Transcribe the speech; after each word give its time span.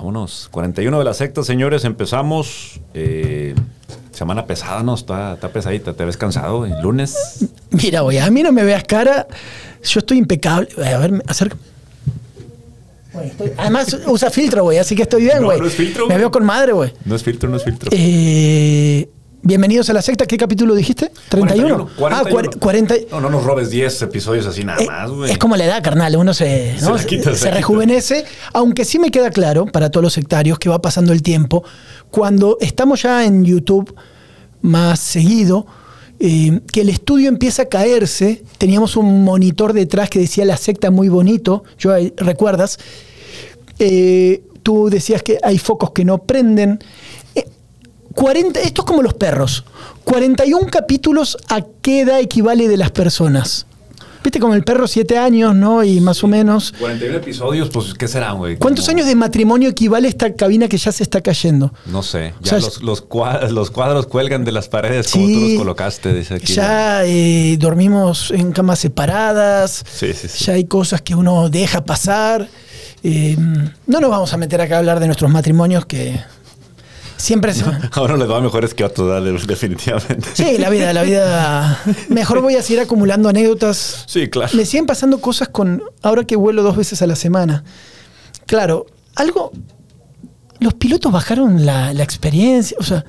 Vámonos. 0.00 0.48
41 0.50 0.98
de 0.98 1.04
la 1.04 1.12
secta, 1.12 1.42
señores. 1.42 1.84
Empezamos. 1.84 2.80
eh, 2.94 3.54
semana 4.12 4.46
pesada, 4.46 4.82
¿no? 4.82 4.94
Está, 4.94 5.34
está 5.34 5.50
pesadita. 5.50 5.92
¿Te 5.92 6.04
ves 6.06 6.16
cansado? 6.16 6.64
El 6.64 6.80
lunes. 6.82 7.44
Mira, 7.70 8.00
güey, 8.00 8.16
a 8.18 8.30
mí 8.30 8.42
no 8.42 8.50
me 8.50 8.64
veas 8.64 8.84
cara. 8.84 9.26
Yo 9.84 10.00
estoy 10.00 10.16
impecable. 10.18 10.68
A 10.78 10.98
ver, 10.98 11.22
acerca. 11.26 11.56
Estoy- 13.22 13.52
Además, 13.58 13.94
usa 14.06 14.30
filtro, 14.30 14.62
güey, 14.64 14.78
así 14.78 14.94
que 14.96 15.02
estoy 15.02 15.22
bien, 15.24 15.40
No, 15.40 15.46
güey. 15.46 15.60
no 15.60 15.66
es 15.66 15.74
filtro, 15.74 16.06
Me 16.06 16.16
veo 16.16 16.30
con 16.30 16.44
madre, 16.44 16.72
güey. 16.72 16.92
No 17.04 17.14
es 17.14 17.22
filtro, 17.22 17.50
no 17.50 17.56
es 17.58 17.64
filtro. 17.64 17.90
Eh, 17.92 19.08
bienvenidos 19.42 19.88
a 19.90 19.92
la 19.92 20.02
secta. 20.02 20.26
¿Qué 20.26 20.36
capítulo 20.36 20.74
dijiste? 20.74 21.10
¿31? 21.30 21.88
41. 21.96 22.10
Ah, 22.10 22.22
cuar- 22.28 22.58
40. 22.58 22.94
No, 23.10 23.20
no 23.20 23.30
nos 23.30 23.44
robes 23.44 23.70
10 23.70 24.02
episodios 24.02 24.46
así 24.46 24.64
nada 24.64 24.82
Eh, 24.82 24.86
más, 24.86 25.10
güey. 25.10 25.30
es 25.32 25.38
como 25.38 25.56
la 25.56 25.64
edad, 25.64 25.82
carnal. 25.82 26.16
Uno 26.16 26.34
se, 26.34 26.76
Se 26.78 27.06
quita, 27.06 27.30
se 27.32 27.36
se 27.38 27.50
rejuvenece. 27.50 28.24
Aunque 28.52 28.84
sí 28.84 28.98
me 28.98 29.10
queda 29.10 29.30
claro 29.30 29.66
para 29.66 29.90
todos 29.90 30.04
los 30.04 30.12
sectarios 30.12 30.58
que 30.58 30.68
va 30.68 30.80
pasando 30.82 31.12
el 31.12 31.22
tiempo. 31.22 31.64
Cuando 32.10 32.58
estamos 32.60 33.02
ya 33.02 33.24
en 33.24 33.44
YouTube 33.44 33.94
más 34.62 35.00
seguido, 35.00 35.66
eh, 36.18 36.60
que 36.72 36.82
el 36.82 36.90
estudio 36.90 37.28
empieza 37.28 37.62
a 37.62 37.66
caerse. 37.66 38.42
Teníamos 38.58 38.96
un 38.96 39.24
monitor 39.24 39.72
detrás 39.72 40.10
que 40.10 40.18
decía 40.18 40.44
la 40.44 40.56
secta 40.56 40.90
muy 40.90 41.08
bonito. 41.08 41.64
Yo, 41.78 41.92
¿Recuerdas? 42.16 42.78
Eh, 43.78 44.42
tú 44.62 44.90
decías 44.90 45.22
que 45.22 45.38
hay 45.42 45.58
focos 45.58 45.92
que 45.92 46.04
no 46.04 46.18
prenden. 46.18 46.78
Eh, 48.20 48.22
40, 48.22 48.60
esto 48.60 48.82
es 48.82 48.86
como 48.86 49.02
los 49.02 49.14
perros. 49.14 49.64
41 50.04 50.66
capítulos 50.70 51.36
a 51.48 51.62
qué 51.82 52.00
edad 52.02 52.20
equivale 52.20 52.68
de 52.68 52.76
las 52.76 52.90
personas. 52.90 53.66
Viste 54.22 54.38
como 54.38 54.52
el 54.52 54.62
perro 54.64 54.86
7 54.86 55.16
años, 55.16 55.54
¿no? 55.54 55.82
Y 55.82 55.98
más 56.02 56.22
o 56.22 56.26
menos. 56.28 56.74
41 56.78 57.16
episodios, 57.16 57.70
pues, 57.70 57.94
¿qué 57.94 58.06
serán, 58.06 58.36
güey? 58.36 58.58
¿Cuántos 58.58 58.84
Como- 58.84 58.98
años 58.98 59.06
de 59.08 59.14
matrimonio 59.14 59.70
equivale 59.70 60.08
esta 60.08 60.34
cabina 60.34 60.68
que 60.68 60.76
ya 60.76 60.92
se 60.92 61.02
está 61.02 61.22
cayendo? 61.22 61.72
No 61.86 62.02
sé. 62.02 62.34
O 62.38 62.42
Ya 62.42 62.50
sea, 62.50 62.58
los, 62.58 62.82
los 62.82 63.00
cuadros, 63.00 63.50
los 63.52 63.70
cuadros 63.70 64.06
cuelgan 64.06 64.44
de 64.44 64.52
las 64.52 64.68
paredes 64.68 65.10
como 65.10 65.26
Sí. 65.26 65.34
tú 65.34 65.40
los 65.40 65.58
colocaste, 65.58 66.12
dice 66.12 66.34
aquí. 66.34 66.52
Ya 66.52 67.02
eh, 67.06 67.56
dormimos 67.58 68.30
en 68.32 68.52
camas 68.52 68.80
separadas. 68.80 69.82
Sí, 69.90 70.12
sí, 70.12 70.28
sí. 70.28 70.44
Ya 70.44 70.52
hay 70.52 70.64
cosas 70.64 71.00
que 71.00 71.14
uno 71.14 71.48
deja 71.48 71.82
pasar. 71.86 72.46
Eh, 73.02 73.38
no 73.86 74.00
nos 74.00 74.10
vamos 74.10 74.34
a 74.34 74.36
meter 74.36 74.60
acá 74.60 74.74
a 74.74 74.78
hablar 74.80 75.00
de 75.00 75.06
nuestros 75.06 75.30
matrimonios 75.30 75.86
que 75.86 76.20
siempre 77.20 77.54
se... 77.54 77.64
Ahora 77.92 78.16
les 78.16 78.28
va 78.28 78.40
mejores 78.40 78.74
que 78.74 78.82
a 78.82 78.86
otros, 78.86 79.08
dale, 79.08 79.32
definitivamente. 79.32 80.28
Sí, 80.34 80.58
la 80.58 80.70
vida, 80.70 80.92
la 80.92 81.02
vida. 81.02 81.80
Mejor 82.08 82.40
voy 82.40 82.56
a 82.56 82.62
seguir 82.62 82.80
acumulando 82.80 83.28
anécdotas. 83.28 84.04
Sí, 84.06 84.28
claro. 84.28 84.50
Me 84.54 84.64
siguen 84.64 84.86
pasando 84.86 85.20
cosas 85.20 85.48
con. 85.48 85.82
Ahora 86.02 86.24
que 86.24 86.36
vuelo 86.36 86.62
dos 86.62 86.76
veces 86.76 87.02
a 87.02 87.06
la 87.06 87.16
semana. 87.16 87.64
Claro, 88.46 88.86
algo. 89.16 89.52
Los 90.58 90.74
pilotos 90.74 91.10
bajaron 91.12 91.64
la, 91.64 91.92
la 91.94 92.02
experiencia. 92.02 92.76
O 92.80 92.82
sea, 92.82 93.04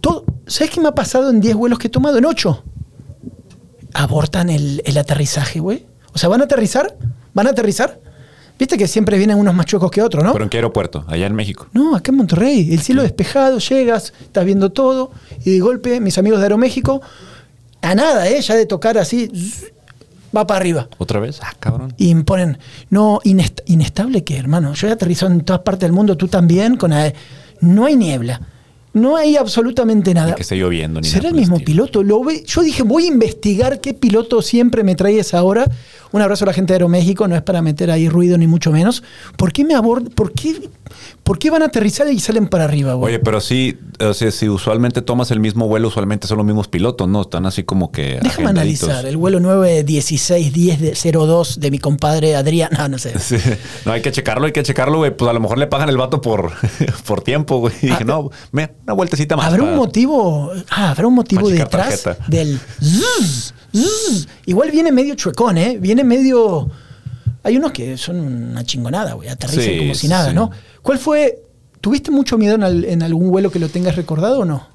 todo. 0.00 0.24
¿Sabes 0.46 0.70
qué 0.70 0.80
me 0.80 0.88
ha 0.88 0.94
pasado 0.94 1.30
en 1.30 1.40
10 1.40 1.56
vuelos 1.56 1.78
que 1.78 1.88
he 1.88 1.90
tomado? 1.90 2.18
En 2.18 2.24
8. 2.24 2.64
Abortan 3.94 4.50
el, 4.50 4.82
el 4.84 4.98
aterrizaje, 4.98 5.60
güey. 5.60 5.86
O 6.12 6.18
sea, 6.18 6.28
¿van 6.28 6.40
a 6.40 6.44
aterrizar? 6.44 6.96
¿Van 7.34 7.46
a 7.46 7.50
aterrizar? 7.50 8.00
Viste 8.58 8.76
que 8.76 8.88
siempre 8.88 9.16
vienen 9.18 9.38
unos 9.38 9.54
más 9.54 9.66
chuecos 9.66 9.90
que 9.90 10.02
otros, 10.02 10.24
¿no? 10.24 10.32
¿Pero 10.32 10.44
en 10.44 10.50
qué 10.50 10.56
aeropuerto? 10.58 11.04
Allá 11.06 11.26
en 11.26 11.34
México. 11.34 11.68
No, 11.72 11.94
acá 11.94 12.10
en 12.10 12.16
Monterrey, 12.18 12.72
el 12.72 12.80
cielo 12.80 13.02
despejado, 13.02 13.58
llegas, 13.58 14.12
estás 14.20 14.44
viendo 14.44 14.70
todo, 14.72 15.12
y 15.44 15.50
de 15.52 15.60
golpe 15.60 16.00
mis 16.00 16.18
amigos 16.18 16.40
de 16.40 16.46
Aeroméxico, 16.46 17.00
a 17.82 17.94
nada, 17.94 18.28
¿eh? 18.28 18.40
ya 18.40 18.56
de 18.56 18.66
tocar 18.66 18.98
así, 18.98 19.30
va 20.36 20.46
para 20.46 20.58
arriba. 20.58 20.88
¿Otra 20.98 21.20
vez? 21.20 21.38
Ah, 21.42 21.54
cabrón. 21.60 21.94
Y 21.96 22.08
imponen, 22.08 22.58
no, 22.90 23.20
inest- 23.24 23.62
inestable 23.66 24.24
que, 24.24 24.36
hermano, 24.36 24.74
yo 24.74 24.88
he 24.88 24.90
aterrizado 24.90 25.30
en 25.32 25.42
todas 25.42 25.62
partes 25.62 25.82
del 25.82 25.92
mundo, 25.92 26.16
tú 26.16 26.26
también, 26.26 26.76
con 26.76 26.92
ae- 26.92 27.14
no 27.60 27.86
hay 27.86 27.94
niebla, 27.94 28.40
no 28.92 29.16
hay 29.16 29.36
absolutamente 29.36 30.12
nada. 30.14 30.30
Ni 30.30 30.34
que 30.34 30.42
esté 30.42 30.56
lloviendo. 30.56 31.00
Ni 31.00 31.06
¿Será 31.06 31.24
nada 31.24 31.28
el 31.30 31.36
mismo 31.36 31.56
estilo. 31.58 31.84
piloto? 31.84 32.02
Lo 32.02 32.24
ve- 32.24 32.42
Yo 32.44 32.62
dije, 32.62 32.82
voy 32.82 33.04
a 33.04 33.08
investigar 33.08 33.80
qué 33.80 33.94
piloto 33.94 34.42
siempre 34.42 34.82
me 34.82 34.96
trae 34.96 35.20
esa 35.20 35.42
hora. 35.44 35.66
Un 36.12 36.22
abrazo 36.22 36.44
a 36.44 36.46
la 36.46 36.52
gente 36.52 36.72
de 36.72 36.76
Aeroméxico, 36.76 37.28
no 37.28 37.36
es 37.36 37.42
para 37.42 37.62
meter 37.62 37.90
ahí 37.90 38.08
ruido 38.08 38.38
ni 38.38 38.46
mucho 38.46 38.72
menos. 38.72 39.02
¿Por 39.36 39.52
qué 39.52 39.64
me 39.64 39.74
abordan? 39.74 40.10
¿Por 40.12 40.32
qué, 40.32 40.68
¿Por 41.22 41.38
qué 41.38 41.50
van 41.50 41.62
a 41.62 41.66
aterrizar 41.66 42.10
y 42.10 42.18
salen 42.20 42.48
para 42.48 42.64
arriba, 42.64 42.94
güey? 42.94 43.14
Oye, 43.14 43.22
pero 43.22 43.40
sí, 43.40 43.78
o 44.00 44.14
sea, 44.14 44.30
si 44.30 44.48
usualmente 44.48 45.02
tomas 45.02 45.30
el 45.30 45.40
mismo 45.40 45.68
vuelo, 45.68 45.88
usualmente 45.88 46.26
son 46.26 46.38
los 46.38 46.46
mismos 46.46 46.68
pilotos, 46.68 47.08
¿no? 47.08 47.22
Están 47.22 47.46
así 47.46 47.62
como 47.62 47.92
que. 47.92 48.18
Déjame 48.22 48.48
analizar. 48.48 49.04
El 49.06 49.16
vuelo 49.16 49.40
91610 49.40 50.80
de 50.80 51.12
02 51.12 51.60
de 51.60 51.70
mi 51.70 51.78
compadre 51.78 52.36
Adrián. 52.36 52.70
No, 52.76 52.88
no 52.88 52.98
sé. 52.98 53.12
Sí. 53.28 53.36
No, 53.84 53.92
hay 53.92 54.00
que 54.00 54.10
checarlo, 54.10 54.46
hay 54.46 54.52
que 54.52 54.62
checarlo, 54.62 54.98
güey. 54.98 55.14
Pues 55.14 55.28
a 55.28 55.34
lo 55.34 55.40
mejor 55.40 55.58
le 55.58 55.66
pagan 55.66 55.90
el 55.90 55.98
vato 55.98 56.22
por, 56.22 56.52
por 57.06 57.20
tiempo, 57.20 57.58
güey. 57.58 57.74
Y 57.82 57.86
dije, 57.88 57.98
Ah, 58.00 58.04
no, 58.06 58.30
me, 58.52 58.70
una 58.84 58.94
vueltecita 58.94 59.36
más. 59.36 59.46
¿Habrá 59.46 59.64
un 59.64 59.76
motivo? 59.76 60.50
Ah, 60.70 60.90
¿habrá 60.90 61.06
un 61.06 61.14
motivo 61.14 61.50
detrás 61.50 62.02
tarjeta. 62.04 62.24
del 62.28 62.58
zzz, 62.80 63.52
zzz? 63.72 64.26
Igual 64.46 64.70
viene 64.70 64.92
medio 64.92 65.14
chuecón, 65.14 65.58
¿eh? 65.58 65.76
Viene 65.80 66.04
medio. 66.04 66.68
Hay 67.42 67.56
unos 67.56 67.72
que 67.72 67.96
son 67.96 68.18
una 68.20 68.64
chingonada, 68.64 69.14
güey. 69.14 69.28
Aterrizan 69.28 69.64
Sí, 69.64 69.78
como 69.78 69.94
si 69.94 70.08
nada, 70.08 70.28
sí. 70.30 70.34
¿no? 70.34 70.50
¿Cuál 70.82 70.98
fue? 70.98 71.42
¿Tuviste 71.80 72.10
mucho 72.10 72.36
miedo 72.38 72.56
en, 72.56 72.62
al- 72.64 72.84
en 72.84 73.02
algún 73.02 73.30
vuelo 73.30 73.50
que 73.50 73.58
lo 73.60 73.68
tengas 73.68 73.94
recordado 73.96 74.40
o 74.40 74.44
no? 74.44 74.66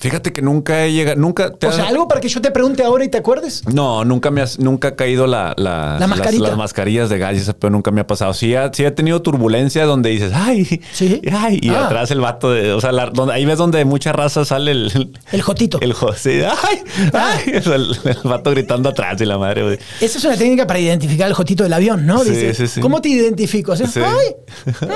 Fíjate 0.00 0.32
que 0.32 0.40
nunca 0.40 0.84
he 0.86 0.92
llegado, 0.92 1.20
nunca. 1.20 1.52
te 1.52 1.66
O 1.66 1.70
has- 1.70 1.76
sea, 1.76 1.86
algo 1.88 2.08
para 2.08 2.20
que 2.22 2.28
yo 2.28 2.40
te 2.40 2.50
pregunte 2.50 2.82
ahora 2.82 3.04
y 3.04 3.08
te 3.08 3.18
acuerdes. 3.18 3.62
No, 3.72 4.04
nunca 4.04 4.30
me 4.30 4.40
has, 4.40 4.58
nunca 4.58 4.88
ha 4.88 4.96
caído 4.96 5.26
la, 5.26 5.52
la-. 5.58 5.98
Las, 6.00 6.08
las 6.38 6.56
mascarillas 6.56 7.10
de 7.10 7.18
gas, 7.18 7.54
pero 7.58 7.70
nunca 7.70 7.90
me 7.90 8.00
ha 8.00 8.06
pasado. 8.06 8.32
Sí, 8.32 8.54
ha- 8.54 8.72
sí 8.72 8.82
he 8.84 8.90
tenido 8.90 9.20
turbulencia 9.20 9.84
donde 9.84 10.08
dices, 10.10 10.32
ay, 10.34 10.80
Sí. 10.92 11.20
ay, 11.30 11.58
y 11.62 11.68
Ah. 11.68 11.84
atrás 11.86 12.10
el 12.10 12.20
vato 12.20 12.50
de, 12.50 12.72
o 12.72 12.80
sea, 12.80 12.92
la- 12.92 13.10
donde, 13.10 13.34
ahí 13.34 13.44
ves 13.44 13.58
donde 13.58 13.84
mucha 13.84 14.12
raza 14.12 14.44
sale 14.46 14.70
el, 14.72 15.12
El 15.32 15.42
jotito. 15.42 15.78
el 15.82 15.92
jo- 15.92 16.14
sí, 16.14 16.40
ay, 16.44 16.78
ay, 17.12 17.54
o 17.58 17.62
sea, 17.62 17.74
el, 17.74 17.96
el 18.04 18.16
vato 18.24 18.50
gritando 18.52 18.88
atrás 18.88 19.20
y 19.20 19.26
la 19.26 19.36
madre, 19.36 19.62
güey. 19.64 19.78
Esa 20.00 20.18
es 20.18 20.24
una 20.24 20.36
técnica 20.36 20.66
para 20.66 20.78
identificar 20.80 21.26
al 21.26 21.34
jotito 21.34 21.62
del 21.62 21.74
avión, 21.74 22.06
¿no? 22.06 22.24
Sí, 22.24 22.30
Dice, 22.30 22.54
sí, 22.54 22.66
sí. 22.68 22.80
¿Cómo 22.80 23.02
te 23.02 23.10
identifico? 23.10 23.76
Sí. 23.76 23.84
¡Ay! 23.96 24.34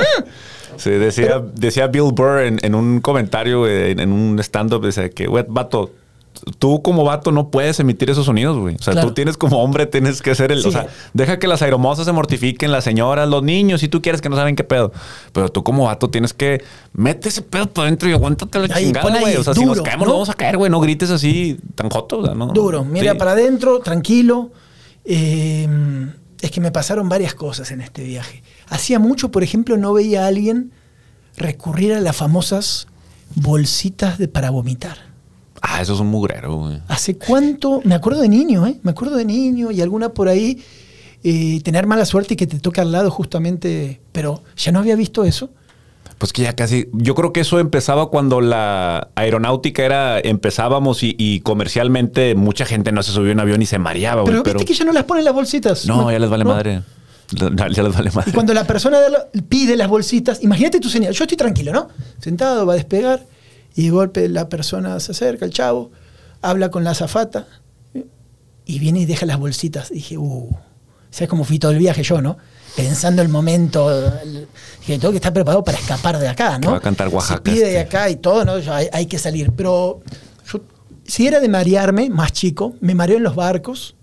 Sí, 0.77 0.91
decía, 0.91 1.43
decía 1.55 1.87
Bill 1.89 2.12
Burr 2.12 2.41
en, 2.41 2.59
en 2.62 2.75
un 2.75 3.01
comentario, 3.01 3.67
en, 3.69 4.01
en 4.01 4.12
un 4.12 4.39
stand-up, 4.41 4.85
dice 4.85 5.11
que, 5.11 5.27
güey, 5.27 5.45
vato, 5.49 5.91
tú 6.59 6.83
como 6.83 7.05
vato 7.05 7.31
no 7.31 7.49
puedes 7.51 7.79
emitir 7.81 8.11
esos 8.11 8.27
sonidos, 8.27 8.59
güey. 8.59 8.75
O 8.75 8.83
sea, 8.83 8.93
Claro. 8.93 9.09
tú 9.09 9.15
tienes 9.15 9.37
como 9.37 9.62
hombre, 9.62 9.87
tienes 9.87 10.21
que 10.21 10.35
ser 10.35 10.51
el... 10.53 10.62
Sí. 10.62 10.69
O 10.69 10.73
sea, 10.73 10.89
deja 11.12 11.39
que 11.39 11.47
las 11.47 11.62
aeromosas 11.62 12.05
se 12.07 12.12
mortifiquen, 12.12 12.73
las 12.73 12.85
señoras, 12.85 13.29
los 13.29 13.43
niños, 13.43 13.81
si 13.81 13.89
tú 13.89 14.03
quieres 14.03 14.21
que 14.21 14.29
no 14.29 14.37
saben 14.37 14.57
qué 14.57 14.65
pedo. 14.65 14.93
Pero 15.33 15.49
tú 15.49 15.62
como 15.62 15.85
vato 15.85 16.11
tienes 16.11 16.35
que... 16.35 16.62
Mete 16.93 17.29
ese 17.29 17.43
pedo 17.43 17.67
para 17.71 17.87
adentro 17.87 18.09
y 18.09 18.12
aguántate 18.12 18.59
la 18.67 18.75
Ahí, 18.75 18.87
chingada, 18.87 19.21
güey. 19.21 19.37
O 19.37 19.45
sea, 19.45 19.55
si 19.55 19.65
nos 19.65 19.81
caemos, 19.81 20.06
¿no? 20.06 20.12
nos 20.12 20.15
vamos 20.15 20.29
a 20.31 20.35
caer, 20.35 20.56
güey. 20.56 20.71
No 20.71 20.81
grites 20.81 21.11
así 21.11 21.56
tan 21.77 21.89
joto. 21.89 22.19
o 22.19 22.25
sea, 22.27 22.35
no. 22.35 22.49
Duro, 22.49 22.85
mira 22.85 23.12
Sí. 23.12 23.19
para 23.19 23.31
adentro, 23.33 23.79
tranquilo. 23.79 24.51
Eh, 25.05 25.69
es 26.41 26.51
que 26.51 26.61
me 26.61 26.71
pasaron 26.73 27.09
varias 27.09 27.35
cosas 27.35 27.71
en 27.71 27.81
este 27.81 28.03
viaje. 28.03 28.43
Hacía 28.69 28.98
mucho, 28.98 29.30
por 29.30 29.42
ejemplo, 29.42 29.76
no 29.76 29.92
veía 29.92 30.25
a 30.25 30.26
alguien 30.28 30.72
recurrir 31.36 31.92
a 31.94 32.00
las 32.00 32.16
famosas 32.16 32.86
bolsitas 33.34 34.19
de, 34.19 34.28
para 34.28 34.50
vomitar. 34.50 34.97
Ah, 35.60 35.80
eso 35.80 35.94
es 35.94 36.00
un 36.00 36.08
mugrero, 36.08 36.56
güey. 36.56 36.80
¿Hace 36.88 37.16
cuánto? 37.16 37.80
Me 37.84 37.94
acuerdo 37.94 38.20
de 38.20 38.28
niño, 38.28 38.66
¿eh? 38.66 38.78
Me 38.82 38.91
acuerdo 38.91 39.16
de 39.16 39.25
niño 39.25 39.70
y 39.70 39.80
alguna 39.80 40.10
por 40.10 40.28
ahí. 40.28 40.62
eh, 41.22 41.60
tener 41.64 41.86
mala 41.86 42.04
suerte 42.04 42.34
y 42.34 42.36
que 42.36 42.47
te 42.47 42.58
toque 42.58 42.80
al 42.82 42.92
lado 42.92 43.10
justamente. 43.10 44.00
Pero 44.12 44.42
ya 44.56 44.72
no 44.72 44.78
había 44.81 44.94
visto 44.94 45.25
eso. 45.25 45.48
Pues 46.19 46.32
que 46.34 46.42
ya 46.42 46.54
casi. 46.54 46.88
Yo 46.92 47.14
creo 47.14 47.32
que 47.32 47.41
eso 47.41 47.58
empezaba 47.58 48.10
cuando 48.10 48.41
la 48.42 49.08
aeronáutica 49.14 49.84
era. 49.84 50.20
Empezábamos 50.20 51.02
y, 51.02 51.14
y 51.19 51.41
comercialmente 51.41 52.34
mucha 52.34 52.66
gente 52.66 52.92
no 52.92 53.02
se 53.02 53.12
subió 53.12 53.32
un 53.32 53.41
avión 53.41 53.62
y 53.62 53.66
se 53.66 53.78
mareaba, 53.78 54.20
güey. 54.22 54.42
Pero, 54.42 54.58
viste 54.58 54.66
que 54.70 54.75
ya 54.78 54.84
no 54.84 54.92
las 54.92 55.04
ponen 55.04 55.25
las 55.25 55.34
bolsitas. 55.34 55.86
no, 55.86 56.12
ya 56.12 56.19
les 56.19 56.28
vale 56.31 56.44
¿No? 56.44 56.50
madre. 56.50 56.82
Y 58.27 58.33
cuando 58.33 58.53
la 58.55 58.65
persona 58.67 58.99
pide 59.49 59.77
las 59.77 59.89
bolsitas, 59.89 60.43
imagínate 60.43 60.81
tu 60.81 60.89
señal. 60.89 61.12
Yo 61.15 61.25
estoy 61.25 61.37
tranquilo, 61.37 61.73
¿no? 61.73 61.88
Sentado, 62.21 62.67
va 62.67 62.75
a 62.75 62.76
despegar, 62.76 63.25
y 63.75 63.85
de 63.85 63.91
golpe 63.91 64.29
la 64.29 64.49
persona 64.49 64.99
se 65.00 65.12
acerca, 65.12 65.44
el 65.44 65.50
chavo, 65.53 65.91
habla 66.43 66.71
con 66.71 66.85
la 66.85 66.91
azafata, 66.91 67.47
y 68.67 68.79
viene 68.79 69.00
y 69.00 69.05
deja 69.06 69.26
las 69.26 69.38
bolsitas. 69.38 69.91
Y 69.91 69.94
dije, 69.94 70.19
uh, 70.19 70.49
¿sabes 71.11 71.29
cómo 71.29 71.44
fui 71.44 71.59
todo 71.59 71.73
el 71.73 71.79
viaje 71.79 72.03
yo, 72.03 72.21
no? 72.23 72.37
Pensando 72.76 73.23
el 73.23 73.29
momento, 73.29 73.91
el- 74.20 74.49
dije, 74.81 74.99
tengo 74.99 75.11
que 75.11 75.17
estar 75.19 75.32
preparado 75.32 75.62
para 75.62 75.79
escapar 75.79 76.19
de 76.19 76.29
acá, 76.29 76.55
¿no? 76.59 76.61
Que 76.61 76.69
va 76.69 76.77
a 76.79 76.81
cantar 76.81 77.09
Oaxaca 77.09 77.37
Se 77.37 77.50
pide 77.56 77.69
de 77.70 77.79
acá 77.79 78.09
y 78.11 78.17
todo, 78.17 78.44
¿no? 78.44 78.55
Hay, 78.73 78.88
hay 78.93 79.06
que 79.06 79.19
salir. 79.19 79.53
Pero 79.53 80.00
yo, 80.50 80.61
si 81.05 81.27
era 81.27 81.41
de 81.41 81.49
marearme, 81.49 82.11
más 82.11 82.32
chico, 82.32 82.75
me 82.81 82.94
mareo 82.94 83.19
en 83.19 83.23
los 83.23 83.37
barcos, 83.37 83.94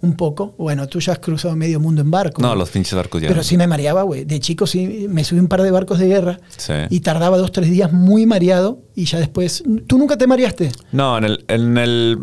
un 0.00 0.14
poco. 0.14 0.54
Bueno, 0.58 0.86
tú 0.86 1.00
ya 1.00 1.12
has 1.12 1.18
cruzado 1.18 1.54
medio 1.56 1.80
mundo 1.80 2.02
en 2.02 2.10
barco. 2.10 2.40
No, 2.42 2.54
los 2.54 2.70
pinches 2.70 2.94
barcos 2.94 3.20
ya. 3.22 3.28
Pero 3.28 3.42
sí 3.42 3.56
me 3.56 3.66
mareaba, 3.66 4.02
güey. 4.02 4.24
De 4.24 4.38
chico 4.40 4.66
sí 4.66 5.06
me 5.08 5.24
subí 5.24 5.40
un 5.40 5.48
par 5.48 5.62
de 5.62 5.70
barcos 5.70 5.98
de 5.98 6.06
guerra 6.08 6.40
Sí. 6.56 6.72
y 6.90 7.00
tardaba 7.00 7.36
dos, 7.38 7.52
tres 7.52 7.70
días 7.70 7.92
muy 7.92 8.26
mareado 8.26 8.80
y 8.94 9.04
ya 9.06 9.18
después... 9.18 9.62
¿Tú 9.86 9.98
nunca 9.98 10.16
te 10.16 10.26
mareaste? 10.26 10.70
No, 10.92 11.18
en 11.18 11.24
el, 11.24 11.44
en 11.48 11.78
el. 11.78 12.18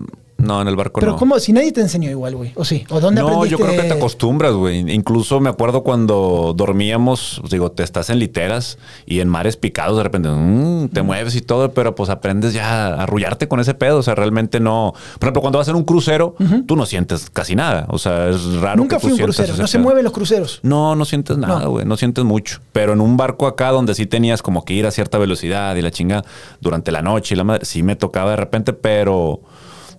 No, 0.45 0.61
en 0.61 0.67
el 0.67 0.75
barco 0.75 0.99
Pero 0.99 1.13
no. 1.13 1.17
¿cómo? 1.17 1.39
Si 1.39 1.51
nadie 1.53 1.71
te 1.71 1.81
enseñó 1.81 2.09
igual, 2.09 2.35
güey. 2.35 2.51
¿O 2.55 2.63
sí? 2.65 2.85
¿O 2.89 2.99
dónde 2.99 3.21
No, 3.21 3.27
aprendiste? 3.27 3.51
yo 3.51 3.57
creo 3.65 3.81
que 3.81 3.87
te 3.87 3.93
acostumbras, 3.93 4.53
güey. 4.53 4.91
Incluso 4.93 5.39
me 5.39 5.49
acuerdo 5.49 5.83
cuando 5.83 6.53
dormíamos, 6.55 7.37
pues, 7.41 7.51
digo, 7.51 7.71
te 7.71 7.83
estás 7.83 8.09
en 8.09 8.19
literas 8.19 8.77
y 9.05 9.19
en 9.19 9.29
mares 9.29 9.57
picados, 9.57 9.97
de 9.97 10.03
repente 10.03 10.29
mm, 10.29 10.89
te 10.89 11.01
mueves 11.01 11.35
y 11.35 11.41
todo, 11.41 11.71
pero 11.71 11.95
pues 11.95 12.09
aprendes 12.09 12.53
ya 12.53 12.87
a 12.87 13.03
arrullarte 13.03 13.47
con 13.47 13.59
ese 13.59 13.73
pedo. 13.73 13.97
O 13.99 14.03
sea, 14.03 14.15
realmente 14.15 14.59
no. 14.59 14.93
Por 15.19 15.23
ejemplo, 15.27 15.41
cuando 15.41 15.59
vas 15.59 15.67
en 15.67 15.75
un 15.75 15.83
crucero, 15.83 16.35
tú 16.67 16.75
no 16.75 16.85
sientes 16.85 17.29
casi 17.29 17.55
nada. 17.55 17.85
O 17.89 17.97
sea, 17.97 18.29
es 18.29 18.43
raro. 18.61 18.77
Nunca 18.77 18.97
que 18.97 19.01
fui 19.01 19.09
tú 19.09 19.13
un 19.13 19.17
sientas 19.33 19.35
crucero. 19.37 19.57
No 19.61 19.67
se 19.67 19.77
pedo. 19.77 19.83
mueven 19.83 20.03
los 20.03 20.13
cruceros. 20.13 20.59
No, 20.63 20.95
no 20.95 21.05
sientes 21.05 21.37
nada, 21.37 21.59
No. 21.61 21.69
güey. 21.71 21.85
No. 21.85 21.95
sientes 21.97 22.23
mucho. 22.25 22.59
Pero 22.71 22.93
en 22.93 23.01
un 23.01 23.17
barco 23.17 23.47
acá 23.47 23.71
donde 23.71 23.95
sí 23.95 24.05
tenías 24.05 24.41
como 24.41 24.65
que 24.65 24.73
ir 24.73 24.85
a 24.85 24.91
cierta 24.91 25.17
velocidad 25.17 25.75
y 25.75 25.81
la 25.81 25.91
chinga 25.91 26.23
durante 26.61 26.91
la 26.91 27.01
noche 27.01 27.33
y 27.35 27.37
la 27.37 27.43
madre, 27.43 27.65
sí 27.65 27.83
me 27.83 27.95
tocaba 27.95 28.31
de 28.31 28.35
repente, 28.37 28.73
pero 28.73 29.39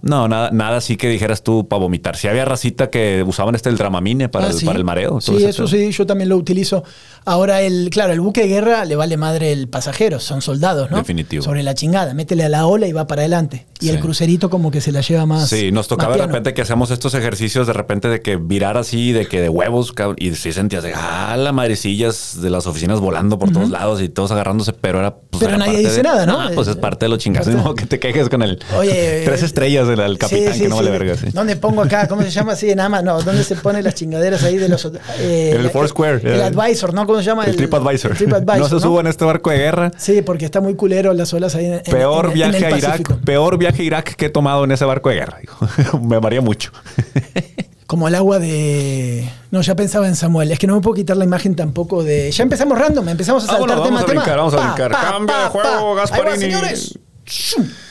no, 0.02 0.28
nada, 0.28 0.50
nada 0.52 0.76
así 0.78 0.96
que 0.96 1.08
dijeras 1.08 1.42
tú 1.42 1.66
para 1.68 1.80
vomitar. 1.80 2.16
Sí 2.16 2.28
había 2.28 2.44
racita 2.44 2.90
que 2.90 3.24
usaban 3.26 3.54
este 3.54 3.68
el 3.68 3.76
dramamine 3.76 4.28
para, 4.28 4.46
Ah, 4.46 4.50
el, 4.50 4.54
sí. 4.54 4.64
para 4.66 4.78
el 4.78 4.84
mareo. 4.84 5.20
Sí, 5.20 5.44
eso 5.44 5.66
sí, 5.66 5.90
yo 5.90 6.06
también 6.06 6.28
lo 6.28 6.36
utilizo. 6.36 6.84
Ahora, 7.26 7.60
el, 7.62 7.90
claro, 7.90 8.12
el 8.12 8.20
buque 8.20 8.42
de 8.42 8.46
guerra 8.48 8.84
le 8.84 8.96
vale 8.96 9.16
madre 9.16 9.52
el 9.52 9.68
pasajero, 9.68 10.20
son 10.20 10.40
soldados, 10.42 10.90
¿no? 10.90 10.96
Definitivo. 10.98 11.42
Sobre 11.42 11.62
la 11.62 11.74
chingada, 11.74 12.14
métele 12.14 12.44
a 12.44 12.48
la 12.48 12.66
ola 12.66 12.86
y 12.86 12.92
va 12.92 13.06
para 13.06 13.22
adelante. 13.22 13.66
Y 13.80 13.86
Sí. 13.86 13.90
el 13.90 14.00
crucerito 14.00 14.48
como 14.48 14.70
que 14.70 14.80
se 14.80 14.90
la 14.92 15.00
lleva 15.02 15.26
más. 15.26 15.48
Sí, 15.50 15.70
nos 15.72 15.88
tocaba 15.88 16.16
de 16.16 16.22
repente 16.26 16.54
que 16.54 16.62
hacemos 16.62 16.90
estos 16.90 17.12
ejercicios 17.14 17.66
de 17.66 17.72
repente 17.74 18.08
de 18.08 18.22
que 18.22 18.36
virar 18.36 18.76
así, 18.78 19.12
de 19.12 19.26
que 19.26 19.40
de 19.42 19.48
huevos, 19.50 19.92
y 20.16 20.34
sí 20.36 20.52
sentías 20.52 20.82
de, 20.82 20.92
ah, 20.94 21.36
la 21.36 21.52
madrecillas 21.52 22.40
de 22.40 22.48
las 22.48 22.66
oficinas 22.66 23.00
volando 23.00 23.38
por 23.38 23.50
todos 23.52 23.70
lados 23.70 24.00
y 24.00 24.08
todos 24.08 24.30
agarrándose, 24.30 24.72
pero 24.72 25.00
era... 25.00 25.14
pues, 25.16 25.40
Pero 25.40 25.56
era 25.56 25.58
nadie 25.58 25.78
dice 25.80 25.96
de- 25.96 26.02
nada, 26.04 26.24
¿no? 26.26 26.40
Ah, 26.40 26.50
pues 26.54 26.68
es 26.68 26.76
parte 26.76 27.06
de 27.06 27.10
los 27.10 27.18
chingazos, 27.18 27.54
parte- 27.54 27.68
¿no? 27.68 27.74
que 27.74 27.86
te 27.86 27.98
quejes 27.98 28.28
con 28.28 28.42
el... 28.42 28.58
Oye, 28.78 29.22
Tres 29.24 29.42
eh, 29.42 29.46
estrellas 29.46 29.88
del 29.88 30.16
capitán, 30.16 30.54
Sí, 30.54 30.60
que 30.62 30.68
no 30.68 30.76
vale 30.76 30.90
verga. 30.90 31.14
¿Dónde 31.32 31.56
pongo 31.56 31.82
acá? 31.82 32.06
¿Cómo 32.08 32.22
se 32.22 32.30
llama 32.30 32.52
así? 32.52 32.74
Nada 32.74 32.88
más, 32.88 33.02
no. 33.04 33.20
¿Dónde 33.20 33.42
se 33.44 33.56
ponen 33.56 33.82
las 33.84 33.94
chingaderas 33.94 34.42
ahí 34.44 34.56
de 34.58 34.68
los. 34.68 34.84
eh, 35.18 35.50
En 35.54 35.60
el 35.60 35.70
Foursquare, 35.70 36.20
El 36.22 36.40
eh. 36.40 36.44
advisor, 36.44 36.94
¿no? 36.94 37.06
¿Cómo 37.16 37.22
se 37.22 37.26
llama? 37.30 37.44
El, 37.44 37.56
TripAdvisor. 37.56 38.10
el 38.12 38.16
TripAdvisor, 38.18 38.58
no 38.58 38.68
se 38.68 38.80
suba 38.80 39.00
en 39.00 39.06
este 39.06 39.24
barco 39.24 39.50
de 39.50 39.58
guerra. 39.58 39.90
Sí, 39.96 40.22
porque 40.22 40.44
está 40.44 40.60
muy 40.60 40.74
culero 40.74 41.12
las 41.14 41.32
olas 41.34 41.54
ahí 41.54 41.66
en, 41.66 41.80
Peor 41.82 42.26
en- 42.26 42.30
en 42.30 42.34
viaje 42.34 42.58
el 42.58 42.64
a 42.64 42.68
Irak, 42.78 42.90
Pacífico. 42.90 43.18
peor 43.24 43.58
viaje 43.58 43.82
a 43.82 43.84
Irak 43.84 44.14
que 44.16 44.26
he 44.26 44.30
tomado 44.30 44.64
en 44.64 44.72
ese 44.72 44.84
barco 44.84 45.08
de 45.08 45.14
guerra. 45.16 45.38
Me 46.02 46.20
maría 46.20 46.40
mucho. 46.40 46.72
Como 47.86 48.08
el 48.08 48.14
agua 48.16 48.40
de. 48.40 49.30
No, 49.52 49.60
ya 49.62 49.76
pensaba 49.76 50.08
en 50.08 50.16
Samuel. 50.16 50.50
Es 50.50 50.58
que 50.58 50.66
no 50.66 50.74
me 50.74 50.80
puedo 50.80 50.94
quitar 50.96 51.16
la 51.16 51.24
imagen 51.24 51.54
tampoco 51.54 52.02
de. 52.02 52.30
Ya 52.32 52.42
empezamos 52.42 52.76
random, 52.78 53.08
empezamos 53.08 53.44
a 53.44 53.46
saltar 53.46 53.68
Vámonos, 53.68 53.84
tema 53.84 53.96
vamos 53.96 54.02
a 54.02 54.06
tema. 54.12 54.20
brincar, 54.22 54.38
vamos 54.38 54.54
a 54.54 54.56
brincar. 54.66 54.90
pa, 54.90 55.10
Cambia 55.12 55.34
pa, 55.36 55.42
de 55.44 55.48
juego, 55.50 55.68
pa. 55.68 55.78
Ahí 55.78 55.84
va, 55.84 55.94
Gasparini. 56.00 56.38
señores. 56.38 56.98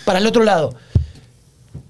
Para 0.03 0.19
el 0.19 0.27
otro 0.27 0.43
lado. 0.43 0.75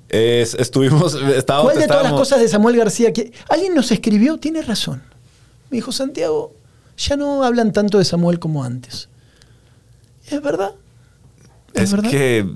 Es- 0.10 0.54
estuvimos, 0.54 1.16
estábamos, 1.16 1.72
¿Cuál 1.74 1.82
de 1.82 1.88
todas 1.88 2.04
las 2.04 2.14
cosas 2.14 2.40
de 2.40 2.48
Samuel 2.48 2.78
García 2.78 3.12
que 3.12 3.34
alguien 3.50 3.74
nos 3.74 3.92
escribió? 3.92 4.38
Tiene 4.38 4.62
razón. 4.62 5.02
Me 5.72 5.78
dijo 5.78 5.92
Santiago, 5.92 6.54
ya 6.98 7.16
no 7.18 7.44
hablan 7.44 7.72
tanto 7.72 7.98
de 7.98 8.06
Samuel 8.06 8.40
como 8.40 8.64
antes. 8.64 9.10
Es 10.28 10.42
verdad. 10.42 10.72
Es 11.74 11.92
verdad. 11.92 12.10
que. 12.10 12.50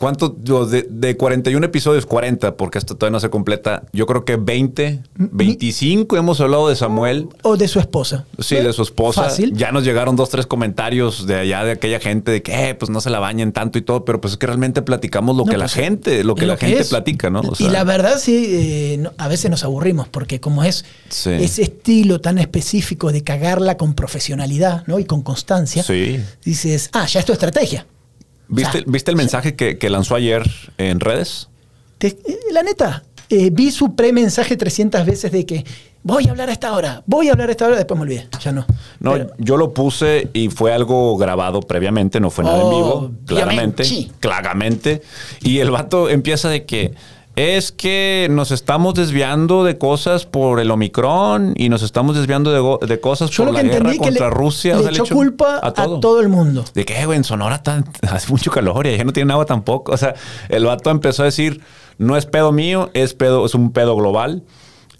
¿Cuánto? 0.00 0.30
De, 0.30 0.86
de 0.88 1.14
41 1.18 1.66
episodios, 1.66 2.06
40, 2.06 2.56
porque 2.56 2.78
esto 2.78 2.96
todavía 2.96 3.12
no 3.12 3.20
se 3.20 3.28
completa. 3.28 3.82
Yo 3.92 4.06
creo 4.06 4.24
que 4.24 4.36
20, 4.36 5.02
25 5.14 6.16
hemos 6.16 6.40
hablado 6.40 6.70
de 6.70 6.74
Samuel. 6.76 7.28
O 7.42 7.58
de 7.58 7.68
su 7.68 7.80
esposa. 7.80 8.24
Sí, 8.38 8.56
de 8.56 8.72
su 8.72 8.80
esposa. 8.80 9.24
Fácil. 9.24 9.52
Ya 9.54 9.72
nos 9.72 9.84
llegaron 9.84 10.16
dos, 10.16 10.30
tres 10.30 10.46
comentarios 10.46 11.26
de 11.26 11.34
allá 11.36 11.64
de 11.64 11.72
aquella 11.72 12.00
gente 12.00 12.30
de 12.30 12.42
que, 12.42 12.70
eh, 12.70 12.74
pues 12.74 12.88
no 12.88 13.02
se 13.02 13.10
la 13.10 13.18
bañen 13.18 13.52
tanto 13.52 13.76
y 13.78 13.82
todo, 13.82 14.06
pero 14.06 14.22
pues 14.22 14.32
es 14.32 14.38
que 14.38 14.46
realmente 14.46 14.80
platicamos 14.80 15.36
lo 15.36 15.44
No, 15.44 15.50
que 15.50 15.58
la 15.58 15.64
pues, 15.66 15.74
gente, 15.74 16.24
lo 16.24 16.34
que 16.34 16.46
la 16.46 16.56
gente 16.56 16.80
es. 16.80 16.88
platica, 16.88 17.28
¿no? 17.28 17.40
O 17.40 17.52
y 17.52 17.56
sea, 17.56 17.70
la 17.70 17.84
verdad 17.84 18.18
sí, 18.18 18.46
eh, 18.48 18.96
no- 18.98 19.12
a 19.18 19.28
veces 19.28 19.50
nos 19.50 19.64
aburrimos 19.64 20.08
porque 20.08 20.40
como 20.40 20.64
es 20.64 20.86
Sí. 21.10 21.28
ese 21.30 21.60
estilo 21.60 22.22
tan 22.22 22.38
específico 22.38 23.12
de 23.12 23.22
cagarla 23.22 23.76
con 23.76 23.92
profesionalidad 23.92 24.82
¿no? 24.86 24.98
y 24.98 25.04
con 25.04 25.20
constancia, 25.20 25.82
Sí. 25.82 26.20
dices, 26.42 26.88
ah, 26.94 27.06
ya 27.06 27.20
es 27.20 27.26
tu 27.26 27.34
estrategia. 27.34 27.84
¿Viste, 28.50 28.78
O 28.78 28.82
sea, 28.82 28.92
¿Viste 28.92 29.10
el 29.10 29.16
mensaje 29.16 29.54
que, 29.56 29.78
que 29.78 29.88
lanzó 29.90 30.14
ayer 30.16 30.42
en 30.78 31.00
redes? 31.00 31.48
Te- 31.98 32.08
eh, 32.08 32.38
la 32.52 32.62
neta, 32.62 33.04
eh, 33.28 33.50
vi 33.52 33.70
su 33.70 33.94
premensaje 33.94 34.56
300 34.56 35.06
veces 35.06 35.30
de 35.32 35.46
que 35.46 35.64
voy 36.02 36.26
a 36.26 36.30
hablar 36.30 36.48
a 36.48 36.52
esta 36.52 36.72
hora, 36.72 37.02
voy 37.06 37.28
a 37.28 37.32
hablar 37.32 37.48
a 37.48 37.52
esta 37.52 37.66
hora, 37.66 37.76
después 37.76 37.96
me 37.98 38.02
olvidé, 38.04 38.28
ya 38.42 38.52
no. 38.52 38.66
No, 39.00 39.12
Pero- 39.12 39.30
yo 39.38 39.56
lo 39.56 39.72
puse 39.74 40.28
y 40.32 40.48
fue 40.48 40.72
algo 40.72 41.16
grabado 41.16 41.60
previamente, 41.60 42.18
no 42.20 42.30
fue 42.30 42.42
nada 42.44 42.62
en 42.62 42.70
vivo, 42.70 43.10
claramente, 43.26 43.84
claramente. 44.18 45.02
Y 45.42 45.58
el 45.58 45.70
vato 45.70 46.08
empieza 46.08 46.48
de 46.48 46.64
que 46.64 46.94
es 47.40 47.72
que 47.72 48.28
nos 48.30 48.50
estamos 48.50 48.94
desviando 48.94 49.64
de 49.64 49.78
cosas 49.78 50.26
por 50.26 50.60
el 50.60 50.70
Omicron 50.70 51.54
y 51.56 51.68
nos 51.68 51.82
estamos 51.82 52.16
desviando 52.16 52.78
de, 52.78 52.86
de 52.86 53.00
cosas 53.00 53.30
yo 53.30 53.44
por 53.44 53.54
la 53.54 53.62
guerra 53.62 53.94
contra 53.96 54.28
le, 54.28 54.34
Rusia. 54.34 54.74
le 54.74 54.80
O 54.80 54.82
sea, 54.82 54.90
echó 54.92 55.14
culpa 55.14 55.58
a 55.62 55.72
todo. 55.72 56.20
el 56.20 56.28
mundo. 56.28 56.64
De 56.74 56.84
que, 56.84 57.00
"Eh, 57.00 57.06
güey, 57.06 57.16
en 57.18 57.24
Sonora 57.24 57.62
tan, 57.62 57.84
hace 58.10 58.28
mucho 58.30 58.50
calor 58.50 58.86
y 58.86 58.94
allá 58.94 59.04
no 59.04 59.12
tienen 59.12 59.30
agua 59.30 59.46
tampoco. 59.46 59.92
O 59.92 59.96
sea, 59.96 60.14
el 60.48 60.64
vato 60.64 60.90
empezó 60.90 61.22
a 61.22 61.26
decir, 61.26 61.60
no 61.98 62.16
es 62.16 62.26
pedo 62.26 62.52
mío, 62.52 62.90
es 62.94 63.14
pedo, 63.14 63.44
es 63.46 63.54
un 63.54 63.72
pedo 63.72 63.94
global. 63.96 64.42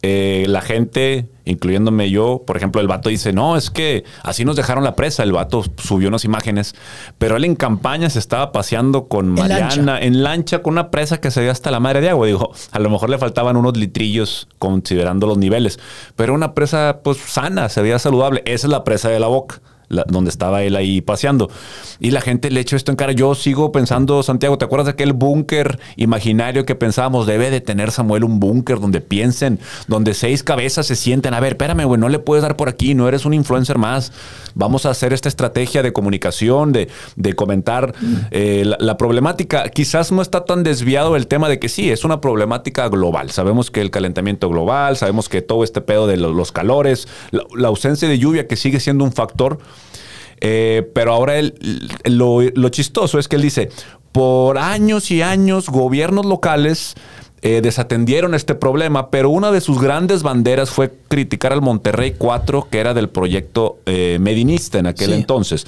Eh, 0.02 0.46
la 0.48 0.62
gente, 0.62 1.28
incluyéndome 1.44 2.10
yo, 2.10 2.42
por 2.46 2.56
ejemplo, 2.56 2.80
el 2.80 2.86
vato 2.86 3.10
dice, 3.10 3.34
no, 3.34 3.56
es 3.56 3.70
que 3.70 4.04
así 4.22 4.46
nos 4.46 4.56
dejaron 4.56 4.82
la 4.82 4.96
presa. 4.96 5.22
El 5.22 5.32
vato 5.32 5.62
subió 5.76 6.08
unas 6.08 6.24
imágenes, 6.24 6.74
pero 7.18 7.36
él 7.36 7.44
en 7.44 7.54
campaña 7.54 8.08
se 8.08 8.18
estaba 8.18 8.50
paseando 8.50 9.08
con 9.08 9.26
En 9.26 9.34
Mariana 9.34 9.68
lancha. 9.68 9.98
en 10.00 10.22
lancha 10.22 10.62
con 10.62 10.72
una 10.72 10.90
presa 10.90 11.20
que 11.20 11.30
se 11.30 11.42
ve 11.42 11.50
hasta 11.50 11.70
la 11.70 11.80
madre 11.80 12.00
de 12.00 12.08
agua. 12.08 12.26
Dijo, 12.26 12.50
a 12.72 12.78
lo 12.78 12.88
mejor 12.88 13.10
le 13.10 13.18
faltaban 13.18 13.56
unos 13.56 13.76
litrillos 13.76 14.48
considerando 14.58 15.26
los 15.26 15.36
niveles, 15.36 15.78
pero 16.16 16.32
una 16.32 16.54
presa 16.54 17.00
pues 17.04 17.18
sana, 17.18 17.68
se 17.68 17.82
veía 17.82 17.98
saludable. 17.98 18.42
Esa 18.46 18.66
es 18.66 18.70
la 18.70 18.84
presa 18.84 19.10
de 19.10 19.20
la 19.20 19.26
boca. 19.26 19.60
Donde 20.06 20.30
estaba 20.30 20.62
él 20.62 20.76
ahí 20.76 21.00
paseando. 21.00 21.50
Y 21.98 22.12
la 22.12 22.20
gente 22.20 22.50
le 22.50 22.60
echó 22.60 22.76
esto 22.76 22.92
en 22.92 22.96
cara. 22.96 23.12
Yo 23.12 23.34
sigo 23.34 23.72
pensando, 23.72 24.22
Santiago, 24.22 24.56
¿te 24.56 24.64
acuerdas 24.64 24.86
de 24.86 24.92
aquel 24.92 25.12
búnker 25.12 25.78
imaginario 25.96 26.64
que 26.64 26.74
pensábamos? 26.76 27.26
Debe 27.26 27.50
de 27.50 27.60
tener 27.60 27.90
Samuel 27.90 28.24
un 28.24 28.38
búnker 28.40 28.80
donde 28.80 29.00
piensen, 29.00 29.58
donde 29.88 30.14
seis 30.14 30.42
cabezas 30.42 30.86
se 30.86 30.96
sienten. 30.96 31.34
A 31.34 31.40
ver, 31.40 31.52
espérame, 31.54 31.84
güey, 31.84 32.00
no 32.00 32.08
le 32.08 32.20
puedes 32.20 32.42
dar 32.42 32.56
por 32.56 32.68
aquí, 32.68 32.94
no 32.94 33.08
eres 33.08 33.24
un 33.24 33.34
influencer 33.34 33.78
más. 33.78 34.12
Vamos 34.54 34.86
a 34.86 34.90
hacer 34.90 35.12
esta 35.12 35.28
estrategia 35.28 35.82
de 35.82 35.92
comunicación, 35.92 36.72
de, 36.72 36.88
de 37.16 37.34
comentar 37.34 37.92
eh, 38.30 38.64
la, 38.78 38.96
problemática. 38.96 39.68
Quizás 39.70 40.12
no 40.12 40.22
está 40.22 40.44
tan 40.44 40.62
desviado 40.62 41.16
el 41.16 41.26
tema 41.26 41.48
de 41.48 41.58
que 41.58 41.68
sí, 41.68 41.90
es 41.90 42.04
una 42.04 42.20
problemática 42.20 42.88
global. 42.88 43.30
Sabemos 43.30 43.70
que 43.70 43.80
el 43.80 43.90
calentamiento 43.90 44.48
global, 44.48 44.96
sabemos 44.96 45.28
que 45.28 45.42
todo 45.42 45.64
este 45.64 45.80
pedo 45.80 46.06
de 46.06 46.16
lo- 46.16 46.32
los 46.32 46.52
calores, 46.52 47.08
la 47.32 47.68
ausencia 47.68 48.08
de 48.08 48.18
lluvia 48.18 48.46
que 48.46 48.56
sigue 48.56 48.78
siendo 48.80 49.04
un 49.04 49.12
factor. 49.12 49.58
Eh, 50.40 50.88
pero 50.94 51.12
ahora 51.12 51.38
él- 51.38 51.54
lo, 52.04 52.40
lo 52.42 52.68
chistoso 52.70 53.18
es 53.18 53.28
que 53.28 53.36
él 53.36 53.42
dice, 53.42 53.68
por 54.12 54.58
años 54.58 55.10
y 55.10 55.22
años 55.22 55.68
gobiernos 55.68 56.24
locales 56.26 56.94
eh, 57.42 57.60
desatendieron 57.62 58.34
este 58.34 58.54
problema, 58.54 59.10
pero 59.10 59.30
una 59.30 59.50
de 59.50 59.60
sus 59.62 59.80
grandes 59.80 60.22
banderas 60.22 60.70
fue 60.70 60.92
criticar 61.08 61.52
al 61.52 61.62
Monterrey 61.62 62.14
4, 62.18 62.68
que 62.70 62.78
era 62.80 62.92
del 62.92 63.08
proyecto 63.08 63.78
eh, 63.86 64.18
medinista 64.20 64.78
en 64.78 64.86
aquel 64.86 65.08
Sí. 65.10 65.14
entonces. 65.14 65.66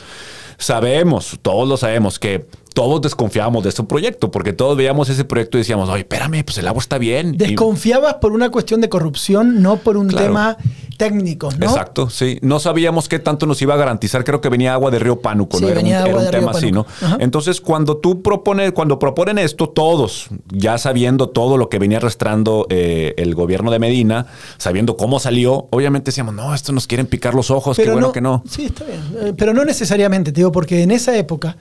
Sabemos, 0.58 1.38
todos 1.42 1.66
lo 1.68 1.76
sabemos, 1.76 2.18
que 2.18 2.46
todos 2.74 3.00
desconfiábamos 3.02 3.62
de 3.62 3.68
este 3.70 3.82
proyecto, 3.84 4.30
porque 4.30 4.52
todos 4.52 4.76
veíamos 4.76 5.08
ese 5.08 5.24
proyecto 5.24 5.58
y 5.58 5.60
decíamos, 5.60 5.88
oye, 5.88 6.00
espérame, 6.00 6.44
pues 6.44 6.58
el 6.58 6.68
agua 6.68 6.80
está 6.80 6.98
bien. 6.98 7.34
Y- 7.34 7.36
Desconfiabas 7.38 8.14
por 8.14 8.32
una 8.32 8.50
cuestión 8.50 8.80
de 8.80 8.88
corrupción, 8.88 9.62
no 9.62 9.76
por 9.76 9.96
un 9.96 10.08
Claro. 10.08 10.26
tema 10.26 10.56
técnico, 10.96 11.48
¿no? 11.58 11.66
Exacto, 11.66 12.10
sí. 12.10 12.38
No 12.42 12.60
sabíamos 12.60 13.08
qué 13.08 13.18
tanto 13.18 13.46
nos 13.46 13.60
iba 13.62 13.74
a 13.74 13.76
garantizar. 13.76 14.24
Creo 14.24 14.40
que 14.40 14.48
venía 14.48 14.72
agua 14.74 14.90
de 14.90 14.98
Río 14.98 15.20
Pánuco, 15.20 15.56
Sí, 15.58 15.64
¿no? 15.64 15.68
Era 15.70 15.78
un, 15.78 15.82
venía 15.84 15.96
era 16.00 16.04
agua 16.08 16.18
un 16.20 16.24
de 16.26 16.30
Río 16.30 16.40
tema 16.40 16.52
así, 16.52 16.72
¿no? 16.72 16.86
Ajá. 17.00 17.16
Entonces, 17.20 17.60
cuando 17.60 17.96
tú 17.96 18.22
propones, 18.22 18.72
cuando 18.72 18.98
proponen 18.98 19.38
esto, 19.38 19.68
todos, 19.68 20.28
ya 20.50 20.78
sabiendo 20.78 21.28
todo 21.30 21.56
lo 21.56 21.68
que 21.68 21.78
venía 21.78 21.98
arrastrando 21.98 22.66
eh, 22.70 23.14
el 23.16 23.34
gobierno 23.34 23.70
de 23.70 23.78
Medina, 23.78 24.26
sabiendo 24.58 24.96
cómo 24.96 25.18
salió, 25.18 25.66
obviamente 25.70 26.06
decíamos, 26.10 26.34
no, 26.34 26.54
esto 26.54 26.72
nos 26.72 26.86
quieren 26.86 27.06
picar 27.06 27.34
los 27.34 27.50
ojos, 27.50 27.76
qué 27.76 27.90
bueno 27.90 28.12
que 28.12 28.20
no. 28.20 28.42
Sí, 28.48 28.66
está 28.66 28.84
bien. 28.84 29.00
Eh, 29.20 29.32
Pero 29.36 29.52
no 29.54 29.64
necesariamente, 29.64 30.30
te 30.32 30.40
digo, 30.40 30.52
porque 30.52 30.82
en 30.82 30.90
esa 30.90 31.16
época, 31.16 31.56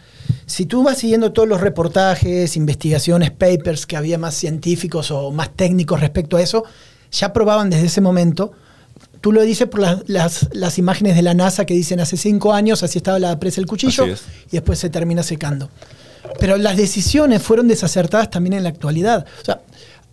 si 0.52 0.66
tú 0.66 0.84
vas 0.84 0.98
siguiendo 0.98 1.32
todos 1.32 1.48
los 1.48 1.62
reportajes, 1.62 2.56
investigaciones, 2.58 3.32
papers 3.32 3.86
que 3.86 3.96
había 3.98 4.18
más 4.18 4.36
científicos 4.36 5.10
o 5.12 5.32
más 5.32 5.50
técnicos 5.56 6.00
respecto 6.00 6.38
a 6.38 6.42
eso, 6.42 6.64
ya 7.12 7.34
probaban 7.34 7.70
desde 7.70 7.88
ese 7.88 8.02
momento. 8.02 8.52
Tú 9.22 9.32
lo 9.32 9.42
dices 9.44 9.68
por 9.68 9.80
las, 9.80 10.04
las- 10.08 10.50
las 10.54 10.78
imágenes 10.78 11.16
de 11.16 11.22
la 11.22 11.34
NASA 11.34 11.66
que 11.66 11.74
dicen 11.74 12.00
hace 12.00 12.18
cinco 12.18 12.54
años, 12.54 12.84
así 12.84 12.98
estaba 12.98 13.20
la 13.20 13.40
presa 13.40 13.58
del 13.58 13.66
cuchillo, 13.68 14.04
y 14.48 14.52
después 14.52 14.80
se 14.80 14.90
termina 14.90 15.24
secando. 15.24 15.70
Pero 16.40 16.58
las 16.58 16.76
decisiones 16.78 17.42
fueron 17.42 17.68
desacertadas 17.68 18.30
también 18.30 18.54
en 18.54 18.64
la 18.64 18.70
actualidad. 18.70 19.26
O 19.42 19.46
sea, 19.46 19.62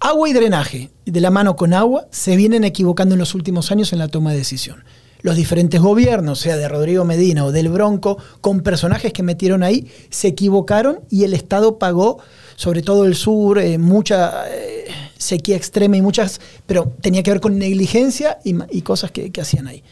agua 0.00 0.28
y 0.28 0.33
drenaje, 0.33 0.90
de 1.07 1.21
la 1.21 1.30
mano 1.30 1.57
con 1.57 1.73
agua, 1.75 2.07
se 2.11 2.37
vienen 2.37 2.64
equivocando 2.64 3.14
en 3.14 3.18
los 3.18 3.35
últimos 3.35 3.71
años 3.73 3.92
en 3.92 3.99
la 3.99 4.09
toma 4.09 4.33
de 4.33 4.38
decisión. 4.38 4.85
Los 5.20 5.37
diferentes 5.37 5.80
gobiernos, 5.80 6.38
sea 6.38 6.56
de 6.56 6.68
Rodrigo 6.68 7.04
Medina 7.04 7.44
o 7.44 7.52
del 7.52 7.68
Bronco, 7.68 8.18
con 8.40 8.60
personajes 8.60 9.12
que 9.12 9.22
metieron 9.22 9.62
ahí, 9.62 9.90
se 10.10 10.28
equivocaron 10.28 11.00
y 11.10 11.25
el 11.25 11.34
Estado 11.34 11.78
pagó 11.78 12.18
sobre 12.54 12.82
todo 12.82 13.04
el 13.04 13.14
sur, 13.14 13.58
eh, 13.58 13.78
mucha 13.78 14.48
eh, 14.48 14.87
sequía 15.16 15.56
extrema 15.56 15.96
y 15.96 16.02
muchas, 16.02 16.40
pero 16.66 16.92
tenía 17.00 17.22
que 17.22 17.30
ver 17.30 17.40
con 17.40 17.56
negligencia 17.56 18.38
y, 18.44 18.82
cosas 18.82 19.12
que, 19.12 19.30
que 19.30 19.40
hacían 19.40 19.68
ahí. 19.68 19.84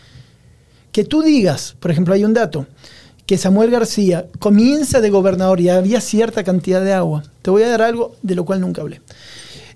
Que 0.90 1.04
tú 1.04 1.23
digas, 1.23 1.76
por 1.78 1.90
ejemplo, 1.92 2.14
hay 2.14 2.25
un 2.25 2.35
dato, 2.35 2.66
que 3.26 3.38
Samuel 3.38 3.71
García 3.71 4.26
comienza 4.38 5.00
de 5.00 5.11
gobernador 5.11 5.61
y 5.61 5.68
había 5.68 6.00
cierta 6.00 6.45
cantidad 6.45 6.83
de 6.83 6.92
agua. 6.92 7.25
Te 7.42 7.50
voy 7.50 7.64
a 7.64 7.68
dar 7.68 7.83
algo 7.83 8.14
de 8.23 8.35
lo 8.35 8.45
cual 8.45 8.61
nunca 8.61 8.83
hablé. 8.83 9.00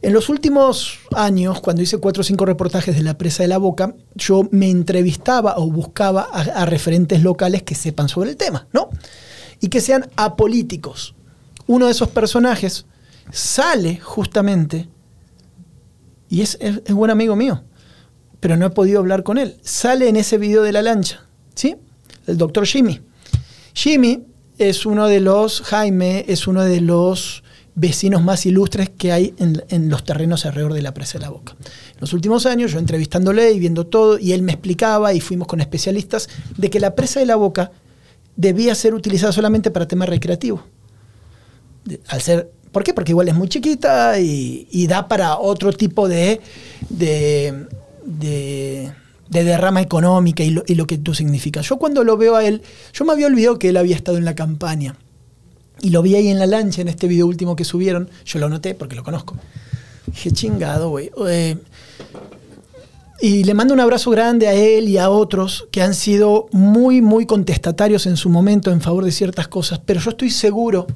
En 0.02 0.14
los 0.14 0.30
últimos 0.30 0.98
años, 1.14 1.60
cuando 1.60 1.82
hice 1.82 1.98
cuatro 1.98 2.22
o 2.22 2.24
cinco 2.24 2.46
reportajes 2.46 2.96
de 2.96 3.02
la 3.02 3.18
presa 3.18 3.42
de 3.42 3.48
la 3.48 3.58
Boca, 3.58 3.94
yo 4.14 4.48
me 4.50 4.70
entrevistaba 4.70 5.58
o 5.58 5.70
buscaba 5.70 6.22
a, 6.22 6.64
referentes 6.64 7.22
locales 7.22 7.62
que 7.64 7.74
sepan 7.74 8.08
sobre 8.08 8.30
el 8.30 8.36
tema, 8.36 8.66
¿no? 8.72 8.88
Y 9.60 9.68
que 9.68 9.82
sean 9.82 10.08
apolíticos. 10.16 11.14
Uno 11.66 11.84
de 11.84 11.92
esos 11.92 12.08
personajes 12.08 12.86
sale 13.30 14.00
justamente, 14.00 14.88
y 16.30 16.40
es, 16.40 16.56
es, 16.60 16.80
es 16.86 16.94
buen 16.94 17.10
amigo 17.10 17.36
mío, 17.36 17.62
pero 18.40 18.56
no 18.56 18.64
he 18.64 18.70
podido 18.70 19.00
hablar 19.00 19.22
con 19.22 19.36
él. 19.36 19.58
Sale 19.62 20.08
en 20.08 20.16
ese 20.16 20.38
video 20.38 20.62
de 20.62 20.72
la 20.72 20.80
lancha, 20.80 21.26
¿sí? 21.54 21.76
El 22.26 22.38
doctor 22.38 22.64
Jimmy. 22.64 23.02
Jimmy 23.74 24.24
es 24.56 24.86
uno 24.86 25.08
de 25.08 25.20
los, 25.20 25.60
Jaime 25.60 26.24
es 26.26 26.46
uno 26.46 26.64
de 26.64 26.80
los 26.80 27.44
vecinos 27.80 28.22
más 28.22 28.44
ilustres 28.44 28.90
que 28.90 29.10
hay 29.10 29.34
en, 29.38 29.88
los 29.88 30.04
terrenos 30.04 30.44
alrededor 30.44 30.74
de 30.74 30.82
la 30.82 30.92
presa 30.92 31.18
de 31.18 31.24
la 31.24 31.30
Boca. 31.30 31.56
En 31.58 32.00
los 32.00 32.12
últimos 32.12 32.44
años, 32.44 32.72
yo 32.72 32.78
entrevistándole 32.78 33.52
y 33.52 33.58
viendo 33.58 33.86
todo, 33.86 34.18
y 34.18 34.32
él 34.32 34.42
me 34.42 34.52
explicaba, 34.52 35.14
y 35.14 35.20
fuimos 35.20 35.48
con 35.48 35.62
especialistas, 35.62 36.28
de 36.58 36.68
que 36.68 36.78
la 36.78 36.94
presa 36.94 37.20
de 37.20 37.26
la 37.26 37.36
Boca 37.36 37.72
debía 38.36 38.74
ser 38.74 38.94
utilizada 38.94 39.32
solamente 39.32 39.70
para 39.70 39.88
temas 39.88 40.10
recreativos. 40.10 40.60
Al 42.08 42.20
ser, 42.20 42.50
¿Por 42.70 42.84
qué? 42.84 42.92
Porque 42.92 43.12
igual 43.12 43.28
es 43.28 43.34
muy 43.34 43.48
chiquita 43.48 44.20
y, 44.20 44.86
da 44.86 45.08
para 45.08 45.38
otro 45.38 45.72
tipo 45.72 46.06
de, 46.06 46.42
de, 46.90 47.66
derrama 49.30 49.80
económica 49.80 50.44
y 50.44 50.50
lo, 50.50 50.64
y 50.66 50.74
lo 50.74 50.86
que 50.86 50.98
tú 50.98 51.14
significas. 51.14 51.66
Yo 51.66 51.78
cuando 51.78 52.04
lo 52.04 52.18
veo 52.18 52.36
a 52.36 52.44
él, 52.44 52.60
yo 52.92 53.06
me 53.06 53.12
había 53.12 53.26
olvidado 53.26 53.58
que 53.58 53.70
él 53.70 53.78
había 53.78 53.96
estado 53.96 54.18
en 54.18 54.26
la 54.26 54.34
campaña 54.34 54.96
y 55.82 55.90
lo 55.90 56.02
vi 56.02 56.14
ahí 56.14 56.28
en 56.28 56.38
la 56.38 56.46
lancha, 56.46 56.82
en 56.82 56.88
este 56.88 57.08
video 57.08 57.26
último 57.26 57.56
que 57.56 57.64
subieron. 57.64 58.08
Yo 58.24 58.38
lo 58.38 58.48
noté 58.48 58.74
porque 58.74 58.96
lo 58.96 59.02
conozco. 59.02 59.36
Dije, 60.06 60.32
chingado, 60.32 60.90
güey. 60.90 61.10
Eh, 61.28 61.56
y 63.20 63.44
le 63.44 63.54
mando 63.54 63.74
un 63.74 63.80
abrazo 63.80 64.10
grande 64.10 64.48
a 64.48 64.54
él 64.54 64.88
y 64.88 64.96
a 64.96 65.10
otros 65.10 65.66
que 65.70 65.82
han 65.82 65.94
sido 65.94 66.48
muy, 66.52 67.02
muy 67.02 67.26
contestatarios 67.26 68.06
en 68.06 68.16
su 68.16 68.30
momento 68.30 68.70
en 68.70 68.80
favor 68.80 69.04
de 69.04 69.12
ciertas 69.12 69.48
cosas. 69.48 69.80
Pero 69.84 70.00
yo 70.00 70.10
estoy 70.10 70.30
seguro 70.30 70.86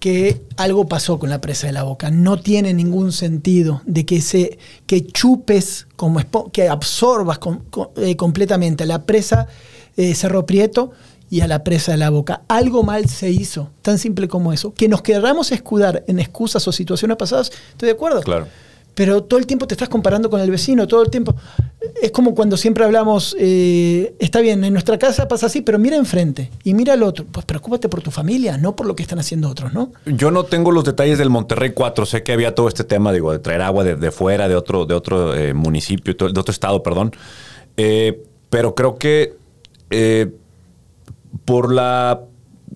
que 0.00 0.42
algo 0.56 0.86
pasó 0.86 1.18
con 1.18 1.30
la 1.30 1.40
presa 1.40 1.66
de 1.66 1.74
la 1.74 1.82
boca. 1.82 2.10
No 2.10 2.40
tiene 2.40 2.74
ningún 2.74 3.12
sentido 3.12 3.82
de 3.84 4.04
que, 4.06 4.20
se, 4.20 4.58
que 4.86 5.06
chupes, 5.06 5.86
como 5.96 6.20
que 6.52 6.68
absorbas 6.68 7.38
eh, 7.96 8.16
completamente 8.16 8.86
la 8.86 9.04
presa 9.04 9.46
eh, 9.96 10.14
Cerro 10.14 10.46
Prieto 10.46 10.92
y 11.30 11.40
a 11.40 11.46
la 11.46 11.62
presa 11.64 11.92
de 11.92 11.98
la 11.98 12.10
boca. 12.10 12.42
Algo 12.48 12.82
mal 12.82 13.08
se 13.08 13.30
hizo, 13.30 13.70
tan 13.82 13.98
simple 13.98 14.28
como 14.28 14.52
eso. 14.52 14.74
Que 14.74 14.88
nos 14.88 15.00
queramos 15.00 15.52
escudar 15.52 16.04
en 16.08 16.18
excusas 16.18 16.66
o 16.66 16.72
situaciones 16.72 17.16
pasadas, 17.16 17.52
estoy 17.70 17.86
de 17.86 17.92
acuerdo. 17.92 18.20
Claro. 18.20 18.48
Pero 18.96 19.22
todo 19.22 19.38
el 19.38 19.46
tiempo 19.46 19.68
te 19.68 19.74
estás 19.74 19.88
comparando 19.88 20.28
con 20.28 20.40
el 20.40 20.50
vecino, 20.50 20.86
todo 20.88 21.02
el 21.02 21.10
tiempo. 21.10 21.34
Es 22.02 22.10
como 22.10 22.34
cuando 22.34 22.56
siempre 22.56 22.84
hablamos, 22.84 23.36
eh, 23.38 24.14
está 24.18 24.40
bien, 24.40 24.64
en 24.64 24.72
nuestra 24.72 24.98
casa 24.98 25.28
pasa 25.28 25.46
así, 25.46 25.62
pero 25.62 25.78
mira 25.78 25.96
enfrente 25.96 26.50
y 26.64 26.74
mira 26.74 26.94
al 26.94 27.04
otro. 27.04 27.24
Pues 27.30 27.46
preocúpate 27.46 27.88
por 27.88 28.02
tu 28.02 28.10
familia, 28.10 28.58
no 28.58 28.74
por 28.74 28.86
lo 28.86 28.96
que 28.96 29.04
están 29.04 29.20
haciendo 29.20 29.48
otros, 29.48 29.72
¿no? 29.72 29.92
Yo 30.04 30.32
no 30.32 30.44
tengo 30.44 30.72
los 30.72 30.84
detalles 30.84 31.18
del 31.18 31.30
Monterrey 31.30 31.70
4. 31.70 32.04
Sé 32.04 32.24
que 32.24 32.32
había 32.32 32.54
todo 32.54 32.66
este 32.66 32.82
tema, 32.82 33.12
digo, 33.12 33.30
de 33.30 33.38
traer 33.38 33.62
agua 33.62 33.84
de, 33.84 34.10
fuera, 34.10 34.48
de 34.48 34.56
otro, 34.56 34.84
de 34.84 34.94
otro 34.94 35.36
eh, 35.36 35.54
municipio, 35.54 36.12
de 36.12 36.40
otro 36.40 36.50
estado, 36.50 36.82
perdón. 36.82 37.12
Eh, 37.76 38.24
pero 38.50 38.74
creo 38.74 38.98
que 38.98 39.38
por 41.50 41.74
la 41.74 42.20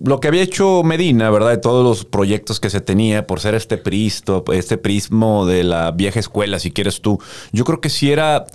lo 0.03 0.19
que 0.19 0.27
había 0.27 0.41
hecho 0.41 0.83
Medina, 0.83 1.29
¿verdad? 1.29 1.51
De 1.51 1.57
todos 1.57 1.81
los 1.81 2.03
proyectos 2.03 2.59
que 2.59 2.69
se 2.69 2.81
tenía, 2.81 3.25
por 3.25 3.39
ser 3.39 3.55
este 3.55 3.77
pristo, 3.77 4.43
este 4.51 4.77
prismo 4.77 5.45
de 5.45 5.63
la 5.63 5.91
vieja 5.91 6.19
escuela, 6.19 6.59
si 6.59 6.71
quieres 6.71 6.99
tú. 6.99 7.17
Yo 7.53 7.63
creo 7.63 7.79
que 7.79 7.89
si 7.89 8.11
era. 8.11 8.45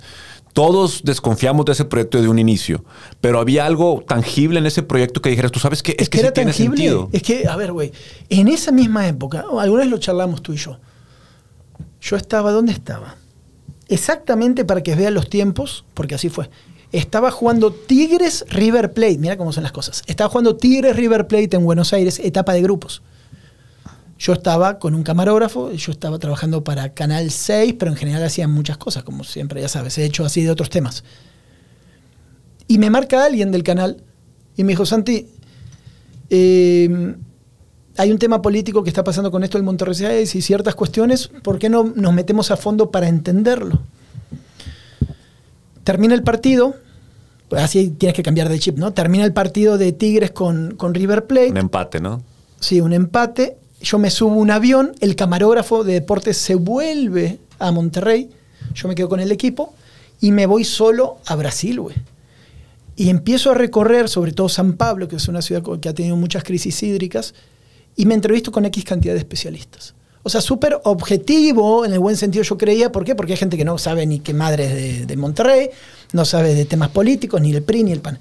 Todos 0.53 1.03
desconfiamos 1.05 1.65
de 1.65 1.71
ese 1.71 1.85
proyecto 1.85 2.21
de 2.21 2.27
un 2.27 2.37
inicio, 2.37 2.83
pero 3.21 3.39
había 3.39 3.65
algo 3.65 4.03
tangible 4.05 4.59
en 4.59 4.65
ese 4.65 4.83
proyecto 4.83 5.21
que 5.21 5.29
dijeras, 5.29 5.49
tú 5.49 5.61
sabes 5.61 5.81
que 5.81 5.95
es, 5.97 6.09
que, 6.09 6.19
era 6.19 6.33
tiene 6.33 6.51
tangible. 6.51 6.75
sentido. 6.75 7.09
Es 7.13 7.23
que, 7.23 7.47
a 7.47 7.55
ver, 7.55 7.71
güey, 7.71 7.93
en 8.27 8.49
esa 8.49 8.73
misma 8.73 9.07
época, 9.07 9.45
alguna 9.57 9.83
vez 9.83 9.89
lo 9.89 9.97
charlamos 9.97 10.41
tú 10.41 10.51
y 10.51 10.57
yo. 10.57 10.77
Yo 12.01 12.17
estaba, 12.17 12.51
¿dónde 12.51 12.73
estaba? 12.73 13.15
Exactamente 13.87 14.65
para 14.65 14.83
que 14.83 14.93
vean 14.93 15.13
los 15.13 15.29
tiempos, 15.29 15.85
porque 15.93 16.15
así 16.15 16.27
fue 16.27 16.49
estaba 16.91 17.31
jugando 17.31 17.71
Tigres 17.71 18.45
River 18.49 18.93
Plate. 18.93 19.17
Mira 19.17 19.37
cómo 19.37 19.53
son 19.53 19.63
las 19.63 19.71
cosas. 19.71 20.03
Estaba 20.07 20.29
jugando 20.29 20.57
Tigres 20.57 20.95
River 20.95 21.27
Plate 21.27 21.55
en 21.55 21.63
Buenos 21.63 21.93
Aires, 21.93 22.19
etapa 22.19 22.53
de 22.53 22.61
grupos. 22.61 23.01
Yo 24.19 24.33
estaba 24.33 24.77
con 24.77 24.93
un 24.93 25.01
camarógrafo, 25.01 25.71
yo 25.71 25.91
estaba 25.91 26.19
trabajando 26.19 26.63
para 26.63 26.93
Canal 26.93 27.31
6, 27.31 27.75
pero 27.79 27.91
en 27.91 27.97
general 27.97 28.23
hacían 28.23 28.51
muchas 28.51 28.77
cosas, 28.77 29.03
como 29.03 29.23
siempre, 29.23 29.61
ya 29.61 29.67
sabes, 29.67 29.97
he 29.97 30.05
hecho 30.05 30.23
así 30.23 30.43
de 30.43 30.51
otros 30.51 30.69
temas. 30.69 31.03
Y 32.67 32.77
me 32.77 32.91
marca 32.91 33.25
alguien 33.25 33.51
del 33.51 33.63
canal 33.63 34.03
y 34.55 34.63
me 34.63 34.73
dijo, 34.73 34.85
Santi, 34.85 35.27
em, 36.29 37.15
hay 37.97 38.11
un 38.11 38.19
tema 38.19 38.43
político 38.43 38.83
que 38.83 38.89
está 38.89 39.03
pasando 39.03 39.31
con 39.31 39.43
esto 39.43 39.57
del 39.57 39.65
Monterrey 39.65 39.95
6 39.95 40.35
y 40.35 40.41
ciertas 40.43 40.75
cuestiones, 40.75 41.29
¿por 41.41 41.57
qué 41.57 41.69
no 41.69 41.91
nos 41.95 42.13
metemos 42.13 42.51
a 42.51 42.57
fondo 42.57 42.91
para 42.91 43.07
entenderlo? 43.07 43.81
Termina 45.83 46.13
el 46.13 46.23
partido, 46.23 46.75
así 47.51 47.89
tienes 47.91 48.15
que 48.15 48.23
cambiar 48.23 48.49
de 48.49 48.59
chip, 48.59 48.77
¿no? 48.77 48.93
Termina 48.93 49.25
el 49.25 49.33
partido 49.33 49.77
de 49.77 49.91
Tigres 49.91 50.31
con, 50.31 50.75
con 50.75 50.93
River 50.93 51.25
Plate. 51.25 51.51
Un 51.51 51.57
empate, 51.57 51.99
¿no? 51.99 52.21
Sí, 52.59 52.81
un 52.81 52.93
empate. 52.93 53.57
Yo 53.81 53.97
me 53.97 54.11
subo 54.11 54.35
un 54.35 54.51
avión, 54.51 54.93
el 54.99 55.15
camarógrafo 55.15 55.83
de 55.83 55.93
deportes 55.93 56.37
se 56.37 56.55
vuelve 56.55 57.39
a 57.57 57.71
Monterrey, 57.71 58.29
yo 58.73 58.87
me 58.87 58.95
quedo 58.95 59.09
con 59.09 59.19
el 59.19 59.31
equipo 59.31 59.73
y 60.19 60.31
me 60.31 60.45
voy 60.45 60.63
solo 60.63 61.17
a 61.25 61.35
Brasil, 61.35 61.79
güey. 61.79 61.95
Y 62.95 63.09
empiezo 63.09 63.49
a 63.49 63.53
recorrer, 63.55 64.07
sobre 64.07 64.33
todo 64.33 64.49
San 64.49 64.73
Pablo, 64.73 65.07
que 65.07 65.15
es 65.15 65.27
una 65.27 65.41
ciudad 65.41 65.63
que 65.79 65.89
ha 65.89 65.93
tenido 65.95 66.15
muchas 66.15 66.43
crisis 66.43 66.83
hídricas, 66.83 67.33
y 67.95 68.05
me 68.05 68.13
entrevisto 68.13 68.51
con 68.51 68.65
X 68.65 68.83
cantidad 68.83 69.13
de 69.13 69.19
especialistas. 69.19 69.95
O 70.23 70.29
sea, 70.29 70.41
súper 70.41 70.79
objetivo, 70.83 71.83
en 71.83 71.93
el 71.93 71.99
buen 71.99 72.15
sentido 72.15 72.43
yo 72.43 72.57
creía. 72.57 72.91
¿Por 72.91 73.03
qué? 73.03 73.15
Porque 73.15 73.33
hay 73.33 73.37
gente 73.37 73.57
que 73.57 73.65
no 73.65 73.77
sabe 73.77 74.05
ni 74.05 74.19
qué 74.19 74.33
madre 74.33 75.05
de, 75.05 75.17
Monterrey, 75.17 75.69
no 76.13 76.25
sabe 76.25 76.53
de 76.53 76.65
temas 76.65 76.89
políticos, 76.89 77.41
ni 77.41 77.51
el 77.53 77.63
PRI, 77.63 77.83
ni 77.83 77.91
el 77.91 78.01
PAN. 78.01 78.19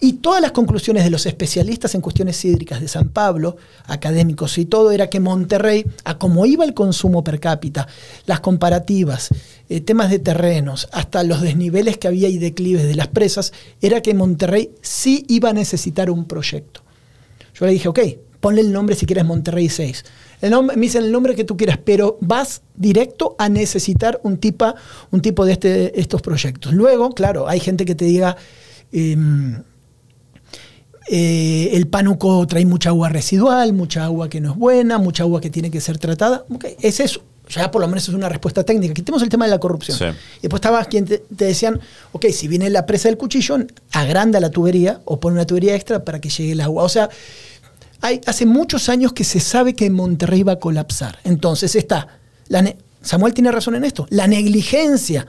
Y 0.00 0.14
todas 0.14 0.40
las 0.40 0.52
conclusiones 0.52 1.02
de 1.02 1.10
los 1.10 1.26
especialistas 1.26 1.94
en 1.94 2.02
cuestiones 2.02 2.44
hídricas 2.44 2.80
de 2.80 2.86
San 2.86 3.08
Pablo, 3.08 3.56
académicos 3.86 4.56
y 4.58 4.66
todo, 4.66 4.92
era 4.92 5.10
que 5.10 5.18
Monterrey, 5.18 5.84
a 6.04 6.18
cómo 6.18 6.46
iba 6.46 6.64
el 6.64 6.72
consumo 6.74 7.24
per 7.24 7.40
cápita, 7.40 7.88
las 8.26 8.38
comparativas, 8.38 9.30
eh, 9.68 9.80
temas 9.80 10.10
de 10.10 10.20
terrenos, 10.20 10.88
hasta 10.92 11.24
los 11.24 11.40
desniveles 11.40 11.98
que 11.98 12.06
había 12.06 12.28
y 12.28 12.38
declives 12.38 12.86
de 12.86 12.94
las 12.94 13.08
presas, 13.08 13.52
era 13.80 14.00
que 14.00 14.14
Monterrey 14.14 14.70
sí 14.82 15.24
iba 15.28 15.50
a 15.50 15.54
necesitar 15.54 16.10
un 16.10 16.26
proyecto. 16.26 16.82
Yo 17.54 17.66
le 17.66 17.72
dije, 17.72 17.88
ok, 17.88 17.98
ponle 18.38 18.60
el 18.60 18.72
nombre 18.72 18.94
si 18.94 19.04
quieres 19.04 19.24
Monterrey 19.24 19.68
6 19.68 20.04
el 20.40 20.50
nombre, 20.50 20.76
me 20.76 20.82
dicen 20.82 21.04
el 21.04 21.12
nombre 21.12 21.34
que 21.34 21.44
tú 21.44 21.56
quieras, 21.56 21.78
pero 21.84 22.18
vas 22.20 22.62
directo 22.76 23.34
a 23.38 23.48
necesitar 23.48 24.20
un, 24.22 24.38
un 25.10 25.20
tipo 25.20 25.44
de 25.44 25.52
este, 25.52 26.00
estos 26.00 26.22
proyectos. 26.22 26.72
Luego, 26.72 27.10
claro, 27.10 27.48
hay 27.48 27.60
gente 27.60 27.84
que 27.84 27.94
te 27.94 28.04
diga, 28.04 28.36
em, 28.92 29.62
eh, 31.10 31.70
el 31.72 31.88
pánuco 31.88 32.46
trae 32.46 32.66
mucha 32.66 32.90
agua 32.90 33.08
residual, 33.08 33.72
mucha 33.72 34.04
agua 34.04 34.28
que 34.28 34.40
no 34.40 34.52
es 34.52 34.58
buena, 34.58 34.98
mucha 34.98 35.24
agua 35.24 35.40
que 35.40 35.50
tiene 35.50 35.70
que 35.70 35.80
ser 35.80 35.98
tratada. 35.98 36.44
Okay, 36.54 36.76
es 36.80 37.00
eso. 37.00 37.22
Ya 37.48 37.70
por 37.70 37.80
lo 37.80 37.88
menos 37.88 38.06
es 38.06 38.14
una 38.14 38.28
respuesta 38.28 38.62
técnica. 38.62 38.92
Quitemos 38.92 39.22
el 39.22 39.30
tema 39.30 39.46
de 39.46 39.50
la 39.50 39.58
corrupción. 39.58 40.14
Y 40.38 40.42
después 40.42 40.58
estaba 40.58 40.84
quien 40.84 41.06
te, 41.06 41.18
te, 41.18 41.46
decían, 41.46 41.80
ok, 42.12 42.26
si 42.26 42.46
viene 42.46 42.68
la 42.68 42.84
presa 42.84 43.08
del 43.08 43.16
cuchillón, 43.16 43.72
agranda 43.92 44.38
la 44.38 44.50
tubería 44.50 45.00
o 45.06 45.18
pone 45.18 45.36
una 45.36 45.46
tubería 45.46 45.74
extra 45.74 46.04
para 46.04 46.20
que 46.20 46.28
llegue 46.28 46.52
el 46.52 46.60
agua. 46.60 46.82
O 46.82 46.90
sea, 46.90 47.08
hace 48.00 48.46
muchos 48.46 48.88
años 48.88 49.12
que 49.12 49.24
se 49.24 49.40
sabe 49.40 49.74
que 49.74 49.90
Monterrey 49.90 50.42
va 50.42 50.52
a 50.52 50.58
colapsar. 50.58 51.18
Entonces 51.24 51.74
está, 51.74 52.08
Samuel 53.02 53.34
tiene 53.34 53.52
razón 53.52 53.74
en 53.74 53.84
esto, 53.84 54.06
la 54.10 54.26
negligencia 54.26 55.26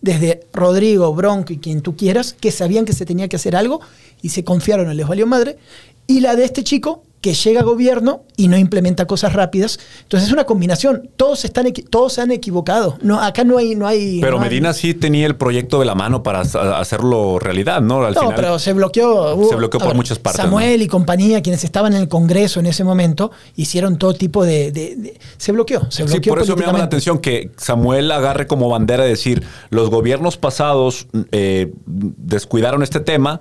desde 0.00 0.46
Rodrigo, 0.52 1.12
Bronco 1.14 1.52
y 1.52 1.58
quien 1.58 1.80
tú 1.80 1.96
quieras, 1.96 2.34
que 2.38 2.52
sabían 2.52 2.84
que 2.84 2.92
se 2.92 3.04
tenía 3.04 3.28
que 3.28 3.36
hacer 3.36 3.56
algo 3.56 3.80
y 4.22 4.28
se 4.28 4.44
confiaron, 4.44 4.96
les 4.96 5.08
valió 5.08 5.26
madre, 5.26 5.58
y 6.06 6.20
la 6.20 6.36
de 6.36 6.44
este 6.44 6.62
chico 6.64 7.02
que 7.20 7.34
llega 7.34 7.60
a 7.60 7.64
gobierno 7.64 8.22
y 8.36 8.46
no 8.48 8.56
implementa 8.56 9.06
cosas 9.06 9.32
rápidas. 9.32 9.80
Entonces 10.02 10.28
es 10.28 10.32
una 10.32 10.44
combinación. 10.44 11.10
Todos 11.16 11.44
están 11.44 11.72
todos 11.90 12.12
se 12.12 12.20
han 12.20 12.30
equivocado. 12.30 12.96
No, 13.02 13.20
acá 13.20 13.42
no 13.42 13.58
hay, 13.58 13.74
no 13.74 13.86
hay. 13.88 14.20
Pero 14.20 14.36
no 14.38 14.42
hay- 14.44 14.50
Medina 14.50 14.72
sí 14.72 14.94
tenía 14.94 15.26
el 15.26 15.34
proyecto 15.34 15.80
de 15.80 15.86
la 15.86 15.94
mano 15.96 16.22
para 16.22 16.42
ha- 16.42 16.78
hacerlo 16.78 17.38
realidad, 17.40 17.80
¿no? 17.82 18.04
Al 18.04 18.14
no, 18.14 18.20
final, 18.20 18.34
pero 18.36 18.58
se 18.60 18.72
bloqueó. 18.72 19.48
Se 19.48 19.56
bloqueó 19.56 19.80
por 19.80 19.94
muchas 19.94 20.18
partes, 20.20 20.40
Samuel 20.42 20.80
y 20.80 20.86
compañía, 20.86 21.42
quienes 21.42 21.64
estaban 21.64 21.92
en 21.94 22.02
el 22.02 22.08
Congreso 22.08 22.60
en 22.60 22.66
ese 22.66 22.84
momento, 22.84 23.32
hicieron 23.56 23.98
todo 23.98 24.14
tipo 24.14 24.44
de. 24.44 24.70
de- 24.70 24.94
de- 24.96 25.18
se 25.36 25.50
bloqueó. 25.52 25.90
Se 25.90 26.04
Sí, 26.04 26.12
bloqueó 26.12 26.32
por 26.34 26.42
eso 26.42 26.56
me 26.56 26.64
llama 26.66 26.78
la 26.78 26.84
atención 26.84 27.18
que 27.18 27.50
Samuel 27.56 28.12
agarre 28.12 28.46
como 28.46 28.68
bandera 28.68 29.02
de 29.02 29.10
decir, 29.10 29.42
los 29.70 29.90
gobiernos 29.90 30.36
pasados 30.36 31.06
eh, 31.32 31.72
descuidaron 31.86 32.82
este 32.82 33.00
tema. 33.00 33.40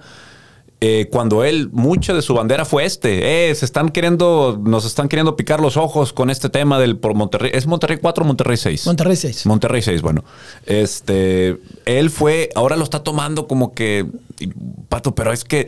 Eh, 0.79 1.07
cuando 1.12 1.43
él, 1.43 1.69
mucha 1.72 2.13
de 2.13 2.22
su 2.22 2.36
bandera 2.36 2.63
fue 2.63 2.86
este, 2.86 3.50
eh, 3.50 3.55
se 3.55 3.65
están 3.65 3.89
queriendo, 3.89 4.62
nos 4.63 4.86
están 4.86 5.10
queriendo 5.10 5.36
picar 5.36 5.60
los 5.60 5.75
ojos 5.75 6.13
con 6.13 6.29
este 6.29 6.50
tema 6.50 6.77
del 6.77 6.98
por 6.98 7.15
Monterrey, 7.15 7.50
¿es 7.55 7.65
Monterrey 7.65 7.98
4 8.00 8.24
o 8.24 8.27
Monterrey 8.27 8.57
6? 8.57 8.86
Monterrey 8.86 9.15
6. 9.15 9.48
Monterrey 9.48 9.81
6, 9.81 10.03
bueno. 10.03 10.24
Este, 10.67 11.57
él 11.86 12.12
fue, 12.12 12.50
ahora 12.53 12.75
lo 12.75 12.84
está 12.84 13.01
tomando 13.01 13.48
como 13.48 13.74
que, 13.74 14.05
pato, 14.88 15.15
pero 15.15 15.34
es 15.34 15.43
que 15.43 15.67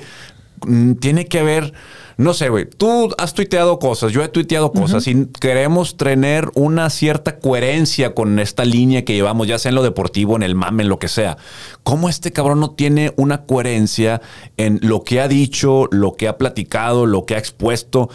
mm, 0.67 0.93
tiene 0.93 1.25
que 1.25 1.39
haber, 1.39 1.73
no 2.19 2.33
sé, 2.33 2.49
güey, 2.49 2.69
tú 2.69 3.15
has 3.17 3.33
tuiteado 3.33 3.79
cosas, 3.79 4.11
yo 4.11 4.21
he 4.21 4.27
tuiteado 4.27 4.73
cosas 4.73 5.07
y 5.07 5.27
queremos 5.39 5.95
tener 5.95 6.51
una 6.53 6.89
cierta 6.89 7.39
coherencia 7.39 8.13
con 8.13 8.39
esta 8.39 8.65
línea 8.65 9.05
que 9.05 9.13
llevamos, 9.13 9.47
ya 9.47 9.57
sea 9.57 9.69
en 9.69 9.75
lo 9.75 9.83
deportivo, 9.83 10.35
en 10.35 10.43
el 10.43 10.53
mame, 10.53 10.83
en 10.83 10.89
lo 10.89 10.99
que 10.99 11.07
sea. 11.07 11.37
¿Cómo 11.83 12.09
este 12.09 12.33
cabrón 12.33 12.59
no 12.59 12.71
tiene 12.71 13.13
una 13.15 13.45
coherencia 13.45 14.21
en 14.57 14.81
lo 14.81 15.05
que 15.05 15.21
ha 15.21 15.29
dicho, 15.29 15.87
lo 15.91 16.17
que 16.17 16.27
ha 16.27 16.37
platicado, 16.37 17.05
lo 17.05 17.25
que 17.25 17.35
ha 17.35 17.37
expuesto? 17.37 18.09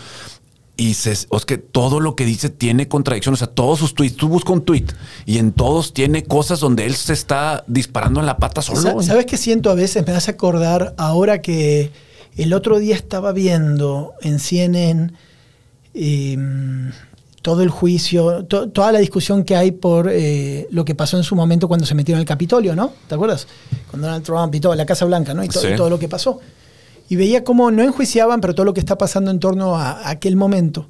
Y 0.77 0.95
se, 0.95 1.27
o 1.31 1.39
es 1.39 1.47
que 1.47 1.57
todo 1.57 1.99
lo 1.99 2.15
que 2.15 2.27
dice 2.27 2.51
tiene 2.51 2.89
contradicción. 2.89 3.33
O 3.33 3.39
sea, 3.39 3.47
todos 3.47 3.79
sus 3.79 3.95
tweets, 3.95 4.17
tú 4.17 4.29
buscas 4.29 4.53
un 4.53 4.67
tweet 4.67 4.85
y 5.25 5.39
en 5.39 5.53
todos 5.53 5.95
tiene 5.95 6.25
cosas 6.25 6.61
donde 6.61 6.85
él 6.85 6.95
se 6.95 7.15
está 7.15 7.65
disparando 7.69 8.21
en 8.21 8.27
la 8.27 8.37
pata 8.37 8.61
solo. 8.61 9.01
¿Sabes 9.01 9.25
qué 9.25 9.39
siento 9.39 9.71
a 9.71 9.75
veces? 9.75 10.07
Me 10.07 10.13
hace 10.13 10.33
acordar 10.33 10.95
ahora 10.99 11.41
que 11.41 11.91
el 12.37 12.53
otro 12.53 12.79
día 12.79 12.95
estaba 12.97 13.33
viendo 13.33 14.12
en 14.23 14.38
CNN 14.38 15.12
eh, 15.95 16.37
todo 17.43 17.62
el 17.62 17.69
juicio, 17.69 18.45
to- 18.47 18.71
toda 18.71 18.91
la 18.93 18.99
discusión 19.00 19.45
que 19.45 19.55
hay 19.57 19.71
por 19.71 20.09
eh, 20.11 20.67
lo 20.71 20.85
que 20.85 20.95
pasó 20.95 21.17
en 21.17 21.23
su 21.25 21.37
momento 21.37 21.69
cuando 21.69 21.85
se 21.87 21.95
metieron 21.95 22.21
al 22.21 22.26
Capitolio, 22.26 22.75
¿no? 22.75 22.93
¿Te 23.07 23.14
acuerdas? 23.14 23.47
Con 23.91 24.00
Donald 24.00 24.25
Trump 24.25 24.55
y 24.55 24.61
todo, 24.61 24.75
la 24.75 24.87
Casa 24.87 25.05
Blanca, 25.05 25.35
¿no? 25.35 25.45
Y, 25.45 25.49
to- 25.49 25.61
Sí. 25.61 25.69
y 25.73 25.76
todo 25.76 25.91
lo 25.91 25.99
que 25.99 26.09
pasó. 26.09 26.41
Y 27.09 27.17
veía 27.17 27.45
cómo 27.45 27.71
no 27.71 27.83
enjuiciaban, 27.83 28.41
pero 28.41 28.55
todo 28.55 28.64
lo 28.64 28.73
que 28.73 28.81
está 28.81 28.97
pasando 28.97 29.31
en 29.31 29.38
torno 29.41 29.76
a, 29.76 29.91
a 29.93 30.11
aquel 30.11 30.37
momento. 30.37 30.88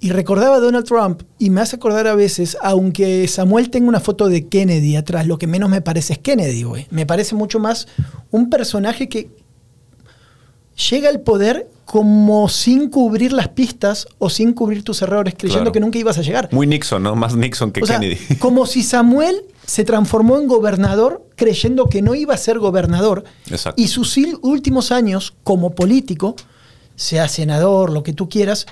Y 0.00 0.10
recordaba 0.10 0.56
a 0.56 0.60
Donald 0.60 0.84
Trump 0.84 1.22
y 1.38 1.48
me 1.50 1.60
hace 1.62 1.76
acordar 1.76 2.06
a 2.08 2.14
veces, 2.16 2.58
aunque 2.60 3.26
Samuel 3.28 3.70
tenga 3.70 3.88
una 3.88 4.00
foto 4.00 4.28
de 4.28 4.46
Kennedy 4.48 4.96
atrás, 4.96 5.26
lo 5.26 5.38
que 5.38 5.46
menos 5.46 5.70
me 5.70 5.80
parece 5.80 6.14
es 6.14 6.18
Kennedy, 6.18 6.64
güey. 6.64 6.86
Me 6.90 7.06
parece 7.06 7.34
mucho 7.34 7.60
más 7.60 7.86
un 8.30 8.50
personaje 8.50 9.08
que 9.08 9.30
llega 10.90 11.08
al 11.08 11.20
poder 11.20 11.68
como 11.84 12.48
sin 12.48 12.90
cubrir 12.90 13.32
las 13.32 13.48
pistas 13.48 14.08
o 14.18 14.28
sin 14.28 14.52
cubrir 14.52 14.82
tus 14.82 15.02
errores, 15.02 15.34
creyendo 15.38 15.64
Claro. 15.64 15.72
que 15.72 15.80
nunca 15.80 15.98
ibas 15.98 16.18
a 16.18 16.22
llegar. 16.22 16.48
Muy 16.52 16.66
Nixon, 16.66 17.02
¿no? 17.02 17.14
Más 17.14 17.36
Nixon 17.36 17.70
que 17.70 17.82
O 17.82 17.86
sea, 17.86 18.00
Kennedy. 18.00 18.18
como 18.40 18.66
si 18.66 18.82
Samuel 18.82 19.42
se 19.64 19.84
transformó 19.84 20.38
en 20.38 20.48
gobernador 20.48 21.24
creyendo 21.36 21.86
que 21.86 22.02
no 22.02 22.14
iba 22.14 22.34
a 22.34 22.38
ser 22.38 22.58
gobernador. 22.58 23.24
Exacto. 23.48 23.80
Y 23.80 23.88
sus 23.88 24.16
últimos 24.42 24.90
años 24.90 25.34
como 25.44 25.70
político, 25.74 26.34
sea 26.96 27.28
senador, 27.28 27.90
lo 27.90 28.02
que 28.02 28.12
tú 28.12 28.28
quieras, 28.28 28.66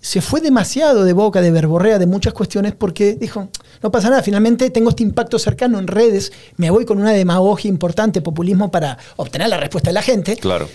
se 0.00 0.20
fue 0.20 0.40
demasiado 0.40 1.04
de 1.04 1.12
boca, 1.14 1.40
de 1.40 1.50
verborrea, 1.50 1.98
de 1.98 2.06
muchas 2.06 2.32
cuestiones, 2.34 2.74
porque 2.74 3.14
dijo, 3.14 3.48
no 3.82 3.90
pasa 3.90 4.10
nada, 4.10 4.22
finalmente 4.22 4.70
tengo 4.70 4.90
este 4.90 5.02
impacto 5.02 5.38
cercano 5.38 5.78
en 5.78 5.86
redes, 5.86 6.32
me 6.56 6.70
voy 6.70 6.84
con 6.84 6.98
una 6.98 7.12
demagogia 7.12 7.68
importante, 7.68 8.20
populismo 8.20 8.70
para 8.70 8.98
obtener 9.16 9.48
la 9.48 9.56
respuesta 9.56 9.90
de 9.90 9.94
la 9.94 10.02
gente. 10.02 10.36
Claro. 10.36 10.68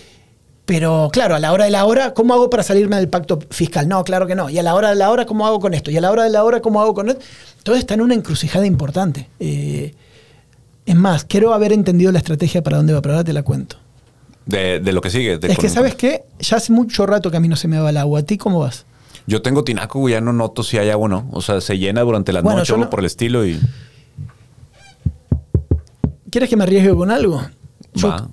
Pero 0.66 1.10
claro, 1.12 1.36
a 1.36 1.40
la 1.40 1.52
hora 1.52 1.66
de 1.66 1.72
la 1.72 1.86
hora, 1.86 2.14
¿cómo 2.14 2.34
hago 2.34 2.50
para 2.50 2.64
salirme 2.64 2.96
del 2.96 3.10
pacto 3.10 3.40
fiscal? 3.50 3.88
No, 3.90 4.04
claro 4.04 4.28
que 4.28 4.36
no. 4.36 4.50
Y 4.50 4.58
a 4.60 4.64
la 4.64 4.76
hora 4.76 4.90
de 4.90 4.96
la 4.96 5.10
hora, 5.10 5.26
¿cómo 5.26 5.46
hago 5.46 5.60
con 5.60 5.74
esto? 5.74 5.92
Y 5.92 5.98
a 5.98 6.02
la 6.02 6.12
hora 6.12 6.24
de 6.24 6.30
la 6.30 6.44
hora, 6.44 6.62
¿cómo 6.62 6.82
hago 6.82 6.94
con 6.94 7.10
esto? 7.10 7.22
Todo 7.64 7.76
está 7.76 7.96
en 7.96 8.02
una 8.02 8.14
encrucijada 8.14 8.66
importante. 8.66 9.28
Eh, 9.40 9.94
es 10.86 10.96
más, 10.96 11.26
quiero 11.26 11.54
haber 11.54 11.74
entendido 11.74 12.12
la 12.12 12.20
estrategia 12.20 12.62
para 12.64 12.78
dónde 12.78 12.94
va, 12.94 13.02
pero 13.02 13.16
ahora 13.16 13.24
te 13.24 13.34
la 13.34 13.44
cuento. 13.44 13.78
De, 14.46 14.80
de 14.80 14.92
lo 14.94 15.02
que 15.02 15.10
sigue. 15.10 15.38
de 15.38 15.52
es 15.52 15.58
que, 15.58 15.70
¿sabes 15.70 15.96
qué? 15.96 16.24
Ya 16.40 16.58
hace 16.58 16.72
mucho 16.72 17.06
rato 17.06 17.30
que 17.32 17.38
a 17.38 17.40
mí 17.40 17.48
no 17.48 17.56
se 17.56 17.68
me 17.68 17.80
va 17.80 17.90
el 17.90 17.98
agua. 17.98 18.20
¿A 18.20 18.24
ti 18.24 18.38
cómo 18.38 18.60
vas? 18.60 18.86
Yo 19.28 19.42
tengo 19.42 19.64
tinaco, 19.64 20.00
güey, 20.00 20.14
ya 20.14 20.22
no 20.22 20.32
noto 20.34 20.64
si 20.64 20.78
hay 20.78 20.90
agua 20.90 21.06
o 21.06 21.10
no. 21.10 21.28
O 21.32 21.42
sea, 21.42 21.60
se 21.62 21.78
llena 21.78 22.02
durante 22.02 22.34
la 22.34 22.42
Bueno, 22.42 22.60
noche 22.60 22.74
o 22.74 22.78
no- 22.78 22.90
por 22.90 23.00
el 23.02 23.06
estilo 23.08 23.46
y. 23.46 23.60
¿Quieres 26.32 26.50
que 26.50 26.56
me 26.56 26.64
arriesgue 26.64 26.96
con 26.96 27.12
algo? 27.12 27.42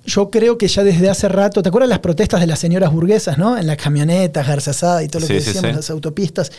Yo, 0.05 0.29
creo 0.29 0.57
que 0.57 0.67
ya 0.67 0.83
desde 0.83 1.09
hace 1.09 1.27
rato, 1.27 1.61
¿te 1.61 1.69
acuerdas 1.69 1.89
las 1.89 1.99
protestas 1.99 2.39
de 2.39 2.47
las 2.47 2.59
señoras 2.59 2.91
burguesas, 2.93 3.37
no? 3.37 3.57
En 3.57 3.67
las 3.67 3.77
camionetas, 3.77 4.47
garzasada 4.47 5.03
y 5.03 5.07
todo 5.09 5.21
lo 5.21 5.27
Sí, 5.27 5.33
que 5.33 5.41
sí, 5.41 5.45
decíamos, 5.47 5.71
sí. 5.71 5.75
las 5.75 5.89
autopistas. 5.89 6.51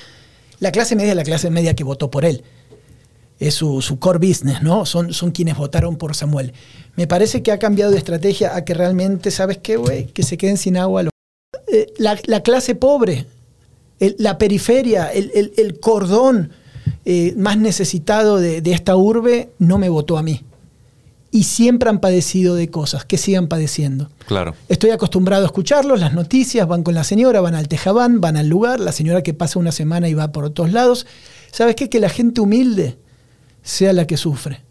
La 0.58 0.70
clase 0.70 0.96
media 0.96 1.10
es 1.10 1.16
la 1.16 1.24
clase 1.24 1.48
media 1.50 1.74
que 1.74 1.84
votó 1.84 2.10
por 2.10 2.24
él. 2.26 2.42
Es 3.38 3.54
su, 3.54 3.80
su 3.80 3.98
core 3.98 4.18
business, 4.18 4.62
¿no? 4.62 4.84
Son, 4.84 5.14
son 5.14 5.30
quienes 5.30 5.56
votaron 5.56 5.96
por 5.96 6.14
Samuel. 6.14 6.52
Me 6.96 7.06
parece 7.06 7.42
que 7.42 7.52
ha 7.52 7.58
cambiado 7.58 7.90
de 7.90 7.96
estrategia 7.96 8.54
a 8.54 8.64
que 8.66 8.74
realmente, 8.74 9.30
¿sabes 9.30 9.56
qué, 9.58 9.76
güey? 9.76 10.06
Que 10.08 10.22
se 10.22 10.36
queden 10.36 10.58
sin 10.58 10.76
agua. 10.76 11.04
los- 11.04 11.10
Eh, 11.72 11.86
la, 11.96 12.18
la 12.26 12.42
clase 12.42 12.74
pobre, 12.74 13.24
el- 13.98 14.16
la 14.18 14.36
periferia, 14.36 15.06
el, 15.10 15.30
el- 15.34 15.52
el 15.56 15.80
cordón 15.80 16.50
eh, 17.06 17.32
más 17.38 17.56
necesitado 17.56 18.36
de, 18.38 18.60
de 18.60 18.72
esta 18.72 18.94
urbe 18.96 19.50
no 19.58 19.78
me 19.78 19.88
votó 19.88 20.18
a 20.18 20.22
mí. 20.22 20.42
Y 21.32 21.44
siempre 21.44 21.88
han 21.88 22.00
padecido 22.00 22.56
de 22.56 22.70
cosas, 22.70 23.04
que 23.04 23.16
sigan 23.16 23.46
padeciendo. 23.46 24.10
Claro. 24.26 24.54
Estoy 24.68 24.90
acostumbrado 24.90 25.44
a 25.44 25.46
escucharlos, 25.46 26.00
las 26.00 26.12
noticias, 26.12 26.66
van 26.66 26.82
con 26.82 26.94
la 26.94 27.04
señora, 27.04 27.40
van 27.40 27.54
al 27.54 27.68
tejabán, 27.68 28.20
van 28.20 28.36
al 28.36 28.48
lugar, 28.48 28.80
la 28.80 28.90
señora 28.90 29.22
que 29.22 29.32
pasa 29.32 29.58
una 29.60 29.70
semana 29.70 30.08
y 30.08 30.14
va 30.14 30.32
por 30.32 30.44
otros 30.44 30.72
lados. 30.72 31.06
¿Sabes 31.52 31.76
qué? 31.76 31.88
Que 31.88 32.00
la 32.00 32.08
gente 32.08 32.40
humilde 32.40 32.98
sea 33.62 33.92
la 33.92 34.06
que 34.08 34.16
sufre. 34.16 34.62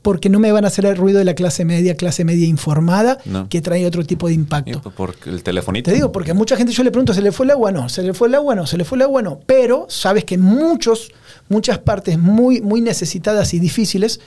Porque 0.00 0.30
no 0.30 0.38
me 0.38 0.52
van 0.52 0.64
a 0.64 0.68
hacer 0.68 0.86
el 0.86 0.96
ruido 0.96 1.18
de 1.18 1.24
la 1.24 1.34
clase 1.34 1.64
media, 1.66 1.94
clase 1.96 2.24
media 2.24 2.46
informada, 2.46 3.18
No. 3.26 3.48
que 3.50 3.60
trae 3.60 3.84
otro 3.84 4.04
tipo 4.06 4.28
de 4.28 4.34
impacto. 4.34 4.80
por 4.92 5.14
el 5.26 5.42
telefonito. 5.42 5.90
Te 5.90 5.94
digo, 5.94 6.12
porque 6.12 6.30
a 6.30 6.34
mucha 6.34 6.56
gente 6.56 6.72
yo 6.72 6.82
le 6.84 6.90
pregunto, 6.90 7.12
¿se 7.12 7.20
le 7.20 7.32
fue 7.32 7.44
el 7.44 7.50
agua? 7.50 7.72
No, 7.72 7.88
¿se 7.90 8.02
le 8.02 8.14
fue 8.14 8.28
el 8.28 8.34
agua? 8.36 8.54
No, 8.54 8.66
¿se 8.66 8.78
le 8.78 8.84
fue 8.84 8.96
el 8.96 9.02
agua? 9.02 9.20
No. 9.20 9.40
Pero 9.44 9.86
sabes 9.90 10.24
que 10.24 10.36
en 10.36 10.40
muchos, 10.40 11.10
muchas 11.48 11.78
partes 11.80 12.18
muy, 12.18 12.62
muy 12.62 12.80
necesitadas 12.80 13.52
y 13.52 13.58
difíciles, 13.58 14.20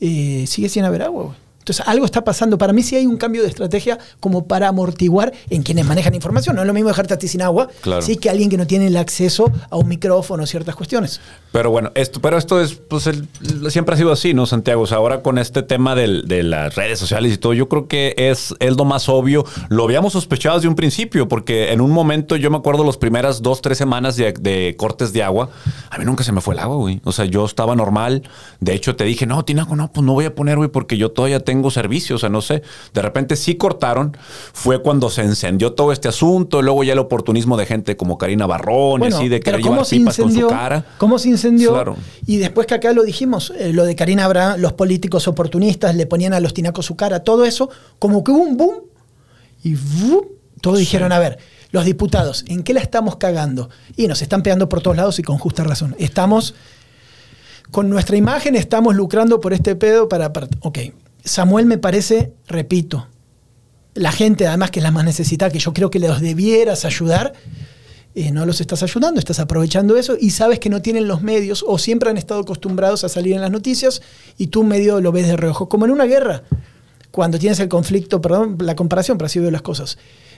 eh, 0.00 0.44
sigue 0.46 0.68
sin 0.68 0.84
haber 0.84 1.02
agua. 1.02 1.36
Entonces, 1.66 1.84
algo 1.88 2.04
está 2.04 2.22
pasando. 2.22 2.58
Para 2.58 2.72
mí 2.72 2.84
sí 2.84 2.94
hay 2.94 3.06
un 3.08 3.16
cambio 3.16 3.42
de 3.42 3.48
estrategia 3.48 3.98
como 4.20 4.46
para 4.46 4.68
amortiguar 4.68 5.32
en 5.50 5.64
quienes 5.64 5.84
manejan 5.84 6.14
información. 6.14 6.54
No 6.54 6.62
es 6.62 6.68
lo 6.68 6.72
mismo 6.72 6.90
dejarte 6.90 7.14
a 7.14 7.18
ti 7.18 7.26
sin 7.26 7.42
agua, 7.42 7.66
Claro. 7.80 8.02
sí 8.02 8.16
que 8.18 8.30
alguien 8.30 8.48
que 8.48 8.56
no 8.56 8.68
tiene 8.68 8.86
el 8.86 8.96
acceso 8.96 9.50
a 9.68 9.76
un 9.76 9.88
micrófono 9.88 10.44
o 10.44 10.46
ciertas 10.46 10.76
cuestiones. 10.76 11.20
Pero 11.50 11.72
bueno, 11.72 11.90
esto, 11.96 12.20
pero 12.20 12.38
esto 12.38 12.60
es, 12.60 12.74
pues 12.74 13.08
el- 13.08 13.26
siempre 13.72 13.96
ha 13.96 13.98
sido 13.98 14.12
así, 14.12 14.32
¿no, 14.32 14.46
Santiago? 14.46 14.82
O 14.82 14.86
sea, 14.86 14.98
ahora 14.98 15.22
con 15.22 15.38
este 15.38 15.64
tema 15.64 15.96
del- 15.96 16.28
de 16.28 16.44
las 16.44 16.76
redes 16.76 17.00
sociales 17.00 17.32
y 17.34 17.36
todo, 17.38 17.52
yo 17.52 17.68
creo 17.68 17.88
que 17.88 18.14
es, 18.16 18.54
es 18.60 18.76
lo 18.76 18.84
más 18.84 19.08
obvio. 19.08 19.44
Lo 19.68 19.82
habíamos 19.82 20.12
sospechado 20.12 20.54
desde 20.58 20.68
un 20.68 20.76
principio, 20.76 21.26
porque 21.26 21.72
en 21.72 21.80
un 21.80 21.90
momento, 21.90 22.36
yo 22.36 22.48
me 22.48 22.58
acuerdo 22.58 22.84
las 22.84 22.96
primeras 22.96 23.42
dos, 23.42 23.60
tres 23.60 23.76
semanas 23.76 24.14
de, 24.14 24.32
de 24.34 24.76
cortes 24.78 25.12
de 25.12 25.24
agua, 25.24 25.50
a 25.90 25.98
mí 25.98 26.04
nunca 26.04 26.22
se 26.22 26.30
me 26.30 26.40
fue 26.40 26.54
el 26.54 26.60
agua, 26.60 26.76
güey. 26.76 27.00
O 27.02 27.10
sea, 27.10 27.24
yo 27.24 27.44
estaba 27.44 27.74
normal. 27.74 28.22
De 28.60 28.72
hecho, 28.72 28.94
te 28.94 29.02
dije, 29.02 29.26
no, 29.26 29.44
Tinaco, 29.44 29.74
no, 29.74 29.90
pues 29.90 30.06
no 30.06 30.12
voy 30.12 30.26
a 30.26 30.34
poner, 30.36 30.58
güey, 30.58 30.68
porque 30.68 30.96
yo 30.96 31.10
todavía 31.10 31.40
tengo 31.40 31.55
servicio. 31.70 32.16
O 32.16 32.18
sea, 32.18 32.28
no 32.28 32.40
sé. 32.40 32.62
De 32.94 33.02
repente 33.02 33.36
sí 33.36 33.56
cortaron. 33.56 34.16
Fue 34.52 34.82
cuando 34.82 35.10
se 35.10 35.22
encendió 35.22 35.72
todo 35.72 35.92
este 35.92 36.08
asunto. 36.08 36.62
Luego 36.62 36.84
ya 36.84 36.92
el 36.92 36.98
oportunismo 36.98 37.56
de 37.56 37.66
gente 37.66 37.96
como 37.96 38.18
Karina 38.18 38.46
Barrón 38.46 39.02
y 39.04 39.06
así, 39.06 39.28
de 39.28 39.40
querer 39.40 39.60
¿cómo 39.60 39.82
llevar 39.82 39.88
pipas 39.88 40.16
con 40.16 40.32
su 40.32 40.46
cara. 40.48 40.84
¿Cómo 40.98 41.18
se 41.18 41.28
incendió? 41.28 41.72
Claro. 41.72 41.96
Y 42.26 42.36
después 42.36 42.66
que 42.66 42.74
acá 42.74 42.92
lo 42.92 43.04
dijimos, 43.04 43.52
eh, 43.58 43.72
lo 43.72 43.84
de 43.84 43.96
Karina 43.96 44.24
Abraham, 44.24 44.60
los 44.60 44.72
políticos 44.72 45.28
oportunistas 45.28 45.94
le 45.94 46.06
ponían 46.06 46.32
a 46.32 46.40
los 46.40 46.54
tinacos 46.54 46.86
su 46.86 46.96
cara, 46.96 47.20
todo 47.20 47.44
eso, 47.44 47.70
como 47.98 48.22
que 48.24 48.30
hubo 48.30 48.42
un 48.42 48.56
boom 48.56 48.76
y 49.62 49.74
¡vup! 49.74 50.36
todos 50.60 50.78
dijeron, 50.78 51.12
a 51.12 51.18
ver, 51.18 51.38
los 51.70 51.84
diputados, 51.84 52.44
¿en 52.48 52.62
qué 52.62 52.72
la 52.72 52.80
estamos 52.80 53.16
cagando? 53.16 53.68
Y 53.96 54.06
nos 54.06 54.22
están 54.22 54.42
pegando 54.42 54.68
por 54.68 54.80
todos 54.80 54.96
lados 54.96 55.18
y 55.18 55.22
con 55.22 55.38
justa 55.38 55.64
razón. 55.64 55.94
Estamos, 55.98 56.54
con 57.70 57.90
nuestra 57.90 58.16
imagen, 58.16 58.56
estamos 58.56 58.94
lucrando 58.94 59.40
por 59.40 59.52
este 59.52 59.76
pedo 59.76 60.08
para... 60.08 60.32
para 60.32 60.48
ok, 60.60 60.78
Samuel 61.26 61.66
me 61.66 61.76
parece, 61.76 62.32
repito, 62.46 63.08
la 63.94 64.12
gente 64.12 64.46
además 64.46 64.70
que 64.70 64.78
es 64.78 64.84
la 64.84 64.92
más 64.92 65.04
necesitada, 65.04 65.50
que 65.50 65.58
yo 65.58 65.72
creo 65.72 65.90
que 65.90 65.98
los 65.98 66.20
debieras 66.20 66.84
ayudar, 66.84 67.32
eh, 68.14 68.30
no 68.30 68.46
los 68.46 68.60
estás 68.60 68.82
ayudando, 68.84 69.18
estás 69.18 69.40
aprovechando 69.40 69.96
eso 69.96 70.16
y 70.18 70.30
sabes 70.30 70.60
que 70.60 70.70
no 70.70 70.80
tienen 70.80 71.08
los 71.08 71.22
medios 71.22 71.64
o 71.66 71.78
siempre 71.78 72.08
han 72.08 72.16
estado 72.16 72.40
acostumbrados 72.40 73.02
a 73.02 73.08
salir 73.08 73.34
en 73.34 73.40
las 73.40 73.50
noticias 73.50 74.02
y 74.38 74.46
tú 74.46 74.62
medio 74.62 75.00
lo 75.00 75.10
ves 75.10 75.26
de 75.26 75.36
reojo, 75.36 75.68
como 75.68 75.84
en 75.84 75.90
una 75.90 76.04
guerra. 76.04 76.44
cuando 77.10 77.38
tienes 77.38 77.58
el 77.60 77.68
conflicto, 77.68 78.20
perdón, 78.20 78.58
la 78.60 78.76
comparación, 78.76 79.18
pero 79.18 79.26
así 79.26 79.40
veo 79.40 79.50
las 79.50 79.62
cosas. 79.62 79.96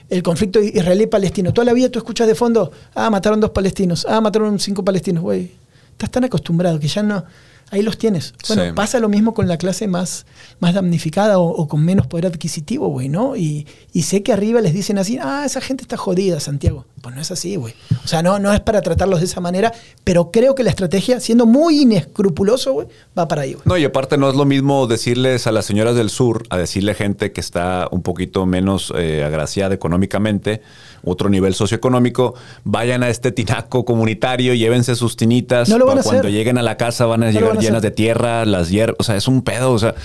El 0.09 0.23
conflicto 0.23 0.61
israelí-palestino. 0.61 1.53
Toda 1.53 1.65
la 1.65 1.73
vida 1.73 1.89
tú 1.89 1.99
escuchas 1.99 2.25
de 2.25 2.35
fondo, 2.35 2.71
ah, 2.95 3.09
mataron 3.09 3.39
dos 3.39 3.51
palestinos, 3.51 4.07
ah, 4.09 4.21
mataron 4.21 4.57
cinco 4.59 4.83
palestinos, 4.83 5.21
güey. 5.21 5.51
Estás 5.91 6.09
tan 6.09 6.23
acostumbrado 6.23 6.79
que 6.79 6.87
ya 6.87 7.03
no, 7.03 7.25
ahí 7.71 7.81
los 7.81 7.97
tienes. 7.97 8.33
Bueno, 8.47 8.75
pasa 8.75 8.99
lo 8.99 9.09
mismo 9.09 9.33
con 9.33 9.47
la 9.47 9.57
clase 9.57 9.87
más, 9.87 10.25
más 10.59 10.73
damnificada 10.73 11.39
o, 11.39 11.67
con 11.67 11.83
menos 11.83 12.07
poder 12.07 12.25
adquisitivo, 12.27 12.87
güey, 12.89 13.09
¿no? 13.09 13.35
Y, 13.35 13.67
y, 13.93 14.03
sé 14.03 14.23
que 14.23 14.33
arriba 14.33 14.61
les 14.61 14.73
dicen 14.73 14.97
así, 14.97 15.17
ah, 15.21 15.43
esa 15.45 15.61
gente 15.61 15.83
está 15.83 15.97
jodida, 15.97 16.39
Santiago. 16.39 16.85
Pues 17.01 17.15
no 17.15 17.21
es 17.21 17.31
así, 17.31 17.55
güey. 17.55 17.73
O 18.03 18.07
sea, 18.07 18.21
no, 18.21 18.39
no 18.39 18.53
es 18.53 18.59
para 18.59 18.81
tratarlos 18.81 19.19
de 19.19 19.25
esa 19.25 19.39
manera, 19.39 19.71
pero 20.03 20.31
creo 20.31 20.55
que 20.55 20.63
la 20.63 20.69
estrategia, 20.69 21.19
siendo 21.19 21.45
muy 21.45 21.81
inescrupuloso, 21.81 22.73
güey, 22.73 22.87
va 23.17 23.27
para 23.27 23.43
ahí, 23.43 23.53
güey. 23.53 23.63
No, 23.65 23.77
y 23.77 23.85
aparte 23.85 24.17
no 24.17 24.29
es 24.29 24.35
lo 24.35 24.45
mismo 24.45 24.87
decirles 24.87 25.47
a 25.47 25.51
las 25.51 25.65
señoras 25.65 25.95
del 25.95 26.09
sur, 26.09 26.43
a 26.49 26.57
decirle 26.57 26.91
a 26.91 26.95
gente 26.95 27.31
que 27.31 27.41
está 27.41 27.87
un 27.91 28.01
poquito 28.01 28.45
menos 28.45 28.93
eh, 28.97 29.23
agraciada 29.23 29.73
económicamente, 29.73 30.61
otro 31.03 31.29
nivel 31.29 31.53
socioeconómico, 31.53 32.35
vayan 32.63 33.03
a 33.03 33.09
este 33.09 33.31
tinaco 33.31 33.85
comunitario, 33.85 34.53
llévense 34.53 34.95
sus 34.95 35.15
tinitas. 35.15 35.69
No 35.69 35.77
lo 35.77 35.85
van 35.85 35.99
a 35.99 36.03
cuando 36.03 36.29
lleguen 36.29 36.57
a 36.57 36.63
la 36.63 36.75
casa 36.77 37.05
van 37.05 37.23
a 37.23 37.31
llegar 37.31 37.57
llenas 37.57 37.81
de 37.81 37.91
tierra, 37.91 38.45
las 38.45 38.69
hierbas, 38.69 38.97
o 38.99 39.03
sea, 39.03 39.15
es 39.15 39.27
un 39.27 39.41
pedo. 39.41 39.71
O 39.71 39.79
sea, 39.79 39.95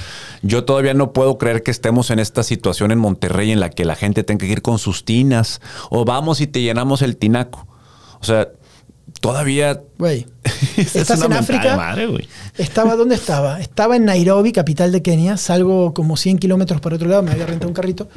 yo 0.43 0.65
todavía 0.65 0.95
no 0.95 1.13
puedo 1.13 1.39
creer 1.39 1.63
que 1.63 1.71
estemos 1.71 2.11
en 2.11 2.19
esta 2.19 2.43
situación 2.43 2.93
en 2.93 2.99
Monterrey 2.99 3.51
en 3.51 3.61
la 3.61 3.71
que 3.71 3.85
la 3.85 3.97
gente 3.97 4.23
tenga 4.23 4.47
que 4.47 4.53
ir 4.53 4.63
con 4.63 4.79
sus 4.79 5.05
tinas 5.05 5.61
o 5.91 6.05
vamos 6.05 6.41
y 6.41 6.47
te 6.47 6.61
llenamos 6.61 6.84
el 7.03 7.17
tinaco. 7.17 7.67
O 8.21 8.25
sea, 8.25 8.49
todavía. 9.21 9.83
Güey. 9.99 10.27
Estás 10.77 11.23
en 11.23 11.33
África. 11.33 11.97
estaba, 12.57 12.97
¿dónde 12.97 13.15
estaba? 13.15 13.61
Estaba 13.61 13.97
en 13.97 14.05
Nairobi, 14.05 14.53
capital 14.53 14.93
de 14.93 15.03
Kenia. 15.03 15.37
Salgo 15.37 15.95
como 15.95 16.17
100 16.17 16.39
kilómetros 16.39 16.81
por 16.81 16.95
otro 16.95 17.09
lado, 17.09 17.23
me 17.23 17.33
había 17.33 17.47
rentado 17.47 17.69
un 17.69 17.75
carrito. 17.75 18.09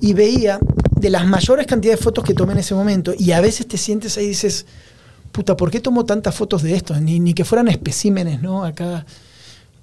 Y 0.00 0.14
veía 0.14 0.58
de 0.96 1.10
las 1.10 1.26
mayores 1.26 1.66
cantidades 1.66 2.00
de 2.00 2.04
fotos 2.04 2.24
que 2.24 2.34
tomé 2.34 2.52
en 2.52 2.58
ese 2.58 2.74
momento. 2.74 3.12
Y 3.18 3.32
a 3.32 3.40
veces 3.40 3.66
te 3.68 3.76
sientes 3.78 4.16
ahí 4.16 4.26
y 4.26 4.28
dices, 4.28 4.66
puta, 5.32 5.56
¿por 5.56 5.70
qué 5.70 5.80
tomo 5.80 6.04
tantas 6.04 6.34
fotos 6.34 6.62
de 6.62 6.74
esto? 6.74 6.98
Ni, 7.00 7.20
ni 7.20 7.34
que 7.34 7.44
fueran 7.44 7.68
especímenes, 7.68 8.42
¿no? 8.42 8.64
Acá. 8.64 9.06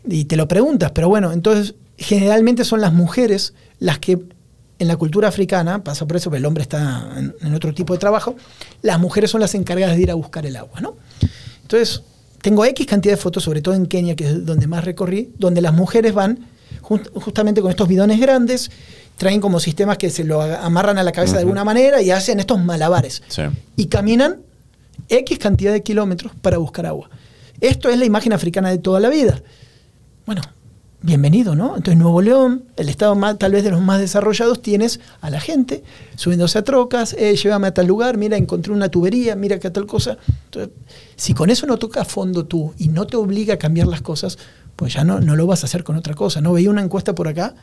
Y 0.10 0.26
te 0.26 0.36
lo 0.36 0.48
preguntas, 0.48 0.92
pero 0.92 1.10
bueno, 1.10 1.32
entonces 1.32 1.76
generalmente 1.98 2.64
son 2.64 2.82
las 2.82 2.94
mujeres 2.94 3.54
las 3.80 4.00
que 4.00 4.20
en 4.80 4.88
la 4.88 4.96
cultura 4.96 5.28
africana, 5.28 5.84
pasa 5.84 6.06
por 6.06 6.18
eso, 6.18 6.34
el 6.34 6.46
hombre 6.46 6.64
está 6.64 7.10
en, 7.18 7.54
otro 7.54 7.74
tipo 7.74 7.94
de 7.94 8.00
trabajo, 8.00 8.36
las 8.82 9.00
mujeres 9.00 9.32
son 9.32 9.42
las 9.42 9.56
encargadas 9.56 9.96
de 9.96 10.04
ir 10.04 10.12
a 10.12 10.16
buscar 10.16 10.46
el 10.46 10.56
agua, 10.56 10.82
¿no? 10.82 10.96
Entonces, 11.62 12.04
tengo 12.42 12.64
X 12.66 12.86
cantidad 12.86 13.14
de 13.14 13.18
fotos, 13.18 13.44
sobre 13.44 13.62
todo 13.62 13.74
en 13.74 13.88
Kenia, 13.88 14.16
que 14.16 14.26
es 14.26 14.46
donde 14.46 14.68
más 14.68 14.86
recorrí, 14.86 15.34
donde 15.38 15.62
las 15.62 15.74
mujeres 15.74 16.14
van 16.14 16.48
justamente 16.82 17.62
con 17.62 17.72
estos 17.72 17.88
bidones 17.88 18.20
grandes, 18.20 18.72
traen 19.18 19.42
como 19.42 19.60
sistemas 19.60 19.98
que 19.98 20.10
se 20.10 20.24
lo 20.24 20.42
amarran 20.42 20.98
a 20.98 21.04
la 21.04 21.12
cabeza 21.12 21.34
de 21.34 21.40
alguna 21.40 21.64
manera 21.64 22.02
y 22.02 22.12
hacen 22.12 22.40
estos 22.40 22.64
malabares. 22.64 23.24
Y 23.76 23.88
caminan 23.88 24.38
X 25.10 25.40
cantidad 25.40 25.74
de 25.74 25.82
kilómetros 25.84 26.34
para 26.42 26.58
buscar 26.58 26.86
agua. 26.86 27.10
Esto 27.60 27.90
es 27.90 27.98
la 27.98 28.06
imagen 28.06 28.34
africana 28.34 28.70
de 28.70 28.78
toda 28.78 29.00
la 29.00 29.10
vida. 29.10 29.42
Bueno, 30.26 30.42
bienvenido, 31.08 31.56
¿no? 31.56 31.78
Entonces 31.78 31.98
Nuevo 31.98 32.22
León, 32.22 32.66
el 32.76 32.90
estado 32.90 33.16
más, 33.16 33.40
tal 33.40 33.54
vez 33.54 33.64
de 33.64 33.72
los 33.72 33.82
más 33.82 34.02
desarrollados, 34.02 34.62
tienes 34.62 35.00
a 35.22 35.30
la 35.30 35.40
gente 35.40 35.82
subiéndose 36.18 36.60
a 36.60 36.66
trocas, 36.66 37.14
eh, 37.18 37.34
llévame 37.34 37.68
a 37.68 37.74
tal 37.74 37.88
lugar, 37.88 38.18
mira, 38.18 38.36
encontré 38.36 38.74
una 38.74 38.90
tubería, 38.90 39.38
mira 39.38 39.58
que 39.58 39.70
tal 39.70 39.88
cosa. 39.88 40.18
Entonces, 40.46 40.74
si 41.16 41.34
con 41.34 41.50
eso 41.50 41.66
no 41.66 41.78
toca 41.78 42.02
a 42.02 42.06
fondo 42.06 42.46
tú 42.46 42.74
y 42.78 42.90
no 42.90 43.08
te 43.08 43.16
obliga 43.16 43.54
a 43.54 43.58
cambiar 43.58 43.88
las 43.88 44.02
cosas, 44.02 44.38
pues 44.76 44.96
ya 44.96 45.06
no, 45.06 45.22
no 45.22 45.38
lo 45.38 45.48
vas 45.48 45.64
a 45.64 45.68
hacer 45.68 45.86
con 45.86 45.96
otra 45.96 46.14
cosa. 46.14 46.42
No 46.42 46.52
veía 46.52 46.70
una 46.70 46.82
encuesta 46.82 47.16
por 47.16 47.30
acá, 47.30 47.56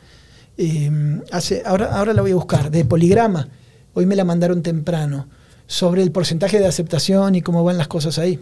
eh, 0.57 1.21
hace, 1.31 1.61
ahora, 1.67 1.95
ahora 1.95 2.13
la 2.13 2.23
voy 2.23 2.31
a 2.31 2.35
buscar, 2.35 2.71
de 2.71 2.83
poligrama, 2.83 3.47
hoy 3.93 4.07
me 4.07 4.15
la 4.15 4.23
mandaron 4.23 4.63
temprano, 4.63 5.27
sobre 5.67 6.01
el 6.01 6.11
porcentaje 6.11 6.57
de 6.57 6.65
aceptación 6.65 7.35
y 7.35 7.43
cómo 7.43 7.63
van 7.63 7.77
las 7.77 7.87
cosas 7.87 8.17
ahí. 8.17 8.39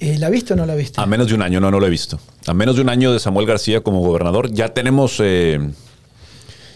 Eh, 0.00 0.18
¿La 0.18 0.30
visto 0.30 0.54
o 0.54 0.56
no 0.56 0.66
la 0.66 0.74
visto? 0.74 1.00
A 1.00 1.06
menos 1.06 1.28
de 1.28 1.34
un 1.34 1.42
año, 1.42 1.60
no, 1.60 1.70
no 1.70 1.80
lo 1.80 1.86
he 1.86 1.90
visto. 1.90 2.20
A 2.46 2.54
menos 2.54 2.76
de 2.76 2.82
un 2.82 2.88
año 2.88 3.12
de 3.12 3.18
Samuel 3.18 3.46
García 3.46 3.80
como 3.80 4.00
gobernador, 4.00 4.50
ya 4.52 4.68
tenemos, 4.68 5.18
eh, 5.20 5.58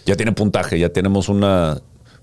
ya 0.05 0.15
tiene 0.15 0.31
puntaje, 0.33 0.77
ya 0.79 0.89
tenemos 0.89 1.29
un 1.29 1.43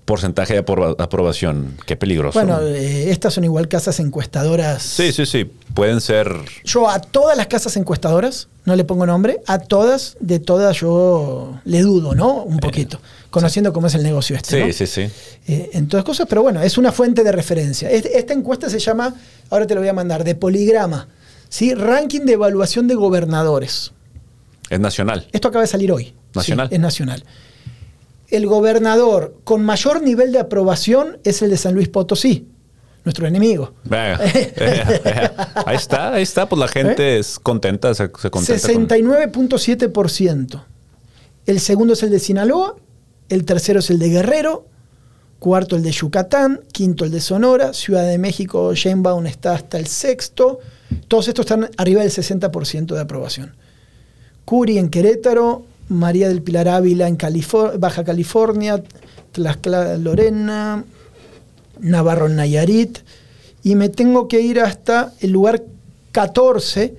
porcentaje 0.05 0.53
de 0.53 0.59
aprobación. 0.59 1.77
Qué 1.85 1.95
peligroso. 1.95 2.39
Bueno, 2.39 2.59
eh, 2.61 3.11
estas 3.11 3.33
son 3.33 3.43
igual 3.43 3.67
casas 3.67 3.99
encuestadoras. 3.99 4.83
Sí, 4.83 5.11
sí, 5.11 5.25
sí. 5.25 5.49
Pueden 5.73 6.01
ser. 6.01 6.33
Yo 6.65 6.89
a 6.89 6.99
todas 6.99 7.37
las 7.37 7.47
casas 7.47 7.77
encuestadoras, 7.77 8.47
no 8.65 8.75
le 8.75 8.83
pongo 8.83 9.05
nombre, 9.05 9.41
a 9.47 9.59
todas, 9.59 10.17
de 10.19 10.39
todas 10.39 10.79
yo 10.79 11.59
le 11.65 11.81
dudo, 11.81 12.13
¿no? 12.13 12.43
Un 12.43 12.59
poquito. 12.59 12.99
Conociendo 13.31 13.73
cómo 13.73 13.87
es 13.87 13.95
el 13.95 14.03
negocio 14.03 14.35
este. 14.35 14.71
Sí, 14.71 14.85
sí, 14.85 15.09
sí. 15.47 15.69
en 15.73 15.87
todas 15.87 16.05
cosas, 16.05 16.27
pero 16.29 16.43
bueno, 16.43 16.61
es 16.61 16.77
una 16.77 16.91
fuente 16.91 17.23
de 17.23 17.31
referencia. 17.31 17.89
esta 17.89 18.33
encuesta 18.33 18.69
se 18.69 18.77
llama 18.77 19.15
ahora 19.51 19.67
te 19.67 19.75
lo 19.75 19.81
voy 19.81 19.89
a 19.89 19.93
mandar, 19.93 20.23
de 20.23 20.33
Poligrama, 20.33 21.07
¿sí? 21.49 21.75
Ranking 21.75 22.21
de 22.21 22.33
evaluación 22.33 22.87
de 22.87 22.95
gobernadores. 22.95 23.91
Es 24.69 24.79
nacional. 24.79 25.27
Esto 25.31 25.49
acaba 25.49 25.61
de 25.61 25.67
salir 25.67 25.91
hoy. 25.91 26.15
Nacional. 26.33 26.69
es 26.71 26.79
nacional. 26.79 27.23
El 28.29 28.47
gobernador 28.47 29.35
con 29.43 29.63
mayor 29.63 30.01
nivel 30.01 30.31
de 30.31 30.39
aprobación 30.39 31.19
es 31.25 31.41
el 31.41 31.49
de 31.49 31.57
San 31.57 31.75
Luis 31.75 31.89
Potosí, 31.89 32.47
nuestro 33.03 33.27
enemigo. 33.27 33.73
ahí 33.89 35.75
está, 35.75 36.13
ahí 36.13 36.23
está, 36.23 36.47
pues 36.47 36.57
la 36.57 36.69
gente 36.69 37.17
¿Eh? 37.17 37.19
es 37.19 37.37
contenta, 37.37 37.93
se, 37.93 38.09
se 38.17 38.31
contenta. 38.31 38.69
69.7%. 38.69 40.63
El 41.45 41.59
segundo 41.59 41.93
es 41.93 42.03
el 42.03 42.11
de 42.11 42.19
Sinaloa, 42.19 42.77
el 43.31 43.45
tercero 43.45 43.79
es 43.79 43.89
el 43.89 43.97
de 43.97 44.09
Guerrero, 44.09 44.65
cuarto 45.39 45.77
el 45.77 45.83
de 45.83 45.91
Yucatán, 45.91 46.61
quinto 46.73 47.05
el 47.05 47.11
de 47.11 47.21
Sonora, 47.21 47.73
Ciudad 47.73 48.05
de 48.05 48.17
México, 48.17 48.75
Sheinbaum 48.75 49.25
está 49.25 49.53
hasta 49.55 49.79
el 49.79 49.87
sexto, 49.87 50.59
todos 51.07 51.29
estos 51.29 51.45
están 51.45 51.69
arriba 51.77 52.01
del 52.01 52.11
60% 52.11 52.93
de 52.93 52.99
aprobación. 52.99 53.55
Curi 54.43 54.77
en 54.77 54.89
Querétaro, 54.89 55.63
María 55.87 56.27
del 56.27 56.41
Pilar 56.41 56.67
Ávila 56.67 57.07
en 57.07 57.17
Baja 57.79 58.03
California, 58.03 58.83
Tlaxcala 59.31 59.97
Lorena, 59.97 60.83
Navarro 61.79 62.27
en 62.27 62.35
Nayarit, 62.35 62.99
y 63.63 63.75
me 63.75 63.87
tengo 63.87 64.27
que 64.27 64.41
ir 64.41 64.59
hasta 64.59 65.13
el 65.21 65.31
lugar 65.31 65.63
14, 66.11 66.95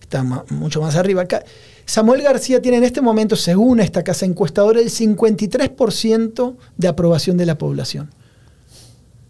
está 0.00 0.24
mucho 0.50 0.80
más 0.80 0.96
arriba 0.96 1.22
acá, 1.22 1.44
Samuel 1.86 2.22
García 2.22 2.60
tiene 2.60 2.78
en 2.78 2.84
este 2.84 3.00
momento, 3.00 3.36
según 3.36 3.80
esta 3.80 4.02
casa 4.02 4.26
encuestadora, 4.26 4.80
el 4.80 4.90
53% 4.90 6.56
de 6.76 6.88
aprobación 6.88 7.36
de 7.36 7.46
la 7.46 7.56
población. 7.56 8.10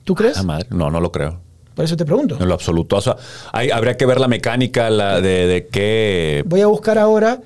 ¿Tú 0.05 0.15
crees? 0.15 0.39
Ah, 0.39 0.61
no, 0.71 0.91
no 0.91 1.01
lo 1.01 1.13
creo. 1.13 1.41
Por 1.75 1.85
eso 1.85 1.97
te 1.97 2.07
pregunto. 2.07 2.39
En 2.41 2.49
lo 2.49 2.55
absoluto. 2.55 2.97
O 2.97 3.01
sea, 3.03 3.17
habría 3.53 3.99
que 3.99 4.07
ver 4.07 4.19
la 4.19 4.29
mecánica 4.29 4.89
la 4.89 5.21
de, 5.21 5.69
qué. 5.71 6.43
Voy 6.47 6.63
a 6.63 6.67
buscar 6.67 6.97
ahora 6.97 7.43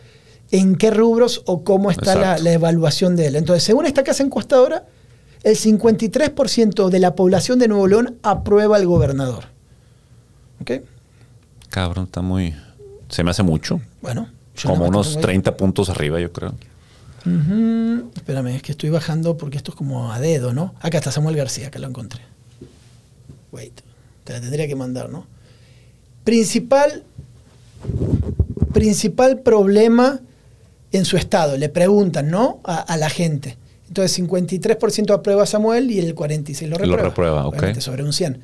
en 0.52 0.76
qué 0.76 0.92
rubros 0.92 1.42
o 1.46 1.64
cómo 1.64 1.90
está 1.90 2.14
la, 2.14 2.38
la, 2.38 2.52
evaluación 2.52 3.16
de 3.16 3.26
él. 3.26 3.36
Entonces, 3.36 3.64
según 3.64 3.86
esta 3.86 4.04
casa 4.04 4.22
encuestadora, 4.22 4.84
el 5.42 5.56
53% 5.56 6.88
de 6.88 6.98
la 7.00 7.16
población 7.16 7.58
de 7.58 7.66
Nuevo 7.66 7.88
León 7.88 8.18
aprueba 8.22 8.76
al 8.76 8.86
gobernador. 8.86 9.46
¿Ok? 10.60 10.82
Cabrón, 11.68 12.04
está 12.04 12.20
muy. 12.20 12.54
Se 13.08 13.24
me 13.24 13.30
hace 13.30 13.42
mucho. 13.42 13.80
Bueno, 14.02 14.28
como 14.64 14.86
unos 14.86 15.20
30 15.20 15.56
puntos 15.56 15.90
arriba, 15.90 16.20
yo 16.20 16.32
creo. 16.32 16.54
Espérame, 18.14 18.48
es 18.48 18.62
que 18.62 18.72
estoy 18.72 18.90
bajando 18.90 19.36
porque 19.36 19.58
esto 19.58 19.72
es 19.72 19.76
como 19.76 20.12
a 20.12 20.20
dedo, 20.20 20.52
¿no? 20.52 20.74
Acá 20.80 20.98
está 20.98 21.12
Samuel 21.12 21.36
García, 21.36 21.70
que 21.70 21.78
lo 21.78 21.88
encontré. 21.88 22.22
Wait, 23.52 23.80
te 24.24 24.32
la 24.32 24.40
tendría 24.40 24.66
que 24.66 24.76
mandar, 24.76 25.10
¿no? 25.10 25.26
Principal, 26.24 27.02
principal 28.72 29.40
problema 29.40 30.20
en 30.92 31.04
su 31.04 31.16
estado, 31.16 31.56
le 31.56 31.68
preguntan, 31.68 32.30
¿no? 32.30 32.60
A, 32.64 32.96
la 32.96 33.10
gente. 33.10 33.56
Entonces, 33.88 34.18
53% 34.18 35.12
aprueba 35.12 35.42
a 35.42 35.46
Samuel 35.46 35.90
y 35.90 35.98
el 35.98 36.14
46% 36.14 36.68
lo 36.68 36.78
reprueba. 36.78 36.96
Lo 36.96 37.08
reprueba, 37.08 37.46
ok. 37.46 37.78
Sobre 37.80 38.02
un 38.02 38.12
100. 38.12 38.40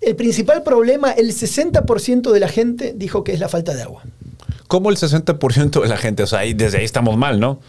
El 0.00 0.16
principal 0.16 0.62
problema, 0.62 1.12
el 1.12 1.32
60% 1.32 2.30
de 2.30 2.40
la 2.40 2.48
gente 2.48 2.94
dijo 2.96 3.22
que 3.22 3.32
es 3.32 3.40
la 3.40 3.48
falta 3.48 3.74
de 3.74 3.82
agua. 3.82 4.02
¿Cómo 4.66 4.88
el 4.90 4.96
60% 4.96 5.82
de 5.82 5.88
la 5.88 5.96
gente? 5.96 6.22
O 6.22 6.26
sea, 6.26 6.40
desde 6.40 6.78
ahí 6.78 6.84
estamos 6.84 7.16
mal, 7.16 7.40
¿no? 7.40 7.60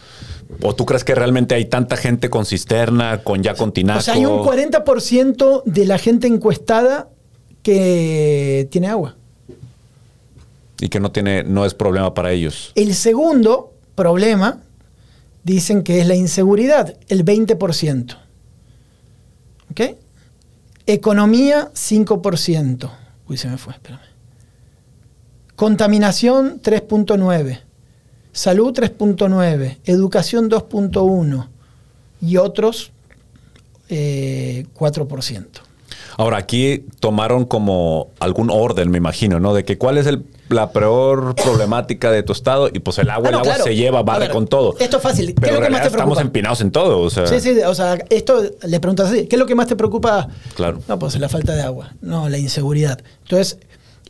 ¿O 0.61 0.75
tú 0.75 0.85
crees 0.85 1.03
que 1.03 1.15
realmente 1.15 1.55
hay 1.55 1.65
tanta 1.65 1.97
gente 1.97 2.29
con 2.29 2.45
cisterna, 2.45 3.23
con 3.23 3.41
ya 3.41 3.55
con 3.55 3.71
tinaco? 3.71 3.99
O 3.99 4.01
sea, 4.03 4.13
hay 4.13 4.25
un 4.25 4.39
40% 4.39 5.63
de 5.65 5.85
la 5.85 5.97
gente 5.97 6.27
encuestada 6.27 7.09
que 7.63 8.67
tiene 8.71 8.87
agua. 8.87 9.15
Y 10.79 10.89
que 10.89 10.99
no 10.99 11.11
tiene, 11.11 11.43
no 11.43 11.65
es 11.65 11.73
problema 11.73 12.13
para 12.13 12.31
ellos. 12.31 12.71
El 12.75 12.93
segundo 12.95 13.73
problema 13.95 14.61
dicen 15.43 15.83
que 15.83 16.01
es 16.01 16.07
la 16.07 16.15
inseguridad, 16.15 16.97
el 17.07 17.25
20%. 17.25 18.17
¿Ok? 19.71 19.81
Economía, 20.85 21.71
5%. 21.73 22.89
Uy, 23.27 23.37
se 23.37 23.47
me 23.47 23.57
fue, 23.57 23.73
espérame. 23.73 24.01
Contaminación, 25.55 26.61
3.9. 26.61 27.59
salud 28.31 28.73
3.9, 28.73 29.77
educación 29.85 30.49
2.1 30.49 31.47
y 32.21 32.37
otros 32.37 32.91
eh, 33.89 34.65
4%. 34.75 35.47
Ahora, 36.17 36.37
aquí 36.37 36.85
tomaron 36.99 37.45
como 37.45 38.09
algún 38.19 38.49
orden, 38.49 38.89
me 38.91 38.97
imagino, 38.97 39.39
¿no? 39.39 39.53
De 39.53 39.63
que 39.63 39.77
cuál 39.77 39.97
es 39.97 40.07
el- 40.07 40.25
la 40.49 40.71
peor 40.71 41.33
problemática 41.35 42.11
de 42.11 42.23
tu 42.23 42.33
estado 42.33 42.69
y 42.73 42.79
pues 42.79 42.97
el 42.97 43.09
agua, 43.09 43.29
Ah, 43.29 43.31
no, 43.31 43.37
el 43.37 43.41
agua 43.43 43.53
claro. 43.55 43.63
se 43.63 43.75
lleva, 43.75 44.03
barre 44.03 44.25
ver, 44.25 44.31
con 44.31 44.47
todo. 44.47 44.75
esto 44.79 44.97
es 44.97 45.03
fácil. 45.03 45.27
¿Qué 45.27 45.33
Pero 45.35 45.53
es 45.53 45.59
lo 45.61 45.65
que 45.67 45.71
más 45.71 45.81
te 45.81 45.87
estamos 45.87 46.03
preocupa? 46.15 46.21
empinados 46.21 46.61
en 46.61 46.71
todo, 46.71 46.99
o 46.99 47.09
sea. 47.09 47.25
Sí, 47.27 47.39
sí, 47.39 47.57
o 47.65 47.73
sea, 47.73 47.97
esto 48.09 48.41
le 48.63 48.79
preguntas 48.81 49.09
así, 49.09 49.27
¿qué 49.27 49.37
es 49.37 49.39
lo 49.39 49.45
que 49.45 49.55
más 49.55 49.67
te 49.67 49.75
preocupa? 49.77 50.27
Claro. 50.55 50.81
No, 50.89 50.99
pues 50.99 51.17
la 51.17 51.29
falta 51.29 51.55
de 51.55 51.61
agua, 51.61 51.93
no, 52.01 52.27
la 52.27 52.37
inseguridad. 52.37 52.99
Entonces, 53.23 53.59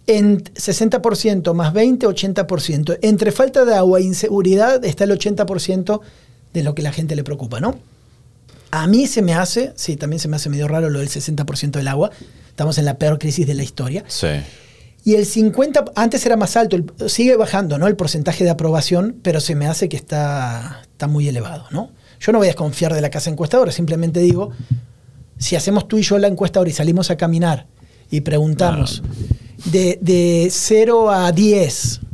en 0.08 0.44
60% 0.56 1.54
más 1.54 1.74
20, 1.74 2.08
80%. 2.08 2.98
Entre 3.04 3.32
falta 3.32 3.64
de 3.66 3.76
agua 3.76 4.00
e 4.00 4.04
inseguridad 4.04 4.84
está 4.84 5.04
el 5.04 5.12
80% 5.12 6.02
de 6.54 6.64
lo 6.64 6.74
que 6.74 6.82
la 6.82 6.92
gente 6.92 7.16
le 7.16 7.24
preocupa, 7.24 7.60
¿no? 7.60 7.76
A 8.72 8.88
mí 8.88 9.06
se 9.08 9.22
me 9.22 9.34
hace, 9.34 9.74
sí, 9.76 9.98
también 9.98 10.20
se 10.20 10.28
me 10.28 10.38
hace 10.38 10.50
medio 10.50 10.68
raro 10.68 10.90
lo 10.90 11.00
del 11.00 11.10
60% 11.10 11.72
del 11.72 11.88
agua. 11.88 12.10
Estamos 12.48 12.78
en 12.78 12.86
la 12.86 12.98
peor 12.98 13.20
crisis 13.20 13.46
de 13.46 13.54
la 13.54 13.64
historia. 13.64 14.04
Sí. 14.08 14.28
Y 15.04 15.16
el 15.16 15.26
50, 15.26 15.86
antes 15.96 16.26
era 16.26 16.38
más 16.38 16.56
alto, 16.56 16.76
el- 16.76 17.10
sigue 17.10 17.36
bajando, 17.36 17.78
¿no? 17.78 17.88
El 17.88 17.96
porcentaje 17.96 18.44
de 18.44 18.50
aprobación, 18.52 19.16
pero 19.24 19.40
se 19.40 19.56
me 19.56 19.66
hace 19.68 19.90
que 19.90 19.98
está, 19.98 20.82
está 20.84 21.08
muy 21.08 21.28
elevado, 21.28 21.66
¿no? 21.72 21.92
Yo 22.20 22.32
no 22.32 22.38
voy 22.38 22.48
a 22.48 22.50
desconfiar 22.52 22.94
de 22.94 23.02
la 23.02 23.10
casa 23.10 23.30
encuestadora, 23.32 23.72
simplemente 23.72 24.20
digo, 24.20 24.52
si 25.40 25.56
hacemos 25.56 25.88
tú 25.88 25.98
y 25.98 26.04
yo 26.04 26.20
la 26.20 26.28
encuestadora 26.28 26.70
y 26.70 26.74
salimos 26.74 27.10
a 27.10 27.18
caminar 27.18 27.66
y 28.12 28.22
preguntamos 28.22 29.02
de, 29.66 29.98
de 30.02 30.48
0 30.52 31.10
a 31.10 31.32
10, 31.32 32.00
com- 32.02 32.11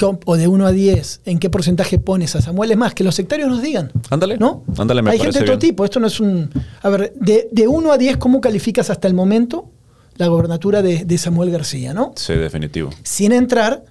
o 0.00 0.36
de 0.36 0.48
1 0.48 0.66
a 0.66 0.72
10, 0.72 1.20
¿en 1.24 1.38
qué 1.38 1.50
porcentaje 1.50 1.98
pones 1.98 2.34
a 2.36 2.42
Samuel? 2.42 2.72
Es 2.72 2.76
más, 2.76 2.94
que 2.94 3.04
los 3.04 3.14
sectarios 3.14 3.48
nos 3.48 3.62
digan. 3.62 3.92
Ándale. 4.10 4.36
¿No? 4.38 4.64
Ándale, 4.76 5.02
me 5.02 5.12
Hay 5.12 5.18
gente 5.18 5.40
de 5.40 5.44
todo 5.44 5.58
tipo. 5.58 5.84
Esto 5.84 6.00
no 6.00 6.06
es 6.06 6.20
un. 6.20 6.50
A 6.82 6.88
ver, 6.88 7.12
de, 7.20 7.48
de 7.50 7.68
1 7.68 7.92
a 7.92 7.98
10, 7.98 8.16
¿cómo 8.16 8.40
calificas 8.40 8.90
hasta 8.90 9.08
el 9.08 9.14
momento 9.14 9.70
la 10.16 10.26
gobernatura 10.28 10.82
de, 10.82 11.04
de 11.04 11.18
Samuel 11.18 11.50
García, 11.50 11.94
no? 11.94 12.12
Sí, 12.16 12.34
definitivo. 12.34 12.90
Sin 13.02 13.32
entrar 13.32 13.84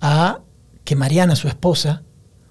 a 0.00 0.40
que 0.84 0.96
Mariana, 0.96 1.36
su 1.36 1.48
esposa. 1.48 2.02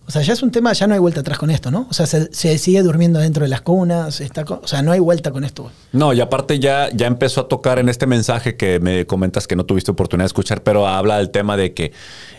O 0.07 0.11
sea, 0.11 0.21
ya 0.21 0.31
es 0.31 0.41
un 0.41 0.51
tema, 0.51 0.71
ya 0.71 0.87
no 0.87 0.93
hay 0.93 1.01
vuelta 1.01 1.19
atrás 1.19 1.37
con 1.37 1.49
esto, 1.49 1.69
¿no? 1.69 1.85
O 1.89 1.93
sea, 1.93 2.05
se, 2.05 2.33
se 2.33 2.57
sigue 2.57 2.81
durmiendo 2.81 3.19
dentro 3.19 3.43
de 3.43 3.49
las 3.49 3.59
cunas, 3.59 4.21
está 4.21 4.43
o 4.43 4.65
sea, 4.65 4.81
no 4.81 4.93
hay 4.93 4.99
vuelta 4.99 5.31
con 5.31 5.43
esto. 5.43 5.69
No, 5.91 6.13
y 6.13 6.21
aparte 6.21 6.59
ya, 6.59 6.89
ya 6.93 7.07
empezó 7.07 7.41
a 7.41 7.47
tocar 7.49 7.77
en 7.77 7.89
este 7.89 8.07
mensaje 8.07 8.55
que 8.55 8.79
me 8.79 9.05
comentas 9.05 9.47
que 9.47 9.57
no 9.57 9.65
tuviste 9.65 9.91
oportunidad 9.91 10.23
de 10.23 10.27
escuchar, 10.27 10.63
pero 10.63 10.87
habla 10.87 11.17
del 11.17 11.29
tema 11.29 11.57
de 11.57 11.73
que 11.73 11.91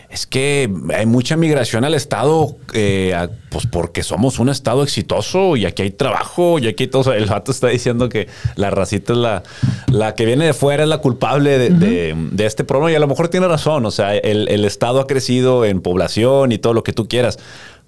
es 0.09 0.25
que 0.25 0.71
hay 0.95 1.05
mucha 1.05 1.37
migración 1.37 1.85
al 1.85 1.93
Estado, 1.93 2.55
eh, 2.73 3.13
a- 3.15 3.29
pues 3.49 3.67
porque 3.67 4.01
somos 4.03 4.39
un 4.39 4.49
Estado 4.49 4.81
exitoso 4.83 5.55
y 5.55 5.65
aquí 5.65 5.83
hay 5.83 5.91
trabajo 5.91 6.57
y 6.59 6.67
aquí 6.67 6.83
hay 6.83 6.87
todo. 6.89 7.13
El 7.13 7.25
vato 7.27 7.51
está 7.51 7.67
diciendo 7.67 8.09
que 8.09 8.27
la 8.55 8.69
racita 8.71 9.13
es 9.13 9.19
la, 9.19 9.43
la 9.91 10.15
que 10.15 10.25
viene 10.25 10.45
de 10.45 10.53
fuera, 10.53 10.83
es 10.83 10.89
la 10.89 10.97
culpable 10.99 11.57
de, 11.59 11.69
de- 11.69 12.15
de 12.31 12.45
este 12.45 12.63
problema 12.63 12.91
y 12.91 12.95
a 12.95 12.99
lo 12.99 13.07
mejor 13.07 13.27
tiene 13.29 13.47
razón. 13.47 13.85
O 13.85 13.91
sea, 13.91 14.15
el, 14.15 14.47
el 14.49 14.65
Estado 14.65 14.99
ha 14.99 15.07
crecido 15.07 15.63
en 15.65 15.81
población 15.81 16.51
y 16.51 16.57
todo 16.57 16.73
lo 16.73 16.83
que 16.83 16.93
tú 16.93 17.07
quieras. 17.07 17.37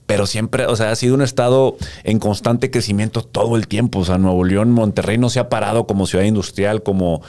Pero 0.07 0.25
siempre, 0.27 0.65
o 0.65 0.75
sea, 0.75 0.91
ha 0.91 0.95
sido 0.97 1.15
un 1.15 1.21
estado 1.21 1.77
en 2.03 2.19
constante 2.19 2.69
crecimiento 2.69 3.21
todo 3.23 3.55
el 3.55 3.67
tiempo. 3.67 3.99
O 3.99 4.05
sea, 4.05 4.17
Nuevo 4.17 4.43
León, 4.43 4.71
Monterrey 4.71 5.17
no 5.17 5.29
se 5.29 5.39
ha 5.39 5.47
parado 5.47 5.87
como 5.87 6.05
ciudad 6.05 6.25
industrial, 6.25 6.83
como, 6.83 7.21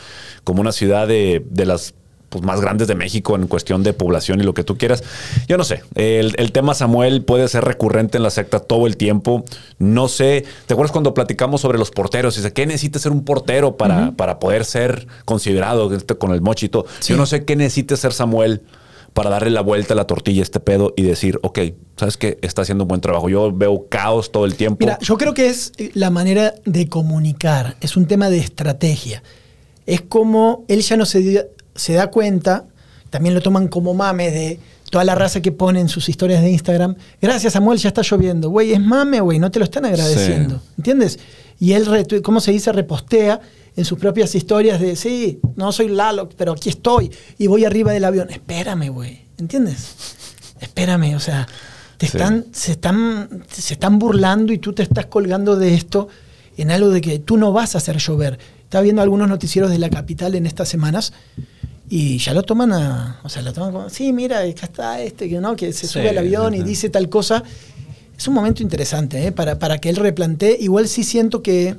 como 0.43 0.63
una 0.63 0.73
ciudad 0.73 1.07
de, 1.07 1.45
de 1.49 1.65
las 1.67 1.95
pues, 2.33 2.43
más 2.45 2.61
grandes 2.61 2.89
de 2.89 2.95
México 2.97 3.37
en 3.37 3.47
cuestión 3.47 3.83
de 3.85 3.93
población 3.93 4.41
y 4.41 4.43
lo 4.43 4.55
que 4.55 4.65
tú 4.65 4.77
quieras. 4.79 5.05
Yo 5.47 5.57
no 5.59 5.65
sé. 5.65 5.83
El, 5.95 6.35
el 6.39 6.51
tema 6.51 6.75
Samuel 6.75 7.23
puede 7.25 7.47
ser 7.47 7.65
recurrente 7.65 8.17
en 8.17 8.23
la 8.25 8.31
secta 8.31 8.59
todo 8.59 8.87
el 8.89 8.97
tiempo. 8.97 9.45
No 9.79 10.09
sé. 10.09 10.45
¿Te 10.67 10.73
acuerdas 10.75 10.91
cuando 10.93 11.13
platicamos 11.15 11.61
sobre 11.61 11.79
los 11.79 11.91
porteros? 11.91 12.35
Dice, 12.35 12.53
¿qué 12.53 12.67
necesita 12.67 12.99
ser 12.99 13.13
un 13.13 13.25
portero 13.25 13.77
para, 13.77 14.13
para 14.13 14.39
poder 14.41 14.65
ser 14.65 15.07
considerado 15.27 15.95
este, 15.95 16.15
con 16.17 16.33
el 16.33 16.41
mochito? 16.41 16.87
Sí. 17.01 17.13
Yo 17.13 17.19
no 17.19 17.27
sé 17.27 17.45
qué 17.45 17.55
necesita 17.55 17.97
ser 17.97 18.13
Samuel 18.15 18.63
para 19.13 19.29
darle 19.29 19.51
la 19.51 19.61
vuelta 19.61 19.93
a 19.93 19.97
la 19.99 20.07
tortilla 20.07 20.41
a 20.41 20.43
este 20.43 20.59
pedo 20.59 20.95
y 20.97 21.03
decir, 21.03 21.39
ok, 21.43 21.59
¿sabes 21.99 22.17
qué? 22.17 22.39
Está 22.41 22.63
haciendo 22.63 22.85
un 22.85 22.89
buen 22.89 23.03
trabajo. 23.03 23.29
Yo 23.29 23.53
veo 23.53 23.87
caos 23.91 24.33
todo 24.33 24.47
el 24.47 24.55
tiempo. 24.55 24.79
Mira, 24.81 24.99
yo 25.03 25.19
creo 25.19 25.35
que 25.35 25.49
es 25.49 25.73
eh, 25.77 25.91
la 25.93 26.09
manera 26.09 26.55
de 26.65 26.89
comunicar, 26.89 27.77
es 27.83 27.99
un 27.99 28.07
tema 28.07 28.31
de 28.31 28.39
estrategia. 28.39 29.23
Es 29.85 30.01
como 30.01 30.65
él 30.69 30.81
ya 30.81 30.97
no 30.97 31.05
se, 31.05 31.19
dio- 31.21 31.45
se 31.75 31.95
da 31.95 32.09
cuenta, 32.11 32.65
también 33.11 33.35
lo 33.35 33.41
toman 33.41 33.69
como 33.69 33.95
mame 33.95 34.31
de 34.31 34.59
toda 34.91 35.05
la 35.05 35.15
raza 35.15 35.41
que 35.41 35.53
pone 35.53 35.81
en 35.81 35.89
sus 35.89 36.09
historias 36.09 36.43
de 36.43 36.51
Instagram. 36.51 36.97
Gracias, 37.21 37.55
Samuel, 37.55 37.79
ya 37.79 37.89
está 37.89 38.03
lloviendo. 38.03 38.51
Güey, 38.51 38.73
es 38.73 38.81
mame, 38.81 39.21
güey, 39.21 39.39
no 39.39 39.51
te 39.51 39.59
lo 39.59 39.65
están 39.65 39.85
agradeciendo. 39.87 40.57
Sí. 40.57 40.65
¿Entiendes? 40.79 41.19
Y 41.59 41.73
él, 41.73 41.87
¿cómo 42.23 42.41
se 42.41 42.53
dice? 42.53 42.73
Repostea 42.73 43.41
en 43.75 43.85
sus 43.85 43.99
propias 43.99 44.35
historias 44.35 44.81
de, 44.81 44.97
sí, 44.97 45.41
no 45.57 45.73
soy 45.73 45.89
Lalo, 45.89 46.29
pero 46.37 46.53
aquí 46.53 46.69
estoy 46.69 47.11
y 47.39 47.47
voy 47.47 47.65
arriba 47.65 47.93
del 47.93 48.05
avión. 48.05 48.29
Espérame, 48.31 48.91
güey. 48.91 49.23
¿Entiendes? 49.39 49.95
Espérame, 50.61 51.15
o 51.17 51.21
sea, 51.21 51.47
te 51.97 52.07
Sí. 52.07 52.17
están, 52.17 52.47
se, 52.53 52.73
están, 52.73 53.45
se 53.51 53.75
están 53.75 53.99
burlando 53.99 54.53
y 54.53 54.59
tú 54.59 54.73
te 54.73 54.83
estás 54.83 55.07
colgando 55.07 55.57
de 55.57 55.75
esto 55.75 56.09
en 56.57 56.71
algo 56.71 56.91
de 56.91 57.01
que 57.01 57.19
tú 57.19 57.37
no 57.37 57.53
vas 57.53 57.75
a 57.75 57.79
hacer 57.79 57.97
llover. 57.99 58.39
Estaba 58.73 58.85
viendo 58.85 59.03
algunos 59.03 59.29
noticieros 59.29 59.71
de 59.71 59.77
la 59.77 59.91
capital 59.91 60.35
en 60.35 60.47
estas 60.47 60.67
semanas 60.67 61.13
y 61.91 62.17
ya 62.17 62.33
lo 62.33 62.43
toman 62.43 62.73
a. 62.73 63.21
O 63.23 63.29
sea, 63.29 63.43
lo 63.43 63.53
toman 63.53 63.71
como. 63.71 63.91
Sí, 63.91 64.15
mira, 64.15 64.39
acá 64.39 64.65
está 64.65 65.03
este, 65.03 65.29
que 65.29 65.41
no, 65.41 65.57
que 65.57 65.75
se 65.75 65.87
Sí, 65.87 65.93
sube 65.93 66.09
al 66.09 66.17
avión 66.17 66.55
y 66.55 66.63
dice 66.63 66.89
tal 66.89 67.11
cosa. 67.11 67.43
Es 68.17 68.27
un 68.29 68.33
momento 68.33 68.63
interesante 68.63 69.27
¿eh? 69.27 69.31
para, 69.31 69.59
para 69.59 69.77
que 69.77 69.91
él 69.91 69.97
replantee. 69.97 70.57
Igual 70.59 70.89
sí 70.89 71.05
siento 71.05 71.43
que. 71.43 71.77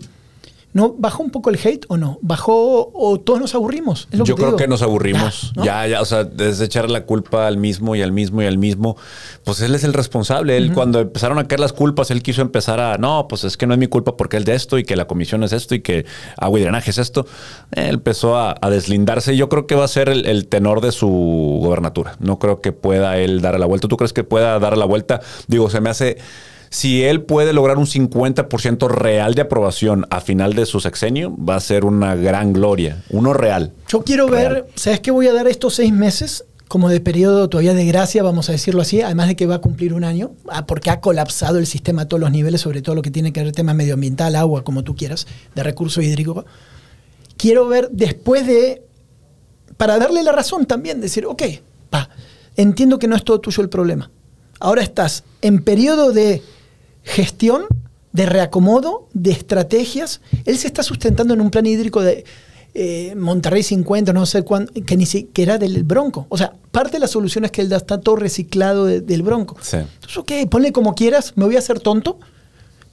¿No? 0.74 0.96
¿Bajó 0.98 1.22
un 1.22 1.30
poco 1.30 1.50
el 1.52 1.60
hate 1.64 1.86
o 1.88 1.98
no? 1.98 2.18
¿Bajó 2.22 2.92
o 2.94 3.20
todos 3.20 3.40
nos 3.40 3.54
aburrimos? 3.54 4.08
Es 4.12 4.20
lo 4.20 4.26
Yo 4.26 4.36
creo 4.36 4.48
digo. 4.48 4.58
que 4.58 4.68
nos 4.68 4.82
aburrimos. 4.82 5.52
Ya, 5.56 5.60
¿no? 5.60 5.66
Ya, 5.66 5.88
ya, 5.88 6.02
o 6.02 6.06
sea, 6.06 6.24
desde 6.24 6.66
echar 6.66 6.90
la 6.90 7.06
culpa 7.06 7.46
al 7.48 7.58
mismo 7.58 7.96
y 7.96 8.02
al 8.02 8.12
mismo 8.12 8.42
y 8.42 8.48
al 8.48 8.58
mismo, 8.58 8.98
pues 9.44 9.62
él 9.62 9.76
es 9.76 9.84
el 9.84 9.94
responsable. 9.94 10.58
Él, 10.58 10.74
cuando 10.74 11.00
empezaron 11.00 11.38
a 11.38 11.48
caer 11.48 11.60
las 11.60 11.74
culpas, 11.74 12.10
él 12.10 12.24
quiso 12.24 12.42
empezar 12.42 12.80
a, 12.80 12.98
no, 12.98 13.28
pues 13.28 13.44
es 13.44 13.56
que 13.56 13.68
no 13.68 13.74
es 13.74 13.80
mi 13.80 13.88
culpa 13.88 14.18
porque 14.18 14.38
él 14.38 14.46
de 14.46 14.56
esto 14.56 14.78
y 14.80 14.84
que 14.84 14.96
la 14.96 15.06
comisión 15.06 15.44
es 15.44 15.54
esto 15.54 15.76
y 15.76 15.82
que 15.82 16.06
agua 16.38 16.60
y 16.60 16.64
drenaje 16.64 16.90
es 16.90 16.98
esto. 16.98 17.28
Él 17.72 17.96
empezó 17.96 18.36
a, 18.38 18.56
a 18.60 18.70
deslindarse 18.72 19.36
y 19.36 19.38
yo 19.38 19.50
creo 19.50 19.68
que 19.68 19.76
va 19.76 19.86
a 19.86 19.88
ser 19.88 20.10
el, 20.10 20.26
el 20.26 20.48
tenor 20.48 20.82
de 20.82 20.92
su 20.92 21.08
gobernatura. 21.62 22.16
No 22.20 22.40
creo 22.40 22.62
que 22.62 22.72
pueda 22.72 23.18
él 23.18 23.42
dar 23.42 23.60
la 23.60 23.68
vuelta. 23.68 23.88
¿Tú 23.88 23.98
crees 23.98 24.14
que 24.14 24.24
pueda 24.24 24.58
dar 24.58 24.78
la 24.78 24.86
vuelta? 24.86 25.22
Digo, 25.48 25.70
se 25.70 25.82
me 25.82 25.90
hace. 25.92 26.18
Si 26.74 27.04
él 27.04 27.22
puede 27.22 27.54
lograr 27.54 27.78
un 27.78 27.86
50% 27.86 28.90
real 28.90 29.36
de 29.36 29.44
aprobación 29.44 30.08
a 30.10 30.22
final 30.22 30.56
de 30.56 30.66
su 30.66 30.80
sexenio, 30.80 31.32
va 31.38 31.56
a 31.56 31.60
ser 31.60 31.86
una 31.86 32.16
gran 32.16 32.52
gloria. 32.52 33.04
Uno 33.12 33.32
real. 33.32 33.74
Yo 33.88 34.02
quiero 34.02 34.26
Real. 34.28 34.54
ver, 34.54 34.68
¿sabes 34.74 35.00
qué 35.00 35.12
voy 35.12 35.28
a 35.28 35.34
dar 35.34 35.48
estos 35.48 35.76
seis 35.76 35.94
meses? 35.94 36.46
Como 36.68 36.90
de 36.90 37.00
periodo 37.00 37.48
todavía 37.48 37.76
de 37.76 37.86
gracia, 37.86 38.24
vamos 38.24 38.50
a 38.50 38.54
decirlo 38.54 38.82
así, 38.82 39.04
además 39.04 39.28
de 39.28 39.36
que 39.36 39.46
va 39.46 39.54
a 39.54 39.62
cumplir 39.62 39.94
un 39.94 40.04
año, 40.04 40.32
ah, 40.50 40.66
porque 40.66 40.90
ha 40.90 41.00
colapsado 41.00 41.60
el 41.60 41.68
sistema 41.68 42.02
a 42.02 42.08
todos 42.08 42.20
los 42.20 42.32
niveles, 42.32 42.62
sobre 42.62 42.82
todo 42.82 42.96
lo 42.96 43.04
que 43.04 43.12
tiene 43.12 43.32
que 43.32 43.44
ver 43.44 43.52
tema 43.52 43.76
medioambiental, 43.76 44.36
agua, 44.36 44.64
como 44.64 44.84
tú 44.84 44.96
quieras, 44.96 45.28
de 45.54 45.62
recurso 45.62 46.02
hídrico. 46.02 46.44
Quiero 47.38 47.68
ver 47.68 47.90
después 47.92 48.48
de, 48.48 48.82
para 49.78 50.00
darle 50.00 50.24
la 50.24 50.32
razón 50.32 50.66
también, 50.66 51.02
decir, 51.02 51.28
ok, 51.28 51.44
pa, 51.92 52.10
entiendo 52.56 52.98
que 52.98 53.08
no 53.08 53.16
es 53.16 53.24
todo 53.24 53.40
tuyo 53.40 53.62
el 53.62 53.70
problema. 53.70 54.10
Ahora 54.60 54.82
estás 54.82 55.24
en 55.44 55.64
periodo 55.64 56.14
de 56.14 56.42
gestión, 57.04 57.64
de 58.12 58.26
reacomodo, 58.26 59.08
de 59.14 59.32
estrategias. 59.32 60.22
Él 60.46 60.58
se 60.58 60.68
está 60.68 60.84
sustentando 60.84 61.34
en 61.34 61.42
un 61.42 61.50
plan 61.50 61.66
hídrico 61.66 62.02
de 62.02 62.24
eh, 62.76 63.14
Monterrey 63.16 63.62
50, 63.64 64.14
no 64.14 64.26
sé 64.26 64.44
cuánto, 64.44 64.74
que 64.86 64.98
ni 64.98 65.06
siquiera 65.06 65.58
del 65.58 65.84
Bronco. 65.84 66.26
O 66.30 66.38
sea, 66.38 66.54
parte 66.72 66.94
de 66.94 67.00
la 67.00 67.08
solución 67.08 67.46
es 67.46 67.52
que 67.52 67.62
él 67.62 67.70
da- 67.70 67.78
está 67.78 68.00
todo 68.00 68.16
reciclado 68.16 68.86
de- 68.86 69.02
del 69.02 69.22
Bronco. 69.24 69.58
Sí. 69.62 69.78
Entonces, 69.78 70.18
ok, 70.18 70.32
ponle 70.50 70.72
como 70.72 70.96
quieras, 70.96 71.34
me 71.36 71.46
voy 71.46 71.56
a 71.56 71.60
hacer 71.60 71.80
tonto, 71.80 72.20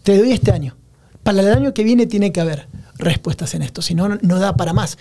te 0.03 0.19
doy 0.19 0.33
este 0.33 0.53
año. 0.53 0.77
Para 1.23 1.41
el 1.41 1.49
año 1.49 1.73
que 1.75 1.85
viene 1.85 2.07
tiene 2.07 2.33
que 2.33 2.41
haber 2.41 2.67
respuestas 2.97 3.55
en 3.55 3.63
esto, 3.63 3.81
si 3.83 3.95
no, 3.95 4.09
no 4.09 4.39
da 4.39 4.55
para 4.57 4.73
más. 4.75 4.99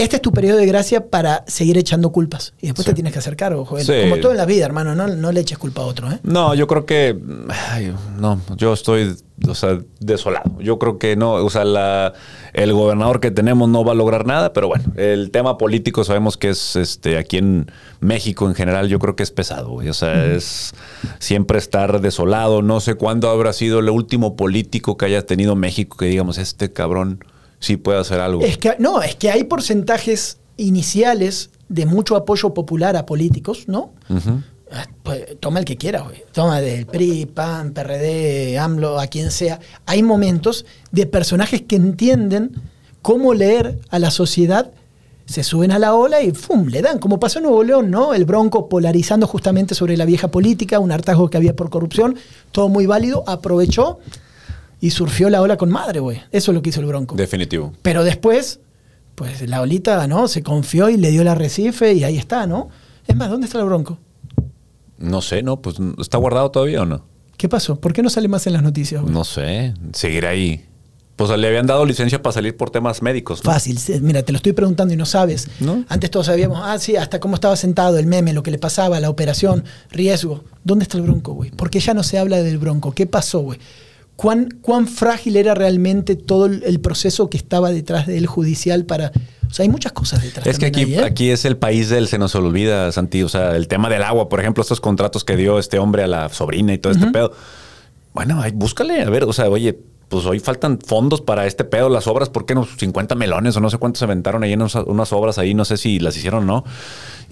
Este 0.00 0.16
es 0.16 0.22
tu 0.22 0.32
periodo 0.32 0.58
de 0.58 0.66
gracia 0.66 1.06
para 1.08 1.44
seguir 1.46 1.76
echando 1.78 2.10
culpas. 2.10 2.54
Y 2.60 2.66
después 2.68 2.84
Sí. 2.84 2.90
te 2.90 2.94
tienes 2.94 3.12
que 3.12 3.18
hacer 3.18 3.36
cargo. 3.36 3.66
Sí. 3.78 3.92
Como 4.02 4.16
todo 4.18 4.32
en 4.32 4.38
la 4.38 4.46
vida, 4.46 4.64
hermano, 4.64 4.94
no, 4.94 5.06
no 5.08 5.30
le 5.32 5.40
eches 5.40 5.58
culpa 5.58 5.82
a 5.82 5.86
otro. 5.86 6.10
¿eh? 6.10 6.18
No, 6.22 6.54
yo 6.54 6.66
creo 6.66 6.86
que. 6.86 7.18
ay, 7.70 7.94
no, 8.18 8.40
yo 8.56 8.72
estoy, 8.72 9.14
o 9.46 9.54
sea, 9.54 9.78
desolado. 10.00 10.58
Yo 10.60 10.78
creo 10.78 10.98
que 10.98 11.16
no, 11.16 11.32
o 11.34 11.50
sea, 11.50 11.64
la, 11.64 12.14
el 12.52 12.72
gobernador 12.72 13.20
que 13.20 13.30
tenemos 13.30 13.68
no 13.68 13.84
va 13.84 13.92
a 13.92 13.94
lograr 13.94 14.26
nada, 14.26 14.52
pero 14.52 14.68
bueno, 14.68 14.84
el 14.96 15.30
tema 15.30 15.58
político 15.58 16.02
sabemos 16.04 16.36
que 16.36 16.50
es 16.50 16.76
este 16.76 17.18
aquí 17.18 17.36
en 17.38 17.70
México 18.00 18.48
en 18.48 18.54
general, 18.54 18.88
yo 18.88 18.98
creo 18.98 19.16
que 19.16 19.22
es 19.22 19.30
pesado, 19.30 19.68
güey. 19.70 19.88
O 19.90 19.94
sea, 19.94 20.24
es 20.26 20.72
siempre 21.18 21.58
estar 21.58 22.00
desolado. 22.00 22.62
No 22.62 22.80
sé 22.80 22.94
cuándo 22.94 23.28
habrá 23.28 23.52
sido 23.52 23.80
el 23.80 23.90
último 23.90 24.34
político 24.36 24.96
que 24.96 25.04
haya 25.06 25.26
tenido 25.26 25.56
México 25.56 25.96
que 25.98 26.06
digamos, 26.06 26.38
este 26.38 26.72
cabrón 26.72 27.22
sí 27.60 27.76
puede 27.76 28.00
hacer 28.00 28.18
algo. 28.20 28.42
Es 28.42 28.58
que, 28.58 28.74
no, 28.78 29.02
es 29.02 29.14
que 29.14 29.30
hay 29.30 29.44
porcentajes 29.44 30.38
iniciales 30.56 31.50
de 31.68 31.86
mucho 31.86 32.16
apoyo 32.16 32.52
popular 32.52 32.96
a 32.96 33.06
políticos, 33.06 33.64
¿no? 33.68 33.92
Ah, 34.72 34.86
pues, 35.02 35.38
toma 35.40 35.60
el 35.60 35.64
que 35.64 35.76
quiera, 35.76 36.02
güey. 36.02 36.24
Toma 36.32 36.60
del 36.60 36.86
PRI, 36.86 37.26
PAN, 37.26 37.72
PRD, 37.72 38.58
AMLO, 38.58 39.00
a 39.00 39.06
quien 39.06 39.30
sea. 39.30 39.60
Hay 39.86 40.02
momentos 40.02 40.64
de 40.90 41.06
personajes 41.06 41.62
que 41.62 41.76
entienden 41.76 42.52
cómo 43.02 43.34
leer 43.34 43.80
a 43.90 43.98
la 43.98 44.10
sociedad, 44.10 44.72
se 45.26 45.44
suben 45.44 45.70
a 45.70 45.78
la 45.78 45.94
ola 45.94 46.22
y 46.22 46.32
¡fum! 46.32 46.66
le 46.66 46.82
dan, 46.82 46.98
como 46.98 47.20
pasó 47.20 47.38
en 47.38 47.44
Nuevo 47.44 47.62
León, 47.62 47.90
¿no? 47.90 48.14
El 48.14 48.24
Bronco 48.24 48.68
polarizando 48.68 49.26
justamente 49.26 49.74
sobre 49.74 49.96
la 49.96 50.04
vieja 50.04 50.28
política, 50.28 50.80
un 50.80 50.90
hartazgo 50.90 51.30
que 51.30 51.36
había 51.36 51.54
por 51.54 51.70
corrupción, 51.70 52.16
todo 52.50 52.68
muy 52.68 52.86
válido, 52.86 53.22
aprovechó 53.26 54.00
y 54.80 54.90
surfió 54.90 55.28
la 55.30 55.42
ola 55.42 55.56
con 55.56 55.70
madre, 55.70 56.00
güey. 56.00 56.22
Eso 56.32 56.50
es 56.50 56.54
lo 56.54 56.62
que 56.62 56.70
hizo 56.70 56.80
el 56.80 56.86
Bronco. 56.86 57.14
Definitivo. 57.16 57.72
Pero 57.82 58.02
después, 58.04 58.60
pues 59.14 59.46
la 59.48 59.60
olita, 59.60 60.06
¿no? 60.06 60.28
Se 60.28 60.42
confió 60.42 60.88
y 60.88 60.96
le 60.96 61.10
dio 61.10 61.22
el 61.22 61.28
arrecife 61.28 61.92
y 61.92 62.04
ahí 62.04 62.16
está, 62.16 62.46
¿no? 62.46 62.68
Es 63.06 63.14
más, 63.16 63.28
¿dónde 63.28 63.46
está 63.46 63.58
el 63.58 63.66
Bronco? 63.66 63.98
No 64.98 65.22
sé, 65.22 65.42
¿no? 65.42 65.60
Pues 65.60 65.76
está 65.98 66.18
guardado 66.18 66.50
todavía 66.50 66.82
o 66.82 66.86
no. 66.86 67.04
¿Qué 67.36 67.48
pasó? 67.48 67.80
¿Por 67.80 67.92
qué 67.92 68.02
no 68.02 68.10
sale 68.10 68.28
más 68.28 68.46
en 68.46 68.52
las 68.52 68.62
noticias? 68.62 69.00
güey? 69.00 69.12
No 69.12 69.24
sé, 69.24 69.74
seguir 69.92 70.26
ahí. 70.26 70.66
Pues 71.16 71.30
le 71.38 71.48
habían 71.48 71.66
dado 71.66 71.84
licencia 71.84 72.22
para 72.22 72.32
salir 72.32 72.56
por 72.56 72.70
temas 72.70 73.02
médicos. 73.02 73.44
¿no? 73.44 73.50
Fácil, 73.50 73.78
mira, 74.00 74.22
te 74.22 74.32
lo 74.32 74.36
estoy 74.36 74.54
preguntando 74.54 74.94
y 74.94 74.96
no 74.96 75.04
sabes. 75.04 75.48
¿No? 75.60 75.84
Antes 75.88 76.10
todos 76.10 76.26
sabíamos, 76.26 76.60
ah, 76.62 76.78
sí, 76.78 76.96
hasta 76.96 77.20
cómo 77.20 77.34
estaba 77.34 77.56
sentado, 77.56 77.98
el 77.98 78.06
meme, 78.06 78.32
lo 78.32 78.42
que 78.42 78.50
le 78.50 78.58
pasaba, 78.58 79.00
la 79.00 79.10
operación, 79.10 79.64
riesgo. 79.90 80.44
¿Dónde 80.64 80.84
está 80.84 80.96
el 80.96 81.02
bronco, 81.02 81.34
güey? 81.34 81.50
¿Por 81.50 81.68
qué 81.68 81.80
ya 81.80 81.92
no 81.92 82.02
se 82.02 82.18
habla 82.18 82.42
del 82.42 82.56
bronco? 82.56 82.92
¿Qué 82.92 83.06
pasó, 83.06 83.40
güey? 83.40 83.58
¿Cuán, 84.20 84.50
¿Cuán 84.60 84.86
frágil 84.86 85.38
era 85.38 85.54
realmente 85.54 86.14
todo 86.14 86.44
el, 86.44 86.62
el 86.64 86.78
proceso 86.78 87.30
que 87.30 87.38
estaba 87.38 87.70
detrás 87.70 88.06
del 88.06 88.26
judicial 88.26 88.84
para... 88.84 89.12
O 89.50 89.54
sea, 89.54 89.62
hay 89.62 89.70
muchas 89.70 89.92
cosas 89.92 90.22
detrás. 90.22 90.46
Es 90.46 90.58
que 90.58 90.66
aquí, 90.66 90.82
también 90.82 91.00
ahí, 91.00 91.04
¿eh? 91.06 91.08
aquí 91.08 91.30
es 91.30 91.46
el 91.46 91.56
país 91.56 91.88
del 91.88 92.06
se 92.06 92.18
nos 92.18 92.34
olvida, 92.34 92.92
Santi. 92.92 93.22
O 93.22 93.30
sea, 93.30 93.56
el 93.56 93.66
tema 93.66 93.88
del 93.88 94.02
agua, 94.02 94.28
por 94.28 94.38
ejemplo, 94.38 94.60
estos 94.60 94.78
contratos 94.82 95.24
que 95.24 95.36
dio 95.36 95.58
este 95.58 95.78
hombre 95.78 96.02
a 96.02 96.06
la 96.06 96.28
sobrina 96.28 96.74
y 96.74 96.76
todo 96.76 96.92
este 96.92 97.06
pedo. 97.06 97.32
Bueno, 98.12 98.42
ahí, 98.42 98.52
búscale, 98.52 99.00
a 99.00 99.08
ver, 99.08 99.24
o 99.24 99.32
sea, 99.32 99.48
oye, 99.48 99.78
pues 100.10 100.26
hoy 100.26 100.38
faltan 100.38 100.78
fondos 100.84 101.22
para 101.22 101.46
este 101.46 101.64
pedo, 101.64 101.88
las 101.88 102.06
obras, 102.06 102.28
¿por 102.28 102.44
qué 102.44 102.54
no? 102.54 102.66
50 102.66 103.14
melones 103.14 103.56
o 103.56 103.60
no 103.60 103.70
sé 103.70 103.78
cuántos 103.78 104.00
se 104.00 104.04
aventaron 104.04 104.42
ahí 104.42 104.52
en 104.52 104.60
unas, 104.60 104.74
unas 104.74 105.14
obras 105.14 105.38
ahí, 105.38 105.54
no 105.54 105.64
sé 105.64 105.78
si 105.78 105.98
las 105.98 106.14
hicieron 106.14 106.42
o 106.42 106.46
no. 106.46 106.64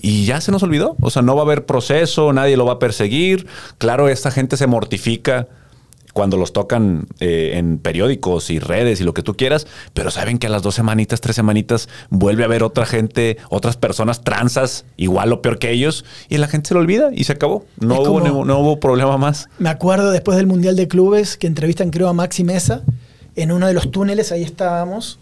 Y 0.00 0.24
ya 0.24 0.40
se 0.40 0.52
nos 0.52 0.62
olvidó. 0.62 0.96
O 1.02 1.10
sea, 1.10 1.20
no 1.20 1.36
va 1.36 1.42
a 1.42 1.44
haber 1.44 1.66
proceso, 1.66 2.32
nadie 2.32 2.56
lo 2.56 2.64
va 2.64 2.74
a 2.74 2.78
perseguir. 2.78 3.46
Claro, 3.76 4.08
esta 4.08 4.30
gente 4.30 4.56
se 4.56 4.66
mortifica 4.66 5.48
cuando 6.18 6.36
los 6.36 6.52
tocan 6.52 7.06
eh, 7.20 7.52
en 7.54 7.78
periódicos 7.78 8.50
y 8.50 8.58
redes 8.58 9.00
y 9.00 9.04
lo 9.04 9.14
que 9.14 9.22
tú 9.22 9.36
quieras, 9.36 9.68
pero 9.94 10.10
saben 10.10 10.38
que 10.38 10.48
a 10.48 10.50
las 10.50 10.62
dos 10.62 10.74
semanitas, 10.74 11.20
tres 11.20 11.36
semanitas, 11.36 11.88
vuelve 12.10 12.42
a 12.42 12.46
haber 12.46 12.64
otra 12.64 12.86
gente, 12.86 13.36
otras 13.50 13.76
personas 13.76 14.24
transas, 14.24 14.84
igual 14.96 15.32
o 15.32 15.42
peor 15.42 15.60
que 15.60 15.70
ellos, 15.70 16.04
y 16.28 16.38
la 16.38 16.48
gente 16.48 16.66
se 16.70 16.74
lo 16.74 16.80
olvida 16.80 17.10
y 17.14 17.22
se 17.22 17.34
acabó. 17.34 17.64
No, 17.78 18.00
hubo, 18.00 18.18
como- 18.20 18.44
no 18.44 18.58
hubo 18.58 18.80
problema 18.80 19.16
más. 19.16 19.48
Me 19.60 19.68
acuerdo 19.68 20.10
después 20.10 20.36
del 20.36 20.48
Mundial 20.48 20.74
de 20.74 20.88
Clubes 20.88 21.36
que 21.36 21.46
entrevistan, 21.46 21.90
creo, 21.90 22.08
a 22.08 22.12
Maxi 22.12 22.42
Mesa. 22.42 22.82
En 23.36 23.52
uno 23.52 23.68
de 23.68 23.74
los 23.74 23.92
túneles, 23.92 24.32
ahí 24.32 24.42
estábamos. 24.42 25.20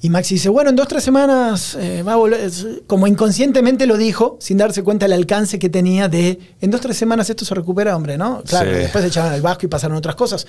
Y 0.00 0.10
Maxi 0.10 0.34
dice, 0.34 0.48
bueno, 0.48 0.70
en 0.70 0.76
dos, 0.76 0.86
tres 0.86 1.02
semanas 1.02 1.76
eh, 1.78 2.02
va 2.06 2.12
a 2.12 2.16
volver. 2.16 2.50
Como 2.86 3.06
inconscientemente 3.06 3.86
lo 3.86 3.96
dijo, 3.96 4.36
sin 4.40 4.56
darse 4.56 4.82
cuenta 4.84 5.06
el 5.06 5.12
alcance 5.12 5.58
que 5.58 5.68
tenía 5.68 6.08
de, 6.08 6.38
en 6.60 6.70
dos, 6.70 6.80
tres 6.80 6.96
semanas 6.96 7.28
esto 7.30 7.44
se 7.44 7.54
recupera, 7.54 7.96
hombre, 7.96 8.16
¿no? 8.16 8.42
Claro, 8.46 8.70
Sí. 8.70 8.76
después 8.76 9.02
se 9.02 9.08
echaron 9.08 9.32
al 9.32 9.42
vasco 9.42 9.66
y 9.66 9.68
pasaron 9.68 9.96
otras 9.96 10.14
cosas. 10.14 10.46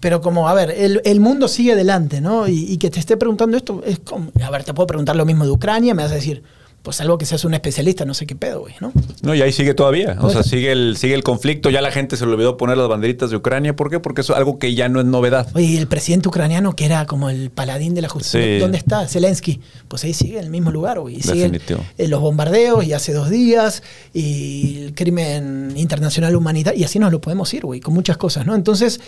Pero 0.00 0.20
como, 0.20 0.48
a 0.48 0.54
ver, 0.54 0.70
el, 0.70 1.00
el 1.04 1.20
mundo 1.20 1.48
sigue 1.48 1.72
adelante, 1.72 2.20
¿no? 2.20 2.48
Y, 2.48 2.64
y 2.72 2.76
que 2.78 2.90
te 2.90 2.98
esté 3.00 3.16
preguntando 3.16 3.56
esto, 3.56 3.82
es 3.86 3.98
como, 4.00 4.30
a 4.44 4.50
ver, 4.50 4.64
te 4.64 4.74
puedo 4.74 4.86
preguntar 4.86 5.14
lo 5.16 5.24
mismo 5.24 5.44
de 5.44 5.50
Ucrania, 5.50 5.94
me 5.94 6.02
vas 6.02 6.12
a 6.12 6.16
decir, 6.16 6.42
pues 6.82 7.00
algo 7.02 7.18
que 7.18 7.26
seas 7.26 7.44
un 7.44 7.52
especialista, 7.52 8.04
no 8.06 8.14
sé 8.14 8.24
qué 8.24 8.34
pedo, 8.34 8.60
güey, 8.60 8.74
¿no? 8.80 8.92
No, 9.22 9.34
y 9.34 9.42
ahí 9.42 9.52
sigue 9.52 9.74
todavía. 9.74 10.16
O 10.20 10.30
sea, 10.30 10.42
sigue 10.42 10.72
el, 10.72 10.96
sigue 10.96 11.12
el 11.14 11.22
conflicto. 11.22 11.68
Ya 11.68 11.82
la 11.82 11.90
gente 11.90 12.16
se 12.16 12.24
le 12.24 12.32
olvidó 12.32 12.56
poner 12.56 12.78
las 12.78 12.88
banderitas 12.88 13.28
de 13.30 13.36
Ucrania. 13.36 13.76
¿Por 13.76 13.90
qué? 13.90 14.00
Porque 14.00 14.22
eso 14.22 14.32
es 14.32 14.38
algo 14.38 14.58
que 14.58 14.74
ya 14.74 14.88
no 14.88 15.00
es 15.00 15.04
novedad. 15.06 15.48
Oye, 15.54 15.66
y 15.66 15.76
el 15.76 15.86
presidente 15.86 16.28
ucraniano, 16.28 16.74
que 16.74 16.86
era 16.86 17.04
como 17.04 17.28
el 17.28 17.50
paladín 17.50 17.94
de 17.94 18.00
la 18.02 18.08
justicia, 18.08 18.40
Sí. 18.42 18.58
¿dónde 18.58 18.78
está? 18.78 19.06
Zelensky. 19.06 19.60
Pues 19.88 20.04
ahí 20.04 20.14
sigue 20.14 20.38
en 20.38 20.44
el 20.44 20.50
mismo 20.50 20.70
lugar, 20.70 20.98
güey. 21.00 21.16
Y 21.16 21.20
siguen 21.22 21.52
Definitivo. 21.52 21.84
eh, 21.98 22.08
los 22.08 22.20
bombardeos, 22.20 22.84
y 22.84 22.92
hace 22.94 23.12
dos 23.12 23.28
días, 23.28 23.82
y 24.14 24.78
el 24.84 24.94
crimen 24.94 25.74
internacional 25.76 26.34
humanitario, 26.36 26.80
y 26.80 26.84
así 26.84 26.98
nos 26.98 27.12
lo 27.12 27.20
podemos 27.20 27.52
ir, 27.52 27.66
güey, 27.66 27.80
con 27.80 27.92
muchas 27.92 28.16
cosas, 28.16 28.46
¿no? 28.46 28.54
Entonces, 28.54 29.00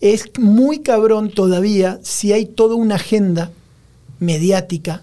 es 0.00 0.30
muy 0.38 0.80
cabrón 0.80 1.30
todavía 1.30 1.98
si 2.02 2.32
hay 2.32 2.44
toda 2.46 2.76
una 2.76 2.94
agenda 2.94 3.50
mediática, 4.20 5.02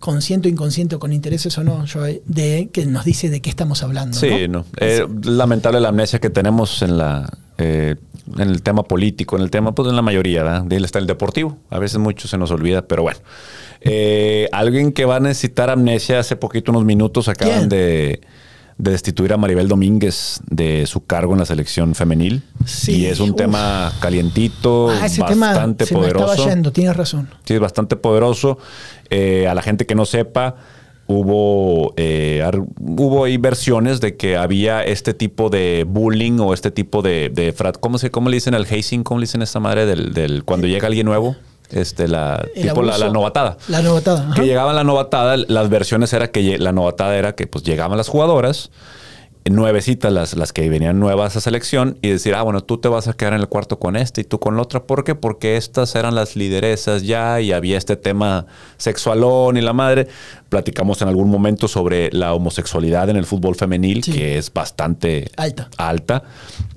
consciente 0.00 0.48
o 0.48 0.50
inconsciente, 0.50 0.96
o 0.96 0.98
con 0.98 1.12
intereses 1.12 1.56
o 1.58 1.62
no, 1.62 1.84
Joey, 1.86 2.22
de 2.26 2.70
que 2.72 2.86
nos 2.86 3.04
dice 3.04 3.30
de 3.30 3.40
qué 3.40 3.50
estamos 3.50 3.82
hablando. 3.84 4.18
Sí, 4.18 4.48
no. 4.48 4.64
Eh, 4.78 5.06
lamentable 5.22 5.78
la 5.78 5.90
amnesia 5.90 6.18
que 6.18 6.30
tenemos 6.30 6.82
en 6.82 6.98
la 6.98 7.30
eh, 7.58 7.94
en 8.36 8.48
el 8.48 8.62
tema 8.62 8.84
político, 8.84 9.36
en 9.36 9.42
el 9.42 9.50
tema, 9.50 9.74
pues 9.74 9.88
en 9.88 9.96
la 9.96 10.02
mayoría, 10.02 10.42
¿verdad? 10.42 10.62
De 10.62 10.76
ahí 10.76 10.82
está 10.82 10.98
el 10.98 11.06
deportivo. 11.06 11.58
A 11.68 11.78
veces 11.78 11.98
mucho 11.98 12.28
se 12.28 12.38
nos 12.38 12.50
olvida, 12.50 12.82
pero 12.82 13.02
bueno. 13.02 13.18
Eh, 13.80 14.48
alguien 14.52 14.92
que 14.92 15.04
va 15.04 15.16
a 15.16 15.20
necesitar 15.20 15.68
amnesia, 15.70 16.20
hace 16.20 16.36
poquito, 16.36 16.70
unos 16.70 16.84
minutos, 16.84 17.28
acaban 17.28 17.56
¿Quién? 17.56 17.68
de, 17.68 18.20
de 18.80 18.90
destituir 18.92 19.32
a 19.32 19.36
Maribel 19.36 19.68
Domínguez 19.68 20.40
de 20.48 20.86
su 20.86 21.04
cargo 21.04 21.32
en 21.34 21.38
la 21.40 21.44
selección 21.46 21.94
femenil. 21.94 22.42
Sí, 22.64 22.98
y 23.02 23.06
es 23.06 23.20
un 23.20 23.30
uf. 23.30 23.36
tema 23.36 23.92
calientito, 24.00 24.90
Ah, 24.90 25.06
ese 25.06 25.22
tema 25.22 25.48
bastante 25.48 25.84
me 25.86 25.90
poderoso. 25.92 26.32
estaba 26.32 26.48
yendo, 26.50 26.72
tienes 26.72 26.96
razón. 26.96 27.28
Sí, 27.44 27.54
es 27.54 27.60
bastante 27.60 27.96
poderoso. 27.96 28.58
Eh, 29.10 29.46
a 29.48 29.54
la 29.54 29.62
gente 29.62 29.86
que 29.86 29.94
no 29.94 30.04
sepa, 30.06 30.56
hubo, 31.06 31.92
eh, 31.96 32.42
hubo 32.80 33.24
ahí 33.24 33.36
versiones 33.36 34.00
de 34.00 34.16
que 34.16 34.36
había 34.36 34.82
este 34.84 35.12
tipo 35.14 35.50
de 35.50 35.84
bullying 35.88 36.38
o 36.40 36.54
este 36.54 36.70
tipo 36.70 37.02
de, 37.02 37.28
de 37.28 37.52
frat. 37.52 37.76
¿Cómo, 37.80 37.98
se, 37.98 38.10
¿Cómo 38.10 38.28
le 38.30 38.36
dicen 38.36 38.54
al 38.54 38.64
hazing? 38.64 39.02
¿Cómo 39.02 39.18
le 39.20 39.24
dicen 39.24 39.40
a 39.40 39.44
esta 39.44 39.60
madre 39.60 39.86
del, 39.86 40.12
del 40.14 40.44
cuando 40.44 40.66
llega 40.66 40.86
alguien 40.86 41.06
nuevo? 41.06 41.36
Este, 41.70 42.08
la, 42.08 42.44
El 42.54 42.62
tipo 42.68 42.82
la, 42.82 42.92
abuso. 42.94 43.06
la 43.06 43.12
novatada. 43.12 43.56
La 43.68 43.80
novatada. 43.82 44.22
ajá. 44.24 44.34
Que 44.34 44.42
llegaban 44.46 44.74
la 44.76 44.84
novatada, 44.84 45.36
las 45.36 45.68
versiones 45.68 46.12
era 46.12 46.30
que 46.30 46.58
la 46.58 46.72
novatada 46.72 47.16
era 47.16 47.34
que 47.34 47.46
pues 47.46 47.64
llegaban 47.64 47.96
las 47.96 48.08
jugadoras, 48.08 48.70
nuevecitas 49.48 50.12
las, 50.12 50.34
las 50.36 50.52
que 50.52 50.68
venían 50.68 51.00
nuevas 51.00 51.34
a 51.36 51.40
selección 51.40 51.98
y 52.02 52.10
decir, 52.10 52.34
ah, 52.34 52.42
bueno, 52.42 52.60
tú 52.62 52.78
te 52.78 52.88
vas 52.88 53.08
a 53.08 53.14
quedar 53.14 53.32
en 53.34 53.40
el 53.40 53.48
cuarto 53.48 53.78
con 53.78 53.96
este 53.96 54.20
y 54.20 54.24
tú 54.24 54.38
con 54.38 54.56
la 54.56 54.62
otra. 54.62 54.82
¿Por 54.84 55.02
qué? 55.04 55.14
Porque 55.14 55.56
estas 55.56 55.94
eran 55.94 56.14
las 56.14 56.36
lideresas 56.36 57.02
ya 57.04 57.40
y 57.40 57.52
había 57.52 57.78
este 57.78 57.96
tema 57.96 58.46
sexualón 58.76 59.56
y 59.56 59.60
la 59.62 59.72
madre. 59.72 60.08
Platicamos 60.48 61.00
en 61.02 61.08
algún 61.08 61.30
momento 61.30 61.68
sobre 61.68 62.10
la 62.12 62.34
homosexualidad 62.34 63.08
en 63.08 63.16
el 63.16 63.24
fútbol 63.24 63.54
femenil, 63.56 64.02
Sí. 64.04 64.12
que 64.12 64.36
es 64.38 64.52
bastante 64.52 65.30
Alta. 65.36 65.68
alta 65.78 66.22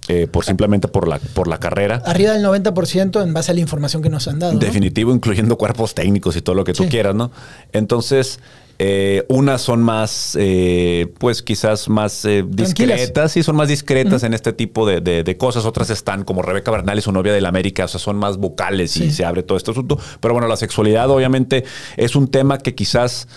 eh, 0.08 0.28
por 0.30 0.46
simplemente 0.46 0.88
por 0.88 1.08
la, 1.08 1.20
por 1.20 1.48
la 1.48 1.60
carrera. 1.60 2.02
Arriba 2.06 2.32
del 2.34 2.44
90% 2.46 3.22
en 3.24 3.34
base 3.34 3.52
a 3.52 3.56
la 3.56 3.62
información 3.62 4.02
que 4.02 4.10
nos 4.10 4.28
han 4.28 4.40
dado. 4.40 4.54
¿no? 4.54 4.60
Definitivo, 4.60 5.14
incluyendo 5.14 5.58
cuerpos 5.58 5.94
técnicos 5.96 6.36
y 6.38 6.42
todo 6.42 6.56
lo 6.56 6.64
que 6.64 6.74
tú 6.74 6.84
Sí. 6.84 6.90
quieras, 6.90 7.16
¿no? 7.16 7.32
Entonces, 7.72 8.40
eh, 8.80 9.24
unas 9.30 9.62
son 9.62 9.82
más, 9.84 10.36
eh, 10.40 11.14
pues 11.20 11.42
quizás 11.42 11.88
más 11.90 12.26
eh, 12.26 12.44
discretas, 12.48 13.32
sí, 13.32 13.44
son 13.44 13.56
más 13.56 13.68
discretas 13.70 14.24
en 14.24 14.34
este 14.34 14.52
tipo 14.54 14.86
de, 14.88 15.00
de- 15.02 15.24
de 15.24 15.38
cosas. 15.38 15.66
Otras 15.66 15.90
están 15.90 16.24
como 16.24 16.42
Rebeca 16.42 16.72
Bernal 16.72 16.98
y 16.98 17.02
su 17.02 17.12
novia 17.12 17.34
del 17.34 17.46
América, 17.46 17.86
o 17.86 17.88
sea, 17.88 18.00
son 18.00 18.18
más 18.18 18.38
vocales 18.38 18.98
y 18.98 19.12
se 19.12 19.26
abre 19.26 19.44
todo 19.44 19.58
este 19.58 19.72
asunto. 19.72 19.98
Pero 20.20 20.34
bueno, 20.34 20.48
la 20.48 20.58
sexualidad 20.58 21.10
obviamente 21.10 21.64
es 21.98 22.16
un 22.16 22.28
tema 22.28 22.58
que 22.58 22.76
quizás... 22.76 23.28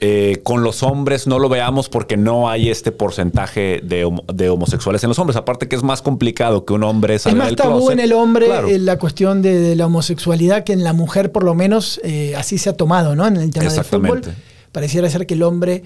eh, 0.00 0.40
con 0.44 0.62
los 0.62 0.82
hombres 0.82 1.26
no 1.26 1.38
lo 1.38 1.48
veamos 1.48 1.88
porque 1.88 2.18
no 2.18 2.50
hay 2.50 2.68
este 2.68 2.92
porcentaje 2.92 3.80
de, 3.82 4.06
de 4.34 4.50
homosexuales 4.50 5.02
en 5.02 5.08
los 5.08 5.18
hombres. 5.18 5.36
Aparte 5.38 5.68
que 5.68 5.76
es 5.76 5.82
más 5.82 6.02
complicado 6.02 6.66
que 6.66 6.74
un 6.74 6.82
hombre 6.84 7.14
Es 7.14 7.22
salga 7.22 7.38
más 7.38 7.46
del 7.46 7.56
tabú 7.56 7.78
closet. 7.78 7.92
en 7.94 8.00
el 8.00 8.12
hombre 8.12 8.44
Claro. 8.44 8.68
eh, 8.68 8.78
la 8.78 8.98
cuestión 8.98 9.40
de, 9.40 9.58
de 9.58 9.74
la 9.74 9.86
homosexualidad 9.86 10.64
que 10.64 10.74
en 10.74 10.84
la 10.84 10.92
mujer, 10.92 11.32
por 11.32 11.44
lo 11.44 11.54
menos, 11.54 11.98
eh, 12.04 12.34
así 12.36 12.58
se 12.58 12.68
ha 12.68 12.74
tomado, 12.76 13.16
¿no? 13.16 13.26
En 13.26 13.36
el 13.38 13.50
tema 13.50 13.70
del 13.70 13.84
fútbol. 13.84 14.18
Exactamente. 14.18 14.55
Pareciera 14.76 15.08
ser 15.08 15.26
que 15.26 15.32
el 15.32 15.42
hombre 15.42 15.82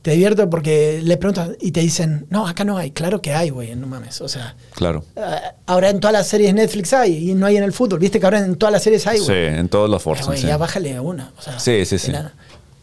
te 0.00 0.12
divierte 0.12 0.46
porque 0.46 1.02
le 1.04 1.18
preguntas 1.18 1.50
y 1.60 1.72
te 1.72 1.80
dicen, 1.80 2.24
no, 2.30 2.46
acá 2.48 2.64
no 2.64 2.78
hay. 2.78 2.90
Claro 2.90 3.20
que 3.20 3.34
hay, 3.34 3.50
güey, 3.50 3.76
no 3.76 3.86
mames. 3.86 4.22
O 4.22 4.28
sea, 4.28 4.56
Claro. 4.74 5.04
ah, 5.14 5.52
ahora 5.66 5.90
en 5.90 6.00
todas 6.00 6.14
las 6.14 6.26
series 6.26 6.54
Netflix 6.54 6.94
hay 6.94 7.30
y 7.30 7.34
no 7.34 7.44
hay 7.44 7.58
en 7.58 7.64
el 7.64 7.74
fútbol. 7.74 7.98
Viste 7.98 8.18
que 8.18 8.24
ahora 8.24 8.38
en 8.38 8.56
todas 8.56 8.72
las 8.72 8.82
series 8.82 9.06
hay, 9.06 9.18
Sí, 9.18 9.24
güey. 9.26 9.58
en 9.58 9.68
todas 9.68 9.90
las 9.90 10.00
Eh, 10.00 10.04
fuerzas. 10.04 10.40
sí. 10.40 10.46
Ya 10.46 10.56
bájale 10.56 10.96
a 10.96 11.02
una. 11.02 11.32
o 11.38 11.42
sea, 11.42 11.58
Sí, 11.58 11.84
sí, 11.84 11.98
sí. 11.98 12.12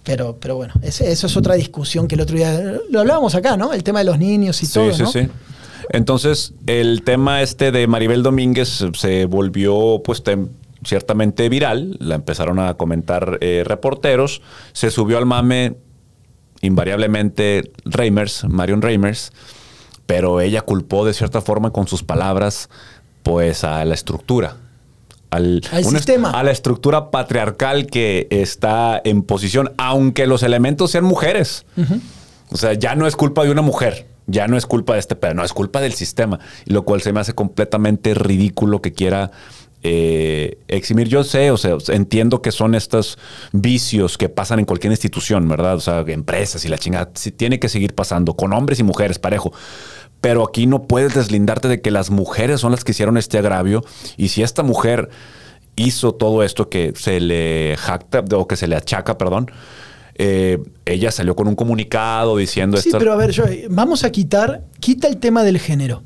Pero, 0.04 0.38
pero 0.39 0.58
bueno, 0.58 0.74
eso 0.84 1.04
es 1.06 1.36
otra 1.36 1.56
discusión 1.56 2.08
que 2.08 2.13
el 2.13 2.22
otro 2.22 2.38
día 2.38 2.78
lo 2.91 3.00
hablábamos 3.00 3.34
acá, 3.34 3.58
¿no? 3.58 3.74
El 3.74 3.82
tema 3.84 3.98
de 4.00 4.06
los 4.06 4.20
niños 4.20 4.62
y 4.62 4.67
Sí, 4.67 4.74
todo, 4.76 4.93
sí, 4.93 5.02
¿no? 5.02 5.12
sí. 5.12 5.28
Entonces, 5.89 6.54
el 6.67 7.02
tema 7.04 7.41
este 7.41 7.72
de 7.72 7.88
Maribel 7.88 8.22
Domínguez 8.22 8.84
se 8.96 9.26
volvió, 9.26 10.02
pues, 10.06 10.24
tem- 10.24 10.50
ciertamente 10.83 11.49
viral. 11.49 11.97
La 11.99 12.15
empezaron 12.15 12.59
a 12.59 12.75
comentar 12.75 13.37
eh, 13.41 13.63
reporteros. 13.65 14.41
Se 14.73 14.91
subió 14.91 15.17
al 15.17 15.25
mame 15.25 15.75
invariablemente 16.61 17.71
Reimers, 17.86 18.45
Marion 18.45 18.82
Reimers, 18.82 19.32
pero 20.05 20.41
ella 20.41 20.61
culpó 20.61 21.05
de 21.05 21.13
cierta 21.13 21.41
forma 21.41 21.71
con 21.71 21.88
sus 21.88 22.03
palabras, 22.03 22.69
pues, 23.23 23.63
a 23.63 23.84
la 23.86 23.93
estructura. 23.93 24.57
Al, 25.30 25.61
sistema. 25.84 26.32
A 26.32 26.43
la 26.43 26.51
estructura 26.51 27.11
patriarcal 27.11 27.88
que 27.88 28.28
está 28.30 29.01
en 29.03 29.23
posición, 29.23 29.73
aunque 29.78 30.25
los 30.25 30.41
elementos 30.41 30.91
sean 30.91 31.03
mujeres. 31.03 31.65
O 32.49 32.57
sea, 32.57 32.73
ya 32.73 32.95
no 32.95 33.07
es 33.07 33.15
culpa 33.15 33.43
de 33.43 33.51
una 33.51 33.61
mujer. 33.61 34.07
Ya 34.30 34.47
no 34.47 34.57
es 34.57 34.65
culpa 34.65 34.93
de 34.93 34.99
este 34.99 35.15
pedo, 35.15 35.34
no 35.36 35.43
es 35.45 35.53
culpa 35.53 35.80
del 35.80 35.93
sistema. 35.93 36.39
Y 36.65 36.73
lo 36.73 36.84
cual 36.84 37.01
se 37.01 37.13
me 37.13 37.19
hace 37.19 37.34
completamente 37.34 38.13
ridículo 38.13 38.82
que 38.82 38.91
quiera 38.93 39.32
eh, 39.84 40.57
eximir. 40.67 41.07
Yo 41.07 41.23
sé, 41.23 41.51
o 41.51 41.57
sea, 41.57 41.78
entiendo 41.89 42.41
que 42.41 42.51
son 42.51 42.75
estos 42.75 43.17
vicios 43.51 44.17
que 44.17 44.30
pasan 44.30 44.59
en 44.59 44.65
cualquier 44.65 44.91
institución, 44.91 45.47
¿verdad? 45.47 45.75
O 45.75 45.80
sea, 45.80 46.03
empresas 46.07 46.65
y 46.65 46.69
la 46.69 46.78
chingada. 46.78 47.11
Tiene 47.11 47.59
que 47.59 47.69
seguir 47.69 47.93
pasando 47.93 48.36
con 48.36 48.53
hombres 48.53 48.80
y 48.80 48.84
mujeres, 48.84 49.19
parejo. 49.19 49.53
Pero 50.19 50.43
aquí 50.43 50.65
no 50.65 50.84
puedes 50.84 51.13
deslindarte 51.13 51.67
de 51.67 51.82
que 51.82 51.91
las 51.91 52.09
mujeres 52.09 52.59
son 52.61 52.71
las 52.71 52.84
que 52.84 52.91
hicieron 52.91 53.17
este 53.17 53.38
agravio. 53.38 53.84
Y 54.17 54.30
si 54.30 54.41
esta 54.41 54.63
mujer 54.63 55.09
hizo 55.75 56.15
todo 56.15 56.43
esto 56.43 56.69
que 56.69 56.93
se 56.95 57.19
le 57.19 57.75
jacta, 57.78 58.23
o 58.36 58.47
que 58.47 58.55
se 58.55 58.67
le 58.67 58.75
achaca, 58.75 59.17
perdón, 59.17 59.51
eh, 60.15 60.57
ella 60.86 61.11
salió 61.11 61.36
con 61.36 61.47
un 61.47 61.55
comunicado 61.55 62.36
diciendo 62.38 62.78
Sí, 62.78 62.89
pero 62.97 63.13
a 63.13 63.15
ver, 63.15 63.36
vamos 63.69 64.03
a 64.03 64.11
quitar, 64.11 64.63
quita 64.80 65.07
el 65.07 65.17
tema 65.17 65.43
del 65.43 65.59
género. 65.59 66.01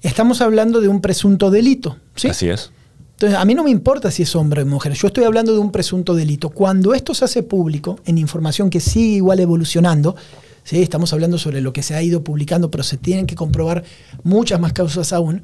Estamos 0.00 0.40
hablando 0.40 0.80
de 0.80 0.88
un 0.88 1.02
presunto 1.02 1.50
delito, 1.50 1.98
¿sí? 2.16 2.28
Así 2.28 2.48
es. 2.48 2.72
Entonces, 3.14 3.38
a 3.38 3.44
mí 3.44 3.54
no 3.54 3.62
me 3.62 3.70
importa 3.70 4.10
si 4.10 4.24
es 4.24 4.34
hombre 4.34 4.62
o 4.62 4.66
mujer, 4.66 4.92
yo 4.94 5.06
estoy 5.06 5.22
hablando 5.22 5.52
de 5.52 5.58
un 5.58 5.70
presunto 5.70 6.14
delito. 6.14 6.50
Cuando 6.50 6.94
esto 6.94 7.14
se 7.14 7.24
hace 7.24 7.44
público, 7.44 8.00
en 8.06 8.18
información 8.18 8.70
que 8.70 8.80
sigue 8.80 9.16
igual 9.16 9.38
evolucionando, 9.38 10.16
¿sí? 10.64 10.82
estamos 10.82 11.12
hablando 11.12 11.38
sobre 11.38 11.60
lo 11.60 11.72
que 11.72 11.84
se 11.84 11.94
ha 11.94 12.02
ido 12.02 12.24
publicando, 12.24 12.72
pero 12.72 12.82
se 12.82 12.96
tienen 12.96 13.26
que 13.26 13.36
comprobar 13.36 13.84
muchas 14.24 14.58
más 14.58 14.72
causas 14.72 15.12
aún, 15.12 15.42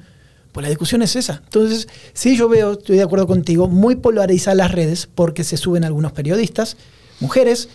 pues 0.51 0.65
la 0.65 0.69
discusión 0.69 1.01
es 1.03 1.15
esa. 1.15 1.43
Entonces, 1.45 1.87
sí, 2.13 2.37
yo 2.37 2.49
veo, 2.49 2.73
estoy 2.73 2.97
de 2.97 3.05
acuerdo 3.05 3.29
contigo, 3.29 3.69
muy 3.69 3.95
polarizadas 3.95 4.57
las 4.57 4.73
redes 4.73 5.09
porque 5.15 5.45
se 5.45 5.57
suben 5.57 5.85
algunos 5.85 6.11
periodistas, 6.11 6.77
mujeres, 7.21 7.69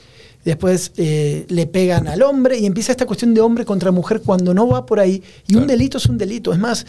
después 0.44 0.92
eh, 0.98 1.46
le 1.48 1.68
pegan 1.68 2.10
al 2.10 2.22
hombre 2.22 2.60
y 2.60 2.66
empieza 2.66 2.92
esta 2.92 3.06
cuestión 3.06 3.34
de 3.34 3.40
hombre 3.40 3.64
contra 3.64 3.92
mujer 3.92 4.22
cuando 4.22 4.54
no 4.54 4.68
va 4.68 4.86
por 4.86 5.00
ahí. 5.00 5.24
Y 5.48 5.56
un 5.56 5.68
delito 5.68 6.00
es 6.00 6.06
un 6.08 6.18
delito. 6.18 6.52
Es 6.52 6.60
más, 6.60 6.86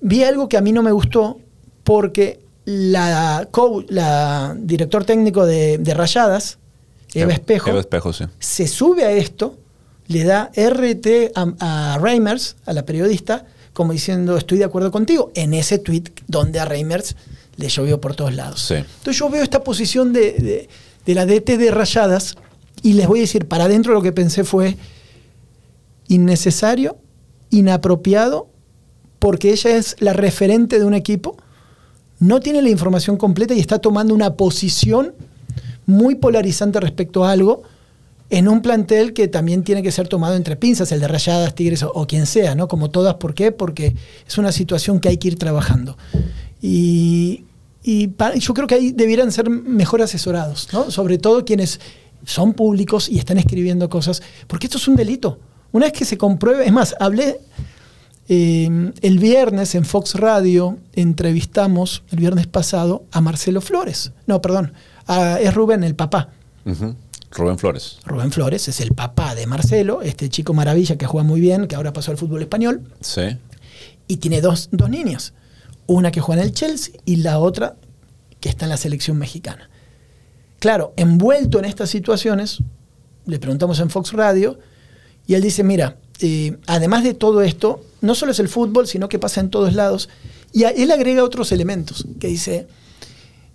vi 0.00 0.24
algo 0.24 0.48
que 0.48 0.56
a 0.56 0.62
mí 0.62 0.72
no 0.72 0.82
me 0.82 0.90
gustó 0.90 1.38
porque 1.88 2.38
la, 2.66 3.48
la 3.88 4.54
director 4.58 5.06
técnico 5.06 5.46
de, 5.46 5.80
Rayadas, 5.94 6.58
Eva 7.14 7.32
Espejo, 7.32 7.70
se 8.38 8.68
sube 8.68 9.06
a 9.06 9.12
esto, 9.12 9.56
le 10.06 10.24
da 10.24 10.50
RT 10.54 11.32
a, 11.34 11.94
a 11.94 11.98
Reimers, 11.98 12.56
a 12.66 12.74
la 12.74 12.84
periodista, 12.84 13.46
como 13.72 13.94
diciendo 13.94 14.36
estoy 14.36 14.58
de 14.58 14.64
acuerdo 14.64 14.92
contigo, 14.92 15.32
en 15.34 15.54
ese 15.54 15.78
tweet 15.78 16.02
donde 16.26 16.60
a 16.60 16.66
Reimers 16.66 17.16
le 17.56 17.70
llovió 17.70 18.02
por 18.02 18.14
todos 18.14 18.34
lados. 18.34 18.70
Entonces 18.70 19.18
yo 19.18 19.30
veo 19.30 19.42
esta 19.42 19.64
posición 19.64 20.12
de, 20.12 20.68
de, 21.06 21.14
la 21.14 21.24
DT 21.24 21.56
de 21.56 21.70
Rayadas 21.70 22.34
y 22.82 22.92
les 22.92 23.06
voy 23.06 23.20
a 23.20 23.22
decir, 23.22 23.48
para 23.48 23.64
adentro 23.64 23.94
lo 23.94 24.02
que 24.02 24.12
pensé 24.12 24.44
fue 24.44 24.76
innecesario, 26.06 26.98
inapropiado, 27.48 28.50
porque 29.18 29.52
ella 29.52 29.74
es 29.78 29.96
la 30.00 30.12
referente 30.12 30.78
de 30.78 30.84
un 30.84 30.92
equipo, 30.92 31.38
no 32.20 32.40
tiene 32.40 32.62
la 32.62 32.68
información 32.68 33.16
completa 33.16 33.54
y 33.54 33.60
está 33.60 33.78
tomando 33.78 34.14
una 34.14 34.34
posición 34.34 35.14
muy 35.86 36.16
polarizante 36.16 36.80
respecto 36.80 37.24
a 37.24 37.32
algo 37.32 37.62
en 38.30 38.48
un 38.48 38.60
plantel 38.60 39.14
que 39.14 39.28
también 39.28 39.62
tiene 39.62 39.82
que 39.82 39.90
ser 39.90 40.08
tomado 40.08 40.34
entre 40.34 40.56
pinzas, 40.56 40.92
el 40.92 41.00
de 41.00 41.08
Rayadas, 41.08 41.54
Tigres 41.54 41.82
o, 41.82 42.06
quien 42.06 42.26
sea, 42.26 42.54
¿no? 42.54 42.68
Como 42.68 42.90
todas, 42.90 43.14
¿por 43.14 43.34
qué? 43.34 43.52
Porque 43.52 43.94
es 44.26 44.36
una 44.36 44.52
situación 44.52 45.00
que 45.00 45.08
hay 45.08 45.16
que 45.16 45.28
ir 45.28 45.38
trabajando. 45.38 45.96
Y, 46.60 47.44
yo 47.84 48.52
creo 48.52 48.66
que 48.66 48.74
ahí 48.74 48.92
debieran 48.92 49.32
ser 49.32 49.48
mejor 49.48 50.02
asesorados, 50.02 50.68
¿no? 50.74 50.90
Sobre 50.90 51.16
todo 51.16 51.46
quienes 51.46 51.80
son 52.26 52.52
públicos 52.52 53.08
y 53.08 53.18
están 53.18 53.38
escribiendo 53.38 53.88
cosas, 53.88 54.22
porque 54.46 54.66
esto 54.66 54.76
es 54.76 54.86
un 54.88 54.96
delito. 54.96 55.38
Una 55.72 55.86
vez 55.86 55.94
que 55.94 56.04
se 56.04 56.18
compruebe, 56.18 56.66
es 56.66 56.72
más, 56.72 56.94
hablé 57.00 57.40
eh, 58.28 58.92
el 59.00 59.18
viernes 59.18 59.74
en 59.74 59.84
Fox 59.84 60.14
Radio, 60.14 60.78
entrevistamos 60.92 62.02
el 62.10 62.18
viernes 62.18 62.46
pasado 62.46 63.04
a 63.10 63.20
Marcelo 63.20 63.60
Flores. 63.60 64.12
No, 64.26 64.42
perdón, 64.42 64.72
es 65.40 65.54
Rubén, 65.54 65.82
el 65.84 65.94
papá. 65.94 66.30
Rubén 67.30 67.58
Flores. 67.58 67.98
Rubén 68.04 68.30
Flores 68.30 68.68
es 68.68 68.80
el 68.80 68.92
papá 68.92 69.34
de 69.34 69.46
Marcelo, 69.46 70.02
este 70.02 70.28
chico 70.28 70.54
maravilla 70.54 70.96
que 70.96 71.06
juega 71.06 71.26
muy 71.26 71.40
bien, 71.40 71.66
que 71.66 71.76
ahora 71.76 71.92
pasó 71.92 72.10
al 72.10 72.18
fútbol 72.18 72.42
español. 72.42 72.82
Sí. 73.00 73.36
Y 74.06 74.16
tiene 74.18 74.40
dos, 74.40 74.68
dos 74.72 74.90
niñas. 74.90 75.34
Una 75.86 76.10
que 76.10 76.20
juega 76.20 76.42
en 76.42 76.48
el 76.48 76.54
Chelsea 76.54 76.94
y 77.04 77.16
la 77.16 77.38
otra 77.38 77.76
que 78.40 78.48
está 78.48 78.66
en 78.66 78.70
la 78.70 78.76
selección 78.76 79.18
mexicana. 79.18 79.70
Claro, 80.58 80.92
envuelto 80.96 81.58
en 81.58 81.64
estas 81.64 81.90
situaciones, 81.90 82.58
le 83.26 83.38
preguntamos 83.38 83.78
en 83.80 83.90
Fox 83.90 84.12
Radio 84.12 84.58
y 85.26 85.34
él 85.34 85.42
dice, 85.42 85.62
mira, 85.62 85.96
además 86.66 87.04
de 87.04 87.14
todo 87.14 87.42
esto, 87.42 87.82
no 88.00 88.14
solo 88.14 88.32
es 88.32 88.40
el 88.40 88.48
fútbol, 88.48 88.86
sino 88.86 89.08
que 89.08 89.18
pasa 89.18 89.40
en 89.40 89.50
todos 89.50 89.74
lados. 89.74 90.08
Y 90.52 90.64
él 90.64 90.90
agrega 90.90 91.24
otros 91.24 91.52
elementos 91.52 92.06
que 92.18 92.28
dice, 92.28 92.66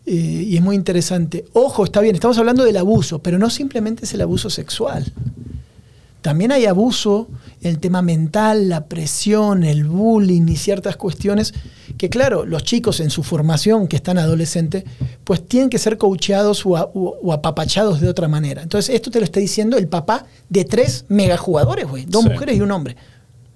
eh, 0.05 0.11
y 0.11 0.55
es 0.57 0.61
muy 0.61 0.75
interesante, 0.75 1.45
ojo, 1.53 1.85
está 1.85 2.01
bien, 2.01 2.15
estamos 2.15 2.37
hablando 2.37 2.63
del 2.63 2.77
abuso, 2.77 3.19
pero 3.19 3.39
no 3.39 3.49
simplemente 3.49 4.05
es 4.05 4.13
el 4.13 4.21
abuso 4.21 4.49
sexual. 4.49 5.11
También 6.21 6.51
hay 6.51 6.65
abuso, 6.65 7.27
el 7.63 7.79
tema 7.79 8.01
mental, 8.01 8.69
la 8.69 8.85
presión, 8.85 9.63
el 9.63 9.85
bullying 9.85 10.47
y 10.47 10.57
ciertas 10.57 10.97
cuestiones 10.97 11.53
que, 11.97 12.09
claro, 12.09 12.45
los 12.45 12.63
chicos 12.63 12.99
en 12.99 13.09
su 13.09 13.23
formación, 13.23 13.87
que 13.87 13.95
están 13.95 14.17
adolescentes, 14.17 14.83
pues 15.23 15.47
tienen 15.47 15.69
que 15.69 15.79
ser 15.79 15.97
coacheados 15.97 16.63
o, 16.65 17.31
apapachados 17.31 18.01
de 18.01 18.09
otra 18.09 18.27
manera. 18.27 18.61
Entonces, 18.61 18.93
esto 18.93 19.11
te 19.11 19.19
lo 19.19 19.25
está 19.25 19.39
diciendo 19.39 19.77
el 19.77 19.87
papá 19.87 20.25
de 20.49 20.65
tres 20.65 21.05
megajugadores, 21.07 21.87
güey, 21.87 22.05
dos 22.05 22.25
mujeres 22.25 22.57
y 22.57 22.61
un 22.61 22.71
hombre. 22.71 22.95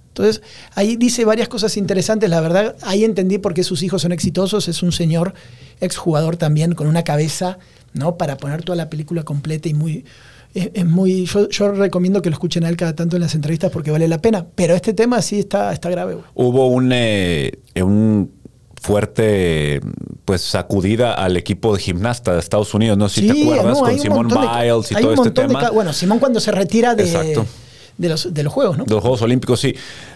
Entonces, 0.10 0.42
ahí 0.74 0.96
dice 0.96 1.26
varias 1.26 1.48
cosas 1.48 1.78
interesantes. 1.78 2.30
La 2.30 2.42
verdad, 2.42 2.76
ahí 2.82 3.04
entendí 3.04 3.38
por 3.38 3.54
qué 3.54 3.64
sus 3.64 3.84
hijos 3.84 4.02
son 4.02 4.12
exitosos. 4.12 4.68
Es 4.68 4.82
un 4.82 4.92
señor 4.92 5.36
exjugador 5.80 6.38
también 6.38 6.74
con 6.74 6.88
una 6.88 7.04
cabeza, 7.04 7.60
¿no? 7.94 8.18
Para 8.18 8.38
poner 8.38 8.64
toda 8.64 8.76
la 8.76 8.90
película 8.90 9.22
completa 9.24 9.70
y 9.70 9.76
muy 9.76 10.06
es, 10.54 10.86
muy. 10.86 11.26
Yo, 11.26 11.72
recomiendo 11.72 12.22
que 12.22 12.30
lo 12.30 12.34
escuchen 12.34 12.64
a 12.64 12.70
él 12.70 12.78
cada 12.78 12.96
tanto 12.96 13.16
en 13.16 13.22
las 13.22 13.36
entrevistas 13.36 13.72
porque 13.72 13.92
vale 13.92 14.08
la 14.08 14.20
pena. 14.20 14.46
Pero 14.56 14.76
este 14.76 14.94
tema 14.94 15.22
sí 15.22 15.40
está, 15.40 15.74
está 15.74 15.90
grave. 15.90 16.18
Hubo 16.34 16.68
un, 16.68 16.92
eh, 16.94 17.52
un 17.82 18.32
fuerte 18.82 19.82
pues 20.26 20.42
sacudida 20.42 21.14
al 21.14 21.38
equipo 21.38 21.76
de 21.76 21.82
gimnasta 21.82 22.34
de 22.34 22.40
Estados 22.40 22.74
Unidos. 22.74 22.98
No 22.98 23.10
sé 23.10 23.22
si 23.22 23.28
te 23.28 23.44
acuerdas 23.44 23.80
con 23.80 24.00
Simón 24.00 24.28
Biles 24.28 24.92
y 24.92 24.96
todo 24.96 25.14
este 25.14 25.32
tema. 25.32 25.70
bueno, 25.72 25.94
Simón 25.94 26.20
cuando 26.20 26.40
se 26.40 26.52
retira 26.52 26.96
de. 26.96 27.04
Exacto 27.04 27.46
de 27.98 28.10
los, 28.10 28.34
de 28.34 28.44
los 28.44 28.54
Juegos, 28.54 28.78
¿no? 28.78 28.86
De 28.86 28.94
los 28.94 29.02
Juegos 29.02 29.22
Olímpicos, 29.22 29.60
sí. 29.60 29.76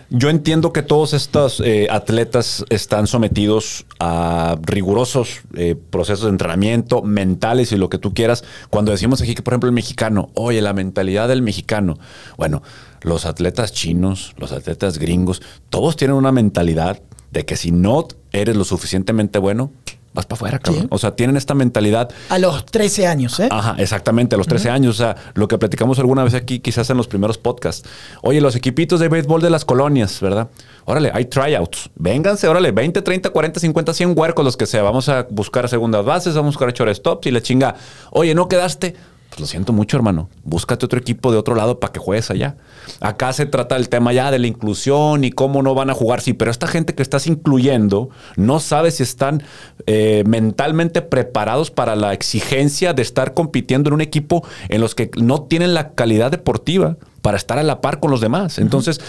Yo 0.09 0.29
entiendo 0.29 0.73
que 0.73 0.83
todos 0.83 1.13
estos 1.13 1.61
eh, 1.61 1.87
atletas 1.89 2.65
están 2.69 3.07
sometidos 3.07 3.85
a 3.99 4.57
rigurosos 4.61 5.41
eh, 5.55 5.75
procesos 5.89 6.25
de 6.25 6.31
entrenamiento, 6.31 7.01
mentales 7.01 7.71
y 7.71 7.77
lo 7.77 7.89
que 7.89 7.97
tú 7.97 8.13
quieras. 8.13 8.43
Cuando 8.69 8.91
decimos 8.91 9.21
aquí 9.21 9.35
que, 9.35 9.41
por 9.41 9.53
ejemplo, 9.53 9.69
el 9.69 9.75
mexicano, 9.75 10.29
oye, 10.33 10.61
la 10.61 10.73
mentalidad 10.73 11.27
del 11.27 11.41
mexicano. 11.41 11.97
Bueno, 12.37 12.61
los 13.01 13.25
atletas 13.25 13.71
chinos, 13.71 14.33
los 14.37 14.51
atletas 14.51 14.97
gringos, 14.97 15.41
todos 15.69 15.95
tienen 15.95 16.17
una 16.17 16.31
mentalidad 16.31 17.01
de 17.31 17.45
que 17.45 17.55
si 17.55 17.71
no 17.71 18.07
eres 18.31 18.55
lo 18.55 18.65
suficientemente 18.65 19.39
bueno, 19.39 19.71
vas 20.13 20.25
para 20.25 20.35
afuera, 20.35 20.59
cabrón. 20.59 20.87
O 20.89 20.97
sea, 20.97 21.15
tienen 21.15 21.37
esta 21.37 21.53
mentalidad. 21.53 22.09
A 22.29 22.39
los 22.39 22.65
13 22.65 23.07
años, 23.07 23.39
¿eh? 23.39 23.47
Ajá, 23.49 23.75
exactamente, 23.77 24.35
a 24.35 24.37
los 24.37 24.47
13 24.47 24.69
años. 24.69 24.95
O 24.95 24.97
sea, 24.97 25.15
lo 25.33 25.47
que 25.47 25.57
platicamos 25.57 25.99
alguna 25.99 26.23
vez 26.23 26.33
aquí, 26.33 26.59
quizás 26.59 26.89
en 26.89 26.97
los 26.97 27.07
primeros 27.07 27.37
podcasts. 27.37 27.87
Oye, 28.21 28.41
los 28.41 28.55
equipitos 28.55 28.99
de 28.99 29.07
béisbol 29.07 29.41
de 29.41 29.49
las 29.49 29.65
colonias, 29.65 30.19
¿verdad? 30.19 30.49
Órale, 30.85 31.11
hay 31.13 31.25
tryouts. 31.25 31.89
Vénganse, 31.95 32.47
órale, 32.47 32.71
20, 32.71 33.01
30, 33.01 33.29
40, 33.29 33.59
50, 33.59 33.93
100 33.93 34.13
huercos, 34.17 34.43
los 34.43 34.57
que 34.57 34.65
sea. 34.65 34.83
Vamos 34.83 35.07
a 35.09 35.27
buscar 35.29 35.69
segundas 35.69 36.03
bases, 36.03 36.35
vamos 36.35 36.55
a 36.55 36.59
buscar 36.59 36.73
shortstops 36.73 37.27
y 37.27 37.31
la 37.31 37.41
chinga. 37.41 37.75
Oye, 38.11 38.35
¿no 38.35 38.47
quedaste? 38.47 38.95
Pues 39.31 39.39
lo 39.39 39.47
siento 39.47 39.71
mucho, 39.71 39.95
hermano. 39.95 40.27
Búscate 40.43 40.85
otro 40.85 40.99
equipo 40.99 41.31
de 41.31 41.37
otro 41.37 41.55
lado 41.55 41.79
para 41.79 41.93
que 41.93 42.01
juegues 42.01 42.29
allá. 42.29 42.57
Acá 42.99 43.31
se 43.31 43.45
trata 43.45 43.77
el 43.77 43.87
tema 43.87 44.11
ya 44.11 44.29
de 44.29 44.39
la 44.39 44.47
inclusión 44.47 45.23
y 45.23 45.31
cómo 45.31 45.63
no 45.63 45.73
van 45.73 45.89
a 45.89 45.93
jugar. 45.93 46.19
Sí, 46.19 46.33
pero 46.33 46.51
esta 46.51 46.67
gente 46.67 46.95
que 46.95 47.01
estás 47.01 47.27
incluyendo 47.27 48.09
no 48.35 48.59
sabe 48.59 48.91
si 48.91 49.03
están 49.03 49.41
eh, 49.85 50.25
mentalmente 50.27 51.01
preparados 51.01 51.71
para 51.71 51.95
la 51.95 52.11
exigencia 52.11 52.91
de 52.91 53.03
estar 53.03 53.33
compitiendo 53.33 53.89
en 53.89 53.93
un 53.93 54.01
equipo 54.01 54.45
en 54.67 54.81
los 54.81 54.95
que 54.95 55.09
no 55.15 55.43
tienen 55.43 55.73
la 55.73 55.91
calidad 55.91 56.29
deportiva 56.29 56.97
para 57.21 57.37
estar 57.37 57.57
a 57.57 57.63
la 57.63 57.79
par 57.79 58.01
con 58.01 58.11
los 58.11 58.19
demás. 58.19 58.59
Entonces, 58.59 58.99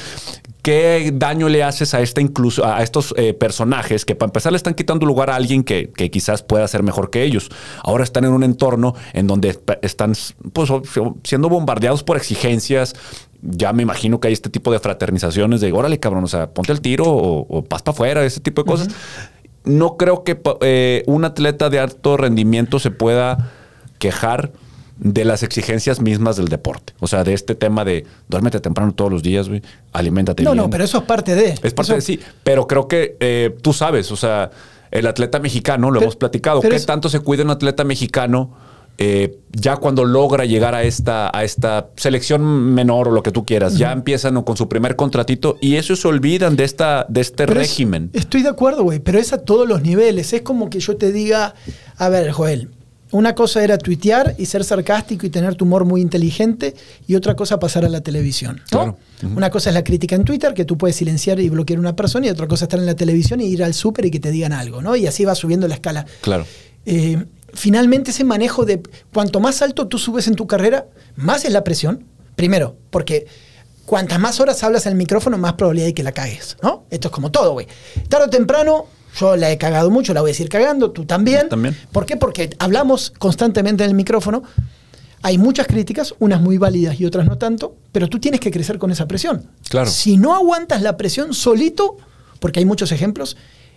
¿qué 0.63 1.11
daño 1.13 1.49
le 1.49 1.63
haces 1.63 1.93
a, 1.93 2.01
esta 2.01 2.21
incluso, 2.21 2.65
a 2.65 2.83
estos 2.83 3.15
eh, 3.17 3.35
personajes 3.35 4.05
que 4.05 4.15
para 4.15 4.29
empezar 4.29 4.53
le 4.53 4.57
están 4.57 4.75
quitando 4.75 5.05
lugar 5.05 5.29
a 5.29 5.37
alguien 5.37 5.65
que, 5.65 5.91
quizás 5.93 6.43
pueda 6.43 6.67
ser 6.69 6.83
mejor 6.83 7.11
que 7.11 7.25
ellos? 7.25 7.51
Ahora 7.83 8.05
están 8.05 8.25
en 8.25 8.33
un 8.33 8.45
entorno 8.45 8.95
en 9.13 9.27
donde 9.27 9.59
están 9.83 10.15
pues, 10.53 10.71
siendo 11.25 11.49
bombardeados 11.49 12.03
por 12.05 12.17
exigencias. 12.17 12.95
Ya 13.43 13.73
me 13.73 13.83
imagino 13.83 14.21
que 14.21 14.29
hay 14.29 14.35
este 14.35 14.51
tipo 14.51 14.71
de 14.73 14.79
fraternizaciones 14.79 15.61
de, 15.61 15.73
órale, 15.73 15.99
cabrón, 15.99 16.25
o 16.25 16.29
sea, 16.29 16.51
ponte 16.51 16.71
el 16.71 16.81
tiro 16.81 17.07
o, 17.07 17.41
o 17.41 17.65
para 17.65 17.83
afuera, 17.87 18.25
ese 18.25 18.41
tipo 18.41 18.63
de 18.63 18.67
cosas. 18.67 18.89
No 19.65 19.97
creo 19.97 20.23
que 20.23 20.41
eh, 20.61 21.03
un 21.07 21.25
atleta 21.25 21.71
de 21.71 21.81
alto 21.81 22.17
rendimiento 22.17 22.79
se 22.79 22.91
pueda 22.91 23.53
quejar 23.99 24.53
de 24.99 25.25
las 25.25 25.43
exigencias 25.43 26.01
mismas 26.01 26.37
del 26.37 26.49
deporte. 26.49 26.93
O 27.01 27.07
sea, 27.07 27.25
de 27.25 27.35
este 27.35 27.55
tema 27.55 27.85
de 27.85 28.05
duérmete 28.29 28.61
temprano 28.61 28.93
todos 28.93 29.11
los 29.11 29.23
días, 29.23 29.49
güey, 29.49 29.63
aliméntate 29.93 30.43
No, 30.43 30.53
bien. 30.53 30.63
no, 30.65 30.71
pero 30.71 30.85
eso 30.85 30.99
es 30.99 31.05
parte 31.05 31.35
de. 31.35 31.51
Es 31.63 31.75
parte 31.75 31.81
Eso- 31.83 31.95
de 31.95 32.01
sí, 32.03 32.21
pero 32.45 32.67
creo 32.67 32.87
que 32.89 33.17
eh, 33.21 33.57
tú 33.63 33.73
sabes, 33.73 34.13
o 34.13 34.17
sea, 34.17 34.51
el 34.91 35.07
atleta 35.07 35.39
mexicano, 35.41 35.89
lo 35.91 35.95
Pero- 35.95 36.03
hemos 36.05 36.17
platicado, 36.17 36.61
¿qué 36.61 36.75
es- 36.77 36.87
tanto 36.87 37.09
se 37.09 37.21
cuida 37.21 37.43
un 37.43 37.51
atleta 37.51 37.83
mexicano 37.85 38.55
eh, 38.99 39.39
ya 39.51 39.77
cuando 39.77 40.05
logra 40.05 40.45
llegar 40.45 40.75
a 40.75 40.83
esta, 40.83 41.31
a 41.37 41.43
esta 41.45 41.89
selección 41.97 42.43
menor 42.75 43.09
o 43.09 43.11
lo 43.11 43.23
que 43.23 43.33
tú 43.33 43.45
quieras? 43.47 43.79
Ya 43.79 43.91
empiezan 43.91 44.41
con 44.43 44.57
su 44.59 44.69
primer 44.69 44.97
contratito 44.97 45.57
y 45.63 45.77
eso 45.77 45.97
se 45.97 46.07
olvidan 46.07 46.57
de, 46.57 46.65
esta, 46.65 47.07
de 47.09 47.23
este 47.23 47.47
Pero 47.47 47.59
es- 47.61 47.69
régimen. 47.71 48.11
estoy 48.13 48.43
de 48.43 48.51
acuerdo, 48.51 48.83
güey, 48.85 48.99
pero 49.01 49.19
es 49.19 49.33
a 49.33 49.39
todos 49.39 49.67
los 49.67 49.83
niveles. 49.83 50.35
Es 50.35 50.43
como 50.43 50.69
que 50.69 50.79
yo 50.79 50.97
te 50.99 51.11
diga, 51.11 51.55
a 51.97 52.09
ver, 52.11 52.31
Joel, 52.33 52.69
una 53.13 53.35
cosa 53.35 53.63
era 53.63 53.79
tuitear 53.79 54.35
y 54.39 54.47
ser 54.47 54.65
sarcástico 54.65 55.27
y 55.27 55.31
tener 55.31 55.55
tu 55.55 55.65
humor 55.65 55.85
muy 55.85 56.01
inteligente 56.01 56.75
y 57.07 57.15
otra 57.15 57.37
cosa 57.37 57.59
pasar 57.59 57.85
a 57.85 57.89
la 57.89 58.01
televisión. 58.01 58.63
¿no? 58.73 58.79
Claro. 58.79 58.99
Una 59.37 59.51
cosa 59.51 59.71
es 59.71 59.75
la 59.75 59.85
crítica 59.85 60.17
en 60.17 60.25
Twitter, 60.25 60.55
que 60.55 60.65
tú 60.65 60.77
puedes 60.77 60.97
silenciar 60.97 61.39
y 61.39 61.49
bloquear 61.49 61.77
a 61.77 61.81
una 61.81 61.95
persona, 61.95 62.27
y 62.27 62.31
otra 62.31 62.49
cosa 62.49 62.65
es 62.65 62.69
estar 62.69 62.81
en 62.81 62.87
la 62.87 62.97
televisión 62.97 63.41
y 63.41 63.45
ir 63.45 63.63
al 63.63 63.75
súper 63.75 64.07
y 64.07 64.11
que 64.11 64.19
te 64.19 64.31
digan 64.31 64.53
algo, 64.53 64.83
¿no? 64.83 64.97
Y 64.97 65.07
así 65.07 65.25
va 65.25 65.35
subiendo 65.35 65.69
la 65.69 65.75
escala. 65.75 66.07
Claro. 66.23 66.47
Eh, 66.87 67.23
finalmente 67.53 68.11
ese 68.11 68.25
manejo 68.25 68.65
de 68.65 68.83
cuanto 69.13 69.39
más 69.41 69.63
alto 69.63 69.87
tú 69.87 69.99
subes 69.99 70.27
en 70.27 70.35
tu 70.35 70.47
carrera, 70.47 70.87
más 71.15 71.45
es 71.45 71.53
la 71.53 71.63
presión. 71.63 72.05
Primero, 72.35 72.77
porque 72.91 73.27
cuantas 73.85 74.19
más 74.19 74.41
horas 74.41 74.63
hablas 74.65 74.87
en 74.87 74.93
el 74.93 74.99
micrófono, 74.99 75.37
más 75.37 75.53
probabilidad 75.53 75.89
hay 75.89 75.93
que 75.93 76.03
la 76.03 76.13
cagues, 76.13 76.57
¿no? 76.63 76.87
Esto 76.91 77.09
es 77.09 77.13
como 77.13 77.31
todo, 77.31 77.53
güey. 77.53 77.69
Tarde 78.09 78.27
o 78.27 78.31
temprano, 78.31 78.87
yo 79.19 79.37
la 79.37 79.51
he 79.51 79.59
cagado 79.59 79.91
mucho, 79.91 80.15
la 80.15 80.21
voy 80.21 80.31
a 80.31 80.33
decir 80.33 80.49
cagando, 80.49 80.91
tú 80.91 81.05
también. 81.05 81.49
También. 81.49 81.77
¿Por 81.93 82.07
qué? 82.07 82.17
Porque 82.17 82.51
hablamos 82.59 83.13
constantemente 83.19 83.85
en 83.85 83.91
el 83.91 83.97
micrófono. 83.97 84.43
Hay 85.23 85.39
muchas 85.39 85.67
críticas, 85.67 86.15
unas 86.19 86.41
muy 86.41 86.59
válidas 86.59 86.99
y 87.01 87.05
otras 87.05 87.27
no 87.27 87.39
tanto, 87.39 87.77
pero 87.93 88.09
tú 88.09 88.19
tienes 88.19 88.41
que 88.41 88.51
crecer 88.51 88.79
con 88.79 88.91
esa 88.91 89.07
presión. 89.07 89.47
Claro. 89.69 89.89
Si 89.89 90.17
no 90.17 90.35
aguantas 90.35 90.83
la 90.83 90.97
presión 90.97 91.33
solito, 91.33 91.97
porque 92.41 92.59
hay 92.59 92.67
muchos 92.67 92.91
ejemplos, 92.91 93.37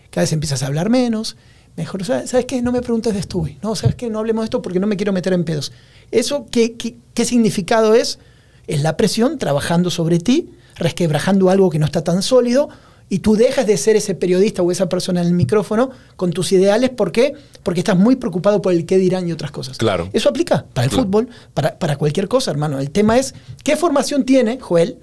cada 0.09 0.23
vez 0.23 0.33
empiezas 0.33 0.63
a 0.63 0.67
hablar 0.67 0.89
menos, 0.89 1.35
mejor, 1.75 2.03
¿sabes, 2.03 2.31
¿sabes 2.31 2.45
qué? 2.45 2.61
No 2.61 2.71
me 2.71 2.81
preguntes 2.81 3.13
de 3.13 3.19
esto, 3.19 3.39
güey. 3.39 3.59
No, 3.61 3.75
¿sabes 3.75 3.95
qué? 3.95 4.09
No 4.09 4.19
hablemos 4.19 4.43
de 4.43 4.45
esto 4.45 4.61
porque 4.61 4.79
no 4.79 4.87
me 4.87 4.95
quiero 4.97 5.13
meter 5.13 5.33
en 5.33 5.43
pedos. 5.43 5.71
¿Eso 6.11 6.47
qué, 6.49 6.73
qué, 6.73 6.95
qué 7.13 7.25
significado 7.25 7.93
es? 7.93 8.17
Es 8.65 8.81
la 8.81 8.97
presión 8.97 9.37
trabajando 9.37 9.91
sobre 9.91 10.17
ti, 10.17 10.49
resquebrajando 10.75 11.49
algo 11.49 11.69
que 11.69 11.77
no 11.77 11.85
está 11.85 12.03
tan 12.03 12.23
sólido, 12.23 12.69
y 13.07 13.19
tú 13.19 13.35
dejas 13.35 13.67
de 13.67 13.77
ser 13.77 13.95
ese 13.95 14.15
periodista 14.15 14.61
o 14.63 14.71
esa 14.71 14.89
persona 14.89 15.21
en 15.21 15.27
el 15.27 15.33
micrófono 15.33 15.91
con 16.15 16.31
tus 16.31 16.51
ideales. 16.51 16.89
¿Por 16.89 17.11
qué? 17.11 17.33
Porque 17.63 17.81
estás 17.81 17.95
muy 17.97 18.15
preocupado 18.15 18.61
por 18.61 18.73
el 18.73 18.85
qué 18.85 18.97
dirán 18.97 19.27
y 19.27 19.31
otras 19.31 19.51
cosas. 19.51 19.77
Claro. 19.77 20.09
Eso 20.13 20.29
aplica 20.29 20.65
para 20.73 20.85
el 20.85 20.89
Claro. 20.91 21.03
fútbol, 21.03 21.29
para, 21.53 21.77
para 21.77 21.97
cualquier 21.97 22.27
cosa, 22.27 22.49
hermano. 22.51 22.79
El 22.79 22.89
tema 22.91 23.17
es, 23.17 23.35
¿qué 23.63 23.75
formación 23.77 24.23
tiene, 24.25 24.59
Joel, 24.59 24.97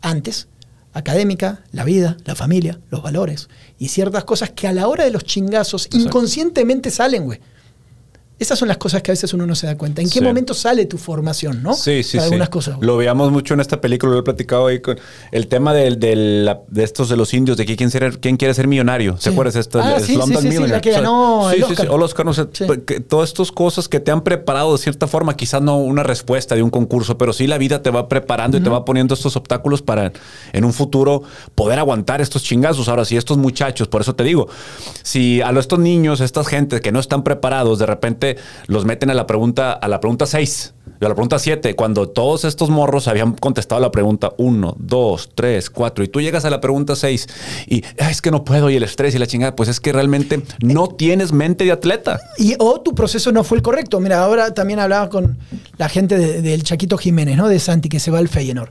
antes? 0.00 0.48
Académica, 0.92 1.64
la 1.72 1.82
vida, 1.84 2.16
la 2.24 2.36
familia, 2.36 2.78
los 2.90 3.02
valores 3.02 3.48
y 3.80 3.88
ciertas 3.88 4.22
cosas 4.24 4.50
que 4.52 4.68
a 4.68 4.72
la 4.72 4.86
hora 4.86 5.02
de 5.04 5.10
los 5.10 5.24
chingazos 5.24 5.88
inconscientemente 5.92 6.90
salen, 6.90 7.24
güey. 7.24 7.40
Esas 8.44 8.58
son 8.58 8.68
las 8.68 8.76
cosas 8.76 9.00
que 9.00 9.10
a 9.10 9.14
veces 9.14 9.32
uno 9.32 9.46
no 9.46 9.54
se 9.54 9.66
da 9.66 9.78
cuenta. 9.78 10.02
¿En 10.02 10.08
qué 10.10 10.18
Sí. 10.18 10.24
momento 10.24 10.52
sale 10.52 10.84
tu 10.84 10.98
formación, 10.98 11.62
no? 11.62 11.72
Sí, 11.72 12.02
sí, 12.02 12.18
Para 12.18 12.28
sí. 12.28 12.32
algunas 12.34 12.50
cosas. 12.50 12.76
güey. 12.76 12.86
Lo 12.86 12.98
veamos 12.98 13.32
mucho 13.32 13.54
en 13.54 13.60
esta 13.60 13.80
película, 13.80 14.12
lo 14.12 14.18
he 14.18 14.22
platicado 14.22 14.66
ahí 14.66 14.80
con 14.80 14.98
el 15.32 15.46
tema 15.48 15.72
del- 15.72 15.98
del- 15.98 16.54
de, 16.68 16.84
estos 16.84 17.08
de 17.08 17.16
los 17.16 17.32
indios, 17.32 17.56
de 17.56 17.64
que 17.64 17.74
quién, 17.74 17.90
ser- 17.90 18.18
quién 18.20 18.36
quiere 18.36 18.52
ser 18.52 18.68
millonario. 18.68 19.16
¿Se 19.16 19.24
Sí. 19.24 19.28
acuerdas? 19.30 19.56
Esta, 19.56 19.96
Ah, 19.96 19.98
sí, 19.98 20.14
sí, 20.14 20.20
sí, 20.40 20.50
sí, 20.52 20.66
la 20.66 20.80
que 20.82 20.90
ganó 20.92 21.48
sí, 21.50 21.56
el 21.56 21.64
sí, 21.64 21.70
Oscar. 21.72 21.86
sí, 21.86 21.92
o 21.92 21.96
Oscar, 22.04 22.26
no 22.26 22.34
sé, 22.34 22.46
Sí. 22.52 22.66
que 22.86 23.00
todas 23.00 23.30
estas 23.30 23.50
cosas 23.50 23.88
que 23.88 23.98
te 23.98 24.10
han 24.10 24.20
preparado 24.20 24.72
de 24.72 24.78
cierta 24.78 25.06
forma, 25.06 25.36
quizás 25.36 25.62
no 25.62 25.78
una 25.78 26.02
respuesta 26.02 26.54
de 26.54 26.62
un 26.62 26.68
concurso, 26.70 27.16
pero 27.16 27.32
sí 27.32 27.46
la 27.46 27.56
vida 27.56 27.80
te 27.82 27.88
va 27.90 28.08
preparando 28.08 28.58
y 28.58 28.60
te 28.60 28.68
va 28.68 28.84
poniendo 28.84 29.14
estos 29.14 29.36
obstáculos 29.36 29.80
para 29.80 30.12
en 30.52 30.64
un 30.66 30.74
futuro 30.74 31.22
poder 31.54 31.78
aguantar 31.78 32.20
estos 32.20 32.42
chingazos. 32.42 32.88
Ahora, 32.88 33.06
si 33.06 33.16
estos 33.16 33.38
muchachos, 33.38 33.88
por 33.88 34.02
eso 34.02 34.14
te 34.14 34.22
digo, 34.22 34.48
si 35.02 35.40
a 35.40 35.50
los- 35.50 35.64
estos 35.64 35.78
niños, 35.78 36.20
estas 36.20 36.46
gentes 36.46 36.82
que 36.82 36.92
no 36.92 37.00
están 37.00 37.24
preparados, 37.24 37.78
de 37.78 37.86
repente 37.86 38.33
los 38.66 38.84
meten 38.84 39.10
a 39.10 39.14
la 39.14 39.26
pregunta, 39.26 39.72
a 39.72 39.88
la 39.88 40.00
pregunta 40.00 40.26
6, 40.26 40.74
a 41.00 41.08
la 41.08 41.14
pregunta 41.14 41.38
7, 41.38 41.74
cuando 41.76 42.08
todos 42.08 42.44
estos 42.44 42.70
morros 42.70 43.08
habían 43.08 43.32
contestado 43.34 43.80
la 43.80 43.90
pregunta 43.90 44.32
1, 44.38 44.76
2, 44.78 45.30
3, 45.34 45.70
4, 45.70 46.04
y 46.04 46.08
tú 46.08 46.20
llegas 46.20 46.44
a 46.44 46.50
la 46.50 46.60
pregunta 46.60 46.96
6 46.96 47.26
y 47.66 47.82
"Ah, 48.00 48.10
es 48.10 48.22
que 48.22 48.30
no 48.30 48.44
puedo, 48.44 48.70
y 48.70 48.76
el 48.76 48.82
estrés 48.82 49.14
y 49.14 49.18
la 49.18 49.26
chingada, 49.26 49.54
pues 49.56 49.68
es 49.68 49.80
que 49.80 49.92
realmente 49.92 50.42
no 50.62 50.88
tienes 50.88 51.32
mente 51.32 51.64
de 51.64 51.72
atleta. 51.72 52.20
Y, 52.38 52.54
o 52.58 52.80
tu 52.80 52.94
proceso 52.94 53.32
no 53.32 53.44
fue 53.44 53.58
el 53.58 53.62
correcto. 53.62 54.00
Mira, 54.00 54.22
ahora 54.22 54.54
también 54.54 54.78
hablaba 54.78 55.08
con 55.10 55.38
la 55.76 55.88
gente 55.88 56.16
de- 56.16 56.40
del 56.42 56.62
Chaquito 56.62 56.96
Jiménez, 56.96 57.36
¿no? 57.36 57.48
De 57.48 57.58
Santi, 57.58 57.88
que 57.88 58.00
se 58.00 58.10
va 58.10 58.18
al 58.18 58.28
Feyenoord. 58.28 58.70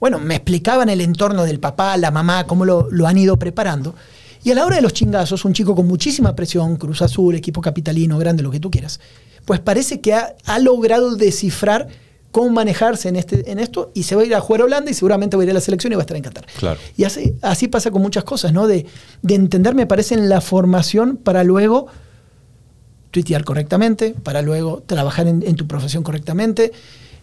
Bueno, 0.00 0.18
me 0.18 0.34
explicaban 0.36 0.88
el 0.88 1.00
entorno 1.02 1.44
del 1.44 1.60
papá, 1.60 1.96
la 1.98 2.10
mamá, 2.10 2.46
cómo 2.46 2.64
lo, 2.64 2.88
lo 2.90 3.06
han 3.06 3.18
ido 3.18 3.38
preparando. 3.38 3.94
Y 4.42 4.50
a 4.50 4.54
la 4.54 4.64
hora 4.64 4.76
de 4.76 4.82
los 4.82 4.92
chingazos, 4.92 5.44
un 5.44 5.52
chico 5.52 5.74
con 5.74 5.86
muchísima 5.86 6.34
presión, 6.34 6.76
Cruz 6.76 7.02
Azul, 7.02 7.34
equipo 7.34 7.60
capitalino, 7.60 8.18
grande, 8.18 8.42
lo 8.42 8.50
que 8.50 8.60
tú 8.60 8.70
quieras, 8.70 9.00
pues 9.44 9.60
parece 9.60 10.00
que 10.00 10.14
ha, 10.14 10.34
ha 10.46 10.58
logrado 10.58 11.16
descifrar 11.16 11.88
cómo 12.30 12.50
manejarse 12.50 13.08
en, 13.08 13.16
este, 13.16 13.50
en 13.50 13.58
esto 13.58 13.90
y 13.94 14.04
se 14.04 14.14
va 14.14 14.22
a 14.22 14.24
ir 14.24 14.34
a 14.34 14.40
jugar 14.40 14.62
a 14.62 14.64
Holanda 14.64 14.90
y 14.90 14.94
seguramente 14.94 15.36
va 15.36 15.42
a 15.42 15.44
ir 15.44 15.50
a 15.50 15.54
la 15.54 15.60
selección 15.60 15.92
y 15.92 15.96
va 15.96 16.02
a 16.02 16.04
estar 16.04 16.16
en 16.16 16.22
Qatar. 16.22 16.46
Claro. 16.58 16.78
Y 16.96 17.04
así, 17.04 17.34
así 17.42 17.68
pasa 17.68 17.90
con 17.90 18.02
muchas 18.02 18.24
cosas, 18.24 18.52
¿no? 18.52 18.66
De, 18.66 18.86
de 19.22 19.34
entender, 19.34 19.74
me 19.74 19.86
parece, 19.86 20.14
en 20.14 20.28
la 20.28 20.40
formación 20.40 21.16
para 21.16 21.44
luego 21.44 21.86
tuitear 23.10 23.44
correctamente, 23.44 24.14
para 24.22 24.42
luego 24.42 24.82
trabajar 24.86 25.26
en, 25.26 25.42
en 25.44 25.56
tu 25.56 25.66
profesión 25.66 26.02
correctamente. 26.04 26.72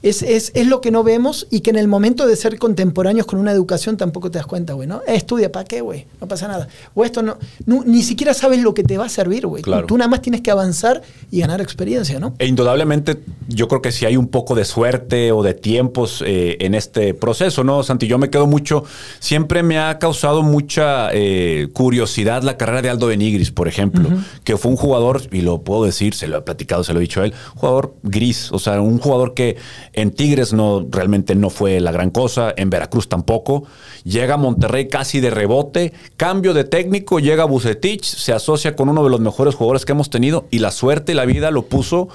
Es, 0.04 0.22
es, 0.22 0.52
es 0.54 0.68
lo 0.68 0.80
que 0.80 0.92
no 0.92 1.04
vemos 1.04 1.48
y 1.50 1.62
que 1.62 1.72
en 1.72 1.76
el 1.78 1.88
momento 1.88 2.28
de 2.28 2.36
ser 2.36 2.60
contemporáneos 2.60 3.26
con 3.26 3.40
una 3.40 3.52
educación 3.52 3.98
tampoco 3.98 4.30
te 4.30 4.38
das 4.38 4.46
cuenta, 4.48 4.74
güey, 4.74 4.88
¿no? 4.88 4.98
Eh, 5.08 5.16
estudia, 5.16 5.52
¿para 5.52 5.66
qué, 5.66 5.82
güey? 5.82 6.06
No 6.22 6.28
pasa 6.28 6.48
nada. 6.48 6.68
O 6.94 7.04
esto 7.04 7.24
no, 7.24 7.38
no- 7.66 7.84
ni 7.86 8.04
siquiera 8.04 8.34
sabes 8.34 8.62
lo 8.62 8.74
que 8.74 8.84
te 8.84 8.98
va 8.98 9.06
a 9.06 9.10
servir, 9.10 9.48
güey. 9.48 9.64
Claro. 9.64 9.88
Tú, 9.88 9.98
nada 9.98 10.08
más 10.10 10.22
tienes 10.22 10.42
que 10.42 10.52
avanzar 10.52 11.02
y 11.32 11.40
ganar 11.40 11.62
experiencia, 11.62 12.20
¿no? 12.20 12.34
E 12.38 12.46
indudablemente, 12.46 13.20
yo 13.48 13.68
creo 13.68 13.82
que 13.82 13.92
si 13.92 14.06
hay 14.06 14.18
un 14.18 14.28
poco 14.28 14.54
de 14.56 14.66
suerte 14.66 15.32
o 15.32 15.42
de 15.42 15.54
tiempos 15.56 16.24
eh, 16.26 16.58
en 16.60 16.76
este 16.76 17.14
proceso, 17.14 17.64
¿no, 17.64 17.82
Santi? 17.84 18.08
Yo 18.08 18.18
me 18.20 18.30
quedo 18.30 18.46
mucho. 18.48 18.84
Siempre 19.20 19.64
me 19.64 19.80
ha 19.80 19.98
causado 20.00 20.44
mucha 20.44 21.10
eh, 21.14 21.70
curiosidad 21.74 22.44
la 22.44 22.56
carrera 22.58 22.82
de 22.84 22.90
Aldo 22.90 23.08
Benigris, 23.08 23.52
por 23.52 23.68
ejemplo, 23.68 24.08
que 24.44 24.58
fue 24.58 24.70
un 24.72 24.78
jugador, 24.78 25.22
y 25.32 25.42
lo 25.42 25.62
puedo 25.62 25.84
decir, 25.86 26.14
se 26.14 26.28
lo 26.28 26.38
he 26.38 26.42
platicado, 26.42 26.84
se 26.84 26.94
lo 26.94 27.00
he 27.00 27.02
dicho 27.02 27.22
a 27.22 27.26
él, 27.26 27.34
jugador 27.56 27.96
gris, 28.04 28.52
o 28.52 28.60
sea, 28.60 28.80
un 28.82 29.00
jugador 29.00 29.34
que 29.34 29.58
en 29.98 30.12
Tigres 30.12 30.54
no 30.54 30.86
realmente 30.90 31.36
no 31.36 31.50
fue 31.50 31.80
la 31.82 31.92
gran 31.92 32.10
cosa, 32.12 32.54
en 32.56 32.70
Veracruz 32.70 33.10
tampoco. 33.10 33.64
Llega 34.04 34.36
a 34.36 34.38
Monterrey 34.38 34.88
casi 34.88 35.20
de 35.20 35.30
rebote, 35.32 35.92
cambio 36.16 36.54
de 36.54 36.64
técnico, 36.64 37.20
llega 37.20 37.44
a 37.44 37.46
Bucetich, 37.48 38.04
se 38.06 38.32
asocia 38.32 38.76
con 38.76 38.88
uno 38.90 39.04
de 39.04 39.10
los 39.10 39.20
mejores 39.20 39.56
jugadores 39.56 39.84
que 39.86 39.92
hemos 39.94 40.10
tenido 40.10 40.46
y 40.52 40.60
la 40.60 40.72
suerte 40.72 41.12
y 41.12 41.16
la 41.16 41.26
vida 41.26 41.52
lo 41.52 41.64
puso 41.66 42.08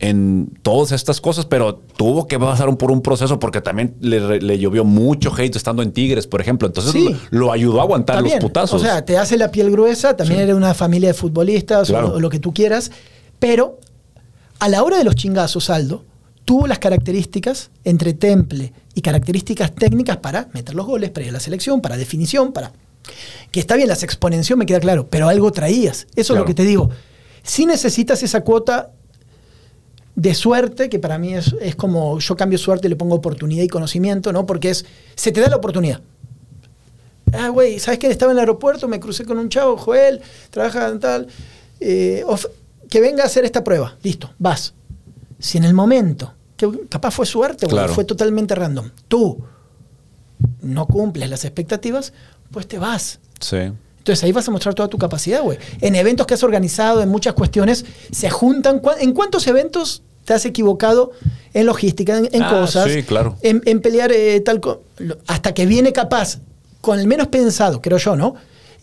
en 0.00 0.50
todas 0.62 0.92
estas 0.92 1.20
cosas, 1.20 1.46
pero 1.46 1.76
tuvo 1.96 2.26
que 2.26 2.38
pasar 2.38 2.68
un- 2.68 2.76
por 2.76 2.90
un 2.90 3.00
proceso 3.00 3.38
porque 3.38 3.60
también 3.60 3.94
le, 4.00 4.40
le 4.40 4.58
llovió 4.58 4.84
mucho 4.84 5.32
hate 5.34 5.56
estando 5.56 5.82
en 5.82 5.92
Tigres, 5.92 6.26
por 6.26 6.40
ejemplo. 6.40 6.66
Entonces 6.66 6.92
Sí. 6.92 7.16
lo, 7.30 7.38
lo 7.46 7.52
ayudó 7.52 7.80
a 7.80 7.84
aguantar 7.84 8.22
los 8.22 8.34
putazos. 8.34 8.82
O 8.82 8.84
sea, 8.84 9.04
te 9.04 9.16
hace 9.16 9.38
la 9.38 9.50
piel 9.50 9.70
gruesa, 9.70 10.16
también 10.16 10.40
eres 10.40 10.54
una 10.56 10.74
familia 10.74 11.08
de 11.08 11.14
futbolistas 11.14 11.88
Claro. 11.88 12.08
o, 12.08 12.16
o 12.16 12.20
lo 12.20 12.28
que 12.28 12.38
tú 12.40 12.52
quieras, 12.52 12.90
pero 13.38 13.78
a 14.58 14.68
la 14.68 14.82
hora 14.82 14.98
de 14.98 15.04
los 15.04 15.14
chingazos, 15.14 15.70
Aldo, 15.70 16.04
tuvo 16.44 16.66
las 16.66 16.78
características 16.78 17.70
entre 17.84 18.12
temple 18.14 18.72
y 18.94 19.00
características 19.00 19.74
técnicas 19.74 20.18
para 20.18 20.48
meter 20.52 20.74
los 20.74 20.86
goles, 20.86 21.10
para 21.10 21.24
ir 21.24 21.30
a 21.30 21.34
la 21.34 21.40
selección, 21.40 21.80
para 21.80 21.96
definición, 21.96 22.52
para... 22.52 22.72
Que 23.50 23.60
está 23.60 23.76
bien, 23.76 23.88
las 23.88 24.02
exponencias 24.02 24.56
me 24.58 24.66
queda 24.66 24.80
claro, 24.80 25.06
pero 25.08 25.28
algo 25.28 25.52
traías. 25.52 26.06
Eso 26.16 26.32
es 26.34 26.38
lo 26.40 26.44
que 26.46 26.54
te 26.54 26.64
digo. 26.64 26.90
Si 27.42 27.66
necesitas 27.66 28.22
esa 28.22 28.42
cuota 28.42 28.90
de 30.16 30.34
suerte, 30.34 30.88
que 30.88 30.98
para 30.98 31.18
mí 31.18 31.34
es, 31.34 31.54
es 31.60 31.76
como 31.76 32.18
yo 32.18 32.36
cambio 32.36 32.58
suerte 32.58 32.86
y 32.86 32.90
le 32.90 32.96
pongo 32.96 33.14
oportunidad 33.16 33.62
y 33.62 33.68
conocimiento, 33.68 34.32
¿no? 34.32 34.46
Porque 34.46 34.70
es, 34.70 34.86
se 35.16 35.32
te 35.32 35.40
da 35.40 35.48
la 35.48 35.56
oportunidad. 35.56 36.00
Ah, 37.32 37.48
güey, 37.48 37.78
¿sabes 37.78 37.98
qué? 37.98 38.06
Estaba 38.08 38.32
en 38.32 38.38
el 38.38 38.40
aeropuerto, 38.40 38.86
me 38.86 39.00
crucé 39.00 39.24
con 39.24 39.38
un 39.38 39.48
chavo, 39.48 39.76
Joel, 39.76 40.20
trabaja 40.50 40.88
en 40.88 41.00
tal, 41.00 41.26
eh, 41.80 42.22
of- 42.26 42.46
que 42.88 43.00
venga 43.00 43.24
a 43.24 43.26
hacer 43.26 43.44
esta 43.44 43.64
prueba. 43.64 43.96
Listo, 44.02 44.30
vas. 44.38 44.72
Si 45.44 45.58
en 45.58 45.64
el 45.64 45.74
momento, 45.74 46.32
que 46.56 46.70
capaz 46.88 47.10
fue 47.10 47.26
suerte, 47.26 47.66
güey, 47.66 47.76
Claro. 47.76 47.92
fue 47.94 48.04
totalmente 48.06 48.54
random, 48.54 48.88
tú 49.08 49.44
no 50.62 50.86
cumples 50.86 51.28
las 51.28 51.44
expectativas, 51.44 52.12
pues 52.50 52.66
te 52.66 52.78
vas. 52.78 53.20
sí. 53.40 53.58
Entonces 53.98 54.22
ahí 54.24 54.32
vas 54.32 54.46
a 54.46 54.50
mostrar 54.50 54.74
toda 54.74 54.88
tu 54.88 54.98
capacidad, 54.98 55.40
güey. 55.42 55.56
En 55.80 55.94
eventos 55.96 56.26
que 56.26 56.34
has 56.34 56.42
organizado, 56.42 57.00
en 57.02 57.08
muchas 57.08 57.32
cuestiones, 57.32 57.86
se 58.10 58.28
juntan. 58.28 58.78
¿Cuá- 58.80 58.96
¿En 59.00 59.12
cuántos 59.14 59.46
eventos 59.46 60.02
te 60.26 60.34
has 60.34 60.44
equivocado 60.44 61.12
en 61.54 61.64
logística, 61.64 62.18
en, 62.18 62.28
en 62.32 62.42
Ah, 62.42 62.50
cosas? 62.50 62.90
sí, 62.92 63.02
claro. 63.02 63.36
En, 63.40 63.62
en 63.64 63.80
pelear 63.80 64.12
eh, 64.12 64.40
tal 64.40 64.60
Hasta 65.26 65.54
que 65.54 65.64
viene 65.64 65.92
capaz, 65.94 66.38
con 66.82 66.98
el 67.00 67.06
menos 67.06 67.28
pensado, 67.28 67.80
creo 67.80 67.96
yo, 67.96 68.14
¿no? 68.14 68.34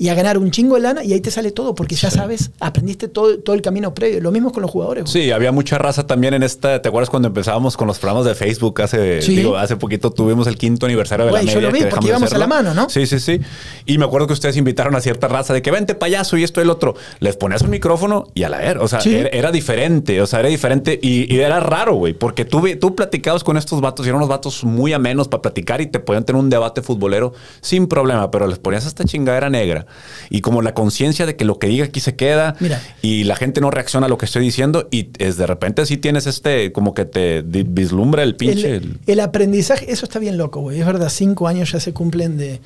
Y 0.02 0.10
a 0.10 0.16
ganar 0.16 0.40
un 0.40 0.50
chingo 0.50 0.74
de 0.78 0.82
lana 0.82 1.04
y 1.04 1.14
ahí 1.14 1.22
te 1.22 1.30
sale 1.30 1.52
todo 1.52 1.76
porque 1.76 1.94
ya 1.94 2.10
sabes, 2.10 2.50
aprendiste 2.60 3.08
todo, 3.08 3.38
todo 3.38 3.56
el 3.56 3.62
camino 3.62 3.94
previo. 3.94 4.20
Lo 4.20 4.32
mismo 4.32 4.52
con 4.52 4.64
los 4.64 4.72
jugadores. 4.72 5.04
güey. 5.04 5.26
Sí, 5.26 5.30
había 5.32 5.52
mucha 5.52 5.78
raza 5.78 6.08
también 6.08 6.34
en 6.34 6.42
esta. 6.42 6.82
¿Te 6.82 6.90
acuerdas 6.90 7.12
cuando 7.12 7.28
empezábamos 7.28 7.78
con 7.78 7.86
los 7.88 8.00
programas 8.00 8.26
de 8.26 8.34
Facebook? 8.34 8.82
Hace, 8.82 9.22
Sí. 9.22 9.36
digo, 9.36 9.58
hace 9.58 9.76
poquito 9.76 10.10
tuvimos 10.12 10.48
el 10.48 10.58
quinto 10.58 10.88
aniversario 10.88 11.26
de 11.26 11.32
Güey, 11.32 11.46
la 11.46 11.52
yo 11.52 11.58
media. 11.60 11.70
lo 11.70 11.74
vi 11.76 11.80
que 11.82 11.86
porque 11.86 12.08
íbamos 12.08 12.34
a 12.34 12.38
la 12.40 12.48
mano, 12.48 12.74
¿no? 12.74 12.90
Sí, 12.90 13.06
sí, 13.06 13.20
sí. 13.20 13.42
Y 13.86 14.00
me 14.00 14.06
acuerdo 14.06 14.26
que 14.26 14.34
ustedes 14.34 14.58
invitaron 14.58 14.96
a 14.96 15.02
cierta 15.02 15.28
raza 15.28 15.54
de 15.54 15.62
que 15.62 15.70
vente 15.70 15.94
payaso 15.94 16.36
y 16.36 16.44
esto 16.44 16.62
y 16.62 16.64
el 16.64 16.72
otro. 16.72 16.96
Les 17.20 17.38
ponías 17.38 17.62
un 17.62 17.70
micrófono 17.70 18.26
y 18.34 18.42
a 18.42 18.50
la 18.50 18.64
era. 18.64 18.82
O 18.82 18.88
sea, 18.88 19.02
Sí. 19.02 19.14
era, 19.16 19.30
era 19.30 19.52
diferente. 19.52 20.20
O 20.22 20.26
sea, 20.26 20.40
era 20.40 20.50
diferente 20.50 21.00
y, 21.00 21.32
y 21.32 21.40
era 21.42 21.60
raro, 21.60 21.94
güey. 21.94 22.14
Porque 22.14 22.44
tú, 22.44 22.64
tú 22.80 22.96
platicabas 22.96 23.44
con 23.44 23.56
estos 23.56 23.82
vatos 23.82 24.04
y 24.08 24.10
eran 24.10 24.18
unos 24.18 24.30
vatos 24.30 24.64
muy 24.64 24.94
amenos 24.94 25.28
para 25.28 25.44
platicar 25.44 25.80
y 25.80 25.86
te 25.86 26.00
podían 26.00 26.24
tener 26.26 26.40
un 26.42 26.50
debate 26.50 26.82
futbolero 26.82 27.34
sin 27.62 27.86
problema, 27.86 28.32
pero 28.32 28.48
les 28.48 28.58
ponías 28.58 28.88
esta 28.88 29.04
chingadera 29.06 29.48
negra. 29.52 29.86
Y 30.30 30.42
como 30.42 30.62
la 30.62 30.74
conciencia 30.74 31.26
de 31.26 31.36
que 31.36 31.44
lo 31.46 31.60
que 31.60 31.68
diga 31.68 31.86
aquí 31.86 32.00
se 32.00 32.16
queda 32.16 32.56
Mira. 32.60 32.82
y 33.02 33.26
la 33.26 33.36
gente 33.36 33.60
no 33.62 33.70
reacciona 33.72 34.06
a 34.06 34.10
lo 34.10 34.18
que 34.18 34.26
estoy 34.26 34.44
diciendo 34.44 34.88
y 34.92 35.10
es 35.18 35.38
de 35.38 35.46
repente 35.46 35.86
sí 35.86 35.98
tienes 35.98 36.26
este, 36.28 36.72
como 36.72 36.94
que 36.94 37.06
te 37.06 37.42
vislumbra 37.44 38.24
el 38.24 38.36
pinche. 38.36 38.76
el, 38.78 38.98
el 39.08 39.20
aprendizaje, 39.20 39.92
eso 39.92 40.06
está 40.06 40.20
bien 40.20 40.38
loco, 40.38 40.62
güey. 40.62 40.80
Es 40.80 40.86
verdad, 40.86 41.10
cinco 41.10 41.48
años 41.48 41.72
ya 41.72 41.80
se 41.80 41.94
cumplen 41.94 42.38
de. 42.38 42.62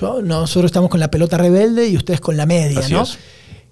Yo, 0.00 0.22
nosotros 0.22 0.70
estamos 0.70 0.88
con 0.90 1.00
la 1.00 1.10
pelota 1.10 1.36
rebelde 1.36 1.88
y 1.88 1.96
ustedes 1.96 2.20
con 2.20 2.36
la 2.36 2.46
media, 2.46 2.78
Así 2.80 2.92
¿no? 2.92 3.02
es. 3.02 3.18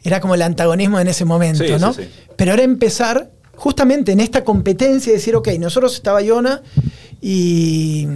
Era 0.03 0.21
como 0.21 0.35
el 0.35 0.43
antagonismo 0.43 0.99
en 1.01 1.09
ese 1.09 1.25
momento, 1.25 1.63
Sí, 1.65 1.71
sí, 1.73 1.79
¿no? 1.81 1.93
sí. 1.95 2.03
Pero 2.37 2.53
era 2.55 2.63
empezar 2.63 3.31
justamente 3.55 4.13
en 4.13 4.21
esta 4.21 4.45
competencia 4.45 5.11
y 5.11 5.15
decir, 5.15 5.37
ok, 5.37 5.49
nosotros 5.59 5.95
estaba 5.95 6.21
Yona 6.23 6.63
y, 7.23 8.07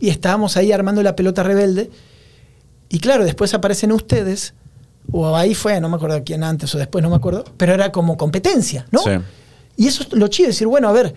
y 0.00 0.08
estábamos 0.08 0.56
ahí 0.56 0.72
armando 0.72 1.02
la 1.02 1.14
pelota 1.16 1.42
rebelde. 1.42 1.90
Y 2.92 3.00
claro, 3.00 3.24
después 3.24 3.54
aparecen 3.54 3.90
ustedes, 3.90 4.52
o 5.10 5.34
ahí 5.34 5.54
fue, 5.54 5.80
no 5.80 5.88
me 5.88 5.96
acuerdo 5.96 6.22
quién 6.24 6.44
antes 6.44 6.72
o 6.74 6.78
después, 6.78 7.02
no 7.02 7.08
me 7.10 7.16
acuerdo, 7.16 7.42
pero 7.56 7.72
era 7.72 7.90
como 7.90 8.16
competencia, 8.18 8.86
¿no? 8.90 9.00
Sí. 9.00 9.10
Y 9.78 9.86
eso 9.88 10.02
es 10.02 10.12
lo 10.12 10.28
chido, 10.28 10.48
decir, 10.48 10.66
bueno, 10.66 10.88
a 10.88 10.92
ver, 10.92 11.14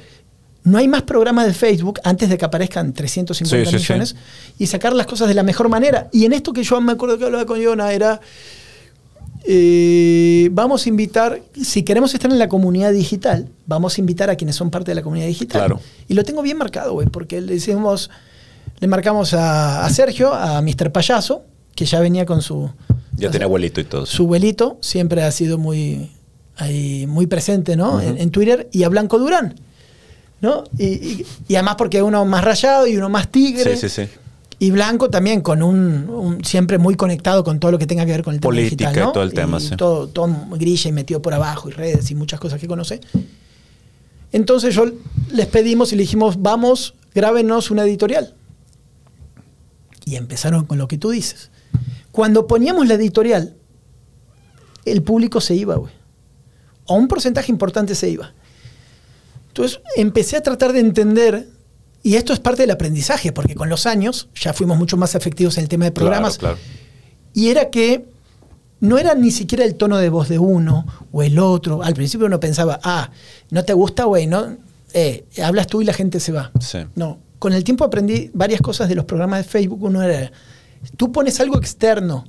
no 0.63 0.77
hay 0.77 0.87
más 0.87 1.03
programas 1.03 1.45
de 1.45 1.53
Facebook 1.53 1.99
antes 2.05 2.29
de 2.29 2.37
que 2.37 2.45
aparezcan 2.45 2.93
350 2.93 3.69
Sí, 3.69 3.77
sí, 3.77 3.85
sí. 3.85 3.93
millones 3.93 4.15
y 4.57 4.67
sacar 4.67 4.93
las 4.93 5.05
cosas 5.05 5.27
de 5.27 5.33
la 5.33 5.43
mejor 5.43 5.67
manera. 5.69 6.07
Y 6.13 6.23
en 6.25 6.31
esto 6.33 6.53
que 6.53 6.63
yo 6.63 6.79
me 6.79 6.93
acuerdo 6.93 7.17
que 7.19 7.25
hablaba 7.25 7.45
con 7.45 7.59
Yona 7.59 7.91
era, 7.91 8.21
eh, 9.47 10.49
vamos 10.51 10.85
a 10.85 10.89
invitar, 10.89 11.41
si 11.61 11.83
queremos 11.83 12.13
estar 12.13 12.31
en 12.31 12.39
la 12.39 12.47
comunidad 12.49 12.91
digital, 12.93 13.49
vamos 13.67 13.97
a 13.97 14.01
invitar 14.01 14.29
a 14.29 14.35
quienes 14.35 14.55
son 14.55 14.71
parte 14.71 14.91
de 14.91 14.95
la 14.95 15.03
comunidad 15.03 15.27
digital. 15.27 15.59
Claro. 15.61 15.79
Y 16.07 16.13
lo 16.15 16.23
tengo 16.23 16.41
bien 16.41 16.57
marcado, 16.57 16.93
güey, 16.93 17.07
porque 17.07 17.41
le 17.41 17.53
decimos, 17.53 18.09
le 18.79 18.87
marcamos 18.87 19.33
a, 19.33 19.85
a 19.85 19.89
Sergio, 19.91 20.33
a 20.33 20.61
Mr. 20.61 20.91
Payaso, 20.91 21.43
que 21.75 21.85
ya 21.85 21.99
venía 21.99 22.25
con 22.25 22.41
su... 22.41 22.69
Ya 23.17 23.29
tenía 23.31 23.45
abuelito 23.45 23.79
y 23.79 23.83
todo. 23.85 24.05
Su 24.05 24.23
abuelito 24.23 24.77
siempre 24.81 25.23
ha 25.23 25.31
sido 25.31 25.57
muy, 25.57 26.11
ahí, 26.57 27.05
muy 27.07 27.27
presente 27.27 27.75
¿no? 27.75 28.01
En, 28.01 28.17
en 28.17 28.29
Twitter 28.31 28.67
y 28.71 28.83
a 28.83 28.89
Blanco 28.89 29.19
Durán. 29.19 29.55
¿no? 30.41 30.63
Y, 30.77 30.85
y- 30.85 31.25
y 31.47 31.55
además 31.55 31.75
porque 31.77 32.01
uno 32.01 32.25
más 32.25 32.43
rayado 32.43 32.87
y 32.87 32.97
uno 32.97 33.09
más 33.09 33.29
tigre. 33.31 33.75
Sí, 33.77 33.89
sí, 33.89 34.03
sí. 34.03 34.09
Y 34.59 34.71
Blanco 34.71 35.09
también 35.09 35.41
con 35.41 35.61
un, 35.63 36.09
un- 36.09 36.43
siempre 36.45 36.77
muy 36.77 36.95
conectado 36.95 37.43
con 37.43 37.59
todo 37.59 37.71
lo 37.71 37.77
que 37.79 37.87
tenga 37.87 38.05
que 38.05 38.11
ver 38.11 38.23
con 38.23 38.33
el 38.33 38.39
tema 38.39 38.49
Política 38.49 38.89
digital. 38.89 39.03
¿no? 39.05 39.09
y 39.09 39.13
todo 39.13 39.23
el 39.23 39.33
tema, 39.33 39.59
sí. 39.59 39.75
Todo, 39.75 40.07
todo 40.07 40.27
grilla 40.51 40.89
y 40.89 40.91
metido 40.93 41.21
por 41.21 41.33
abajo 41.33 41.69
y 41.69 41.71
redes 41.73 42.09
y 42.11 42.15
muchas 42.15 42.39
cosas 42.39 42.59
que 42.59 42.67
conoce. 42.67 42.99
Entonces 44.31 44.75
yo 44.75 44.85
les 45.31 45.47
pedimos 45.47 45.93
y 45.93 45.95
le 45.95 46.01
dijimos, 46.03 46.41
vamos, 46.41 46.93
grábenos 47.13 47.71
una 47.71 47.83
editorial. 47.83 48.33
Y 50.05 50.15
empezaron 50.17 50.65
con 50.65 50.77
lo 50.77 50.87
que 50.87 50.97
tú 50.97 51.09
dices. 51.09 51.49
Cuando 52.15 52.47
poníamos 52.47 52.87
la 52.87 52.93
editorial, 52.93 53.57
el 54.85 55.03
público 55.03 55.41
se 55.41 55.53
iba, 55.53 55.75
güey. 55.75 55.91
O 56.85 56.95
un 56.95 57.09
porcentaje 57.09 57.51
importante 57.51 57.93
se 57.93 58.07
iba. 58.07 58.31
Entonces 59.49 59.81
empecé 59.97 60.37
a 60.37 60.41
tratar 60.41 60.71
de 60.71 60.79
entender, 60.79 61.49
y 62.03 62.15
esto 62.15 62.31
es 62.31 62.39
parte 62.39 62.61
del 62.61 62.71
aprendizaje, 62.71 63.33
porque 63.33 63.53
con 63.53 63.67
los 63.67 63.85
años 63.85 64.29
ya 64.33 64.53
fuimos 64.53 64.77
mucho 64.77 64.95
más 64.95 65.13
efectivos 65.13 65.57
en 65.57 65.63
el 65.63 65.67
tema 65.67 65.83
de 65.83 65.91
programas, 65.91 66.37
Claro, 66.37 66.57
y 67.33 67.49
era 67.49 67.69
que 67.69 68.05
no 68.79 68.97
era 68.97 69.13
ni 69.13 69.31
siquiera 69.31 69.65
el 69.65 69.75
tono 69.75 69.97
de 69.97 70.07
voz 70.07 70.29
de 70.29 70.39
uno 70.39 70.85
o 71.11 71.21
el 71.21 71.37
otro. 71.37 71.83
Al 71.83 71.95
principio 71.95 72.27
uno 72.27 72.39
pensaba, 72.39 72.79
ah, 72.81 73.11
no 73.49 73.65
te 73.65 73.73
gusta, 73.73 74.05
güey, 74.05 74.25
no, 74.25 74.55
eh, 74.93 75.25
hablas 75.43 75.67
tú 75.67 75.81
y 75.81 75.85
la 75.85 75.91
gente 75.91 76.21
se 76.21 76.31
va. 76.31 76.53
Sí. 76.61 76.77
No, 76.95 77.19
con 77.39 77.51
el 77.51 77.65
tiempo 77.65 77.83
aprendí 77.83 78.31
varias 78.33 78.61
cosas 78.61 78.87
de 78.87 78.95
los 78.95 79.03
programas 79.03 79.39
de 79.39 79.51
Facebook. 79.51 79.83
Uno 79.83 80.01
era, 80.01 80.31
tú 80.97 81.11
pones 81.11 81.39
algo 81.39 81.57
externo 81.57 82.25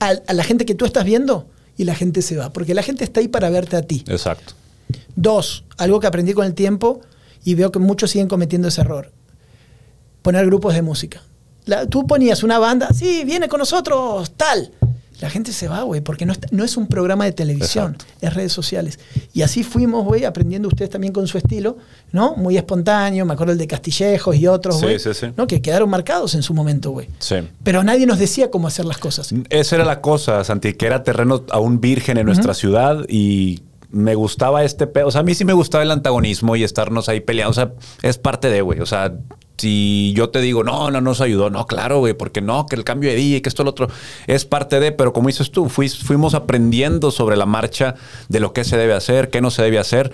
a, 0.00 0.10
a 0.26 0.32
la 0.32 0.44
gente 0.44 0.64
que 0.66 0.74
tú 0.74 0.84
estás 0.84 1.04
viendo 1.04 1.48
y 1.76 1.84
la 1.84 1.94
gente 1.94 2.22
se 2.22 2.36
va, 2.36 2.52
porque 2.52 2.74
la 2.74 2.82
gente 2.82 3.04
está 3.04 3.20
ahí 3.20 3.28
para 3.28 3.50
verte 3.50 3.76
a 3.76 3.82
ti. 3.82 4.04
Exacto. 4.08 4.54
Dos, 5.16 5.64
algo 5.76 6.00
que 6.00 6.06
aprendí 6.06 6.32
con 6.32 6.46
el 6.46 6.54
tiempo 6.54 7.00
y 7.44 7.54
veo 7.54 7.70
que 7.72 7.78
muchos 7.78 8.10
siguen 8.10 8.28
cometiendo 8.28 8.68
ese 8.68 8.80
error. 8.80 9.12
Poner 10.22 10.46
grupos 10.46 10.74
de 10.74 10.82
música. 10.82 11.22
La- 11.64 11.86
tú 11.86 12.06
ponías 12.06 12.42
una 12.42 12.58
banda, 12.58 12.88
sí, 12.92 13.22
viene 13.24 13.48
con 13.48 13.58
nosotros, 13.58 14.32
tal. 14.36 14.72
La 15.20 15.30
gente 15.30 15.52
se 15.52 15.66
va, 15.66 15.82
güey, 15.82 16.00
porque 16.00 16.24
no, 16.26 16.32
está- 16.32 16.46
no 16.52 16.62
es 16.64 16.76
un 16.76 16.86
programa 16.86 17.24
de 17.24 17.32
televisión, 17.32 17.94
Exacto. 17.94 18.14
es 18.26 18.34
redes 18.34 18.52
sociales. 18.52 18.98
Y 19.34 19.42
así 19.42 19.64
fuimos, 19.64 20.04
güey, 20.04 20.24
aprendiendo 20.24 20.68
ustedes 20.68 20.90
también 20.90 21.12
con 21.12 21.26
su 21.26 21.38
estilo, 21.38 21.76
¿no? 22.12 22.36
Muy 22.36 22.56
espontáneo, 22.56 23.24
me 23.26 23.32
acuerdo 23.34 23.52
el 23.52 23.58
de 23.58 23.66
Castillejos 23.66 24.36
y 24.36 24.46
otros, 24.46 24.76
Sí, 24.78 24.82
güey, 24.84 24.98
sí, 25.00 25.14
sí. 25.14 25.26
¿no? 25.36 25.46
Que 25.48 25.60
quedaron 25.60 25.90
marcados 25.90 26.34
en 26.36 26.42
su 26.42 26.54
momento, 26.54 26.92
güey. 26.92 27.08
Sí. 27.18 27.36
Pero 27.64 27.82
nadie 27.82 28.06
nos 28.06 28.18
decía 28.18 28.50
cómo 28.50 28.68
hacer 28.68 28.84
las 28.84 28.98
cosas. 28.98 29.34
Esa 29.50 29.74
era 29.76 29.84
la 29.84 30.00
cosa, 30.00 30.44
Santi, 30.44 30.74
que 30.74 30.86
era 30.86 31.02
terreno 31.02 31.44
aún 31.50 31.80
virgen 31.80 32.16
en 32.18 32.26
nuestra 32.26 32.54
ciudad 32.54 33.04
y 33.08 33.62
me 33.90 34.14
gustaba 34.14 34.62
este 34.64 34.86
pedo. 34.86 35.08
O 35.08 35.10
sea, 35.10 35.22
a 35.22 35.24
mí 35.24 35.34
sí 35.34 35.44
me 35.44 35.52
gustaba 35.54 35.82
el 35.82 35.90
antagonismo 35.90 36.54
y 36.56 36.62
estarnos 36.62 37.08
ahí 37.08 37.20
peleando. 37.20 37.50
O 37.50 37.54
sea, 37.54 37.72
es 38.02 38.18
parte 38.18 38.50
de, 38.50 38.60
güey. 38.62 38.80
O 38.80 38.86
sea, 38.86 39.14
si 39.58 40.12
yo 40.16 40.30
te 40.30 40.40
digo, 40.40 40.64
no, 40.64 40.90
no 40.90 41.00
nos 41.00 41.20
ayudó, 41.20 41.50
no, 41.50 41.66
claro, 41.66 41.98
güey, 41.98 42.14
porque 42.14 42.40
no, 42.40 42.66
que 42.66 42.76
el 42.76 42.84
cambio 42.84 43.10
de 43.10 43.16
día 43.16 43.36
y 43.36 43.40
que 43.40 43.48
esto, 43.48 43.64
lo 43.64 43.70
otro, 43.70 43.88
es 44.26 44.44
parte 44.44 44.80
de, 44.80 44.92
pero 44.92 45.12
como 45.12 45.26
dices 45.28 45.50
tú, 45.50 45.66
fuis- 45.66 45.98
fuimos 46.02 46.34
aprendiendo 46.34 47.10
sobre 47.10 47.36
la 47.36 47.44
marcha 47.46 47.94
de 48.28 48.40
lo 48.40 48.52
que 48.52 48.64
se 48.64 48.76
debe 48.76 48.94
hacer, 48.94 49.30
qué 49.30 49.40
no 49.40 49.50
se 49.50 49.62
debe 49.62 49.78
hacer. 49.78 50.12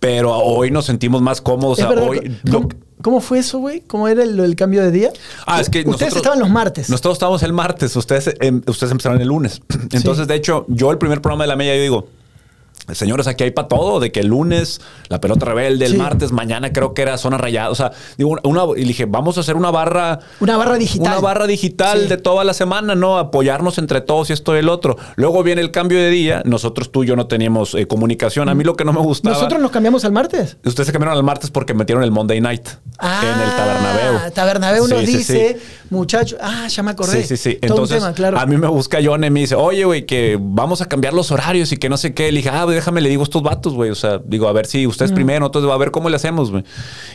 Pero 0.00 0.36
hoy 0.36 0.70
nos 0.72 0.86
sentimos 0.86 1.22
más 1.22 1.40
cómodos. 1.40 1.78
Es 1.78 1.84
o 1.84 1.88
sea, 1.88 1.94
verdad, 1.94 2.10
hoy, 2.10 2.36
¿cómo, 2.50 2.68
lo- 2.68 2.76
cómo 3.02 3.20
fue 3.20 3.38
eso, 3.38 3.58
güey? 3.60 3.82
¿Cómo 3.82 4.08
era 4.08 4.24
el, 4.24 4.38
el 4.40 4.56
cambio 4.56 4.82
de 4.82 4.90
día? 4.90 5.12
Ah, 5.46 5.60
es 5.60 5.70
que 5.70 5.78
Ustedes 5.80 5.86
nosotros- 6.00 6.16
estaban 6.16 6.38
los 6.40 6.50
martes. 6.50 6.90
Nosotros 6.90 7.12
estábamos 7.14 7.42
el 7.44 7.52
martes, 7.52 7.94
ustedes, 7.94 8.34
em, 8.40 8.62
ustedes 8.66 8.90
empezaron 8.90 9.20
el 9.20 9.28
lunes. 9.28 9.62
Entonces, 9.92 10.26
de 10.26 10.34
hecho, 10.34 10.64
yo 10.68 10.90
el 10.90 10.98
primer 10.98 11.20
programa 11.22 11.44
de 11.44 11.48
la 11.48 11.56
media, 11.56 11.76
yo 11.76 11.82
digo, 11.82 12.08
señores, 12.92 13.26
aquí 13.26 13.44
hay 13.44 13.50
para 13.52 13.68
todo, 13.68 14.00
de 14.00 14.10
que 14.12 14.20
el 14.20 14.26
lunes 14.28 14.80
la 15.08 15.20
pelota 15.20 15.46
rebelde, 15.46 15.86
el 15.86 15.92
Sí. 15.92 15.98
martes, 15.98 16.32
mañana 16.32 16.72
creo 16.72 16.94
que 16.94 17.02
era 17.02 17.16
zona 17.18 17.38
rayada. 17.38 17.70
O 17.70 17.74
sea, 17.74 17.92
digo, 18.18 18.36
una, 18.42 18.62
y 18.76 18.84
dije, 18.84 19.04
vamos 19.06 19.36
a 19.36 19.40
hacer 19.40 19.56
una 19.56 19.70
barra. 19.70 20.18
Una 20.40 20.56
barra 20.56 20.76
digital. 20.76 21.06
Una 21.12 21.20
barra 21.20 21.46
digital 21.46 22.02
Sí. 22.02 22.08
de 22.08 22.16
toda 22.16 22.44
la 22.44 22.54
semana, 22.54 22.94
¿no? 22.94 23.18
Apoyarnos 23.18 23.78
entre 23.78 24.00
todos 24.00 24.30
y 24.30 24.32
esto 24.32 24.54
y 24.56 24.58
el 24.58 24.68
otro. 24.68 24.96
Luego 25.16 25.42
viene 25.42 25.60
el 25.60 25.70
cambio 25.70 25.98
de 25.98 26.10
día. 26.10 26.42
Nosotros 26.44 26.90
tú 26.90 27.04
y 27.04 27.06
yo 27.08 27.16
no 27.16 27.26
teníamos 27.26 27.74
eh, 27.74 27.86
comunicación. 27.86 28.48
A 28.48 28.54
mí 28.54 28.64
lo 28.64 28.74
que 28.76 28.84
no 28.84 28.92
me 28.92 29.00
gustaba. 29.00 29.34
¿Nosotros 29.36 29.60
nos 29.60 29.70
cambiamos 29.70 30.04
al 30.04 30.12
martes? 30.12 30.56
Ustedes 30.64 30.86
se 30.86 30.92
cambiaron 30.92 31.16
al 31.16 31.22
martes 31.24 31.50
porque 31.50 31.74
metieron 31.74 32.02
el 32.04 32.10
Monday 32.10 32.40
Night 32.40 32.66
en 32.68 33.40
el 33.40 33.50
Tabernabéu. 33.56 34.16
Ah, 34.26 34.30
Tabernabéu 34.32 34.88
nos 34.88 35.06
dice, 35.06 35.60
sí. 35.92 35.96
muchacho, 35.98 36.36
ah, 36.40 36.66
ya 36.68 36.82
me 36.82 36.90
acordé. 36.92 37.22
Sí, 37.22 37.28
sí, 37.28 37.36
sí. 37.36 37.54
Todo 37.60 37.70
Entonces, 37.74 37.96
un 37.98 38.02
tema, 38.04 38.14
claro. 38.14 38.38
a 38.38 38.46
mí 38.46 38.56
me 38.56 38.66
busca 38.68 38.98
John 39.02 39.22
y 39.24 39.30
me 39.30 39.40
dice, 39.40 39.54
oye, 39.54 39.84
güey, 39.84 40.06
que 40.06 40.38
vamos 40.40 40.80
a 40.82 40.86
cambiar 40.86 41.14
los 41.14 41.30
horarios 41.30 41.70
y 41.72 41.76
que 41.76 41.88
no 41.88 41.96
sé 41.96 42.14
qué. 42.14 42.32
Le 42.32 42.38
dije, 42.38 42.50
ah, 42.50 42.66
déjame, 42.66 43.00
le 43.00 43.08
digo 43.08 43.22
a 43.22 43.24
estos 43.24 43.42
vatos, 43.42 43.74
güey. 43.74 43.90
O 43.90 43.94
sea, 43.94 44.20
digo, 44.24 44.48
a 44.48 44.52
ver 44.52 44.66
si 44.66 44.86
ustedes 44.86 45.12
primero, 45.12 45.46
entonces 45.46 45.70
a 45.70 45.76
ver 45.76 45.90
cómo 45.90 46.08
le 46.08 46.16
hacemos, 46.16 46.50
güey. 46.50 46.64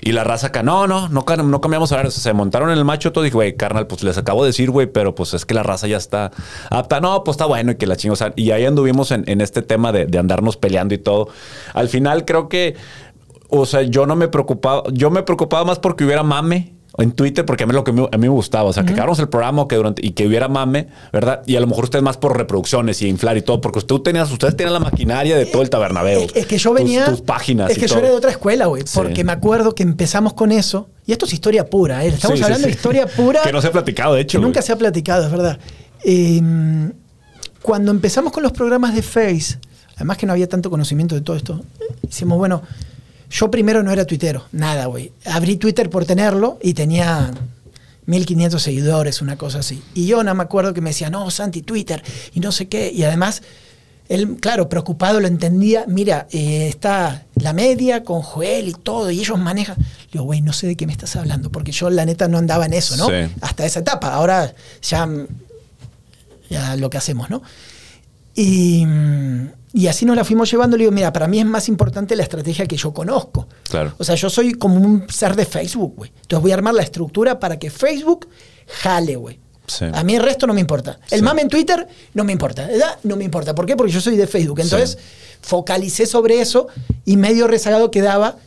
Y 0.01 0.11
la 0.11 0.23
raza 0.23 0.47
acá, 0.47 0.63
no, 0.63 0.87
no, 0.87 1.09
no, 1.09 1.25
cam- 1.25 1.45
no 1.45 1.61
cambiamos 1.61 1.91
horarios. 1.91 2.17
O 2.17 2.21
sea, 2.21 2.31
se 2.31 2.33
montaron 2.33 2.69
en 2.71 2.77
el 2.77 2.85
macho 2.85 3.11
todo. 3.11 3.23
Dije, 3.23 3.35
güey, 3.35 3.55
carnal, 3.55 3.87
pues 3.87 4.03
les 4.03 4.17
acabo 4.17 4.43
de 4.43 4.47
decir, 4.49 4.71
güey, 4.71 4.87
pero 4.87 5.15
pues 5.15 5.33
es 5.33 5.45
que 5.45 5.53
la 5.53 5.63
raza 5.63 5.87
ya 5.87 5.97
está 5.97 6.31
apta. 6.69 6.99
No, 6.99 7.23
pues 7.23 7.35
está 7.35 7.45
bueno 7.45 7.71
y 7.71 7.75
que 7.75 7.87
la 7.87 7.95
chingo. 7.95 8.13
O 8.13 8.17
sea, 8.17 8.33
y 8.35 8.51
ahí 8.51 8.65
anduvimos 8.65 9.11
en, 9.11 9.23
en 9.27 9.41
este 9.41 9.61
tema 9.61 9.91
de, 9.91 10.05
de 10.05 10.17
andarnos 10.19 10.57
peleando 10.57 10.93
y 10.93 10.97
todo. 10.97 11.29
Al 11.73 11.89
final 11.89 12.25
creo 12.25 12.47
que, 12.49 12.75
o 13.49 13.65
sea, 13.65 13.81
yo 13.81 14.05
no 14.05 14.15
me 14.15 14.27
preocupaba, 14.27 14.83
yo 14.91 15.09
me 15.09 15.23
preocupaba 15.23 15.63
más 15.65 15.79
porque 15.79 16.03
hubiera 16.05 16.23
mame 16.23 16.73
en 16.97 17.11
Twitter, 17.11 17.45
porque 17.45 17.63
a 17.63 17.67
mí 17.67 17.73
lo 17.73 17.83
que 17.83 17.91
me- 17.91 18.07
a 18.11 18.17
mí 18.17 18.21
me 18.21 18.29
gustaba. 18.29 18.69
O 18.69 18.73
sea, 18.73 18.83
que 18.83 18.89
acabáramos 18.93 19.19
el 19.19 19.29
programa 19.29 19.67
que 19.67 19.75
durante, 19.75 20.05
y 20.05 20.11
que 20.11 20.25
hubiera 20.27 20.47
mame, 20.47 20.87
¿verdad? 21.13 21.41
Y 21.45 21.55
a 21.55 21.59
lo 21.59 21.67
mejor 21.67 21.83
ustedes 21.83 22.01
más 22.03 22.17
por 22.17 22.35
reproducciones 22.37 23.01
y 23.01 23.07
inflar 23.07 23.37
y 23.37 23.41
todo, 23.43 23.61
porque 23.61 23.79
usted 23.79 23.95
tenías, 23.97 24.31
ustedes 24.31 24.55
tenían 24.57 24.73
la 24.73 24.79
maquinaria 24.79 25.37
de 25.37 25.45
todo 25.45 25.61
el 25.61 25.69
tabernabeo. 25.69 26.21
Es, 26.21 26.35
es 26.35 26.45
que 26.47 26.57
yo 26.57 26.71
Tus- 26.71 26.79
venía. 26.79 27.05
Tus, 27.05 27.21
páginas. 27.21 27.69
Es 27.69 27.77
y 27.77 27.79
que 27.81 27.87
yo 27.87 27.93
todo. 27.95 27.99
era 28.03 28.09
de 28.11 28.15
otra 28.17 28.31
escuela, 28.31 28.65
güey. 28.65 28.83
Sí. 28.85 28.91
Porque 28.95 29.23
me 29.23 29.31
acuerdo 29.31 29.75
que 29.75 29.83
empezamos 29.83 30.33
con 30.33 30.51
eso. 30.51 30.89
Y 31.05 31.11
esto 31.11 31.25
es 31.25 31.33
historia 31.33 31.69
pura, 31.69 32.03
¿eh? 32.03 32.07
Estamos 32.09 32.37
Sí, 32.39 32.43
hablando 32.43 32.65
sí. 32.65 32.71
de 32.71 32.75
historia 32.75 33.05
pura. 33.15 33.41
que 33.43 33.51
no 33.51 33.61
se 33.61 33.67
ha 33.67 33.71
platicado, 33.71 34.15
de 34.15 34.21
hecho. 34.21 34.39
que 34.39 34.43
nunca 34.45 34.61
se 34.61 34.71
ha 34.71 34.75
platicado, 34.77 35.25
es 35.25 35.31
verdad. 35.31 35.59
Eh, 36.03 36.41
cuando 37.61 37.91
empezamos 37.91 38.31
con 38.33 38.43
los 38.43 38.51
programas 38.53 38.95
de 38.95 39.01
Face, 39.01 39.59
además 39.95 40.17
que 40.17 40.25
no 40.25 40.33
había 40.33 40.47
tanto 40.47 40.69
conocimiento 40.69 41.15
de 41.15 41.21
todo 41.21 41.35
esto, 41.35 41.61
hicimos, 42.09 42.37
bueno, 42.37 42.61
yo 43.29 43.51
primero 43.51 43.83
no 43.83 43.91
era 43.91 44.05
tuitero, 44.05 44.45
nada, 44.51 44.85
güey. 44.85 45.11
Abrí 45.25 45.57
Twitter 45.57 45.89
por 45.89 46.05
tenerlo 46.05 46.57
y 46.61 46.73
tenía 46.73 47.31
1500 48.05 48.61
seguidores, 48.61 49.21
una 49.21 49.37
cosa 49.37 49.59
así. 49.59 49.83
Y 49.93 50.07
yo 50.07 50.23
nada 50.23 50.33
me 50.33 50.43
acuerdo 50.43 50.73
que 50.73 50.81
me 50.81 50.91
decía, 50.91 51.09
no, 51.09 51.29
Santi, 51.29 51.61
Twitter, 51.61 52.01
y 52.33 52.39
no 52.39 52.51
sé 52.51 52.67
qué. 52.67 52.91
Y 52.91 53.03
además, 53.03 53.43
él, 54.07 54.37
claro, 54.39 54.69
preocupado 54.69 55.19
lo 55.19 55.27
entendía. 55.27 55.83
Mira, 55.87 56.27
eh, 56.31 56.67
está 56.69 57.25
la 57.35 57.51
media 57.51 58.03
con 58.03 58.21
Joel 58.21 58.69
y 58.69 58.73
todo, 58.73 59.11
y 59.11 59.19
ellos 59.19 59.37
manejan. 59.37 59.75
Le 59.77 59.85
digo, 60.13 60.25
güey, 60.25 60.41
no 60.41 60.53
sé 60.53 60.67
de 60.67 60.77
qué 60.77 60.85
me 60.87 60.93
estás 60.93 61.17
hablando, 61.17 61.51
porque 61.51 61.73
yo 61.73 61.89
la 61.89 62.05
neta 62.05 62.29
no 62.29 62.37
andaba 62.37 62.65
en 62.65 62.73
eso, 62.73 62.95
¿no? 62.95 63.07
Sí. 63.07 63.33
Hasta 63.41 63.65
esa 63.65 63.81
etapa. 63.81 64.13
Ahora 64.13 64.53
ya, 64.81 65.07
ya 66.49 66.77
lo 66.77 66.89
que 66.89 66.97
hacemos, 66.97 67.29
¿no? 67.29 67.43
Y, 68.33 68.85
y 69.73 69.87
así 69.87 70.05
nos 70.05 70.15
la 70.15 70.23
fuimos 70.23 70.49
llevando. 70.49 70.77
Le 70.77 70.83
digo, 70.83 70.91
mira, 70.91 71.11
para 71.13 71.27
mí 71.27 71.39
es 71.39 71.45
más 71.45 71.67
importante 71.67 72.15
la 72.15 72.23
estrategia 72.23 72.65
que 72.65 72.77
yo 72.77 72.93
conozco. 72.93 73.47
Claro. 73.69 73.93
O 73.97 74.03
sea, 74.03 74.15
yo 74.15 74.29
soy 74.29 74.53
como 74.53 74.75
un 74.79 75.09
ser 75.09 75.35
de 75.35 75.45
Facebook, 75.45 75.93
güey. 75.97 76.11
Entonces 76.21 76.41
voy 76.41 76.51
a 76.51 76.55
armar 76.55 76.73
la 76.73 76.83
estructura 76.83 77.39
para 77.39 77.57
que 77.59 77.69
Facebook 77.69 78.27
jale, 78.67 79.15
güey. 79.15 79.39
Sí. 79.67 79.85
A 79.93 80.03
mí 80.03 80.15
el 80.15 80.23
resto 80.23 80.47
no 80.47 80.53
me 80.53 80.61
importa. 80.61 80.97
El 81.11 81.19
Sí. 81.19 81.25
mame 81.25 81.41
en 81.41 81.49
Twitter 81.49 81.85
no 82.13 82.23
me 82.23 82.31
importa. 82.31 82.65
¿verdad? 82.67 82.97
No 83.03 83.17
me 83.17 83.25
importa. 83.25 83.53
¿Por 83.53 83.65
qué? 83.65 83.75
Porque 83.75 83.91
yo 83.91 83.99
soy 83.99 84.15
de 84.15 84.25
Facebook. 84.25 84.59
Entonces 84.61 84.97
focalicé 85.41 86.05
sobre 86.05 86.39
eso 86.41 86.67
y 87.05 87.17
medio 87.17 87.47
rezagado 87.47 87.91
quedaba 87.91 88.37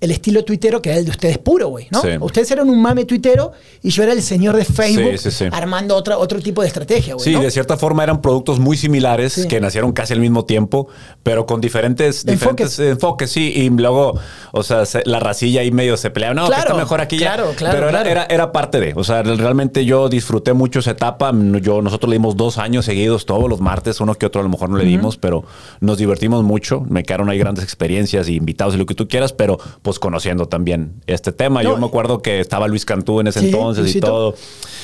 el 0.00 0.10
estilo 0.10 0.44
tuitero 0.44 0.82
que 0.82 0.90
era 0.90 0.98
el 0.98 1.04
de 1.06 1.10
ustedes 1.10 1.38
puro, 1.38 1.68
güey, 1.68 1.86
¿no? 1.90 2.02
Sí. 2.02 2.08
Ustedes 2.20 2.50
eran 2.50 2.68
un 2.68 2.80
mame 2.82 3.04
tuitero 3.06 3.52
y 3.82 3.88
yo 3.90 4.02
era 4.02 4.12
el 4.12 4.20
señor 4.22 4.54
de 4.56 4.64
Facebook 4.64 5.12
Sí, 5.18 5.30
sí, 5.30 5.30
sí. 5.30 5.44
armando 5.50 5.96
otra, 5.96 6.18
otro 6.18 6.38
tipo 6.40 6.60
de 6.60 6.68
estrategia, 6.68 7.14
güey. 7.14 7.24
Sí, 7.24 7.32
¿no? 7.32 7.40
de 7.42 7.50
cierta 7.50 7.76
forma 7.78 8.02
eran 8.02 8.20
productos 8.20 8.58
muy 8.58 8.76
similares 8.76 9.46
que 9.48 9.60
nacieron 9.60 9.92
casi 9.92 10.12
al 10.12 10.20
mismo 10.20 10.44
tiempo, 10.44 10.88
pero 11.22 11.46
con 11.46 11.60
diferentes 11.62 12.26
Enfoques. 12.26 12.76
diferentes 12.76 12.78
enfoques, 12.78 13.30
sí. 13.30 13.52
Y 13.54 13.70
luego, 13.70 14.18
o 14.52 14.62
sea, 14.62 14.84
se- 14.84 15.02
la 15.06 15.18
racilla 15.18 15.62
ahí 15.62 15.70
medio 15.70 15.96
se 15.96 16.10
peleaba. 16.10 16.34
No, 16.34 16.42
que 16.42 16.48
Claro, 16.48 16.62
está 16.70 16.74
mejor 16.76 17.00
aquí 17.00 17.18
ya. 17.18 17.34
claro, 17.34 17.52
claro, 17.56 17.74
Pero 17.74 17.88
era, 17.88 18.02
claro. 18.02 18.10
Era, 18.10 18.24
era 18.24 18.52
parte 18.52 18.80
de. 18.80 18.92
O 18.96 19.04
sea, 19.04 19.22
realmente 19.22 19.84
yo 19.86 20.08
disfruté 20.10 20.52
mucho 20.52 20.80
esa 20.80 20.90
etapa. 20.90 21.32
Yo, 21.62 21.80
nosotros 21.80 22.10
le 22.10 22.16
dimos 22.16 22.36
dos 22.36 22.58
años 22.58 22.84
seguidos, 22.84 23.24
todos 23.24 23.48
los 23.48 23.60
martes, 23.60 24.00
uno 24.00 24.14
que 24.14 24.26
otro 24.26 24.40
a 24.40 24.44
lo 24.44 24.50
mejor 24.50 24.68
no 24.68 24.76
le 24.76 24.84
dimos, 24.84 25.16
pero 25.16 25.44
nos 25.80 25.96
divertimos 25.96 26.44
mucho. 26.44 26.82
Me 26.86 27.02
quedaron 27.02 27.30
ahí 27.30 27.38
grandes 27.38 27.64
experiencias 27.64 28.28
y 28.28 28.34
invitados 28.36 28.74
y 28.74 28.78
lo 28.78 28.84
que 28.86 28.94
tú 28.94 29.08
quieras, 29.08 29.32
pero 29.32 29.58
pues 29.86 30.00
conociendo 30.00 30.48
también 30.48 30.94
este 31.06 31.30
tema. 31.30 31.62
No, 31.62 31.70
yo 31.70 31.76
me 31.76 31.86
acuerdo 31.86 32.20
que 32.20 32.40
estaba 32.40 32.66
Luis 32.66 32.84
Cantú 32.84 33.20
en 33.20 33.28
ese 33.28 33.38
Sí, 33.38 33.46
entonces 33.46 33.84
Luisito. 33.84 34.06
y 34.06 34.10
todo. 34.10 34.34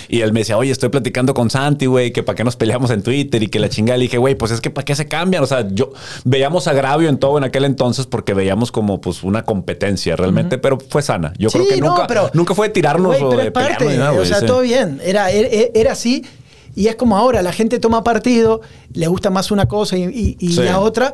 Y 0.08 0.20
él 0.20 0.32
me 0.32 0.40
decía, 0.40 0.56
oye, 0.56 0.70
estoy 0.70 0.90
platicando 0.90 1.34
con 1.34 1.50
Santi, 1.50 1.86
güey, 1.86 2.12
que 2.12 2.22
para 2.22 2.36
qué 2.36 2.44
nos 2.44 2.54
peleamos 2.54 2.92
en 2.92 3.02
Twitter 3.02 3.42
y 3.42 3.48
que 3.48 3.58
la 3.58 3.68
chingada. 3.68 3.96
Le 3.96 4.04
dije, 4.04 4.18
güey, 4.18 4.36
pues 4.36 4.52
es 4.52 4.60
que 4.60 4.70
para 4.70 4.84
qué 4.84 4.94
se 4.94 5.08
cambian. 5.08 5.42
O 5.42 5.46
sea, 5.46 5.66
yo 5.72 5.92
veíamos 6.24 6.68
agravio 6.68 7.08
en 7.08 7.18
todo 7.18 7.36
en 7.36 7.42
aquel 7.42 7.64
entonces 7.64 8.06
porque 8.06 8.32
veíamos 8.32 8.70
como 8.70 9.00
pues 9.00 9.24
una 9.24 9.44
competencia 9.44 10.14
realmente, 10.14 10.56
pero 10.56 10.78
fue 10.78 11.02
sana. 11.02 11.32
Yo 11.36 11.50
creo 11.50 11.66
que 11.66 11.80
no, 11.80 11.88
nunca, 11.88 12.06
pero- 12.06 12.30
nunca 12.32 12.54
fue 12.54 12.68
de 12.68 12.74
tirarnos 12.74 13.16
o 13.20 13.30
pero 13.30 13.42
de 13.42 13.50
parte, 13.50 13.74
pelearnos 13.84 13.98
nada, 13.98 14.20
o 14.20 14.24
sea, 14.24 14.38
sí. 14.38 14.46
todo 14.46 14.60
bien. 14.60 15.00
Era, 15.04 15.32
era, 15.32 15.48
era 15.74 15.92
así. 15.92 16.24
Y 16.76 16.86
es 16.86 16.94
como 16.94 17.16
ahora, 17.16 17.42
la 17.42 17.52
gente 17.52 17.80
toma 17.80 18.04
partido, 18.04 18.60
le 18.94 19.08
gusta 19.08 19.30
más 19.30 19.50
una 19.50 19.66
cosa 19.66 19.98
y, 19.98 20.04
y- 20.04 20.36
y 20.38 20.52
Sí. 20.52 20.62
la 20.62 20.78
otra. 20.78 21.12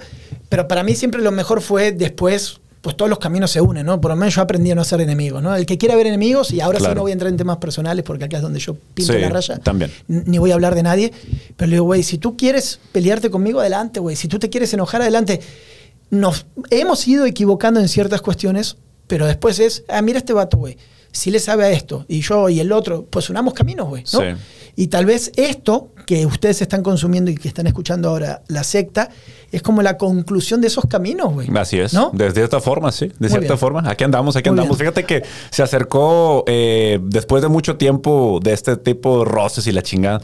Pero 0.51 0.68
para 0.68 0.82
mí 0.82 0.95
siempre 0.95 1.20
lo 1.22 1.30
mejor 1.32 1.61
fue 1.62 1.93
después, 1.93 2.61
pues 2.89 2.97
todos 2.97 3.11
los 3.11 3.18
caminos 3.18 3.51
se 3.51 3.61
unen, 3.61 3.84
¿no? 3.84 4.01
Por 4.01 4.11
lo 4.11 4.16
menos 4.16 4.34
yo 4.34 4.41
aprendí 4.41 4.70
a 4.70 4.74
no 4.74 4.82
ser 4.82 5.03
enemigos, 5.03 5.43
¿no? 5.43 5.55
El 5.55 5.66
que 5.66 5.76
quiera 5.76 5.95
ver 5.95 6.07
enemigos, 6.07 6.53
y 6.53 6.62
ahora 6.62 6.80
sí 6.80 6.86
no 6.95 7.03
voy 7.03 7.11
a 7.11 7.12
entrar 7.12 7.30
en 7.30 7.36
temas 7.36 7.59
personales 7.59 8.03
porque 8.03 8.24
acá 8.24 8.39
es 8.39 8.43
donde 8.43 8.61
yo 8.61 8.76
pinto 8.95 9.12
Sí, 9.12 9.18
la 9.18 9.28
raya. 9.28 9.59
también. 9.59 9.93
Ni 10.07 10.39
voy 10.39 10.53
a 10.53 10.55
hablar 10.55 10.74
de 10.74 10.82
nadie. 10.82 11.12
Pero 11.55 11.68
le 11.68 11.76
digo, 11.76 11.84
güey, 11.84 12.03
si 12.03 12.16
tú 12.16 12.34
quieres 12.34 12.80
pelearte 12.93 13.28
conmigo, 13.28 13.61
adelante, 13.61 14.01
güey. 14.01 14.16
Si 14.16 14.26
tú 14.26 14.39
te 14.39 14.49
quieres 14.49 14.72
enojar, 14.72 15.03
adelante. 15.03 15.39
Nos 16.09 16.47
hemos 16.70 17.07
ido 17.07 17.26
equivocando 17.26 17.78
en 17.78 17.89
ciertas 17.91 18.22
cuestiones, 18.22 18.78
pero 19.07 19.26
después 19.26 19.59
es, 19.59 19.84
ah, 19.89 20.01
mira 20.01 20.16
este 20.16 20.32
vato, 20.32 20.57
güey. 20.57 20.78
Si 21.12 21.30
le 21.30 21.41
sabe 21.41 21.64
a 21.66 21.70
esto, 21.70 22.07
y 22.09 22.20
yo 22.22 22.49
y 22.49 22.61
el 22.61 22.72
otro, 22.72 23.05
pues 23.11 23.28
unamos 23.28 23.53
caminos, 23.53 23.86
güey. 23.89 24.05
¿no? 24.14 24.20
Sí. 24.20 24.26
Y 24.76 24.86
tal 24.86 25.05
vez 25.05 25.30
esto 25.36 25.91
que 26.09 26.25
ustedes 26.25 26.63
están 26.63 26.83
consumiendo 26.83 27.31
y 27.31 27.35
que 27.35 27.49
están 27.49 27.67
escuchando 27.67 28.09
ahora, 28.09 28.41
la 28.49 28.65
secta, 28.65 29.11
es 29.53 29.61
como 29.61 29.83
la 29.83 29.99
conclusión 29.99 30.63
de 30.63 30.69
esos 30.69 30.87
caminos, 30.89 31.35
güey. 31.35 31.51
Así 31.55 31.79
es. 31.79 31.93
¿No? 31.93 32.11
De 32.15 32.31
cierta 32.31 32.63
forma, 32.63 32.91
sí. 32.93 33.09
De 33.09 33.15
Muy 33.21 33.29
cierta 33.29 33.49
bien. 33.49 33.59
forma. 33.59 33.83
Aquí 33.87 34.05
andamos, 34.05 34.35
aquí 34.35 34.49
Muy 34.49 34.59
andamos. 34.59 34.79
bien. 34.79 34.91
Fíjate 34.91 35.05
que 35.05 35.23
se 35.51 35.63
acercó 35.63 36.45
eh, 36.47 36.99
después 37.03 37.43
de 37.43 37.49
mucho 37.49 37.77
tiempo 37.77 38.41
de 38.43 38.55
este 38.55 38.79
tipo 38.79 39.19
de 39.19 39.31
roces 39.31 39.67
y 39.67 39.73
la 39.73 39.83
chingada. 39.83 40.23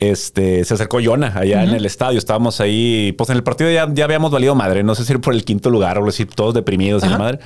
Este, 0.00 0.62
se 0.66 0.74
acercó 0.74 1.00
Yona 1.00 1.32
allá 1.34 1.64
en 1.64 1.70
el 1.70 1.86
estadio. 1.86 2.18
Estábamos 2.18 2.60
ahí, 2.60 3.12
pues 3.16 3.30
en 3.30 3.36
el 3.36 3.42
partido 3.42 3.70
ya, 3.70 3.88
ya 3.90 4.04
habíamos 4.04 4.30
valido 4.30 4.54
madre. 4.54 4.82
No 4.82 4.94
sé 4.94 5.06
si 5.06 5.14
ir 5.14 5.22
por 5.22 5.32
el 5.32 5.46
quinto 5.46 5.70
lugar 5.70 5.96
o 5.96 6.00
algo 6.00 6.10
así, 6.10 6.26
todos 6.26 6.52
deprimidos 6.52 7.02
y 7.04 7.08
la 7.08 7.16
madre. 7.16 7.38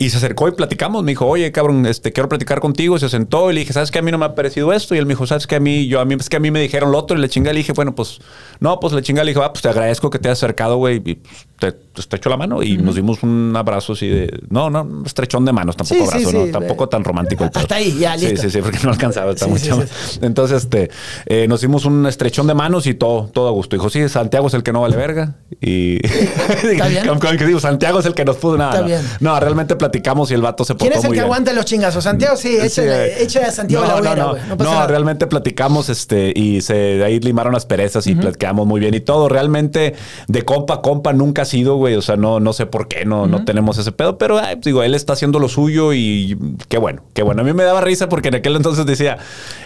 Y 0.00 0.10
se 0.10 0.18
acercó 0.18 0.46
y 0.46 0.52
platicamos. 0.52 1.02
Me 1.02 1.10
dijo, 1.10 1.26
oye, 1.26 1.50
cabrón, 1.50 1.84
este, 1.84 2.12
quiero 2.12 2.28
platicar 2.28 2.60
contigo. 2.60 3.00
Se 3.00 3.08
sentó 3.08 3.50
y 3.50 3.54
le 3.54 3.60
dije, 3.60 3.72
¿sabes 3.72 3.90
qué? 3.90 3.98
A 3.98 4.02
mí 4.02 4.12
no 4.12 4.18
me 4.18 4.26
ha 4.26 4.34
parecido 4.36 4.72
esto. 4.72 4.94
Y 4.94 4.98
él 4.98 5.06
me 5.06 5.14
dijo, 5.14 5.26
¿sabes 5.26 5.48
qué? 5.48 5.56
A 5.56 5.60
mí, 5.60 5.88
yo, 5.88 6.00
a 6.00 6.04
mí, 6.04 6.14
es 6.14 6.28
que 6.28 6.36
a 6.36 6.40
mí 6.40 6.52
me 6.52 6.60
dijeron 6.60 6.92
lo 6.92 6.98
otro. 6.98 7.18
Y 7.18 7.20
le 7.20 7.28
chinga, 7.28 7.52
le 7.52 7.58
dije, 7.58 7.72
bueno, 7.72 7.96
pues, 7.96 8.20
no, 8.60 8.78
pues 8.78 8.92
le 8.92 9.02
chinga, 9.02 9.24
le 9.24 9.32
dije, 9.32 9.42
ah, 9.44 9.52
pues 9.52 9.62
te 9.62 9.68
agradezco 9.68 10.08
que 10.08 10.20
te 10.20 10.28
hayas 10.28 10.38
acercado, 10.38 10.76
güey. 10.76 11.02
Y 11.04 11.14
pues, 11.16 11.47
te, 11.58 11.72
te 11.72 12.16
echo 12.16 12.30
la 12.30 12.36
mano. 12.36 12.62
Y 12.62 12.78
nos 12.78 12.94
dimos 12.94 13.22
un 13.22 13.52
abrazo 13.56 13.92
así 13.94 14.08
de, 14.08 14.40
no, 14.50 14.70
no, 14.70 14.82
un 14.82 15.04
estrechón 15.06 15.44
de 15.44 15.52
manos, 15.52 15.76
tampoco 15.76 16.00
Sí, 16.00 16.06
sí, 16.06 16.14
abrazo, 16.16 16.30
sí. 16.30 16.36
¿no? 16.36 16.58
Tampoco 16.58 16.88
tan 16.88 17.04
romántico 17.04 17.44
el 17.44 17.50
pedo. 17.50 17.60
Hasta 17.62 17.74
ahí, 17.76 17.96
ya, 17.98 18.16
Sí, 18.16 18.26
listo. 18.26 18.42
sí, 18.42 18.50
sí, 18.50 18.62
porque 18.62 18.78
no 18.84 18.90
alcanzaba, 18.90 19.32
está 19.32 19.44
Sí, 19.46 19.50
muy 19.50 19.58
sí, 19.60 19.70
sí. 19.70 20.18
Entonces, 20.22 20.62
este, 20.64 20.90
eh, 21.26 21.46
nos 21.48 21.60
dimos 21.60 21.84
un 21.84 22.06
estrechón 22.06 22.46
de 22.46 22.54
manos 22.54 22.86
y 22.86 22.94
todo, 22.94 23.28
todo 23.32 23.48
a 23.48 23.50
gusto. 23.52 23.76
Dijo, 23.76 23.90
sí, 23.90 24.08
Santiago 24.08 24.46
es 24.48 24.54
el 24.54 24.62
que 24.62 24.72
no 24.72 24.80
vale 24.82 24.96
verga. 24.96 25.34
Y 25.60 25.98
bien. 26.62 27.06
Como 27.06 27.20
que 27.20 27.46
digo, 27.46 27.60
Santiago 27.60 28.00
es 28.00 28.06
el 28.06 28.14
que 28.14 28.24
nos 28.24 28.36
puso 28.36 28.56
nada. 28.56 28.70
Está 28.70 28.80
no. 28.82 28.86
bien. 28.86 29.00
No, 29.20 29.40
realmente 29.40 29.76
platicamos 29.76 30.30
y 30.30 30.34
el 30.34 30.42
vato 30.42 30.64
se 30.64 30.74
portó 30.74 30.84
¿Quién 30.86 30.92
es 30.98 31.04
el 31.04 31.08
muy 31.08 31.16
que 31.16 31.20
bien. 31.20 31.24
aguanta 31.24 31.52
los 31.52 31.64
chingazos? 31.64 32.04
Santiago, 32.04 32.36
sí, 32.36 32.48
Sí, 32.48 32.66
échale, 32.66 33.06
eh, 33.06 33.22
échale 33.24 33.46
a 33.46 33.52
Santiago 33.52 33.84
no, 33.84 33.90
la 33.90 33.96
hoguera, 33.98 34.16
no, 34.16 34.56
no, 34.56 34.64
No 34.64 34.86
realmente 34.86 35.26
platicamos 35.26 35.88
este, 35.88 36.32
y 36.34 36.60
se, 36.60 36.74
de 36.74 37.04
ahí 37.04 37.20
limaron 37.20 37.52
las 37.52 37.66
perezas 37.66 38.06
y 38.06 38.14
platicamos 38.14 38.66
muy 38.66 38.80
bien 38.80 38.94
y 38.94 39.00
todo. 39.00 39.28
Realmente 39.28 39.94
de 40.28 40.42
compa 40.44 40.74
a 40.74 40.80
compa 40.82 41.12
nunca 41.12 41.44
sido, 41.48 41.74
güey. 41.76 41.96
O 41.96 42.02
sea, 42.02 42.16
no, 42.16 42.38
no 42.38 42.52
sé 42.52 42.66
por 42.66 42.86
qué 42.86 43.04
no, 43.04 43.26
no 43.26 43.44
tenemos 43.44 43.76
ese 43.78 43.90
pedo, 43.90 44.16
pero 44.18 44.38
ay, 44.38 44.56
digo, 44.62 44.82
él 44.84 44.94
está 44.94 45.14
haciendo 45.14 45.40
lo 45.40 45.48
suyo 45.48 45.92
y 45.92 46.38
qué 46.68 46.78
bueno, 46.78 47.02
qué 47.14 47.22
bueno. 47.24 47.42
A 47.42 47.44
mí 47.44 47.52
me 47.52 47.64
daba 47.64 47.80
risa 47.80 48.08
porque 48.08 48.28
en 48.28 48.36
aquel 48.36 48.54
entonces 48.54 48.86
decía, 48.86 49.18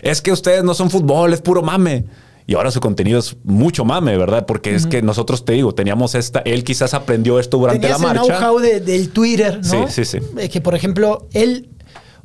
es 0.02 0.22
que 0.22 0.32
ustedes 0.32 0.64
no 0.64 0.72
son 0.72 0.88
fútbol, 0.90 1.34
es 1.34 1.42
puro 1.42 1.62
mame. 1.62 2.06
Y 2.44 2.54
ahora 2.54 2.72
su 2.72 2.80
contenido 2.80 3.20
es 3.20 3.36
mucho 3.44 3.84
mame, 3.84 4.16
¿verdad? 4.18 4.46
Porque 4.46 4.74
es 4.74 4.86
que 4.86 5.00
nosotros, 5.00 5.44
te 5.44 5.52
digo, 5.52 5.74
teníamos 5.74 6.16
esta, 6.16 6.40
él 6.40 6.64
quizás 6.64 6.92
aprendió 6.92 7.38
esto 7.38 7.56
durante 7.58 7.82
Tenías 7.82 8.00
la 8.00 8.10
el 8.10 8.16
marcha. 8.18 8.38
know-how 8.38 8.58
de- 8.58 8.80
del 8.80 9.10
Twitter, 9.10 9.60
¿no? 9.62 9.86
Sí, 9.88 10.04
sí, 10.04 10.04
sí. 10.04 10.18
Es 10.38 10.48
que, 10.50 10.60
por 10.60 10.74
ejemplo, 10.74 11.28
él, 11.34 11.68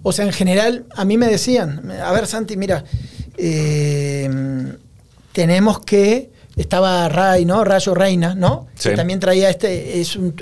o 0.01 0.11
sea, 0.11 0.25
en 0.25 0.33
general, 0.33 0.85
a 0.95 1.05
mí 1.05 1.17
me 1.17 1.27
decían, 1.27 1.91
a 2.03 2.11
ver, 2.13 2.25
Santi, 2.25 2.57
mira, 2.57 2.83
eh, 3.37 4.27
tenemos 5.33 5.79
que, 5.81 6.31
estaba 6.57 7.07
Ray, 7.09 7.45
¿no? 7.45 7.63
Rayo 7.63 7.93
Reina, 7.93 8.35
¿no? 8.35 8.67
Sí. 8.75 8.89
Que 8.89 8.95
también 8.95 9.19
traía 9.19 9.49
este, 9.49 9.99
es 10.01 10.15
un, 10.15 10.35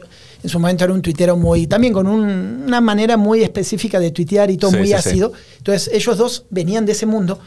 en 0.43 0.49
su 0.49 0.59
momento 0.59 0.83
era 0.83 0.93
un 0.93 1.01
tuitero 1.01 1.35
muy, 1.37 1.67
también 1.67 1.93
con 1.93 2.07
un- 2.07 2.63
una 2.67 2.81
manera 2.81 3.17
muy 3.17 3.43
específica 3.43 3.99
de 3.99 4.11
tuitear 4.11 4.49
y 4.49 4.57
todo 4.57 4.71
Sí, 4.71 4.77
muy 4.77 4.87
sí, 4.87 4.93
ácido. 4.93 5.33
Entonces, 5.57 5.89
ellos 5.93 6.17
dos 6.17 6.45
venían 6.49 6.85
de 6.85 6.93
ese 6.93 7.05
mundo. 7.05 7.39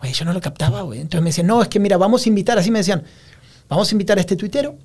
Güey, 0.00 0.12
yo 0.12 0.24
no 0.24 0.32
lo 0.32 0.40
captaba, 0.40 0.82
güey. 0.82 1.00
Entonces 1.00 1.22
me 1.22 1.30
decían, 1.30 1.46
no, 1.46 1.62
es 1.62 1.68
que 1.68 1.78
mira, 1.80 1.96
vamos 1.96 2.24
a 2.24 2.28
invitar, 2.28 2.58
así 2.58 2.70
me 2.70 2.78
decían, 2.78 3.02
vamos 3.68 3.90
a 3.90 3.94
invitar 3.94 4.18
a 4.18 4.20
este 4.20 4.36
tuitero 4.36 4.76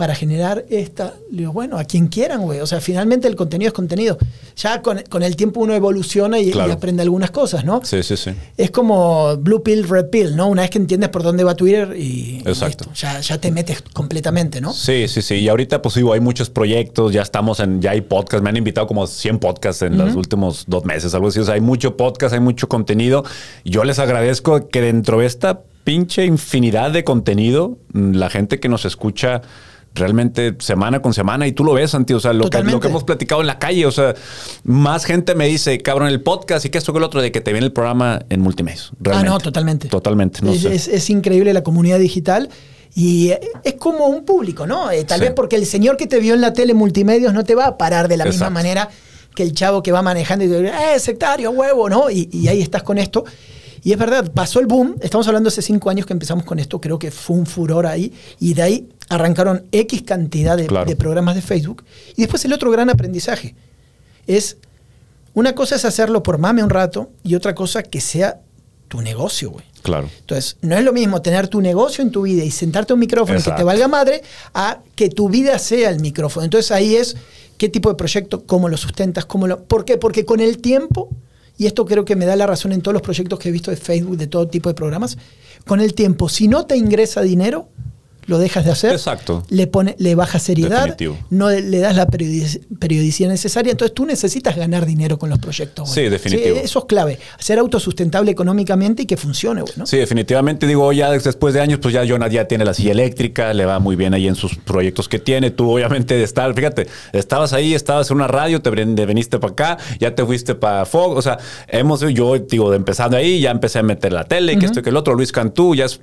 para 0.00 0.14
generar 0.14 0.64
esta. 0.70 1.12
Le 1.30 1.40
digo, 1.40 1.52
bueno, 1.52 1.76
a 1.78 1.84
quien 1.84 2.06
quieran, 2.08 2.40
güey. 2.40 2.60
O 2.60 2.66
sea, 2.66 2.80
finalmente 2.80 3.28
el 3.28 3.36
contenido 3.36 3.68
es 3.68 3.74
contenido. 3.74 4.16
Ya 4.56 4.80
con, 4.80 5.02
con 5.10 5.22
el 5.22 5.36
tiempo 5.36 5.60
uno 5.60 5.74
evoluciona 5.74 6.38
y, 6.38 6.48
y 6.48 6.52
Claro. 6.52 6.72
aprende 6.72 7.02
algunas 7.02 7.30
cosas, 7.30 7.66
¿no? 7.66 7.82
Sí, 7.84 8.02
sí, 8.02 8.16
sí. 8.16 8.30
Es 8.56 8.70
como 8.70 9.36
Blue 9.36 9.62
Pill, 9.62 9.86
Red 9.86 10.06
Pill, 10.08 10.36
¿no? 10.36 10.48
Una 10.48 10.62
vez 10.62 10.70
que 10.70 10.78
entiendes 10.78 11.10
por 11.10 11.22
dónde 11.22 11.44
va 11.44 11.54
Twitter 11.54 11.94
y, 11.98 12.02
y 12.02 12.42
Exacto. 12.46 12.86
listo, 12.86 12.90
ya, 12.94 13.20
ya 13.20 13.36
te 13.38 13.50
metes 13.50 13.82
completamente, 13.92 14.62
¿no? 14.62 14.72
Sí, 14.72 15.06
sí, 15.06 15.20
sí. 15.20 15.34
Y 15.34 15.48
ahorita, 15.50 15.82
pues 15.82 15.96
digo, 15.96 16.14
hay 16.14 16.20
muchos 16.20 16.48
proyectos, 16.48 17.12
ya 17.12 17.20
estamos 17.20 17.60
en, 17.60 17.82
ya 17.82 17.90
hay 17.90 18.00
podcasts, 18.00 18.42
me 18.42 18.48
han 18.48 18.56
invitado 18.56 18.86
como 18.86 19.06
100 19.06 19.38
podcasts 19.38 19.82
en 19.82 19.98
los 19.98 20.14
últimos 20.14 20.64
dos 20.66 20.86
meses, 20.86 21.12
algo 21.12 21.28
así. 21.28 21.40
O 21.40 21.44
sea, 21.44 21.56
hay 21.56 21.60
mucho 21.60 21.98
podcast, 21.98 22.32
hay 22.32 22.40
mucho 22.40 22.68
contenido. 22.70 23.22
Yo 23.66 23.84
les 23.84 23.98
agradezco 23.98 24.66
que 24.68 24.80
dentro 24.80 25.18
de 25.18 25.26
esta 25.26 25.60
pinche 25.84 26.24
infinidad 26.24 26.90
de 26.90 27.04
contenido, 27.04 27.76
la 27.92 28.30
gente 28.30 28.60
que 28.60 28.68
nos 28.70 28.84
escucha 28.86 29.42
realmente 29.94 30.54
semana 30.60 31.02
con 31.02 31.12
semana 31.14 31.46
y 31.46 31.52
tú 31.52 31.64
lo 31.64 31.72
ves, 31.74 31.90
Santi, 31.90 32.14
o 32.14 32.20
sea, 32.20 32.32
lo 32.32 32.48
que, 32.48 32.62
lo 32.62 32.78
que 32.80 32.88
hemos 32.88 33.04
platicado 33.04 33.40
en 33.40 33.46
la 33.48 33.58
calle, 33.58 33.86
o 33.86 33.90
sea, 33.90 34.14
más 34.64 35.04
gente 35.04 35.34
me 35.34 35.46
dice, 35.48 35.78
cabrón, 35.80 36.08
el 36.08 36.22
podcast 36.22 36.64
y 36.64 36.70
que 36.70 36.78
esto 36.78 36.92
que 36.92 36.98
el 36.98 37.04
otro, 37.04 37.20
de 37.20 37.32
que 37.32 37.40
te 37.40 37.52
viene 37.52 37.66
el 37.66 37.72
programa 37.72 38.20
en 38.28 38.40
multimedia. 38.40 38.80
Ah, 39.12 39.22
no, 39.24 39.38
totalmente. 39.38 39.88
Totalmente, 39.88 40.40
no 40.42 40.52
es, 40.52 40.62
sé. 40.62 40.74
es- 40.74 40.88
es 40.88 41.10
increíble 41.10 41.52
la 41.52 41.62
comunidad 41.62 41.98
digital 41.98 42.48
y 42.94 43.30
eh, 43.30 43.40
es 43.64 43.74
como 43.74 44.06
un 44.06 44.24
público, 44.24 44.66
¿no? 44.66 44.90
Eh, 44.90 45.04
tal 45.04 45.18
Sí. 45.18 45.24
vez 45.26 45.34
porque 45.34 45.56
el 45.56 45.66
señor 45.66 45.96
que 45.96 46.06
te 46.06 46.18
vio 46.20 46.34
en 46.34 46.40
la 46.40 46.52
tele 46.52 46.72
multimedios 46.74 47.32
no 47.34 47.44
te 47.44 47.54
va 47.54 47.66
a 47.66 47.78
parar 47.78 48.08
de 48.08 48.16
la 48.16 48.24
misma 48.24 48.50
manera 48.50 48.88
que 49.34 49.42
el 49.44 49.52
chavo 49.54 49.82
que 49.82 49.92
va 49.92 50.02
manejando 50.02 50.44
y 50.44 50.48
te 50.48 50.60
dice, 50.62 50.72
¡eh, 50.94 50.98
sectario, 51.00 51.50
huevo! 51.52 51.88
¿no? 51.88 52.10
Y, 52.10 52.28
y 52.32 52.48
ahí 52.48 52.60
estás 52.62 52.82
con 52.82 52.98
esto. 52.98 53.24
Y 53.82 53.92
es 53.92 53.98
verdad, 53.98 54.30
pasó 54.32 54.60
el 54.60 54.66
boom. 54.66 54.96
Estamos 55.00 55.26
hablando 55.28 55.48
hace 55.48 55.62
cinco 55.62 55.90
años 55.90 56.06
que 56.06 56.12
empezamos 56.12 56.44
con 56.44 56.58
esto. 56.58 56.80
Creo 56.80 56.98
que 56.98 57.10
fue 57.10 57.36
un 57.36 57.46
furor 57.46 57.86
ahí. 57.86 58.12
Y 58.38 58.54
de 58.54 58.62
ahí 58.62 58.88
arrancaron 59.08 59.64
X 59.72 60.02
cantidad 60.02 60.56
de, 60.56 60.66
Claro. 60.66 60.88
de 60.88 60.96
programas 60.96 61.34
de 61.34 61.42
Facebook. 61.42 61.84
Y 62.16 62.22
después 62.22 62.44
el 62.44 62.52
otro 62.52 62.70
gran 62.70 62.90
aprendizaje 62.90 63.54
es 64.26 64.56
Una 65.32 65.54
cosa 65.54 65.76
es 65.76 65.84
hacerlo 65.84 66.22
por 66.24 66.38
mame 66.38 66.62
un 66.64 66.70
rato 66.70 67.10
y 67.22 67.36
otra 67.36 67.54
cosa 67.54 67.84
que 67.84 68.00
sea 68.00 68.40
tu 68.88 69.00
negocio, 69.00 69.50
güey. 69.52 69.64
Claro. 69.82 70.10
Entonces, 70.18 70.56
no 70.60 70.76
es 70.76 70.82
lo 70.84 70.92
mismo 70.92 71.22
tener 71.22 71.46
tu 71.46 71.60
negocio 71.60 72.02
en 72.02 72.10
tu 72.10 72.22
vida 72.22 72.42
y 72.44 72.50
sentarte 72.50 72.92
a 72.92 72.94
un 72.94 73.00
micrófono 73.00 73.38
que 73.38 73.44
te 73.44 73.50
Exacto. 73.50 73.64
valga 73.64 73.86
madre 73.86 74.22
a 74.52 74.80
que 74.96 75.08
tu 75.08 75.28
vida 75.28 75.56
sea 75.60 75.88
el 75.90 76.00
micrófono. 76.00 76.44
Entonces 76.44 76.72
ahí 76.72 76.96
es 76.96 77.16
qué 77.58 77.68
tipo 77.68 77.88
de 77.88 77.94
proyecto, 77.94 78.44
cómo 78.44 78.68
lo 78.68 78.76
sustentas, 78.76 79.24
cómo 79.24 79.46
lo... 79.46 79.62
¿Por 79.62 79.84
qué? 79.84 79.96
Porque 79.98 80.24
con 80.24 80.40
el 80.40 80.58
tiempo, 80.58 81.08
y 81.60 81.66
esto 81.66 81.84
creo 81.84 82.06
que 82.06 82.16
me 82.16 82.24
da 82.24 82.36
la 82.36 82.46
razón 82.46 82.72
en 82.72 82.80
todos 82.80 82.94
los 82.94 83.02
proyectos 83.02 83.38
que 83.38 83.50
he 83.50 83.52
visto 83.52 83.70
de 83.70 83.76
Facebook, 83.76 84.16
de 84.16 84.26
todo 84.26 84.48
tipo 84.48 84.70
de 84.70 84.74
programas, 84.74 85.18
con 85.66 85.82
el 85.82 85.92
tiempo, 85.92 86.30
si 86.30 86.48
no 86.48 86.64
te 86.64 86.74
ingresa 86.74 87.20
dinero, 87.20 87.68
lo 88.26 88.38
dejas 88.38 88.64
de 88.64 88.70
hacer. 88.72 88.92
Exacto. 88.92 89.42
Le, 89.50 89.66
pone, 89.66 89.96
le 89.98 90.14
bajas 90.14 90.42
seriedad, 90.42 90.80
Definitivo. 90.86 91.18
no 91.30 91.50
le 91.50 91.78
das 91.78 91.96
la 91.96 92.06
periodic- 92.06 92.60
periodicidad 92.78 93.28
necesaria. 93.30 93.72
Entonces 93.72 93.94
tú 93.94 94.06
necesitas 94.06 94.56
ganar 94.56 94.86
dinero 94.86 95.18
con 95.18 95.30
los 95.30 95.38
proyectos. 95.38 95.90
Sí, 95.90 96.02
definitivo. 96.08 96.56
eso 96.62 96.78
es 96.80 96.84
clave. 96.86 97.18
Ser 97.38 97.58
autosustentable 97.58 98.30
económicamente 98.30 99.02
y 99.02 99.06
que 99.06 99.16
funcione, 99.16 99.62
güey, 99.62 99.72
¿no? 99.76 99.86
Sí, 99.86 99.96
definitivamente 99.96 100.66
digo, 100.66 100.92
ya 100.92 101.10
después 101.10 101.54
de 101.54 101.60
años, 101.60 101.78
pues 101.82 101.94
ya 101.94 102.06
Jonah 102.06 102.28
ya 102.28 102.46
tiene 102.46 102.64
la 102.64 102.74
silla 102.74 102.92
eléctrica, 102.92 103.52
le 103.54 103.64
va 103.64 103.78
muy 103.78 103.96
bien 103.96 104.14
ahí 104.14 104.28
en 104.28 104.34
sus 104.34 104.56
proyectos 104.56 105.08
que 105.08 105.18
tiene. 105.18 105.50
Tú, 105.50 105.70
obviamente, 105.70 106.14
de 106.14 106.22
estar, 106.24 106.52
fíjate, 106.54 106.86
estabas 107.12 107.52
ahí, 107.52 107.74
estabas 107.74 108.10
en 108.10 108.16
una 108.16 108.28
radio, 108.28 108.60
te 108.62 108.70
ven- 108.70 108.94
veniste 108.94 109.38
para 109.38 109.52
acá, 109.52 109.78
ya 109.98 110.14
te 110.14 110.24
fuiste 110.24 110.54
para 110.54 110.84
Fox. 110.86 111.16
O 111.18 111.22
sea, 111.22 111.38
hemos, 111.68 112.00
yo 112.00 112.38
digo, 112.38 112.70
de 112.70 112.76
empezando 112.76 113.16
ahí, 113.16 113.40
ya 113.40 113.50
empecé 113.50 113.78
a 113.78 113.82
meter 113.82 114.12
la 114.12 114.24
tele, 114.24 114.58
que 114.58 114.66
esto 114.66 114.80
y 114.80 114.82
que 114.82 114.90
el 114.90 114.96
otro. 114.96 115.14
Luis 115.14 115.32
Cantú 115.32 115.74
ya 115.74 115.84
es 115.86 116.00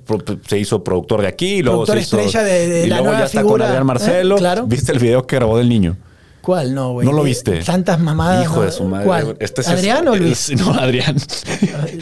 se 0.48 0.60
hizo 0.60 0.84
productor 0.84 1.22
de 1.22 1.28
aquí, 1.28 1.62
luego 1.62 1.86
se 1.86 2.00
hizo. 2.00 2.07
Estrella 2.16 2.44
de- 2.44 2.68
de 2.68 2.86
y 2.86 2.90
la 2.90 2.96
luego 2.98 3.06
nueva 3.06 3.20
ya 3.20 3.26
está 3.26 3.40
figura, 3.42 3.54
con 3.54 3.62
Adrián 3.70 3.82
¿eh? 3.82 3.86
Marcelo. 3.86 4.36
Claro. 4.38 4.66
¿Viste 4.68 4.92
el 4.92 5.00
video 5.00 5.26
que 5.28 5.36
grabó 5.36 5.58
del 5.58 5.70
niño? 5.70 5.98
¿Cuál 6.42 6.74
no, 6.74 6.94
güey? 6.94 7.06
¿No 7.06 7.12
lo 7.12 7.24
viste? 7.24 7.62
Tantas 7.64 8.00
mamadas. 8.00 8.46
Hijo 8.46 8.56
¿no? 8.58 8.62
de 8.62 8.72
su 8.72 8.84
madre. 8.86 9.06
¿Cuál? 9.06 9.36
Este 9.40 9.62
es- 9.62 9.68
¿Adrián 9.68 10.08
o 10.08 10.16
Luis? 10.16 10.52
No, 10.58 10.74
Adrián. 10.74 11.18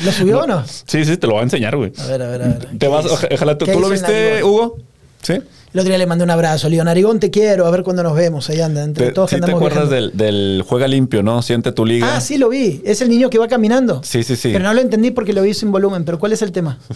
¿Lo 0.03 0.11
subió 0.11 0.39
o 0.41 0.47
no? 0.47 0.63
Sí, 0.85 1.03
sí, 1.03 1.17
te 1.17 1.25
lo 1.25 1.33
voy 1.33 1.39
a 1.41 1.43
enseñar, 1.43 1.75
güey. 1.75 1.91
A 1.97 2.05
ver, 2.07 2.21
a 2.21 2.27
ver, 2.27 2.41
a 2.43 2.47
ver. 2.47 2.59
Te 2.67 2.77
¿Qué 2.77 2.87
vas, 2.87 3.05
ojalá 3.31 3.57
tú, 3.57 3.65
¿Qué 3.65 3.73
¿tú 3.73 3.79
lo 3.79 3.89
viste? 3.89 4.43
Hugo. 4.43 4.77
Sí. 5.23 5.33
El 5.33 5.79
otro 5.79 5.89
día 5.89 5.97
le 5.97 6.05
mandé 6.05 6.23
un 6.23 6.29
abrazo. 6.29 6.67
Arigón, 6.67 7.19
te 7.19 7.31
quiero. 7.31 7.65
A 7.65 7.71
ver 7.71 7.81
cuándo 7.83 8.03
nos 8.03 8.15
vemos. 8.15 8.47
Ahí 8.49 8.61
anda. 8.61 8.83
Entre 8.83 9.07
Te, 9.07 9.11
todos 9.13 9.31
sí 9.31 9.41
te 9.41 9.51
acuerdas 9.51 9.89
del, 9.89 10.15
del 10.15 10.63
Juega 10.65 10.87
Limpio, 10.87 11.23
¿no? 11.23 11.41
Siente 11.41 11.71
tu 11.71 11.83
liga. 11.85 12.15
Ah, 12.15 12.21
sí, 12.21 12.37
lo 12.37 12.47
vi. 12.49 12.81
Es 12.85 13.01
el 13.01 13.09
niño 13.09 13.29
que 13.31 13.39
va 13.39 13.47
caminando. 13.47 14.01
Sí, 14.03 14.23
sí, 14.23 14.35
sí. 14.35 14.51
Pero 14.53 14.63
no 14.63 14.73
lo 14.73 14.79
entendí 14.81 15.09
porque 15.11 15.33
lo 15.33 15.41
vi 15.41 15.53
sin 15.55 15.71
volumen. 15.71 16.05
Pero 16.05 16.19
¿cuál 16.19 16.31
es 16.33 16.41
el 16.43 16.51
tema? 16.51 16.77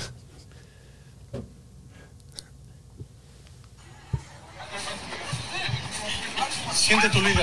Siente 6.89 7.09
tu 7.09 7.21
de 7.21 7.33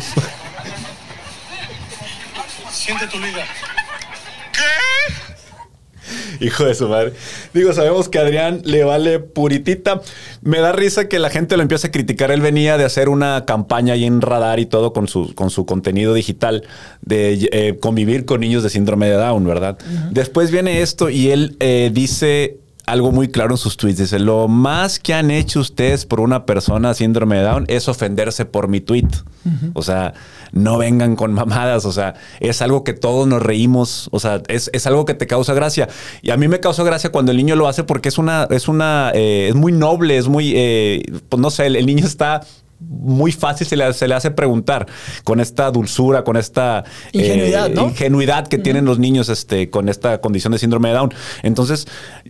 su- 0.00 0.20
Siente 2.72 3.06
tu 3.06 3.18
liga. 3.20 3.44
Hijo 6.40 6.64
de 6.64 6.74
su 6.74 6.88
madre. 6.88 7.12
Digo, 7.54 7.72
sabemos 7.72 8.08
que 8.08 8.18
a 8.18 8.22
Adrián 8.22 8.62
le 8.64 8.82
vale 8.82 9.20
puritita. 9.20 10.02
Me 10.42 10.58
da 10.58 10.72
risa 10.72 11.08
que 11.08 11.18
la 11.20 11.30
gente 11.30 11.56
lo 11.56 11.62
empiece 11.62 11.86
a 11.86 11.90
criticar. 11.92 12.32
Él 12.32 12.40
venía 12.40 12.76
de 12.76 12.84
hacer 12.84 13.08
una 13.08 13.44
campaña 13.44 13.94
ahí 13.94 14.04
en 14.04 14.20
radar 14.20 14.58
y 14.58 14.66
todo 14.66 14.92
con 14.92 15.06
su, 15.08 15.34
con 15.36 15.50
su 15.50 15.66
contenido 15.66 16.14
digital 16.14 16.66
de 17.00 17.48
eh, 17.52 17.78
convivir 17.80 18.24
con 18.24 18.40
niños 18.40 18.64
de 18.64 18.70
síndrome 18.70 19.06
de 19.06 19.14
Down, 19.14 19.46
¿verdad? 19.46 19.78
Después 20.10 20.50
viene 20.50 20.82
esto 20.82 21.10
y 21.10 21.30
él 21.30 21.56
eh, 21.60 21.90
dice 21.92 22.58
algo 22.86 23.10
muy 23.10 23.28
claro 23.28 23.52
en 23.52 23.58
sus 23.58 23.76
tweets. 23.76 23.98
Dice, 23.98 24.18
lo 24.20 24.46
más 24.46 25.00
que 25.00 25.12
han 25.12 25.30
hecho 25.32 25.60
ustedes 25.60 26.06
por 26.06 26.20
una 26.20 26.46
persona 26.46 26.94
síndrome 26.94 27.36
de 27.36 27.42
Down 27.42 27.64
es 27.68 27.88
ofenderse 27.88 28.44
por 28.44 28.68
mi 28.68 28.80
tweet. 28.80 29.08
O 29.74 29.82
sea, 29.82 30.14
no 30.52 30.78
vengan 30.78 31.16
con 31.16 31.32
mamadas. 31.34 31.84
O 31.84 31.92
sea, 31.92 32.14
es 32.40 32.62
algo 32.62 32.84
que 32.84 32.92
todos 32.92 33.26
nos 33.26 33.42
reímos. 33.42 34.08
O 34.12 34.20
sea, 34.20 34.40
es, 34.48 34.70
es 34.72 34.86
algo 34.86 35.04
que 35.04 35.14
te 35.14 35.26
causa 35.26 35.52
gracia. 35.52 35.88
Y 36.22 36.30
a 36.30 36.36
mí 36.36 36.46
me 36.46 36.60
causa 36.60 36.84
gracia 36.84 37.10
cuando 37.10 37.32
el 37.32 37.38
niño 37.38 37.56
lo 37.56 37.66
hace 37.66 37.82
porque 37.82 38.08
es 38.08 38.18
una, 38.18 38.46
es 38.50 38.68
una, 38.68 39.10
eh, 39.14 39.48
es 39.48 39.54
muy 39.56 39.72
noble, 39.72 40.16
es 40.16 40.28
muy, 40.28 40.52
eh, 40.54 41.02
pues 41.28 41.40
no 41.40 41.50
sé, 41.50 41.66
el, 41.66 41.76
el 41.76 41.86
niño 41.86 42.06
está 42.06 42.42
muy 42.80 43.32
fácil 43.32 43.66
se 43.66 43.76
le, 43.76 43.92
se 43.92 44.06
le 44.06 44.14
hace 44.14 44.30
preguntar 44.30 44.86
con 45.24 45.40
esta 45.40 45.70
dulzura, 45.70 46.24
con 46.24 46.36
esta 46.36 46.84
eh, 47.12 47.18
Ingenuidad, 47.18 47.70
¿no? 47.70 47.84
ingenuidad 47.88 48.46
que 48.48 48.58
tienen 48.58 48.84
los 48.84 48.98
niños 48.98 49.28
este, 49.28 49.70
con 49.70 49.88
esta 49.88 50.20
condición 50.20 50.52
de 50.52 50.58
síndrome 50.58 50.88
de 50.90 50.94
Down. 50.94 51.14
Entonces, 51.42 51.86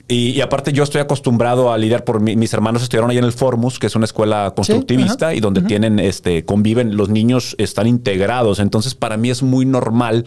y, 0.09 0.31
y 0.31 0.41
aparte 0.41 0.73
yo 0.73 0.83
estoy 0.85 1.01
acostumbrado 1.01 1.73
a 1.73 1.79
lidiar 1.79 2.05
por 2.05 2.21
mi- 2.21 2.37
mis 2.37 2.53
hermanos 2.55 2.83
estudiaron 2.83 3.11
ahí 3.11 3.19
en 3.19 3.25
el 3.25 3.33
Formus, 3.33 3.79
que 3.79 3.87
es 3.89 3.97
una 3.97 4.05
escuela 4.05 4.53
constructivista 4.55 5.35
y 5.35 5.41
donde 5.41 5.63
tienen, 5.63 5.99
este, 5.99 6.45
conviven, 6.45 6.97
los 6.97 7.09
niños 7.09 7.55
están 7.59 7.87
integrados. 7.87 8.59
Entonces, 8.61 8.95
para 8.95 9.17
mí 9.17 9.31
es 9.31 9.43
muy 9.43 9.65
normal 9.67 10.25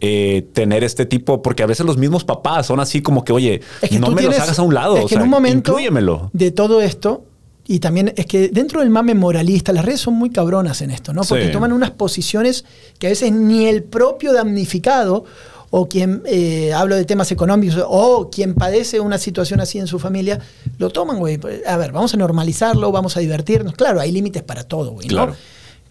eh, 0.00 0.48
tener 0.52 0.82
este 0.84 1.06
tipo, 1.06 1.42
porque 1.42 1.62
a 1.62 1.66
veces 1.66 1.86
los 1.86 1.96
mismos 1.96 2.24
papás 2.24 2.66
son 2.66 2.80
así 2.80 3.02
como 3.02 3.24
que, 3.24 3.32
oye, 3.32 3.60
Es 3.80 3.90
que 3.90 3.98
no 4.00 4.08
me 4.10 4.16
tienes- 4.22 4.38
los 4.38 4.44
hagas 4.44 4.58
a 4.58 4.62
un 4.62 4.74
lado. 4.74 4.96
Es 4.96 5.04
o 5.04 5.06
que 5.06 5.14
sea, 5.14 5.18
en 5.18 5.24
un 5.24 5.30
momento 5.30 5.70
inclúyemelo. 5.72 6.30
de 6.32 6.50
todo 6.50 6.80
esto, 6.82 7.24
y 7.66 7.78
también 7.78 8.12
es 8.16 8.26
que 8.26 8.48
dentro 8.48 8.80
del 8.80 8.90
mame 8.90 9.14
moralista, 9.14 9.72
las 9.72 9.84
redes 9.84 10.00
son 10.00 10.14
muy 10.14 10.30
cabronas 10.30 10.80
en 10.82 10.90
esto, 10.90 11.12
¿no? 11.12 11.22
Porque 11.22 11.46
Sí. 11.46 11.52
toman 11.52 11.72
unas 11.72 11.90
posiciones 11.92 12.64
que 12.98 13.06
a 13.06 13.10
veces 13.10 13.32
ni 13.32 13.66
el 13.66 13.84
propio 13.84 14.32
damnificado 14.32 15.24
o 15.70 15.88
quien 15.88 16.22
eh, 16.26 16.72
hablo 16.74 16.96
de 16.96 17.04
temas 17.04 17.30
económicos 17.32 17.82
o 17.88 18.28
quien 18.30 18.54
padece 18.54 19.00
una 19.00 19.16
situación 19.16 19.60
así 19.60 19.78
en 19.78 19.86
su 19.86 19.98
familia, 19.98 20.38
lo 20.78 20.90
toman, 20.90 21.18
güey. 21.18 21.38
A 21.66 21.76
ver, 21.78 21.92
vamos 21.92 22.12
a 22.12 22.16
normalizarlo, 22.18 22.92
vamos 22.92 23.16
a 23.16 23.20
divertirnos. 23.20 23.74
Claro, 23.74 24.00
hay 24.00 24.12
límites 24.12 24.42
para 24.42 24.64
todo, 24.64 24.90
güey. 24.92 25.06
¿no? 25.08 25.14
Claro. 25.14 25.36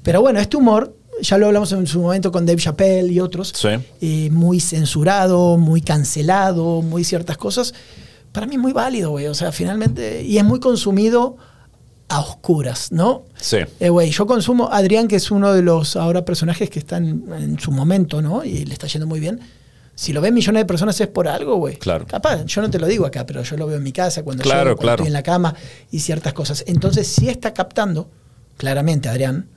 Pero 0.04 0.22
bueno, 0.22 0.40
este 0.40 0.58
humor, 0.58 0.96
ya 1.22 1.38
lo 1.38 1.48
hablamos 1.48 1.72
en 1.72 1.88
su 1.88 2.00
momento 2.02 2.32
con 2.32 2.46
Dave 2.46 2.62
Chappelle 2.62 3.12
y 3.12 3.20
otros, 3.20 3.54
Sí. 3.56 3.70
eh, 4.02 4.30
muy 4.32 4.60
censurado, 4.60 5.58
muy 5.58 5.82
cancelado, 5.82 6.82
muy 6.82 7.04
ciertas 7.04 7.38
cosas, 7.38 7.74
para 8.34 8.46
mí 8.48 8.56
es 8.56 8.62
muy 8.62 8.74
válido, 8.74 9.12
güey. 9.12 9.28
O 9.28 9.34
sea, 9.36 9.52
finalmente, 9.52 10.24
y 10.24 10.38
es 10.38 10.44
muy 10.44 10.60
consumido 10.60 11.38
a 12.12 12.20
oscuras, 12.20 12.92
¿no? 12.92 13.24
Sí. 13.40 13.58
Eh, 13.80 13.90
güey, 13.90 14.12
yo 14.12 14.26
consumo 14.28 14.70
Adrián, 14.72 15.08
que 15.08 15.16
es 15.16 15.32
uno 15.32 15.54
de 15.54 15.62
los 15.62 15.96
ahora 15.96 16.26
personajes 16.26 16.70
que 16.70 16.80
están 16.80 17.06
en 17.34 17.60
su 17.60 17.72
momento, 17.72 18.22
¿no? 18.22 18.44
Y 18.44 18.66
le 18.66 18.74
está 18.74 18.88
yendo 18.88 19.08
muy 19.08 19.20
bien. 19.20 19.40
Si 19.96 20.14
lo 20.14 20.22
ven 20.22 20.34
millones 20.34 20.62
de 20.62 20.66
personas 20.66 21.00
es 21.00 21.08
por 21.08 21.28
algo, 21.28 21.56
güey. 21.58 21.76
Claro. 21.78 22.06
Capaz, 22.08 22.44
yo 22.46 22.62
no 22.62 22.70
te 22.70 22.80
lo 22.80 22.88
digo 22.88 23.06
acá, 23.06 23.26
pero 23.26 23.44
yo 23.44 23.56
lo 23.58 23.68
veo 23.68 23.78
en 23.78 23.84
mi 23.84 23.92
casa, 23.92 24.24
cuando, 24.24 24.44
Claro, 24.44 24.72
llego, 24.72 24.76
cuando 24.78 24.82
claro. 24.82 24.96
estoy 25.04 25.08
en 25.08 25.14
la 25.14 25.24
cama 25.24 25.56
y 25.92 26.00
ciertas 26.00 26.34
cosas. 26.34 26.64
Entonces, 26.68 27.08
sí 27.08 27.30
está 27.30 27.54
captando, 27.54 28.10
claramente, 28.58 29.10
Adrián, 29.10 29.48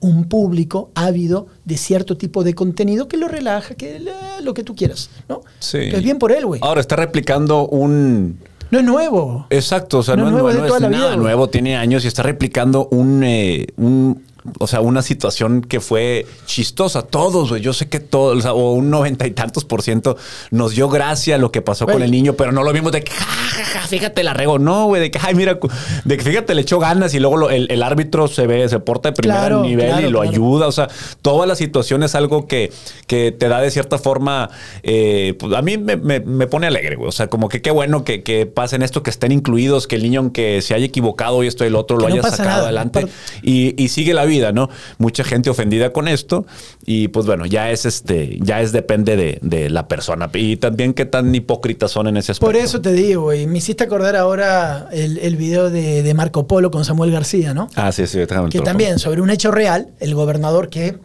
un 0.00 0.28
público 0.28 0.90
ávido 0.94 1.46
de 1.64 1.76
cierto 1.78 2.16
tipo 2.16 2.44
de 2.44 2.54
contenido 2.54 3.08
que 3.08 3.16
lo 3.16 3.26
relaja, 3.28 3.74
que 3.74 3.98
le- 4.00 4.12
lo 4.42 4.52
que 4.52 4.62
tú 4.62 4.74
quieras, 4.76 5.08
¿no? 5.28 5.40
Sí. 5.58 5.78
Entonces, 5.78 6.02
bien 6.04 6.18
por 6.18 6.30
él, 6.32 6.44
güey. 6.44 6.60
Ahora 6.62 6.80
está 6.82 6.96
replicando 6.96 7.66
un, 7.68 8.38
No 8.74 8.80
es 8.80 8.86
nuevo. 8.86 9.46
Exacto, 9.50 9.98
o 9.98 10.02
sea, 10.02 10.16
No 10.16 10.22
no, 10.22 10.28
es 10.28 10.32
nuevo, 10.32 10.50
es 10.50 10.56
no 10.56 10.66
toda 10.66 10.78
es 10.80 10.88
vida, 10.88 10.98
nada 10.98 11.16
nuevo, 11.16 11.48
tiene 11.48 11.76
años 11.76 12.04
y 12.04 12.08
está 12.08 12.24
replicando 12.24 12.88
un, 12.90 13.22
eh, 13.22 13.68
un 13.76 14.24
o 14.58 14.66
sea, 14.66 14.80
una 14.80 15.02
situación 15.02 15.62
que 15.62 15.80
fue 15.80 16.26
chistosa. 16.46 17.02
Todos, 17.02 17.48
güey, 17.50 17.62
yo 17.62 17.72
sé 17.72 17.88
que 17.88 18.00
todos, 18.00 18.38
o, 18.38 18.40
sea, 18.42 18.52
o 18.52 18.72
un 18.72 18.90
noventa 18.90 19.26
y 19.26 19.30
tantos 19.30 19.64
por 19.64 19.82
ciento 19.82 20.16
nos 20.50 20.72
dio 20.74 20.88
gracia 20.88 21.38
lo 21.38 21.50
que 21.50 21.62
pasó 21.62 21.86
con 21.86 22.02
el 22.02 22.10
niño, 22.10 22.34
pero 22.34 22.52
no 22.52 22.62
lo 22.62 22.72
vimos 22.72 22.92
de 22.92 23.02
que, 23.02 23.10
ja, 23.12 23.24
ja, 23.24 23.64
ja, 23.64 23.86
fíjate, 23.86 24.22
la 24.22 24.34
regó. 24.34 24.58
No, 24.58 24.86
güey, 24.86 25.00
de 25.02 25.10
que, 25.10 25.18
ay, 25.22 25.34
mira, 25.34 25.58
de 26.04 26.16
que 26.16 26.22
fíjate, 26.24 26.54
le 26.54 26.62
echó 26.62 26.78
ganas 26.78 27.14
y 27.14 27.20
luego 27.20 27.36
lo- 27.36 27.50
el, 27.50 27.66
el 27.70 27.82
árbitro 27.82 28.28
se 28.28 28.46
ve, 28.46 28.68
se 28.68 28.78
porta 28.80 29.10
de 29.10 29.12
primer 29.14 29.38
Claro, 29.38 29.62
nivel 29.62 29.86
claro, 29.88 30.06
y 30.08 30.10
lo 30.10 30.20
claro. 30.20 30.30
ayuda. 30.30 30.66
O 30.68 30.72
sea, 30.72 30.88
toda 31.22 31.46
la 31.46 31.54
situación 31.56 32.02
es 32.02 32.14
algo 32.14 32.46
que, 32.46 32.72
que 33.06 33.32
te 33.32 33.48
da 33.48 33.60
de 33.60 33.70
cierta 33.70 33.98
forma, 33.98 34.50
eh, 34.82 35.34
pues, 35.38 35.54
a 35.54 35.62
mí 35.62 35.78
me, 35.78 35.96
me- 35.96 36.20
me 36.20 36.46
pone 36.46 36.66
alegre, 36.66 36.96
güey. 36.96 37.08
O 37.08 37.12
sea, 37.12 37.28
como 37.28 37.48
que 37.48 37.62
qué 37.62 37.70
bueno 37.70 38.04
que, 38.04 38.22
que 38.22 38.46
pasen 38.46 38.82
esto, 38.82 39.02
que 39.02 39.10
estén 39.10 39.32
incluidos, 39.32 39.86
que 39.86 39.96
el 39.96 40.02
niño, 40.02 40.20
aunque 40.20 40.60
se 40.62 40.74
haya 40.74 40.86
equivocado 40.86 41.42
y 41.42 41.46
esto 41.46 41.64
y 41.64 41.68
el 41.68 41.76
otro, 41.76 41.96
lo 41.96 42.08
no 42.08 42.12
haya 42.14 42.22
sacado 42.22 42.48
nada. 42.48 42.62
adelante 42.64 43.06
y, 43.42 43.74
y 43.82 43.88
sigue 43.88 44.12
la 44.14 44.24
vida, 44.24 44.33
¿no? 44.52 44.70
Mucha 44.98 45.24
gente 45.24 45.50
ofendida 45.50 45.92
con 45.92 46.08
esto 46.08 46.46
y 46.84 47.08
pues 47.08 47.26
bueno, 47.26 47.46
ya 47.46 47.70
es 47.70 47.86
este, 47.86 48.38
ya 48.40 48.60
es 48.60 48.72
depende 48.72 49.16
de, 49.16 49.38
de 49.42 49.70
la 49.70 49.88
persona 49.88 50.30
y 50.34 50.56
también 50.56 50.94
qué 50.94 51.04
tan 51.04 51.34
hipócritas 51.34 51.90
son 51.90 52.08
en 52.08 52.16
ese 52.16 52.32
aspecto. 52.32 52.46
Por 52.46 52.56
eso 52.56 52.80
te 52.80 52.92
digo, 52.92 53.22
güey. 53.22 53.46
Me 53.46 53.58
hiciste 53.58 53.84
acordar 53.84 54.16
ahora 54.16 54.88
el, 54.92 55.18
el 55.18 55.36
video 55.36 55.70
de, 55.70 56.02
de 56.02 56.14
Marco 56.14 56.46
Polo 56.46 56.70
con 56.70 56.84
Samuel 56.84 57.10
García, 57.10 57.54
¿no? 57.54 57.68
Ah, 57.74 57.92
sí, 57.92 58.06
sí, 58.06 58.18
déjame 58.18 58.50
que 58.50 58.60
también 58.60 58.98
sobre 58.98 59.20
un 59.20 59.30
hecho 59.30 59.50
real, 59.50 59.92
el 60.00 60.14
gobernador 60.14 60.68
que 60.68 60.98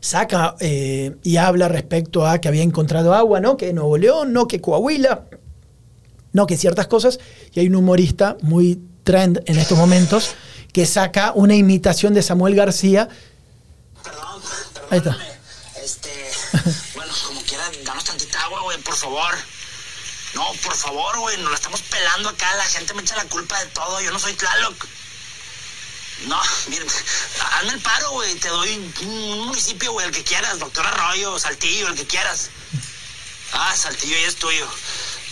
saca 0.00 0.54
eh, 0.60 1.16
y 1.22 1.36
habla 1.36 1.68
respecto 1.68 2.26
a 2.26 2.38
que 2.40 2.48
había 2.48 2.62
encontrado 2.62 3.14
agua, 3.14 3.40
¿no? 3.40 3.56
Que 3.56 3.72
Nuevo 3.72 3.98
León, 3.98 4.32
no 4.32 4.46
que 4.46 4.60
Coahuila, 4.60 5.24
no 6.32 6.46
que 6.46 6.56
ciertas 6.56 6.86
cosas. 6.86 7.18
Y 7.54 7.60
hay 7.60 7.68
un 7.68 7.76
humorista 7.76 8.36
muy 8.42 8.80
trend 9.02 9.42
en 9.46 9.58
estos 9.58 9.78
momentos 9.78 10.34
que 10.76 10.84
saca 10.84 11.32
una 11.34 11.54
imitación 11.54 12.12
de 12.12 12.22
Samuel 12.22 12.54
García. 12.54 13.08
Perdón, 14.04 14.42
perdón. 14.74 14.86
Ahí 14.90 14.98
está. 14.98 15.80
Este, 15.82 16.30
bueno, 16.94 17.14
como 17.28 17.40
quiera, 17.44 17.64
danos 17.82 18.04
tantita 18.04 18.42
agua, 18.42 18.60
güey, 18.60 18.76
por 18.82 18.94
favor. 18.94 19.34
No, 20.34 20.52
por 20.62 20.74
favor, 20.74 21.18
güey, 21.20 21.38
nos 21.38 21.48
la 21.48 21.54
estamos 21.56 21.80
pelando 21.80 22.28
acá, 22.28 22.54
la 22.56 22.64
gente 22.66 22.92
me 22.92 23.00
echa 23.00 23.16
la 23.16 23.24
culpa 23.24 23.58
de 23.58 23.70
todo, 23.70 24.02
yo 24.02 24.10
no 24.10 24.18
soy 24.18 24.34
Tlaloc. 24.34 24.86
No, 26.26 26.38
miren, 26.68 26.88
hazme 27.52 27.72
el 27.72 27.80
paro, 27.80 28.10
güey. 28.10 28.34
Te 28.34 28.48
doy 28.48 28.92
un 29.00 29.46
municipio, 29.46 29.92
güey, 29.92 30.04
el 30.04 30.12
que 30.12 30.24
quieras. 30.24 30.58
Doctor 30.58 30.86
Arroyo, 30.86 31.38
Saltillo, 31.38 31.88
el 31.88 31.94
que 31.94 32.06
quieras. 32.06 32.50
Ah, 33.52 33.74
Saltillo 33.74 34.14
ya 34.14 34.28
es 34.28 34.36
tuyo. 34.36 34.68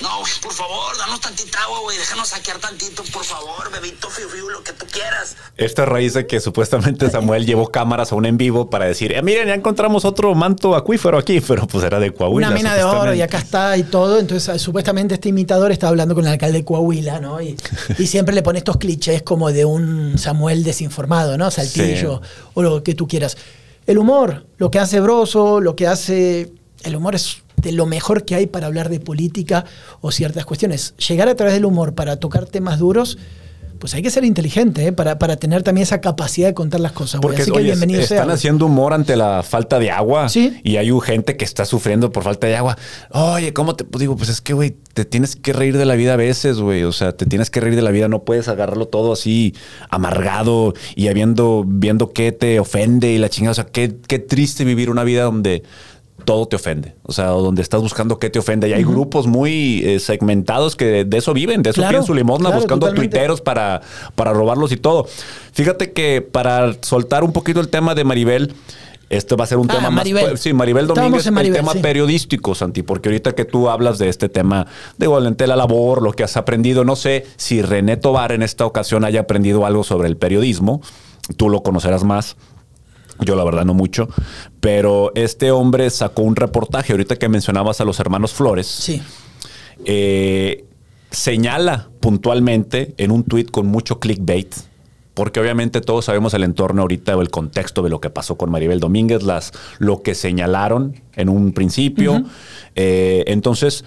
No, 0.03 0.09
por 0.43 0.53
favor, 0.53 0.97
danos 0.99 1.21
tantita 1.21 1.63
agua, 1.63 1.81
güey. 1.83 1.97
Déjanos 1.97 2.29
saquear 2.29 2.59
tantito, 2.59 3.05
por 3.13 3.25
favor, 3.25 3.71
bebito, 3.71 4.11
fiu, 4.11 4.29
fiu, 4.29 4.51
lo 4.51 4.63
que 4.65 4.73
tú 4.73 4.87
quieras. 4.91 5.37
Esta 5.57 5.85
raíz 5.85 6.15
de 6.15 6.27
que 6.27 6.41
supuestamente 6.41 7.09
Samuel 7.11 7.47
llevó 7.47 7.69
cámaras 7.69 8.11
a 8.11 8.17
un 8.17 8.27
en 8.27 8.37
vivo 8.37 8.69
para 8.69 8.87
decir, 8.87 9.13
eh, 9.13 9.23
miren, 9.23 9.49
ya 9.49 9.55
encontramos 9.55 10.05
otro 10.05 10.35
manto 10.35 10.75
acuífero 10.75 11.17
aquí, 11.17 11.41
pero 11.47 11.69
pues 11.69 11.85
era 11.85 12.01
de 12.01 12.13
Coahuila. 12.13 12.49
Una 12.49 12.57
mina 12.57 12.75
de 12.75 12.83
oro 12.83 13.15
y 13.15 13.23
acá 13.23 13.39
está 13.39 13.77
y 13.77 13.85
todo. 13.85 14.19
Entonces, 14.19 14.61
supuestamente 14.61 15.15
este 15.15 15.29
imitador 15.29 15.71
estaba 15.71 15.91
hablando 15.91 16.15
con 16.17 16.25
el 16.25 16.33
alcalde 16.33 16.59
de 16.59 16.65
Coahuila, 16.65 17.21
¿no? 17.21 17.41
Y, 17.41 17.57
y 17.99 18.07
siempre 18.09 18.35
le 18.35 18.43
pone 18.43 18.59
estos 18.59 18.79
clichés 18.79 19.23
como 19.23 19.53
de 19.53 19.65
un 19.65 20.19
Samuel 20.19 20.65
desinformado, 20.65 21.39
¿no? 21.39 21.51
Saltillo 21.53 22.21
o 22.55 22.63
lo 22.63 22.83
que 22.83 22.95
tú 22.95 23.07
quieras. 23.07 23.37
El 23.87 23.99
humor, 23.99 24.47
lo 24.59 24.71
que 24.71 24.81
hace 24.81 24.99
Broso, 24.99 25.61
lo 25.61 25.77
que 25.77 25.87
hace. 25.87 26.53
El 26.83 26.97
humor 26.97 27.15
es 27.15 27.44
de 27.65 27.73
lo 27.73 27.87
mejor 27.87 28.25
que 28.25 28.35
hay 28.37 28.47
para 28.47 28.67
hablar 28.67 28.91
de 28.91 29.01
política 29.01 29.65
o 30.01 30.13
ciertas 30.13 30.45
cuestiones. 30.45 30.95
Llegar 31.09 31.29
a 31.29 31.35
través 31.35 31.55
del 31.55 31.65
humor 31.65 31.95
para 31.95 32.17
tocar 32.17 32.45
temas 32.47 32.79
duros. 32.79 33.19
Pues 33.79 33.93
hay 33.93 34.03
que 34.03 34.11
ser 34.11 34.25
inteligente 34.25 34.87
¿eh? 34.87 34.93
para, 34.93 35.19
para 35.19 35.37
tener 35.37 35.63
también 35.63 35.83
esa 35.83 36.01
capacidad 36.01 36.47
de 36.47 36.55
contar 36.55 36.81
las 36.81 36.93
cosas. 36.93 37.21
Porque 37.21 37.43
Así 37.43 37.51
que 37.51 37.59
oye, 37.59 37.67
bienvenido 37.67 38.01
están 38.01 38.27
sea. 38.27 38.35
haciendo 38.35 38.67
humor 38.67 38.95
ante 38.95 39.15
la 39.15 39.43
falta 39.43 39.79
de 39.79 39.91
agua. 39.91 40.29
Sí. 40.31 40.59
Y 40.63 40.77
hay 40.77 40.91
gente 41.03 41.37
que 41.37 41.45
está 41.45 41.67
sufriendo 41.67 42.11
por 42.11 42.23
falta 42.23 42.47
de 42.47 42.57
agua. 42.57 42.79
Oye, 43.11 43.53
¿cómo 43.53 43.75
te 43.75 43.85
pues 43.85 44.01
digo? 44.01 44.17
Pues 44.17 44.31
es 44.31 44.41
que, 44.41 44.55
güey, 44.55 44.75
te 44.95 45.05
tienes 45.05 45.37
que 45.37 45.53
reír 45.53 45.77
de 45.77 45.85
la 45.85 45.97
vida 45.97 46.15
a 46.15 46.17
veces, 46.17 46.61
güey. 46.61 46.85
O 46.85 46.93
sea, 46.93 47.15
te 47.15 47.27
tienes 47.27 47.51
que 47.51 47.61
reír 47.61 47.75
de 47.77 47.83
la 47.83 47.91
vida. 47.91 48.09
No 48.09 48.25
puedes 48.25 48.49
agarrarlo 48.49 48.87
todo 48.87 49.13
así 49.13 49.55
amargado 49.91 50.73
y 50.95 51.09
habiendo, 51.09 51.65
viendo 51.67 52.13
qué 52.13 52.33
te 52.33 52.61
ofende 52.61 53.13
y 53.13 53.19
la 53.19 53.29
chingada. 53.29 53.51
O 53.53 53.55
sea, 53.55 53.67
qué, 53.67 53.97
qué 54.07 54.19
triste 54.19 54.65
vivir 54.65 54.89
una 54.89 55.05
vida 55.05 55.25
donde 55.25 55.63
todo 56.25 56.47
te 56.47 56.57
ofende. 56.57 56.95
O 57.05 57.13
sea, 57.13 57.27
donde 57.27 57.63
estás 57.63 57.81
buscando 57.83 58.19
qué 58.19 58.31
te 58.31 58.39
ofende. 58.39 58.69
Y 58.69 58.73
hay 58.73 58.85
grupos 58.85 59.27
muy 59.27 59.83
eh, 59.85 60.01
segmentados 60.01 60.77
que 60.77 61.05
de 61.05 61.17
eso 61.19 61.33
viven, 61.35 61.63
de 61.63 61.71
eso 61.71 61.81
Claro, 61.81 61.91
piden 61.93 62.05
su 62.07 62.15
limosna, 62.15 62.47
claro, 62.49 62.61
buscando 62.63 62.87
totalmente. 62.87 63.17
tuiteros 63.17 63.41
para, 63.41 63.81
para 64.15 64.33
robarlos 64.33 64.73
y 64.73 64.77
todo. 64.77 65.07
Fíjate 65.53 65.93
que 65.93 66.21
para 66.23 66.75
soltar 66.83 67.25
un 67.25 67.33
poquito 67.33 67.61
el 67.61 67.69
tema 67.69 67.95
de 67.95 68.05
Maribel, 68.05 68.55
este 69.11 69.37
va 69.37 69.45
a 69.45 69.47
ser 69.47 69.59
un 69.59 69.71
Ah, 69.71 69.75
tema 69.77 69.91
Maribel. 69.91 70.33
más. 70.33 70.41
Sí, 70.41 70.53
Maribel 70.53 70.87
Domínguez, 70.87 71.31
Maribel, 71.31 71.57
el 71.57 71.61
tema 71.63 71.73
sí. 71.73 71.79
periodístico, 71.81 72.55
Santi, 72.55 72.83
porque 72.83 73.11
ahorita 73.11 73.35
que 73.35 73.45
tú 73.45 73.69
hablas 73.69 73.99
de 73.99 74.09
este 74.09 74.29
tema 74.29 74.67
de 74.99 75.07
igualmente 75.07 75.47
la 75.47 75.57
labor, 75.57 76.03
lo 76.03 76.13
que 76.13 76.25
has 76.25 76.37
aprendido, 76.37 76.85
no 76.85 76.97
sé 76.97 77.27
si 77.37 77.63
René 77.63 77.97
Tobar 77.97 78.33
en 78.33 78.43
esta 78.43 78.67
ocasión 78.67 79.05
haya 79.05 79.21
aprendido 79.21 79.67
algo 79.67 79.85
sobre 79.85 80.09
el 80.09 80.17
periodismo. 80.17 80.81
Tú 81.37 81.49
lo 81.49 81.63
conocerás 81.63 82.03
más. 82.03 82.37
Yo 83.21 83.37
la 83.37 83.45
verdad 83.45 83.65
no 83.65 83.75
mucho, 83.75 84.09
pero 84.61 85.13
este 85.15 85.51
hombre 85.51 85.89
sacó 85.91 86.23
un 86.23 86.37
reportaje, 86.37 86.93
ahorita 86.93 87.17
que 87.17 87.29
mencionabas 87.29 87.81
a 87.81 87.85
los 87.85 88.01
hermanos 88.01 88.33
Flores, 88.33 88.67
Sí. 88.67 89.01
eh, 89.85 90.65
señala 91.11 91.89
puntualmente 92.01 92.95
en 92.99 93.11
un 93.11 93.23
tuit 93.25 93.51
con 93.51 93.67
mucho 93.67 94.01
clickbait, 94.01 94.53
porque 95.15 95.39
obviamente 95.39 95.81
todos 95.81 96.07
sabemos 96.07 96.35
el 96.35 96.43
entorno 96.43 96.83
ahorita 96.83 97.17
o 97.17 97.23
el 97.23 97.31
contexto 97.31 97.83
de 97.83 97.91
lo 97.91 98.01
que 98.01 98.11
pasó 98.11 98.37
con 98.37 98.51
Maribel 98.51 98.81
Domínguez, 98.81 99.23
las, 99.23 99.53
lo 99.79 100.03
que 100.03 100.15
señalaron 100.17 101.01
en 101.15 101.29
un 101.29 101.53
principio. 101.53 102.25
Eh, 102.75 103.23
entonces 103.29 103.85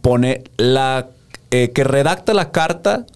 pone 0.00 0.42
la 0.56 1.10
eh, 1.52 1.70
que 1.70 1.84
redacta 1.84 2.34
la 2.34 2.50
carta 2.50 3.06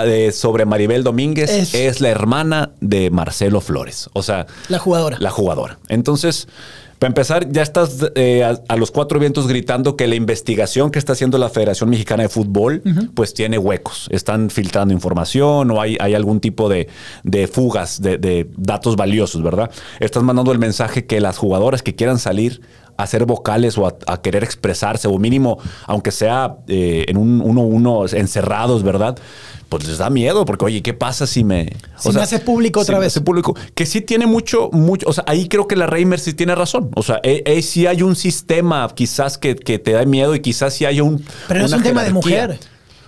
de- 0.00 0.32
sobre 0.32 0.64
Maribel 0.64 1.04
Domínguez 1.04 1.50
Es- 1.50 1.74
es 1.74 2.00
la 2.00 2.08
hermana 2.08 2.70
de 2.80 3.10
Marcelo 3.10 3.60
Flores. 3.60 4.08
O 4.14 4.22
sea, 4.22 4.46
La 4.68 4.78
jugadora. 4.78 5.18
la 5.20 5.30
jugadora. 5.30 5.78
Entonces, 5.88 6.48
para 6.98 7.08
empezar, 7.08 7.50
ya 7.50 7.62
estás 7.62 7.96
eh, 8.14 8.44
a, 8.44 8.60
a 8.68 8.76
los 8.76 8.92
cuatro 8.92 9.18
vientos 9.18 9.48
gritando 9.48 9.96
que 9.96 10.06
la 10.06 10.14
investigación 10.14 10.92
que 10.92 11.00
está 11.00 11.14
haciendo 11.14 11.36
la 11.36 11.48
Federación 11.48 11.90
Mexicana 11.90 12.22
de 12.22 12.28
Fútbol, 12.28 12.80
pues 13.14 13.34
tiene 13.34 13.58
huecos. 13.58 14.06
Están 14.10 14.50
filtrando 14.50 14.94
información 14.94 15.68
o 15.72 15.80
hay, 15.80 15.96
hay 16.00 16.14
algún 16.14 16.38
tipo 16.38 16.68
de, 16.68 16.86
de 17.24 17.48
fugas 17.48 18.00
de, 18.00 18.18
de 18.18 18.48
datos 18.56 18.94
valiosos, 18.94 19.42
¿verdad? 19.42 19.68
Estás 19.98 20.22
mandando 20.22 20.52
el 20.52 20.60
mensaje 20.60 21.04
que 21.04 21.20
las 21.20 21.38
jugadoras 21.38 21.82
que 21.82 21.96
quieran 21.96 22.20
salir 22.20 22.60
a 23.02 23.06
ser 23.06 23.24
vocales 23.24 23.76
o 23.78 23.86
a, 23.86 23.94
a 24.06 24.20
querer 24.20 24.44
expresarse, 24.44 25.08
o 25.08 25.18
mínimo, 25.18 25.58
aunque 25.86 26.10
sea 26.10 26.56
eh, 26.68 27.04
en 27.08 27.16
un 27.16 27.40
uno 27.40 27.62
uno 27.62 28.06
encerrados, 28.06 28.82
¿verdad? 28.82 29.18
Pues 29.68 29.86
les 29.88 29.98
da 29.98 30.10
miedo, 30.10 30.44
porque 30.44 30.66
oye, 30.66 30.82
¿qué 30.82 30.92
pasa 30.92 31.26
si 31.26 31.44
me. 31.44 31.72
Si 31.96 32.10
me 32.12 32.20
hace 32.20 32.38
público 32.40 32.80
otra 32.80 32.96
si 32.96 32.98
me 32.98 33.04
vez. 33.06 33.12
hace 33.12 33.20
público. 33.22 33.56
Que 33.74 33.86
sí 33.86 34.02
tiene 34.02 34.26
mucho, 34.26 34.68
mucho. 34.70 35.08
O 35.08 35.12
sea, 35.14 35.24
ahí 35.26 35.48
creo 35.48 35.66
que 35.66 35.76
la 35.76 35.86
Reimer 35.86 36.20
sí 36.20 36.34
tiene 36.34 36.54
razón. 36.54 36.90
O 36.94 37.02
sea, 37.02 37.20
eh, 37.22 37.42
eh, 37.46 37.62
sí 37.62 37.86
hay 37.86 38.02
un 38.02 38.14
sistema 38.14 38.86
quizás 38.94 39.38
que, 39.38 39.56
que 39.56 39.78
te 39.78 39.92
da 39.92 40.04
miedo 40.04 40.34
y 40.34 40.40
quizás 40.40 40.74
sí 40.74 40.84
hay 40.84 41.00
un. 41.00 41.24
Pero 41.48 41.60
no 41.60 41.66
es 41.66 41.72
un 41.72 41.82
tema 41.82 42.02
de 42.02 42.12
mujer. 42.12 42.58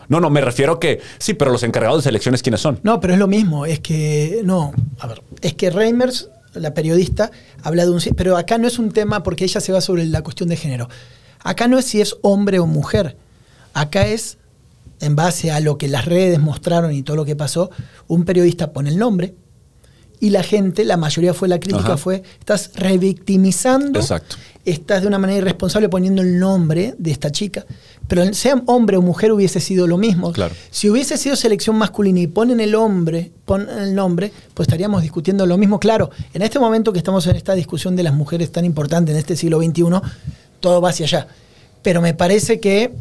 No, 0.08 0.20
no, 0.20 0.30
me 0.30 0.40
refiero 0.40 0.74
a 0.74 0.80
que 0.80 1.00
sí, 1.18 1.34
pero 1.34 1.50
los 1.50 1.62
encargados 1.62 1.98
de 1.98 2.08
selecciones, 2.08 2.42
¿quiénes 2.42 2.60
son? 2.60 2.80
No, 2.82 3.00
pero 3.00 3.14
es 3.14 3.18
lo 3.18 3.26
mismo. 3.26 3.66
Es 3.66 3.80
que, 3.80 4.40
no, 4.44 4.72
a 4.98 5.06
ver, 5.06 5.22
es 5.40 5.54
que 5.54 5.70
Reimers, 5.70 6.30
la 6.54 6.74
periodista, 6.74 7.30
habla 7.62 7.84
de 7.84 7.90
un... 7.90 8.00
Pero 8.16 8.36
acá 8.36 8.58
no 8.58 8.66
es 8.66 8.78
un 8.78 8.90
tema 8.90 9.22
porque 9.22 9.44
ella 9.44 9.60
se 9.60 9.72
va 9.72 9.80
sobre 9.80 10.04
la 10.06 10.22
cuestión 10.22 10.48
de 10.48 10.56
género. 10.56 10.88
Acá 11.40 11.68
no 11.68 11.78
es 11.78 11.84
si 11.84 12.00
es 12.00 12.16
hombre 12.22 12.58
o 12.58 12.66
mujer. 12.66 13.16
Acá 13.72 14.06
es, 14.06 14.38
en 15.00 15.16
base 15.16 15.50
a 15.50 15.60
lo 15.60 15.78
que 15.78 15.88
las 15.88 16.04
redes 16.04 16.38
mostraron 16.40 16.92
y 16.92 17.02
todo 17.02 17.16
lo 17.16 17.24
que 17.24 17.36
pasó, 17.36 17.70
un 18.06 18.24
periodista 18.24 18.72
pone 18.72 18.90
el 18.90 18.98
nombre 18.98 19.34
y 20.20 20.30
la 20.30 20.42
gente, 20.42 20.84
la 20.84 20.96
mayoría 20.96 21.34
fue 21.34 21.48
la 21.48 21.58
crítica, 21.60 21.84
Ajá. 21.84 21.96
fue, 21.96 22.22
estás 22.38 22.70
revictimizando 22.74 24.00
Exacto. 24.00 24.36
estás 24.64 25.02
de 25.02 25.08
una 25.08 25.18
manera 25.18 25.38
irresponsable 25.38 25.88
poniendo 25.88 26.22
el 26.22 26.38
nombre 26.38 26.94
de 26.98 27.10
esta 27.10 27.30
chica. 27.30 27.64
Pero 28.06 28.34
sea 28.34 28.62
hombre 28.66 28.96
o 28.96 29.02
mujer 29.02 29.32
hubiese 29.32 29.60
sido 29.60 29.86
lo 29.86 29.96
mismo. 29.96 30.32
Claro. 30.32 30.54
Si 30.70 30.90
hubiese 30.90 31.16
sido 31.16 31.36
selección 31.36 31.76
masculina 31.76 32.20
y 32.20 32.26
ponen 32.26 32.60
el 32.60 32.74
hombre, 32.74 33.32
ponen 33.44 33.68
el 33.78 33.94
nombre, 33.94 34.30
pues 34.52 34.68
estaríamos 34.68 35.02
discutiendo 35.02 35.46
lo 35.46 35.56
mismo. 35.56 35.78
Claro, 35.80 36.10
en 36.34 36.42
este 36.42 36.58
momento 36.58 36.92
que 36.92 36.98
estamos 36.98 37.26
en 37.26 37.36
esta 37.36 37.54
discusión 37.54 37.96
de 37.96 38.02
las 38.02 38.12
mujeres 38.14 38.52
tan 38.52 38.64
importante 38.64 39.12
en 39.12 39.18
este 39.18 39.36
siglo 39.36 39.58
XXI, 39.58 39.84
todo 40.60 40.80
va 40.80 40.90
hacia 40.90 41.06
allá. 41.06 41.28
Pero 41.82 42.00
me 42.02 42.14
parece 42.14 42.60
que 42.60 42.92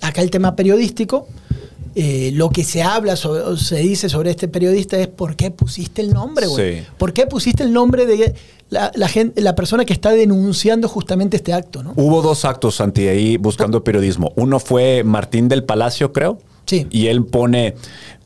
acá 0.00 0.22
el 0.22 0.30
tema 0.30 0.56
periodístico, 0.56 1.28
eh, 1.98 2.30
lo 2.34 2.50
que 2.50 2.62
se 2.62 2.82
habla 2.82 3.16
sobre- 3.16 3.40
o 3.42 3.56
se 3.56 3.76
dice 3.78 4.08
sobre 4.10 4.30
este 4.30 4.48
periodista 4.48 4.98
es 4.98 5.08
por 5.08 5.34
qué 5.34 5.50
pusiste 5.50 6.02
el 6.02 6.12
nombre, 6.12 6.46
güey. 6.46 6.80
Sí. 6.80 6.86
¿Por 6.98 7.12
qué 7.14 7.26
pusiste 7.26 7.62
el 7.62 7.72
nombre 7.72 8.04
de 8.04 8.34
la, 8.68 8.92
la 8.94 9.08
gente, 9.08 9.40
la 9.40 9.54
persona 9.54 9.84
que 9.86 9.94
está 9.94 10.10
denunciando 10.12 10.88
justamente 10.88 11.38
este 11.38 11.52
acto, 11.54 11.82
¿no? 11.82 11.94
Hubo 11.96 12.20
dos 12.20 12.44
actos, 12.44 12.74
Santi, 12.76 13.08
ahí 13.08 13.38
buscando 13.38 13.82
periodismo. 13.82 14.32
Uno 14.36 14.60
fue 14.60 15.04
Martín 15.04 15.48
del 15.48 15.64
Palacio, 15.64 16.12
creo. 16.12 16.38
Sí. 16.66 16.86
Y 16.90 17.06
él 17.06 17.24
pone 17.24 17.74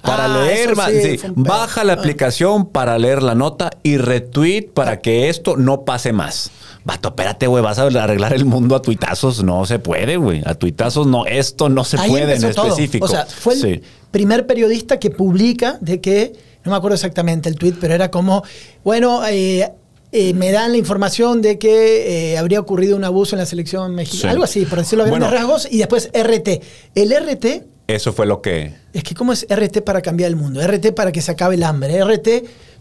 para 0.02 0.24
Ah, 0.24 0.44
leer, 0.44 0.74
sí, 0.88 1.18
sí, 1.18 1.26
baja 1.34 1.84
la 1.84 1.92
Ah. 1.92 1.96
aplicación 1.96 2.66
para 2.66 2.98
leer 2.98 3.22
la 3.22 3.34
nota 3.34 3.70
y 3.82 3.98
retweet 3.98 4.68
para 4.72 5.00
que 5.00 5.28
esto 5.28 5.56
no 5.56 5.84
pase 5.84 6.12
más. 6.12 6.50
Vato, 6.84 7.08
espérate, 7.10 7.46
güey, 7.46 7.62
vas 7.62 7.78
a 7.78 7.82
arreglar 7.82 8.32
el 8.32 8.46
mundo 8.46 8.74
a 8.74 8.80
tuitazos. 8.80 9.42
No 9.44 9.66
se 9.66 9.78
puede, 9.78 10.16
güey. 10.16 10.40
A 10.46 10.54
tuitazos 10.54 11.06
no, 11.06 11.26
esto 11.26 11.68
no 11.68 11.84
se 11.84 12.00
Ahí 12.00 12.08
puede 12.08 12.34
en 12.36 12.40
todo. 12.54 12.68
específico. 12.68 13.04
O 13.04 13.08
sea, 13.08 13.26
fue 13.26 13.52
el 13.54 13.60
Sí. 13.60 13.82
primer 14.10 14.46
periodista 14.46 14.98
que 14.98 15.10
publica 15.10 15.76
de 15.82 16.00
que, 16.00 16.32
no 16.64 16.70
me 16.70 16.76
acuerdo 16.78 16.94
exactamente 16.94 17.50
el 17.50 17.56
tweet, 17.56 17.74
pero 17.78 17.92
era 17.92 18.10
como, 18.10 18.42
bueno, 18.82 19.20
eh, 19.28 19.70
eh, 20.12 20.32
me 20.34 20.50
dan 20.50 20.72
la 20.72 20.78
información 20.78 21.42
de 21.42 21.58
que 21.58 22.32
eh, 22.32 22.38
habría 22.38 22.58
ocurrido 22.60 22.96
un 22.96 23.04
abuso 23.04 23.36
en 23.36 23.40
la 23.40 23.46
selección 23.46 23.94
mexicana. 23.94 24.32
Algo 24.32 24.44
así, 24.44 24.64
por 24.64 24.78
decirlo 24.78 25.04
a 25.04 25.06
grandes 25.08 25.28
Bueno. 25.28 25.36
rasgos. 25.42 25.68
Y 25.70 25.76
después 25.78 26.08
RT. 26.14 26.62
El 26.94 27.12
RT, 27.12 27.64
Eso 27.94 28.12
fue 28.12 28.26
lo 28.26 28.40
que. 28.42 28.74
es 28.92 29.02
que 29.02 29.14
¿cómo 29.14 29.32
es 29.32 29.46
RT 29.48 29.82
para 29.82 30.00
cambiar 30.02 30.28
el 30.30 30.36
mundo? 30.36 30.60
RT 30.66 30.92
para 30.94 31.12
que 31.12 31.20
se 31.22 31.30
acabe 31.32 31.54
el 31.56 31.62
hambre. 31.62 32.02
RT, 32.04 32.28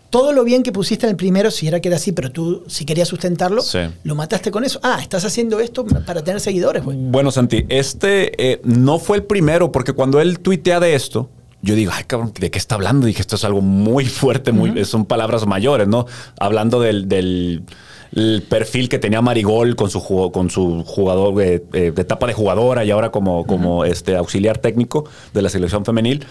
todo 0.09 0.33
lo 0.33 0.43
bien 0.43 0.63
que 0.63 0.71
pusiste 0.71 1.05
en 1.05 1.11
el 1.11 1.15
primero, 1.15 1.51
si 1.51 1.67
era 1.67 1.79
que 1.79 1.87
era 1.89 1.97
así, 1.97 2.11
pero 2.11 2.31
tú 2.31 2.63
si 2.67 2.83
querías 2.85 3.07
sustentarlo, 3.07 3.61
Sí. 3.61 3.79
lo 4.03 4.15
mataste 4.15 4.49
con 4.51 4.63
eso. 4.63 4.79
Ah, 4.83 4.99
estás 5.01 5.23
haciendo 5.25 5.59
esto 5.59 5.85
para 5.85 6.23
tener 6.23 6.41
seguidores, 6.41 6.83
güey. 6.83 6.97
Bueno, 6.99 7.31
Santi, 7.31 7.65
este 7.69 8.31
eh, 8.53 8.61
no 8.63 8.97
fue 8.99 9.17
el 9.17 9.23
primero, 9.23 9.71
porque 9.71 9.93
cuando 9.93 10.19
él 10.19 10.39
tuitea 10.39 10.79
de 10.79 10.95
esto, 10.95 11.29
yo 11.61 11.75
digo, 11.75 11.91
ay, 11.93 12.05
cabrón, 12.05 12.31
¿de 12.39 12.49
qué 12.49 12.57
está 12.57 12.75
hablando? 12.75 13.05
Dije, 13.05 13.21
esto 13.21 13.35
es 13.35 13.43
algo 13.43 13.61
muy 13.61 14.05
fuerte, 14.05 14.51
muy, 14.51 14.85
son 14.85 15.05
palabras 15.05 15.45
mayores, 15.45 15.87
¿no? 15.87 16.05
Hablando 16.39 16.79
del, 16.79 17.07
del- 17.09 17.63
el 18.13 18.43
perfil 18.47 18.89
que 18.89 18.99
tenía 18.99 19.21
Marigol 19.21 19.75
con 19.75 19.89
su, 19.89 20.31
con 20.31 20.49
su 20.49 20.83
jugador 20.83 21.41
eh, 21.41 21.63
eh, 21.73 21.91
de 21.91 22.01
etapa 22.01 22.27
de 22.27 22.33
jugadora 22.33 22.83
y 22.83 22.91
ahora 22.91 23.11
como, 23.11 23.45
como 23.45 23.85
este 23.85 24.15
auxiliar 24.15 24.57
técnico 24.57 25.05
de 25.33 25.41
la 25.41 25.49
selección 25.49 25.85
femenil. 25.85 26.25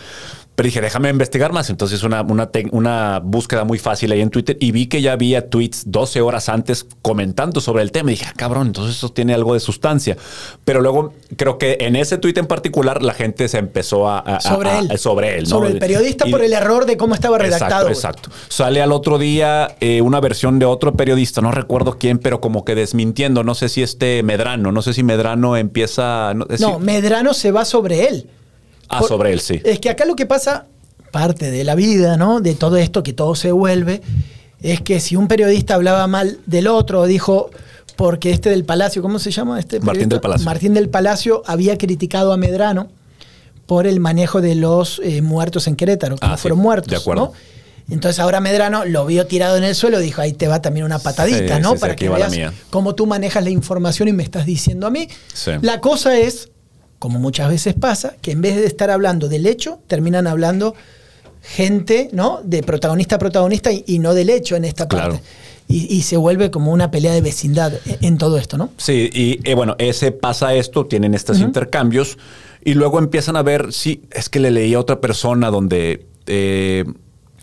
Pero 0.58 0.66
dije, 0.66 0.80
déjame 0.80 1.08
investigar 1.08 1.52
más. 1.52 1.70
Entonces 1.70 2.02
una, 2.02 2.26
una, 2.72 3.20
búsqueda 3.20 3.62
muy 3.62 3.78
fácil 3.78 4.10
ahí 4.10 4.20
en 4.20 4.28
Twitter 4.28 4.56
y 4.58 4.72
vi 4.72 4.86
que 4.88 5.00
ya 5.00 5.12
había 5.12 5.48
tweets 5.50 5.84
12 5.86 6.20
horas 6.20 6.48
antes 6.48 6.84
comentando 7.00 7.60
sobre 7.60 7.84
el 7.84 7.92
tema. 7.92 8.10
Y 8.10 8.14
dije, 8.14 8.26
ah, 8.28 8.32
cabrón, 8.36 8.66
entonces 8.66 8.96
eso 8.96 9.08
tiene 9.10 9.34
algo 9.34 9.54
de 9.54 9.60
sustancia. 9.60 10.16
Pero 10.64 10.80
luego 10.80 11.14
creo 11.36 11.58
que 11.58 11.76
en 11.82 11.94
ese 11.94 12.18
tweet 12.18 12.34
en 12.38 12.48
particular 12.48 13.04
la 13.04 13.14
gente 13.14 13.46
se 13.46 13.58
empezó 13.58 14.08
a... 14.08 14.18
a- 14.18 14.40
Sobre 14.40 14.70
a- 14.70 14.78
él. 14.80 14.90
a- 14.90 14.98
sobre 14.98 15.38
él. 15.38 15.44
¿no? 15.44 15.50
Sobre 15.50 15.70
el 15.70 15.78
periodista 15.78 16.26
Y- 16.26 16.32
por 16.32 16.42
el 16.42 16.52
error 16.52 16.86
de 16.86 16.96
cómo 16.96 17.14
estaba 17.14 17.38
redactado. 17.38 17.88
Exacto, 17.88 18.30
exacto. 18.30 18.30
Sale 18.48 18.82
al 18.82 18.90
otro 18.90 19.18
día 19.18 19.76
eh, 19.78 20.02
una 20.02 20.18
versión 20.18 20.58
de 20.58 20.66
otro 20.66 20.94
periodista, 20.94 21.40
no 21.40 21.52
recuerdo 21.52 21.98
quién, 22.00 22.18
pero 22.18 22.40
como 22.40 22.64
que 22.64 22.74
desmintiendo, 22.74 23.44
no 23.44 23.54
sé 23.54 23.68
si 23.68 23.84
este 23.84 24.24
Medrano, 24.24 24.72
no 24.72 24.82
sé 24.82 24.92
si 24.92 25.04
Medrano 25.04 25.56
empieza... 25.56 26.34
No, 26.34 26.46
No, 26.58 26.80
Medrano 26.80 27.32
se 27.32 27.52
va 27.52 27.64
sobre 27.64 28.08
él. 28.08 28.28
Ah, 28.88 29.00
Por- 29.00 29.08
sobre 29.08 29.32
él, 29.32 29.40
sí. 29.40 29.60
Es 29.64 29.78
que 29.80 29.90
acá 29.90 30.04
lo 30.04 30.16
que 30.16 30.26
pasa, 30.26 30.66
parte 31.10 31.50
de 31.50 31.64
la 31.64 31.74
vida, 31.74 32.16
¿no? 32.16 32.40
De 32.40 32.54
todo 32.54 32.76
esto 32.76 33.02
que 33.02 33.12
todo 33.12 33.34
se 33.34 33.52
vuelve, 33.52 34.02
es 34.62 34.80
que 34.80 35.00
si 35.00 35.16
un 35.16 35.28
periodista 35.28 35.74
hablaba 35.74 36.06
mal 36.06 36.38
del 36.46 36.66
otro, 36.66 37.06
dijo, 37.06 37.50
porque 37.96 38.30
este 38.30 38.50
del 38.50 38.64
Palacio, 38.64 39.02
¿cómo 39.02 39.18
se 39.18 39.30
llama? 39.30 39.58
Este 39.58 39.80
Martín 39.80 40.08
del 40.08 40.20
Palacio. 40.20 40.44
Martín 40.44 40.74
del 40.74 40.88
Palacio 40.88 41.42
había 41.46 41.76
criticado 41.78 42.32
a 42.32 42.36
Medrano 42.36 42.88
por 43.66 43.86
el 43.86 44.00
manejo 44.00 44.40
de 44.40 44.54
los 44.54 45.00
eh, 45.04 45.20
muertos 45.22 45.66
en 45.66 45.76
Querétaro, 45.76 46.16
que 46.16 46.26
Ah, 46.26 46.36
sí, 46.36 46.42
fueron 46.42 46.58
muertos. 46.58 46.90
de 46.90 46.96
acuerdo. 46.96 47.26
¿no? 47.26 47.94
Entonces 47.94 48.18
ahora 48.20 48.40
Medrano 48.40 48.84
lo 48.84 49.06
vio 49.06 49.26
tirado 49.26 49.56
en 49.56 49.64
el 49.64 49.74
suelo, 49.74 49.98
dijo, 49.98 50.20
ahí 50.20 50.32
te 50.34 50.46
va 50.48 50.60
también 50.60 50.84
una 50.86 50.98
patadita, 50.98 51.56
Sí, 51.56 51.62
¿no? 51.62 51.72
sí, 51.72 51.78
Para 51.78 51.96
que 51.96 52.08
veas 52.08 52.32
cómo 52.70 52.94
tú 52.94 53.06
manejas 53.06 53.42
la 53.44 53.50
información 53.50 54.08
y 54.08 54.12
me 54.12 54.22
estás 54.22 54.44
diciendo 54.46 54.86
a 54.86 54.90
mí. 54.90 55.08
La 55.62 55.80
cosa 55.80 56.18
es, 56.18 56.50
como 56.98 57.18
muchas 57.18 57.48
veces 57.48 57.74
pasa, 57.74 58.14
que 58.20 58.32
en 58.32 58.40
vez 58.40 58.56
de 58.56 58.66
estar 58.66 58.90
hablando 58.90 59.28
del 59.28 59.46
hecho, 59.46 59.78
terminan 59.86 60.26
hablando 60.26 60.74
gente, 61.42 62.10
¿no? 62.12 62.40
De 62.44 62.62
protagonista 62.62 63.16
a 63.16 63.18
protagonista 63.18 63.70
y, 63.72 63.84
y 63.86 63.98
no 63.98 64.14
del 64.14 64.30
hecho 64.30 64.56
en 64.56 64.64
esta 64.64 64.88
Claro. 64.88 65.12
parte. 65.14 65.24
Y, 65.68 65.94
y 65.94 66.02
se 66.02 66.16
vuelve 66.16 66.50
como 66.50 66.72
una 66.72 66.90
pelea 66.90 67.12
de 67.12 67.20
vecindad 67.20 67.72
en, 67.84 67.98
en 68.00 68.18
todo 68.18 68.38
esto, 68.38 68.56
¿no? 68.56 68.70
Sí, 68.78 69.10
y 69.12 69.38
eh, 69.48 69.54
bueno, 69.54 69.76
ese 69.78 70.12
pasa 70.12 70.54
esto, 70.54 70.86
tienen 70.86 71.14
estos 71.14 71.40
intercambios 71.40 72.16
y 72.64 72.72
luego 72.74 72.98
empiezan 72.98 73.36
a 73.36 73.42
ver, 73.42 73.72
sí, 73.72 74.02
es 74.10 74.28
que 74.30 74.40
le 74.40 74.50
leí 74.50 74.74
a 74.74 74.80
otra 74.80 75.00
persona 75.00 75.50
donde... 75.50 76.06
eh, 76.26 76.84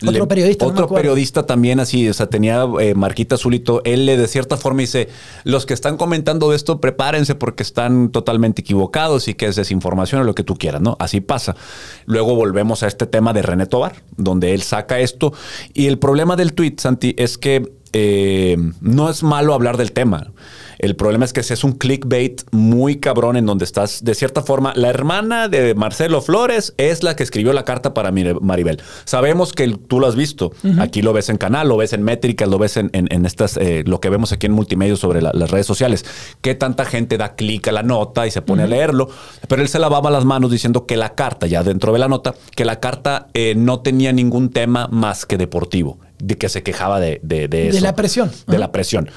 Otro 0.02 0.12
le- 0.12 0.26
periodista, 0.26 0.66
Otro 0.66 0.88
periodista 0.88 1.46
también 1.46 1.80
así, 1.80 2.06
o 2.08 2.12
sea, 2.12 2.26
tenía 2.26 2.66
eh, 2.80 2.94
marquita 2.94 3.36
azulito. 3.36 3.80
Él 3.84 4.04
le 4.04 4.16
de 4.16 4.28
cierta 4.28 4.56
forma 4.58 4.80
dice, 4.82 5.08
los 5.44 5.64
que 5.64 5.72
están 5.72 5.96
comentando 5.96 6.52
esto, 6.52 6.80
prepárense 6.80 7.34
porque 7.34 7.62
están 7.62 8.10
totalmente 8.10 8.60
equivocados 8.60 9.26
y 9.28 9.34
que 9.34 9.46
es 9.46 9.56
desinformación 9.56 10.20
o 10.20 10.24
lo 10.24 10.34
que 10.34 10.42
tú 10.44 10.56
quieras, 10.56 10.82
¿no? 10.82 10.96
Así 11.00 11.20
pasa. 11.20 11.56
Luego 12.04 12.34
volvemos 12.34 12.82
a 12.82 12.88
este 12.88 13.06
tema 13.06 13.32
de 13.32 13.42
René 13.42 13.66
Tobar, 13.66 14.02
donde 14.16 14.52
él 14.52 14.62
saca 14.62 15.00
esto. 15.00 15.32
Y 15.72 15.86
el 15.86 15.98
problema 15.98 16.36
del 16.36 16.52
tweet, 16.52 16.74
Santi, 16.76 17.14
es 17.16 17.38
que 17.38 17.72
eh, 17.92 18.56
no 18.80 19.08
es 19.10 19.22
malo 19.22 19.54
hablar 19.54 19.76
del 19.76 19.92
tema. 19.92 20.32
El 20.78 20.94
problema 20.94 21.24
es 21.24 21.32
que 21.32 21.40
ese 21.40 21.54
es 21.54 21.64
un 21.64 21.72
clickbait 21.72 22.42
muy 22.50 22.96
cabrón 22.96 23.38
en 23.38 23.46
donde 23.46 23.64
estás, 23.64 24.04
de 24.04 24.14
cierta 24.14 24.42
forma, 24.42 24.74
la 24.76 24.90
hermana 24.90 25.48
de 25.48 25.74
Marcelo 25.74 26.20
Flores 26.20 26.74
es 26.76 27.02
la 27.02 27.16
que 27.16 27.22
escribió 27.22 27.54
la 27.54 27.64
carta 27.64 27.94
para 27.94 28.12
Maribel. 28.12 28.82
Sabemos 29.06 29.54
que 29.54 29.64
el- 29.64 29.78
tú 29.78 30.00
lo 30.00 30.06
has 30.06 30.16
visto. 30.16 30.52
Aquí 30.78 31.00
lo 31.00 31.14
ves 31.14 31.30
en 31.30 31.38
canal, 31.38 31.68
lo 31.70 31.78
ves 31.78 31.94
en 31.94 32.02
métricas, 32.02 32.46
lo 32.50 32.58
ves 32.58 32.76
en, 32.76 32.90
en- 32.92 33.08
en 33.10 33.24
estas, 33.24 33.56
eh, 33.56 33.84
lo 33.86 34.00
que 34.00 34.10
vemos 34.10 34.32
aquí 34.32 34.44
en 34.44 34.52
multimedia 34.52 34.96
sobre 34.96 35.22
la- 35.22 35.32
las 35.32 35.50
redes 35.50 35.64
sociales. 35.66 36.04
Que 36.42 36.54
tanta 36.54 36.84
gente 36.84 37.16
da 37.16 37.36
clic 37.36 37.66
a 37.68 37.72
la 37.72 37.82
nota 37.82 38.26
y 38.26 38.30
se 38.30 38.42
pone 38.42 38.64
a 38.64 38.66
leerlo. 38.66 39.08
Pero 39.48 39.62
él 39.62 39.68
se 39.68 39.78
lavaba 39.78 40.10
las 40.10 40.26
manos 40.26 40.50
diciendo 40.50 40.84
que 40.84 40.98
la 40.98 41.14
carta, 41.14 41.46
ya 41.46 41.62
dentro 41.62 41.94
de 41.94 42.00
la 42.00 42.08
nota, 42.08 42.34
que 42.54 42.66
la 42.66 42.80
carta 42.80 43.28
eh, 43.32 43.54
no 43.56 43.80
tenía 43.80 44.12
ningún 44.12 44.50
tema 44.50 44.88
más 44.88 45.24
que 45.24 45.38
deportivo. 45.38 45.98
De 46.18 46.36
que 46.38 46.48
se 46.48 46.62
quejaba 46.62 47.00
de, 47.00 47.20
de, 47.22 47.48
de 47.48 47.48
De 47.48 47.68
eso. 47.68 47.80
la 47.80 47.94
presión. 47.94 48.30
De 48.30 48.34
Ajá. 48.54 48.58
la 48.58 48.72
presión. 48.72 49.08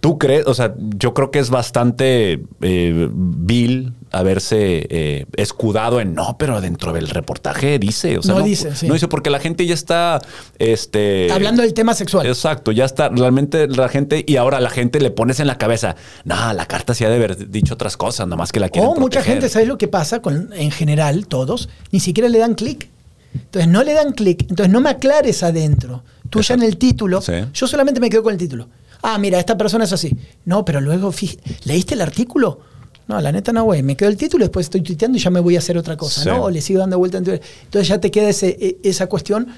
¿Tú 0.00 0.16
crees? 0.18 0.46
O 0.46 0.54
sea, 0.54 0.74
yo 0.96 1.12
creo 1.12 1.30
que 1.30 1.38
es 1.40 1.50
bastante 1.50 2.42
eh, 2.62 3.08
vil 3.12 3.92
haberse 4.12 4.86
eh, 4.88 5.26
escudado 5.36 6.00
en 6.00 6.14
no, 6.14 6.36
pero 6.38 6.62
dentro 6.62 6.94
del 6.94 7.06
reportaje 7.10 7.78
dice. 7.78 8.16
O 8.16 8.22
sea, 8.22 8.34
No 8.34 8.40
dice, 8.40 8.74
sí. 8.74 8.88
No 8.88 8.94
dice 8.94 9.08
porque 9.08 9.28
la 9.28 9.40
gente 9.40 9.66
ya 9.66 9.74
está. 9.74 10.18
Este, 10.58 11.30
Hablando 11.30 11.60
del 11.62 11.74
tema 11.74 11.92
sexual. 11.92 12.26
Exacto, 12.26 12.72
ya 12.72 12.86
está 12.86 13.10
realmente 13.10 13.68
la 13.68 13.90
gente 13.90 14.24
y 14.26 14.36
ahora 14.36 14.58
la 14.60 14.70
gente 14.70 15.00
le 15.00 15.10
pones 15.10 15.38
en 15.38 15.46
la 15.46 15.58
cabeza, 15.58 15.96
no, 16.24 16.52
la 16.54 16.64
carta 16.64 16.94
sí 16.94 17.04
ha 17.04 17.10
de 17.10 17.16
haber 17.16 17.50
dicho 17.50 17.74
otras 17.74 17.98
cosas, 17.98 18.26
nomás 18.26 18.52
que 18.52 18.60
la 18.60 18.70
quieren 18.70 18.88
O 18.90 18.94
mucha 18.94 19.18
proteger". 19.20 19.34
gente, 19.34 19.48
¿sabes 19.50 19.68
lo 19.68 19.76
que 19.76 19.86
pasa? 19.88 20.20
Con, 20.22 20.50
en 20.54 20.70
general, 20.70 21.26
todos, 21.26 21.68
ni 21.92 22.00
siquiera 22.00 22.30
le 22.30 22.38
dan 22.38 22.54
clic. 22.54 22.88
Entonces 23.34 23.70
no 23.70 23.82
le 23.84 23.92
dan 23.92 24.12
clic. 24.12 24.42
Entonces 24.48 24.72
no 24.72 24.80
me 24.80 24.88
aclares 24.90 25.42
adentro. 25.42 26.02
Tú 26.30 26.40
ya 26.40 26.54
en 26.54 26.62
el 26.62 26.76
título, 26.78 27.20
Sí. 27.20 27.32
yo 27.52 27.66
solamente 27.66 28.00
me 28.00 28.08
quedo 28.08 28.22
con 28.22 28.32
el 28.32 28.38
título. 28.38 28.68
Ah, 29.02 29.18
mira, 29.18 29.38
esta 29.38 29.56
persona 29.58 29.84
es 29.84 29.92
así. 29.92 30.16
No, 30.44 30.64
pero 30.64 30.80
luego, 30.80 31.10
fij- 31.12 31.38
¿leíste 31.64 31.94
el 31.94 32.00
artículo? 32.02 32.60
No, 33.08 33.20
la 33.20 33.32
neta 33.32 33.52
no, 33.52 33.64
güey. 33.64 33.82
Me 33.82 33.96
quedo 33.96 34.08
el 34.08 34.16
título, 34.16 34.44
después 34.44 34.66
estoy 34.66 34.82
tuiteando 34.82 35.18
y 35.18 35.20
ya 35.20 35.30
me 35.30 35.40
voy 35.40 35.56
a 35.56 35.58
hacer 35.58 35.76
otra 35.76 35.96
cosa, 35.96 36.22
Sí. 36.22 36.28
¿no? 36.28 36.44
O 36.44 36.50
le 36.50 36.60
sigo 36.60 36.78
dando 36.78 36.96
vuelta. 36.98 37.18
en 37.18 37.24
Twitter. 37.24 37.42
Entonces 37.64 37.88
ya 37.88 37.98
te 38.00 38.10
queda 38.10 38.28
ese- 38.28 38.56
e- 38.60 38.78
esa 38.84 39.06
cuestión. 39.08 39.48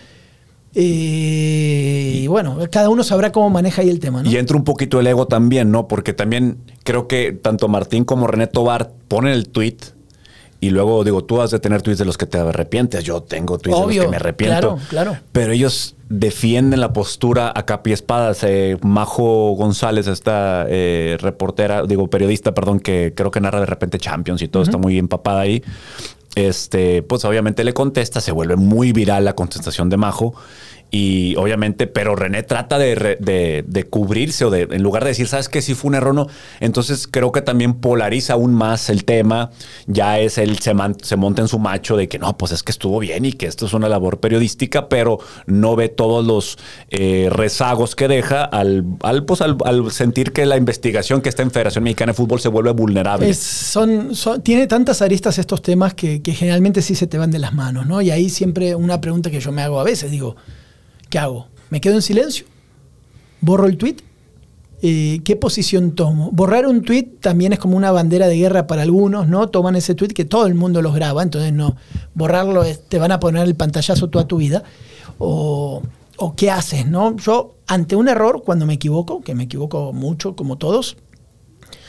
Eh, 0.74 2.20
y 2.22 2.26
bueno, 2.28 2.58
cada 2.70 2.88
uno 2.88 3.02
sabrá 3.04 3.30
cómo 3.32 3.50
maneja 3.50 3.82
ahí 3.82 3.90
el 3.90 4.00
tema, 4.00 4.22
¿no? 4.22 4.30
Y 4.30 4.36
entra 4.36 4.56
un 4.56 4.64
poquito 4.64 5.00
el 5.00 5.06
ego 5.06 5.26
también, 5.26 5.70
¿no? 5.70 5.86
Porque 5.88 6.12
también 6.12 6.58
creo 6.84 7.06
que 7.08 7.32
tanto 7.32 7.68
Martín 7.68 8.04
como 8.04 8.26
René 8.26 8.46
Tobar 8.46 8.90
ponen 9.08 9.32
el 9.32 9.48
tweet 9.48 9.76
y 10.60 10.70
luego 10.70 11.04
digo, 11.04 11.24
tú 11.24 11.40
has 11.42 11.50
de 11.50 11.58
tener 11.58 11.82
tweets 11.82 11.98
de 11.98 12.04
los 12.04 12.16
que 12.16 12.26
te 12.26 12.38
arrepientes. 12.38 13.04
Yo 13.04 13.22
tengo 13.22 13.58
tweets 13.58 13.80
de 13.80 13.86
los 13.96 14.04
que 14.06 14.10
me 14.10 14.16
arrepiento. 14.16 14.58
claro, 14.60 14.78
claro. 14.88 15.16
Pero 15.32 15.52
ellos 15.52 15.94
defienden 16.12 16.80
la 16.80 16.92
postura 16.92 17.50
a 17.54 17.64
capa 17.64 17.88
y 17.88 17.92
espada. 17.94 18.34
Eh, 18.42 18.76
Majo 18.82 19.52
González, 19.52 20.06
esta 20.06 20.66
eh, 20.68 21.16
reportera, 21.20 21.84
digo, 21.84 22.08
periodista, 22.08 22.52
perdón, 22.52 22.80
que 22.80 23.14
creo 23.16 23.30
que 23.30 23.40
narra 23.40 23.60
de 23.60 23.66
repente 23.66 23.98
Champions 23.98 24.42
y 24.42 24.48
todo 24.48 24.62
está 24.62 24.76
muy 24.76 24.98
empapada 24.98 25.40
ahí. 25.40 25.62
Este, 26.34 27.02
pues 27.02 27.24
obviamente 27.24 27.64
le 27.64 27.72
contesta, 27.72 28.20
se 28.20 28.30
vuelve 28.30 28.56
muy 28.56 28.92
viral 28.92 29.24
la 29.24 29.34
contestación 29.34 29.88
de 29.88 29.96
Majo. 29.96 30.34
Y 30.94 31.34
obviamente, 31.36 31.86
pero 31.86 32.14
René 32.14 32.42
trata 32.42 32.78
de, 32.78 33.16
de- 33.18 33.84
cubrirse 33.84 34.44
o 34.44 34.50
de, 34.50 34.68
en 34.70 34.82
lugar 34.82 35.04
de 35.04 35.08
decir, 35.08 35.26
¿sabes 35.26 35.48
qué? 35.48 35.62
Si 35.62 35.72
fue 35.74 35.88
un 35.88 35.94
error, 35.94 36.14
no. 36.14 36.26
Entonces 36.60 37.08
creo 37.10 37.32
que 37.32 37.40
también 37.40 37.72
polariza 37.80 38.34
aún 38.34 38.52
más 38.52 38.90
el 38.90 39.06
tema. 39.06 39.50
Ya 39.86 40.18
es 40.18 40.36
él, 40.36 40.58
se, 40.58 40.74
man- 40.74 40.96
se 41.02 41.16
monta 41.16 41.40
en 41.40 41.48
su 41.48 41.58
macho 41.58 41.96
de 41.96 42.08
que 42.08 42.18
no, 42.18 42.36
pues 42.36 42.52
es 42.52 42.62
que 42.62 42.72
estuvo 42.72 42.98
bien 42.98 43.24
y 43.24 43.32
que 43.32 43.46
esto 43.46 43.64
es 43.64 43.72
una 43.72 43.88
labor 43.88 44.20
periodística, 44.20 44.90
pero 44.90 45.18
no 45.46 45.76
ve 45.76 45.88
todos 45.88 46.26
los 46.26 46.58
eh, 46.90 47.28
rezagos 47.32 47.96
que 47.96 48.06
deja 48.06 48.44
al, 48.44 48.84
al, 49.00 49.24
pues, 49.24 49.40
al, 49.40 49.56
sentir 49.90 50.32
que 50.32 50.44
la 50.44 50.58
investigación 50.58 51.22
que 51.22 51.30
está 51.30 51.42
en 51.42 51.50
Federación 51.52 51.84
Mexicana 51.84 52.12
de 52.12 52.16
Fútbol 52.16 52.38
se 52.38 52.48
vuelve 52.48 52.70
vulnerable. 52.72 53.32
Son, 53.32 54.10
tiene 54.42 54.66
tantas 54.66 55.00
aristas 55.00 55.38
estos 55.38 55.62
temas 55.62 55.94
que 55.94 56.20
generalmente 56.34 56.82
sí 56.82 56.94
se 56.94 57.06
te 57.06 57.16
van 57.16 57.30
de 57.30 57.38
las 57.38 57.54
manos, 57.54 57.86
¿no? 57.86 58.02
Y 58.02 58.10
ahí 58.10 58.28
siempre 58.28 58.74
una 58.74 59.00
pregunta 59.00 59.30
que 59.30 59.40
yo 59.40 59.52
me 59.52 59.62
hago 59.62 59.80
a 59.80 59.84
veces, 59.84 60.10
digo, 60.10 60.36
¿qué 61.12 61.18
hago? 61.18 61.48
¿Me 61.68 61.80
quedo 61.82 61.94
en 61.96 62.02
silencio? 62.02 62.46
¿Borro 63.42 63.66
el 63.66 63.76
tweet? 63.76 63.96
Eh, 64.80 65.20
¿Qué 65.24 65.36
posición 65.36 65.94
tomo? 65.94 66.30
Borrar 66.32 66.66
un 66.66 66.80
tweet 66.82 67.04
también 67.20 67.52
es 67.52 67.58
como 67.58 67.76
una 67.76 67.92
bandera 67.92 68.26
de 68.28 68.36
guerra 68.38 68.66
para 68.66 68.80
algunos, 68.82 69.28
¿no? 69.28 69.48
Toman 69.48 69.76
ese 69.76 69.94
tweet 69.94 70.08
que 70.08 70.24
todo 70.24 70.46
el 70.46 70.54
mundo 70.54 70.80
los 70.80 70.94
graba, 70.94 71.22
entonces 71.22 71.52
no, 71.52 71.76
borrarlo 72.14 72.64
es- 72.64 72.80
te 72.88 72.98
van 72.98 73.12
a 73.12 73.20
poner 73.20 73.44
el 73.46 73.54
pantallazo 73.54 74.08
toda 74.08 74.26
tu 74.26 74.38
vida. 74.38 74.64
O, 75.18 75.82
o 76.16 76.34
qué 76.34 76.50
haces, 76.50 76.86
¿no? 76.86 77.14
Yo, 77.18 77.56
ante 77.66 77.94
un 77.94 78.08
error, 78.08 78.42
cuando 78.42 78.64
me 78.66 78.72
equivoco, 78.74 79.20
que 79.20 79.34
me 79.34 79.44
equivoco 79.44 79.92
mucho, 79.92 80.34
como 80.34 80.56
todos, 80.56 80.96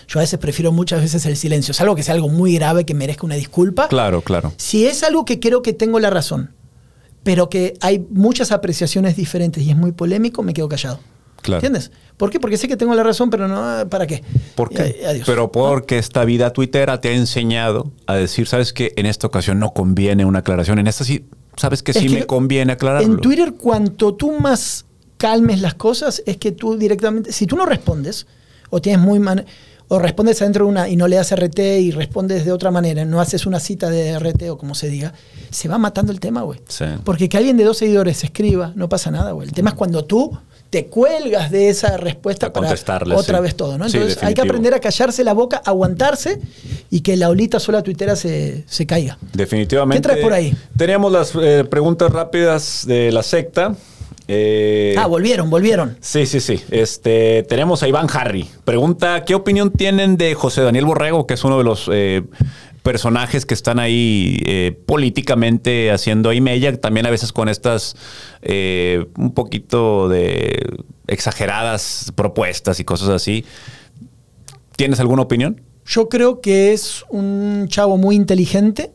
yo 0.08 0.20
a 0.20 0.22
veces 0.22 0.38
prefiero 0.38 0.72
muchas 0.74 1.02
veces 1.02 1.26
el 1.26 1.38
silencio, 1.38 1.74
salvo 1.74 1.96
que 1.96 2.04
sea 2.04 2.14
algo 2.14 2.28
muy 2.30 2.54
grave 2.56 2.86
que 2.86 2.94
merezca 2.94 3.26
una 3.26 3.36
disculpa. 3.36 3.88
Claro, 3.88 4.22
claro. 4.22 4.52
Si 4.58 4.86
es 4.86 5.02
algo 5.02 5.24
que 5.26 5.40
creo 5.40 5.62
que 5.64 5.72
tengo 5.74 6.00
la 6.00 6.10
razón, 6.10 6.52
pero 7.24 7.50
que 7.50 7.74
hay 7.82 8.06
muchas 8.12 8.52
apreciaciones 8.52 9.16
diferentes 9.16 9.64
y 9.64 9.70
es 9.72 9.78
muy 9.78 9.92
polémico, 9.92 10.44
me 10.44 10.54
quedo 10.54 10.68
callado. 10.70 11.00
Claro. 11.42 11.58
¿Entiendes? 11.58 11.92
¿Por 12.16 12.30
qué? 12.30 12.40
Porque 12.40 12.56
sé 12.58 12.70
que 12.70 12.78
tengo 12.78 12.96
la 12.96 13.04
razón, 13.04 13.30
pero 13.30 13.50
no, 13.50 13.90
¿para 13.90 14.08
qué? 14.08 14.24
¿Por 14.56 14.70
qué? 14.70 14.98
Y, 15.02 15.06
adiós. 15.06 15.24
Pero 15.26 15.52
porque 15.52 15.98
esta 15.98 16.24
vida 16.24 16.54
tuitera 16.54 17.02
te 17.02 17.10
ha 17.10 17.14
enseñado 17.14 17.92
a 18.08 18.16
decir, 18.16 18.48
sabes 18.48 18.72
que 18.72 18.94
en 18.96 19.06
esta 19.06 19.28
ocasión 19.28 19.60
no 19.60 19.74
conviene 19.74 20.24
una 20.24 20.40
aclaración, 20.40 20.80
en 20.80 20.88
esta 20.88 21.04
sí, 21.04 21.26
sabes 21.58 21.84
que 21.84 21.92
Es 21.92 21.98
sí 21.98 22.08
que 22.08 22.14
me 22.14 22.26
conviene 22.26 22.72
aclararlo. 22.72 23.12
En 23.14 23.20
Twitter, 23.20 23.56
cuanto 23.56 24.14
tú 24.14 24.32
más 24.40 24.86
calmes 25.18 25.60
las 25.62 25.74
cosas, 25.74 26.24
es 26.26 26.38
que 26.38 26.54
tú 26.54 26.78
directamente, 26.78 27.34
si 27.34 27.46
tú 27.46 27.58
no 27.58 27.66
respondes, 27.66 28.26
o 28.70 28.80
tienes 28.82 29.02
muy 29.02 29.20
man- 29.20 29.46
o 29.88 30.00
respondes 30.00 30.42
adentro 30.42 30.66
de 30.66 30.72
una 30.72 30.90
y 30.90 30.96
no 30.96 31.08
le 31.08 31.18
das 31.18 31.36
RT 31.36 31.60
y 31.80 31.92
respondes 31.92 32.46
de 32.46 32.52
otra 32.52 32.72
manera, 32.72 33.06
no 33.06 33.20
haces 33.22 33.46
una 33.46 33.60
cita 33.60 33.90
de 33.90 34.18
RT 34.18 34.50
o 34.50 34.58
como 34.58 34.76
se 34.76 34.90
diga, 34.90 35.14
se 35.50 35.68
va 35.68 35.78
matando 35.78 36.12
el 36.12 36.20
tema, 36.20 36.42
güey. 36.42 36.60
Sí. 36.68 36.86
Porque 37.04 37.30
que 37.30 37.38
alguien 37.38 37.58
de 37.58 37.64
dos 37.64 37.78
seguidores 37.78 38.24
escriba, 38.24 38.72
no 38.76 38.90
pasa 38.90 39.12
nada, 39.12 39.32
güey. 39.32 39.48
El 39.48 39.54
tema 39.54 39.72
es 39.72 39.76
cuando 39.76 40.06
tú 40.06 40.38
te 40.74 40.88
cuelgas 40.88 41.52
de 41.52 41.70
esa 41.70 41.98
respuesta 41.98 42.48
A 42.48 42.54
para 42.54 42.66
contestarle, 42.66 43.14
otra 43.14 43.38
sí. 43.38 43.44
vez 43.44 43.56
todo, 43.56 43.78
¿no? 43.78 43.88
Sí, 43.88 43.98
Entonces 43.98 44.24
hay 44.24 44.34
que 44.34 44.42
aprender 44.42 44.74
a 44.74 44.80
callarse 44.80 45.24
la 45.24 45.34
boca, 45.34 45.62
aguantarse 45.64 46.40
y 46.90 47.02
que 47.02 47.16
la 47.16 47.30
olita 47.30 47.60
sola 47.60 47.84
tuitera 47.84 48.16
se, 48.16 48.64
se 48.68 48.88
caiga. 48.88 49.20
Definitivamente. 49.34 50.02
¿Qué 50.02 50.02
traes 50.02 50.24
por 50.24 50.34
ahí? 50.34 50.56
Teníamos 50.76 51.12
las 51.12 51.34
eh, 51.36 51.64
preguntas 51.70 52.12
rápidas 52.12 52.86
de 52.88 53.12
la 53.12 53.22
secta. 53.22 53.76
Eh, 54.28 54.96
Ah, 54.98 55.08
volvieron, 55.08 55.50
volvieron. 55.50 55.98
Sí, 56.02 56.26
sí, 56.26 56.40
sí. 56.40 56.62
Este, 56.72 57.44
tenemos 57.44 57.84
a 57.84 57.88
Iván 57.88 58.08
Harry. 58.14 58.48
Pregunta, 58.64 59.24
¿qué 59.26 59.36
opinión 59.36 59.72
tienen 59.72 60.18
de 60.18 60.34
José 60.34 60.62
Daniel 60.62 60.86
Borrego, 60.86 61.28
que 61.28 61.34
es 61.34 61.44
uno 61.44 61.58
de 61.58 61.64
los 61.64 61.90
eh, 61.92 62.24
personajes 62.84 63.46
que 63.46 63.54
están 63.54 63.80
ahí 63.80 64.42
eh, 64.46 64.78
políticamente 64.86 65.92
haciendo 65.92 66.30
ahí 66.30 66.42
mella, 66.42 66.76
también 66.80 67.06
a 67.06 67.10
veces 67.10 67.32
con 67.32 67.50
estas 67.50 67.96
eh, 68.42 69.06
un 69.18 69.34
poquito 69.34 70.10
de 70.10 70.84
exageradas 71.08 72.12
propuestas 72.16 72.80
y 72.80 72.84
cosas 72.84 73.10
así? 73.10 73.46
¿Tienes 74.76 75.00
alguna 75.00 75.22
opinión? 75.24 75.62
Yo 75.86 76.08
creo 76.10 76.40
que 76.42 76.74
es 76.74 77.04
un 77.10 77.68
chavo 77.70 77.98
muy 77.98 78.16
inteligente 78.16 78.92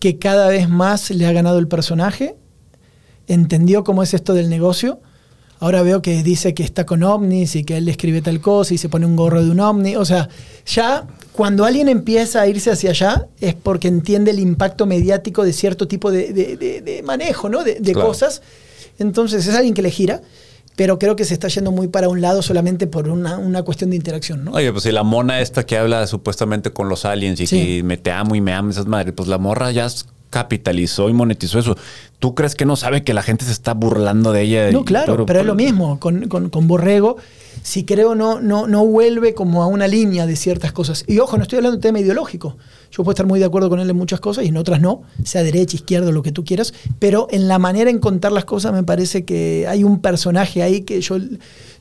que 0.00 0.18
cada 0.18 0.48
vez 0.48 0.68
más 0.68 1.10
le 1.10 1.26
ha 1.26 1.32
ganado 1.32 1.58
el 1.58 1.68
personaje, 1.68 2.36
entendió 3.28 3.84
cómo 3.84 4.02
es 4.02 4.14
esto 4.14 4.34
del 4.34 4.48
negocio. 4.50 5.00
Ahora 5.60 5.82
veo 5.82 6.02
que 6.02 6.22
dice 6.22 6.54
que 6.54 6.62
está 6.62 6.86
con 6.86 7.02
ovnis 7.02 7.56
y 7.56 7.64
que 7.64 7.76
él 7.78 7.88
escribe 7.88 8.22
tal 8.22 8.40
cosa 8.40 8.74
y 8.74 8.78
se 8.78 8.88
pone 8.88 9.06
un 9.06 9.16
gorro 9.16 9.42
de 9.44 9.50
un 9.50 9.58
ovni. 9.60 9.96
O 9.96 10.04
sea, 10.04 10.28
ya 10.66 11.06
cuando 11.32 11.64
alguien 11.64 11.88
empieza 11.88 12.40
a 12.42 12.46
irse 12.46 12.70
hacia 12.70 12.90
allá 12.90 13.26
es 13.40 13.54
porque 13.54 13.88
entiende 13.88 14.30
el 14.30 14.38
impacto 14.38 14.86
mediático 14.86 15.42
de 15.44 15.52
cierto 15.52 15.88
tipo 15.88 16.10
de, 16.12 16.32
de- 16.32 16.56
de- 16.56 16.80
de 16.80 17.02
manejo, 17.02 17.48
¿no? 17.48 17.64
De, 17.64 17.74
Claro. 17.80 18.06
cosas. 18.06 18.40
Entonces 19.00 19.46
es 19.46 19.54
alguien 19.54 19.74
que 19.74 19.82
le 19.82 19.90
gira, 19.90 20.22
pero 20.76 20.96
creo 21.00 21.16
que 21.16 21.24
se 21.24 21.34
está 21.34 21.48
yendo 21.48 21.72
muy 21.72 21.88
para 21.88 22.08
un 22.08 22.20
lado 22.20 22.40
solamente 22.40 22.86
por 22.86 23.08
una, 23.08 23.36
una 23.38 23.62
cuestión 23.64 23.90
de 23.90 23.96
interacción, 23.96 24.44
¿no? 24.44 24.52
Oye, 24.52 24.70
pues 24.70 24.84
si 24.84 24.92
la 24.92 25.02
mona 25.02 25.40
esta 25.40 25.66
que 25.66 25.76
habla 25.76 26.06
supuestamente 26.06 26.70
con 26.72 26.88
los 26.88 27.04
aliens 27.04 27.40
y 27.40 27.46
Sí. 27.48 27.60
que 27.78 27.82
me 27.82 27.96
te 27.96 28.12
amo 28.12 28.36
y 28.36 28.40
me 28.40 28.52
amo 28.52 28.70
esas 28.70 28.86
madres, 28.86 29.12
pues 29.16 29.28
la 29.28 29.38
morra 29.38 29.72
ya 29.72 29.88
capitalizó 30.30 31.08
y 31.08 31.12
monetizó 31.12 31.58
eso. 31.58 31.76
¿Tú 32.18 32.34
crees 32.34 32.54
que 32.54 32.64
no 32.64 32.76
sabe 32.76 33.04
que 33.04 33.14
la 33.14 33.22
gente 33.22 33.44
se 33.44 33.52
está 33.52 33.74
burlando 33.74 34.32
de 34.32 34.42
ella? 34.42 34.72
No, 34.72 34.84
claro, 34.84 35.24
pero, 35.26 35.40
es 35.40 35.46
lo 35.46 35.54
mismo 35.54 35.98
con, 36.00 36.28
con- 36.28 36.50
con 36.50 36.66
Borrego. 36.68 37.16
Si 37.62 37.84
creo 37.84 38.14
no, 38.14 38.40
no, 38.40 38.66
no 38.66 38.84
vuelve 38.86 39.34
como 39.34 39.62
a 39.62 39.66
una 39.66 39.86
línea 39.88 40.26
de 40.26 40.36
ciertas 40.36 40.72
cosas. 40.72 41.04
Y 41.06 41.18
ojo, 41.18 41.36
no 41.36 41.42
estoy 41.42 41.58
hablando 41.58 41.76
de 41.76 41.82
tema 41.82 42.00
ideológico. 42.00 42.56
Yo 42.90 43.04
puedo 43.04 43.10
estar 43.10 43.26
muy 43.26 43.38
de 43.38 43.44
acuerdo 43.44 43.68
con 43.68 43.80
él 43.80 43.88
en 43.90 43.96
muchas 43.96 44.18
cosas 44.20 44.44
y 44.44 44.48
en 44.48 44.56
otras 44.56 44.80
no, 44.80 45.02
sea 45.24 45.42
derecha, 45.42 45.76
izquierda, 45.76 46.10
lo 46.10 46.22
que 46.22 46.32
tú 46.32 46.44
quieras. 46.44 46.72
Pero 46.98 47.28
en 47.30 47.46
la 47.48 47.58
manera 47.58 47.90
en 47.90 47.98
contar 47.98 48.32
las 48.32 48.44
cosas 48.44 48.72
me 48.72 48.82
parece 48.82 49.24
que 49.24 49.66
hay 49.68 49.84
un 49.84 50.00
personaje 50.00 50.62
ahí 50.62 50.82
que 50.82 51.00
yo 51.00 51.18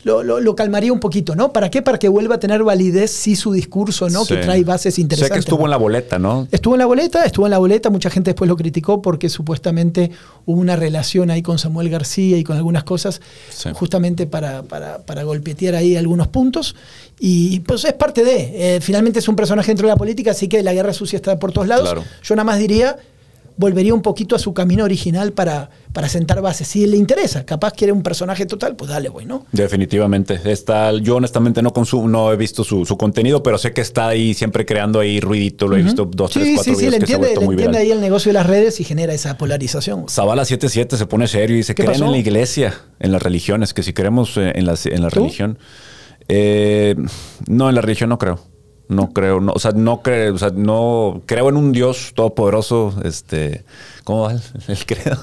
lo, 0.04 0.24
lo- 0.24 0.40
lo 0.40 0.56
calmaría 0.56 0.92
un 0.94 1.00
poquito, 1.00 1.36
¿no? 1.36 1.52
¿Para 1.54 1.70
qué? 1.70 1.82
Para 1.82 1.98
que 1.98 2.08
vuelva 2.08 2.36
a 2.36 2.40
tener 2.40 2.64
validez 2.64 3.12
si 3.12 3.36
su 3.36 3.52
discurso, 3.52 4.10
¿no? 4.10 4.26
Sí. 4.26 4.36
Que 4.36 4.42
trae 4.42 4.64
bases 4.64 4.96
Sé 4.96 5.02
interesantes. 5.02 5.34
que 5.34 5.40
estuvo 5.40 5.64
en 5.66 5.72
la 5.72 5.78
boleta, 5.78 6.20
¿no? 6.20 6.48
Estuvo 6.52 6.76
en 6.76 6.80
la 6.80 6.86
boleta, 6.86 7.24
estuvo 7.26 7.46
en 7.48 7.52
la 7.52 7.58
boleta, 7.58 7.90
mucha 7.90 8.10
gente 8.10 8.32
después 8.32 8.48
lo 8.48 8.56
criticó 8.58 9.02
porque 9.02 9.30
supuestamente 9.30 10.12
hubo 10.46 10.60
una 10.60 10.76
relación 10.76 11.32
ahí 11.32 11.42
con 11.42 11.58
Samuel 11.58 11.90
García 11.90 12.38
y 12.38 12.44
con 12.44 12.58
algunas 12.58 12.84
cosas, 12.84 13.22
Sí. 13.50 13.70
justamente 13.74 14.28
para, 14.28 14.64
para, 14.64 15.00
para 15.00 15.24
golpetear 15.24 15.76
ahí 15.76 15.96
algunos 15.96 16.28
puntos. 16.28 16.76
Y 17.20 17.62
pues 17.62 17.84
es 17.84 17.94
parte 17.94 18.24
de, 18.24 18.76
eh, 18.76 18.82
finalmente 18.82 19.20
es 19.20 19.28
un 19.28 19.36
personaje 19.36 19.72
dentro 19.72 19.88
de 19.88 19.94
la 19.94 19.98
política, 19.98 20.32
así 20.32 20.48
que 20.48 20.62
la 20.62 20.74
guerra 20.74 20.94
sucia 20.98 21.16
está 21.16 21.40
por 21.40 21.54
todos 21.54 21.68
lados. 21.70 21.86
Claro. 21.86 22.04
Yo 22.24 22.36
nada 22.36 22.44
más 22.44 22.60
diría, 22.60 22.98
volvería 23.56 23.94
un 23.94 24.02
poquito 24.04 24.36
a 24.36 24.40
su 24.40 24.54
camino 24.54 24.84
original 24.84 25.32
para, 25.32 25.70
para 25.94 26.08
sentar 26.10 26.42
bases. 26.42 26.68
Si 26.68 26.86
le 26.86 26.96
interesa, 26.98 27.44
capaz 27.46 27.72
quiere 27.72 27.92
un 27.92 28.04
personaje 28.04 28.46
total, 28.46 28.76
pues 28.76 28.90
dale, 28.92 29.10
güey, 29.10 29.26
¿no? 29.26 29.46
Definitivamente. 29.52 30.40
Está, 30.46 30.92
yo 30.94 31.16
honestamente 31.16 31.62
no 31.64 31.74
consumo, 31.74 32.08
no 32.08 32.32
he 32.32 32.36
visto 32.38 32.64
su, 32.64 32.86
su 32.86 32.98
contenido, 32.98 33.42
pero 33.42 33.58
sé 33.58 33.74
que 33.74 33.82
está 33.82 34.10
ahí 34.10 34.34
siempre 34.36 34.64
creando 34.66 35.00
ahí 35.00 35.20
ruidito. 35.20 35.68
Lo 35.68 35.76
he 35.78 35.82
visto 35.82 36.06
dos, 36.06 36.32
tres, 36.32 36.46
Sí, 36.46 36.54
cuatro 36.56 36.74
sí, 36.74 36.80
sí, 36.80 36.86
videos 36.86 36.94
le 36.94 37.00
que 37.00 37.08
se 37.08 37.14
ha 37.14 37.16
entiende, 37.16 37.28
vuelto 37.28 37.40
le 37.42 37.46
muy 37.48 37.54
entiende 37.56 37.78
viral. 37.80 37.86
ahí 37.86 37.92
el 37.98 38.02
negocio 38.02 38.30
de 38.30 38.34
las 38.34 38.46
redes 38.46 38.80
y 38.80 38.84
genera 38.84 39.14
esa 39.14 39.38
polarización. 39.40 40.06
Zavala 40.10 40.46
77 40.46 40.98
se 40.98 41.06
pone 41.08 41.28
serio 41.28 41.56
y 41.56 41.60
dice, 41.60 41.74
¿Qué 41.74 41.84
creen 41.84 41.94
pasó? 41.94 42.06
en 42.06 42.12
la 42.12 42.18
iglesia, 42.20 42.74
en 43.00 43.12
las 43.12 43.24
religiones, 43.24 43.74
que 43.74 43.82
si 43.82 43.94
creemos 43.94 44.38
eh, 44.38 44.52
en 44.54 44.66
la, 44.68 44.76
en 44.86 45.02
la 45.02 45.10
¿Tú? 45.10 45.22
religión. 45.22 45.58
Eh, 46.28 46.96
no, 47.48 47.70
en 47.70 47.76
la 47.76 47.82
religión 47.82 48.10
no 48.10 48.18
creo. 48.20 48.40
No 48.90 49.12
creo, 49.12 49.42
no, 49.42 49.52
o 49.54 49.60
sea, 49.60 49.72
no 49.72 50.02
creo, 50.02 50.34
o 50.34 50.38
sea, 50.38 50.50
no 50.56 51.22
creo 51.26 51.50
en 51.50 51.58
un 51.58 51.74
Dios 51.74 52.14
todopoderoso, 52.16 52.94
este, 53.04 53.66
¿cómo 54.06 54.22
va 54.24 54.32
el, 54.34 54.42
el 54.70 54.86
credo? 54.86 55.18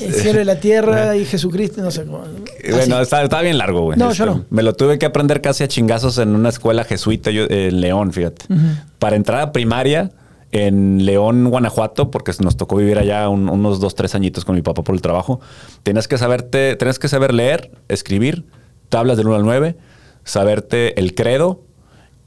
El 0.00 0.14
cielo 0.14 0.40
y 0.40 0.44
la 0.44 0.58
tierra 0.60 1.14
y 1.16 1.26
Jesucristo, 1.26 1.82
no 1.82 1.90
sé 1.90 2.06
cómo. 2.06 2.24
Eh, 2.62 2.72
Bueno, 2.72 3.00
está, 3.00 3.22
está 3.22 3.42
bien 3.42 3.58
largo, 3.58 3.82
güey. 3.82 3.98
No, 3.98 4.06
Este, 4.10 4.20
yo 4.20 4.26
no. 4.26 4.44
Me 4.48 4.62
lo 4.62 4.72
tuve 4.74 4.98
que 4.98 5.04
aprender 5.04 5.42
casi 5.42 5.62
a 5.62 5.68
chingazos 5.68 6.16
en 6.18 6.34
una 6.34 6.48
escuela 6.48 6.84
jesuita 6.84 7.30
yo, 7.30 7.44
en 7.50 7.80
León, 7.82 8.12
fíjate. 8.14 8.46
Para 8.98 9.16
entrar 9.16 9.40
a 9.42 9.52
primaria 9.52 10.10
en 10.52 11.04
León, 11.04 11.50
Guanajuato, 11.50 12.10
porque 12.10 12.32
nos 12.40 12.56
tocó 12.56 12.76
vivir 12.76 12.98
allá 12.98 13.28
un- 13.28 13.50
unos 13.50 13.78
dos, 13.78 13.94
tres 13.94 14.14
añitos 14.14 14.46
con 14.46 14.54
mi 14.54 14.62
papá 14.62 14.82
por 14.82 14.94
el 14.94 15.02
trabajo. 15.02 15.40
Tenías 15.82 16.08
que 16.08 16.16
saberte, 16.16 16.76
tenías 16.76 16.98
que 16.98 17.08
saber 17.08 17.34
leer, 17.34 17.72
escribir, 17.88 18.46
tablas 18.88 19.18
del 19.18 19.26
1 19.26 19.36
al 19.36 19.42
9, 19.44 19.76
saberte 20.24 20.98
el 20.98 21.14
credo 21.14 21.60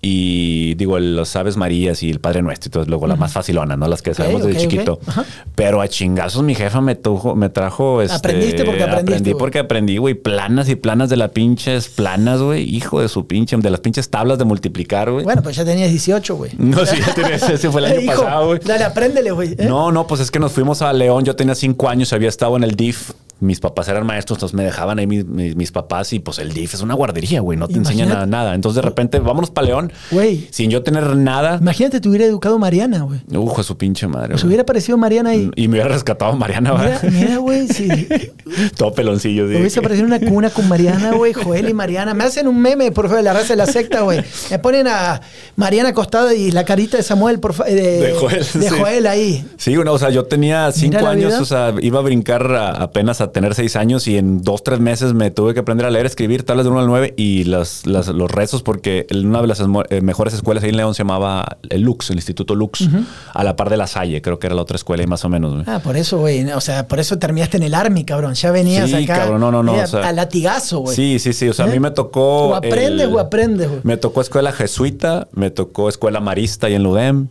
y 0.01 0.75
digo, 0.75 0.97
los 0.97 1.35
Aves 1.35 1.57
Marías 1.57 2.01
y 2.03 2.09
el 2.09 2.19
Padre 2.21 2.41
Nuestro 2.41 2.69
y 2.69 2.71
todo, 2.71 2.85
luego 2.85 3.05
las 3.05 3.19
más 3.19 3.33
facilonas, 3.33 3.77
¿no? 3.77 3.87
Las 3.87 4.01
que 4.01 4.13
sabemos 4.13 4.43
desde 4.45 4.61
chiquito. 4.61 4.99
Ajá. 5.05 5.25
Pero 5.55 5.81
a 5.81 5.87
chingazos 5.89 6.41
mi 6.41 6.55
jefa 6.55 6.79
me, 6.79 6.95
tujo- 6.95 7.35
me 7.35 7.49
trajo... 7.49 8.01
Este, 8.01 8.15
Aprendiste 8.15 8.63
porque 8.63 8.83
aprendiste, 8.83 9.13
Aprendí 9.15 9.33
porque 9.33 9.59
aprendí, 9.59 9.97
güey. 9.97 10.13
Planas 10.13 10.69
y 10.69 10.75
planas 10.75 11.09
de 11.09 11.17
las 11.17 11.31
pinches 11.31 11.89
planas, 11.89 12.41
güey. 12.41 12.63
Hijo 12.73 13.01
de 13.01 13.09
su 13.09 13.27
pinche... 13.27 13.57
De 13.57 13.69
las 13.69 13.81
pinches 13.81 14.09
tablas 14.09 14.37
de 14.37 14.45
multiplicar, 14.45 15.11
güey. 15.11 15.25
Bueno, 15.25 15.41
pues 15.43 15.57
ya 15.57 15.65
tenías 15.65 15.89
18, 15.89 16.35
güey. 16.35 16.51
No, 16.57 16.85
sí, 16.85 16.95
ya 17.05 17.13
tenía- 17.13 17.35
ese 17.35 17.69
fue 17.69 17.81
el 17.81 17.85
año 17.87 17.99
Hijo, 18.01 18.23
pasado, 18.23 18.47
güey. 18.47 18.59
Dale, 18.63 18.85
apréndele, 18.85 19.31
güey. 19.31 19.49
¿eh? 19.57 19.65
No, 19.67 19.91
no, 19.91 20.07
pues 20.07 20.21
es 20.21 20.31
que 20.31 20.39
nos 20.39 20.53
fuimos 20.53 20.81
a 20.81 20.93
León. 20.93 21.25
Yo 21.25 21.35
tenía 21.35 21.55
cinco 21.55 21.89
años, 21.89 22.13
había 22.13 22.29
estado 22.29 22.55
en 22.55 22.63
el 22.63 22.75
DIF. 22.75 23.11
Mis 23.41 23.59
papás 23.59 23.87
eran 23.87 24.05
maestros, 24.05 24.37
entonces 24.37 24.53
me 24.55 24.63
dejaban 24.63 24.99
ahí 24.99 25.07
mis, 25.07 25.25
mis- 25.25 25.55
mis 25.55 25.71
papás 25.71 26.11
y 26.13 26.19
pues 26.19 26.39
el 26.39 26.51
DIF 26.53 26.73
es 26.73 26.81
una 26.81 26.93
guardería, 26.93 27.39
güey. 27.41 27.57
No 27.57 27.67
te 27.67 27.75
enseñan 27.77 28.07
Imagínate. 28.07 28.27
nada, 28.31 28.43
nada. 28.43 28.55
Entonces 28.55 28.75
de 28.75 28.81
repente, 28.81 29.19
vámonos 29.19 29.49
para 29.51 29.67
León. 29.67 29.91
Güey. 30.11 30.47
Sin 30.51 30.69
yo 30.69 30.83
tener 30.83 31.15
nada. 31.15 31.57
Imagínate, 31.61 32.01
te 32.01 32.09
hubiera 32.09 32.25
educado 32.25 32.59
Mariana, 32.59 33.01
güey. 33.03 33.19
Ujo, 33.33 33.63
su 33.63 33.77
pinche 33.77 34.07
madre. 34.07 34.29
Pues 34.29 34.41
güey. 34.43 34.49
hubiera 34.49 34.65
parecido 34.65 34.97
Mariana 34.97 35.29
ahí. 35.31 35.49
Y 35.55 35.67
me 35.67 35.75
hubiera 35.75 35.89
rescatado 35.89 36.31
a 36.33 36.35
Mariana, 36.35 36.73
¿verdad? 36.73 37.01
mira, 37.11 37.37
güey, 37.37 37.67
si 37.67 37.87
Todo 38.77 38.93
peloncillo. 38.93 39.47
sí. 39.47 39.55
hubiese 39.55 39.79
aparecido 39.79 40.05
una 40.07 40.19
cuna 40.19 40.49
con 40.49 40.67
Mariana, 40.67 41.11
güey, 41.13 41.33
Joel 41.33 41.69
y 41.69 41.73
Mariana. 41.73 42.13
Me 42.13 42.23
hacen 42.25 42.47
un 42.47 42.59
meme, 42.61 42.91
por 42.91 43.05
favor, 43.05 43.17
de 43.17 43.23
la 43.23 43.33
raza 43.33 43.49
de 43.53 43.55
la 43.57 43.65
secta, 43.67 44.01
güey. 44.01 44.21
Me 44.51 44.59
ponen 44.59 44.87
a 44.87 45.21
Mariana 45.55 45.89
acostada 45.89 46.33
y 46.33 46.51
la 46.51 46.65
carita 46.65 46.97
de 46.97 47.03
Samuel, 47.03 47.39
por 47.39 47.53
favor. 47.53 47.71
De, 47.73 47.81
De 48.01 48.13
Joel, 48.13 48.39
de 48.39 48.43
sí. 48.43 48.67
Joel 48.69 49.07
ahí. 49.07 49.45
Sí, 49.57 49.75
bueno, 49.75 49.93
o 49.93 49.97
sea, 49.99 50.09
yo 50.09 50.25
tenía 50.25 50.71
cinco 50.71 51.05
años, 51.07 51.33
o 51.39 51.45
sea, 51.45 51.73
iba 51.81 51.99
a 51.99 52.01
brincar 52.01 52.51
a- 52.53 52.71
apenas 52.83 53.21
a 53.21 53.28
tener 53.31 53.55
seis 53.55 53.75
años 53.75 54.07
y 54.07 54.17
en 54.17 54.41
dos, 54.41 54.63
tres 54.63 54.79
meses 54.79 55.13
me 55.13 55.31
tuve 55.31 55.53
que 55.53 55.59
aprender 55.61 55.85
a 55.85 55.89
leer, 55.91 56.05
escribir 56.05 56.43
tablas 56.43 56.65
de 56.65 56.71
1 56.71 56.79
al 56.81 56.87
9 56.87 57.13
y 57.17 57.43
las, 57.45 57.85
las- 57.85 58.07
los 58.09 58.29
rezos, 58.29 58.61
porque 58.63 59.05
en 59.09 59.27
una 59.27 59.41
de 59.41 59.47
las 59.47 59.59
eh, 59.89 60.01
mejores 60.01 60.33
escuelas 60.33 60.63
ahí 60.63 60.69
en 60.71 60.77
León 60.77 60.93
se 60.95 60.99
llamaba 61.03 61.57
el 61.69 61.81
Lux, 61.81 62.09
el 62.09 62.17
Instituto 62.17 62.55
Lux, 62.55 62.87
a 63.33 63.43
la 63.43 63.55
par 63.55 63.69
de 63.69 63.77
la 63.77 63.87
Salle, 63.87 64.21
creo 64.21 64.39
que 64.39 64.47
era 64.47 64.55
la 64.55 64.61
otra 64.61 64.75
escuela 64.75 65.03
y 65.03 65.07
más 65.07 65.23
o 65.25 65.29
menos. 65.29 65.53
güey. 65.53 65.63
Ah, 65.67 65.79
por 65.83 65.97
eso, 65.97 66.17
güey. 66.19 66.49
O 66.51 66.61
sea, 66.61 66.87
por 66.87 66.99
eso 66.99 67.17
terminaste 67.19 67.57
en 67.57 67.63
el 67.63 67.73
Army, 67.73 68.03
cabrón. 68.05 68.33
Ya 68.33 68.51
venías 68.51 68.89
Sí, 68.89 68.95
acá. 69.03 69.19
cabrón, 69.19 69.41
no, 69.41 69.51
no, 69.51 69.63
no, 69.63 69.75
eh, 69.75 69.83
o 69.83 69.87
sea, 69.87 70.07
a 70.07 70.11
latigazo, 70.13 70.79
güey. 70.79 70.95
Sí, 70.95 71.19
sí, 71.19 71.33
sí. 71.33 71.47
O 71.49 71.53
sea, 71.53 71.65
a 71.65 71.67
mí 71.67 71.77
¿Eh? 71.77 71.79
me 71.79 71.91
tocó. 71.91 72.49
O 72.49 72.55
aprendes 72.55 73.07
o 73.07 73.19
aprendes, 73.19 73.67
güey. 73.69 73.81
Me 73.83 73.97
tocó 73.97 74.21
escuela 74.21 74.51
jesuita, 74.51 75.27
me 75.33 75.49
tocó 75.51 75.89
escuela 75.89 76.19
marista 76.19 76.69
y 76.69 76.75
en 76.75 76.83
Ludem. 76.83 77.27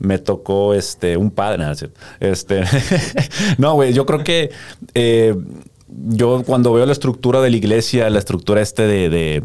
Me 0.00 0.18
tocó 0.18 0.74
este 0.74 1.16
un 1.16 1.30
padre. 1.30 1.64
Este, 2.18 2.62
no, 3.58 3.74
güey, 3.74 3.92
yo 3.92 4.04
creo 4.06 4.24
que 4.24 4.50
eh, 4.94 5.34
yo 5.88 6.42
cuando 6.44 6.72
veo 6.72 6.86
la 6.86 6.92
estructura 6.92 7.40
de 7.40 7.50
la 7.50 7.56
iglesia, 7.56 8.10
la 8.10 8.18
estructura 8.18 8.60
este 8.60 8.86
de, 8.86 9.08
de- 9.08 9.42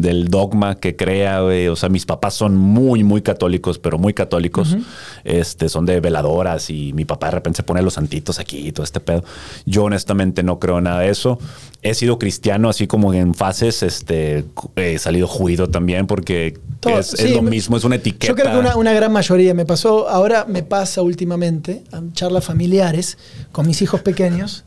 del 0.00 0.28
dogma 0.28 0.76
que 0.76 0.96
crea, 0.96 1.40
güey, 1.40 1.68
o 1.68 1.76
sea, 1.76 1.88
mis 1.88 2.06
papás 2.06 2.34
son 2.34 2.56
muy, 2.56 3.04
muy 3.04 3.22
católicos, 3.22 3.78
pero 3.78 3.98
muy 3.98 4.14
católicos. 4.14 4.76
Este, 5.24 5.68
son 5.68 5.86
de 5.86 6.00
veladoras 6.00 6.70
y 6.70 6.92
mi 6.92 7.04
papá 7.04 7.26
de 7.26 7.32
repente 7.32 7.58
se 7.58 7.62
pone 7.62 7.82
los 7.82 7.94
santitos 7.94 8.38
aquí 8.38 8.68
y 8.68 8.72
todo 8.72 8.84
este 8.84 9.00
pedo. 9.00 9.24
Yo 9.66 9.84
honestamente 9.84 10.42
no 10.42 10.58
creo 10.58 10.78
en 10.78 10.84
nada 10.84 11.00
de 11.00 11.10
eso. 11.10 11.38
He 11.82 11.94
sido 11.94 12.18
cristiano 12.18 12.68
así 12.68 12.86
como 12.86 13.14
en 13.14 13.34
fases, 13.34 13.82
este, 13.82 14.44
he 14.76 14.98
salido 14.98 15.28
juido 15.28 15.68
también 15.68 16.06
porque 16.06 16.58
Todo- 16.80 16.98
es, 16.98 17.30
lo 17.30 17.42
mismo, 17.42 17.76
es 17.76 17.84
una 17.84 17.96
etiqueta. 17.96 18.26
Yo 18.28 18.34
creo 18.34 18.50
que 18.52 18.58
una, 18.58 18.76
una 18.76 18.92
gran 18.92 19.12
mayoría 19.12 19.54
me 19.54 19.64
pasó, 19.64 20.08
ahora 20.08 20.44
me 20.48 20.62
pasa 20.62 21.02
últimamente, 21.02 21.84
en 21.92 22.12
charlas 22.12 22.44
familiares 22.44 23.18
con 23.52 23.66
mis 23.66 23.80
hijos 23.82 24.00
pequeños, 24.02 24.64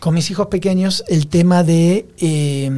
con 0.00 0.14
mis 0.14 0.30
hijos 0.30 0.48
pequeños, 0.48 1.02
el 1.08 1.28
tema 1.28 1.62
de 1.62 2.06
eh, 2.18 2.70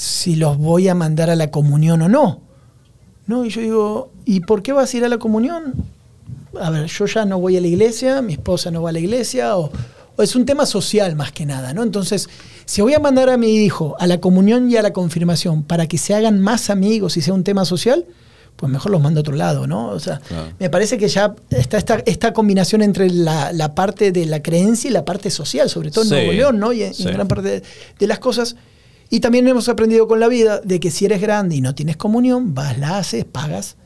si 0.00 0.36
los 0.36 0.58
voy 0.58 0.86
a 0.86 0.94
mandar 0.94 1.28
a 1.28 1.34
la 1.34 1.50
comunión 1.50 2.02
o 2.02 2.08
no. 2.08 2.40
No, 3.26 3.44
y 3.44 3.50
yo 3.50 3.60
digo, 3.60 4.10
¿y 4.24 4.40
por 4.40 4.62
qué 4.62 4.72
vas 4.72 4.94
a 4.94 4.96
ir 4.96 5.04
a 5.04 5.08
la 5.08 5.18
comunión? 5.18 5.74
A 6.60 6.70
ver, 6.70 6.86
yo 6.86 7.06
ya 7.06 7.24
no 7.24 7.40
voy 7.40 7.56
a 7.56 7.60
la 7.60 7.66
iglesia, 7.66 8.22
mi 8.22 8.34
esposa 8.34 8.70
no 8.70 8.80
va 8.82 8.90
a 8.90 8.92
la 8.92 9.00
iglesia, 9.00 9.56
o, 9.58 9.72
o 10.16 10.22
es 10.22 10.36
un 10.36 10.46
tema 10.46 10.66
social 10.66 11.16
más 11.16 11.32
que 11.32 11.44
nada, 11.46 11.74
¿no? 11.74 11.82
Entonces, 11.82 12.28
si 12.64 12.80
voy 12.80 12.94
a 12.94 13.00
mandar 13.00 13.28
a 13.28 13.36
mi 13.36 13.56
hijo 13.56 13.96
a 13.98 14.06
la 14.06 14.20
comunión 14.20 14.70
y 14.70 14.76
a 14.76 14.82
la 14.82 14.92
confirmación 14.92 15.64
para 15.64 15.88
que 15.88 15.98
se 15.98 16.14
hagan 16.14 16.40
más 16.40 16.70
amigos 16.70 17.16
y 17.16 17.20
sea 17.20 17.34
un 17.34 17.42
tema 17.42 17.64
social, 17.64 18.06
pues 18.54 18.70
mejor 18.70 18.92
los 18.92 19.02
mando 19.02 19.18
a 19.18 19.22
otro 19.22 19.34
lado, 19.34 19.66
¿no? 19.66 19.88
O 19.88 19.98
sea, 19.98 20.20
Claro. 20.20 20.52
me 20.60 20.70
parece 20.70 20.96
que 20.96 21.08
ya 21.08 21.34
está 21.50 21.76
esta, 21.76 22.02
esta 22.06 22.32
combinación 22.32 22.82
entre 22.82 23.10
la, 23.10 23.52
la 23.52 23.74
parte 23.74 24.12
de 24.12 24.26
la 24.26 24.42
creencia 24.42 24.88
y 24.90 24.92
la 24.92 25.04
parte 25.04 25.30
social, 25.30 25.68
sobre 25.68 25.90
todo 25.90 26.04
en 26.04 26.08
Sí, 26.10 26.14
Nuevo 26.14 26.32
León, 26.32 26.58
¿no? 26.60 26.72
Y 26.72 26.84
en, 26.84 26.94
sí. 26.94 27.02
gran 27.04 27.26
parte 27.26 27.48
de, 27.48 27.62
de 27.98 28.06
las 28.06 28.20
cosas. 28.20 28.54
Y 29.10 29.20
también 29.20 29.48
hemos 29.48 29.68
aprendido 29.68 30.06
con 30.06 30.20
la 30.20 30.28
vida 30.28 30.60
de 30.60 30.80
que 30.80 30.90
si 30.90 31.06
eres 31.06 31.20
grande 31.20 31.56
y 31.56 31.60
no 31.60 31.74
tienes 31.74 31.96
comunión, 31.96 32.54
vas, 32.54 32.78
la 32.78 32.98
haces, 32.98 33.24
pagas 33.24 33.76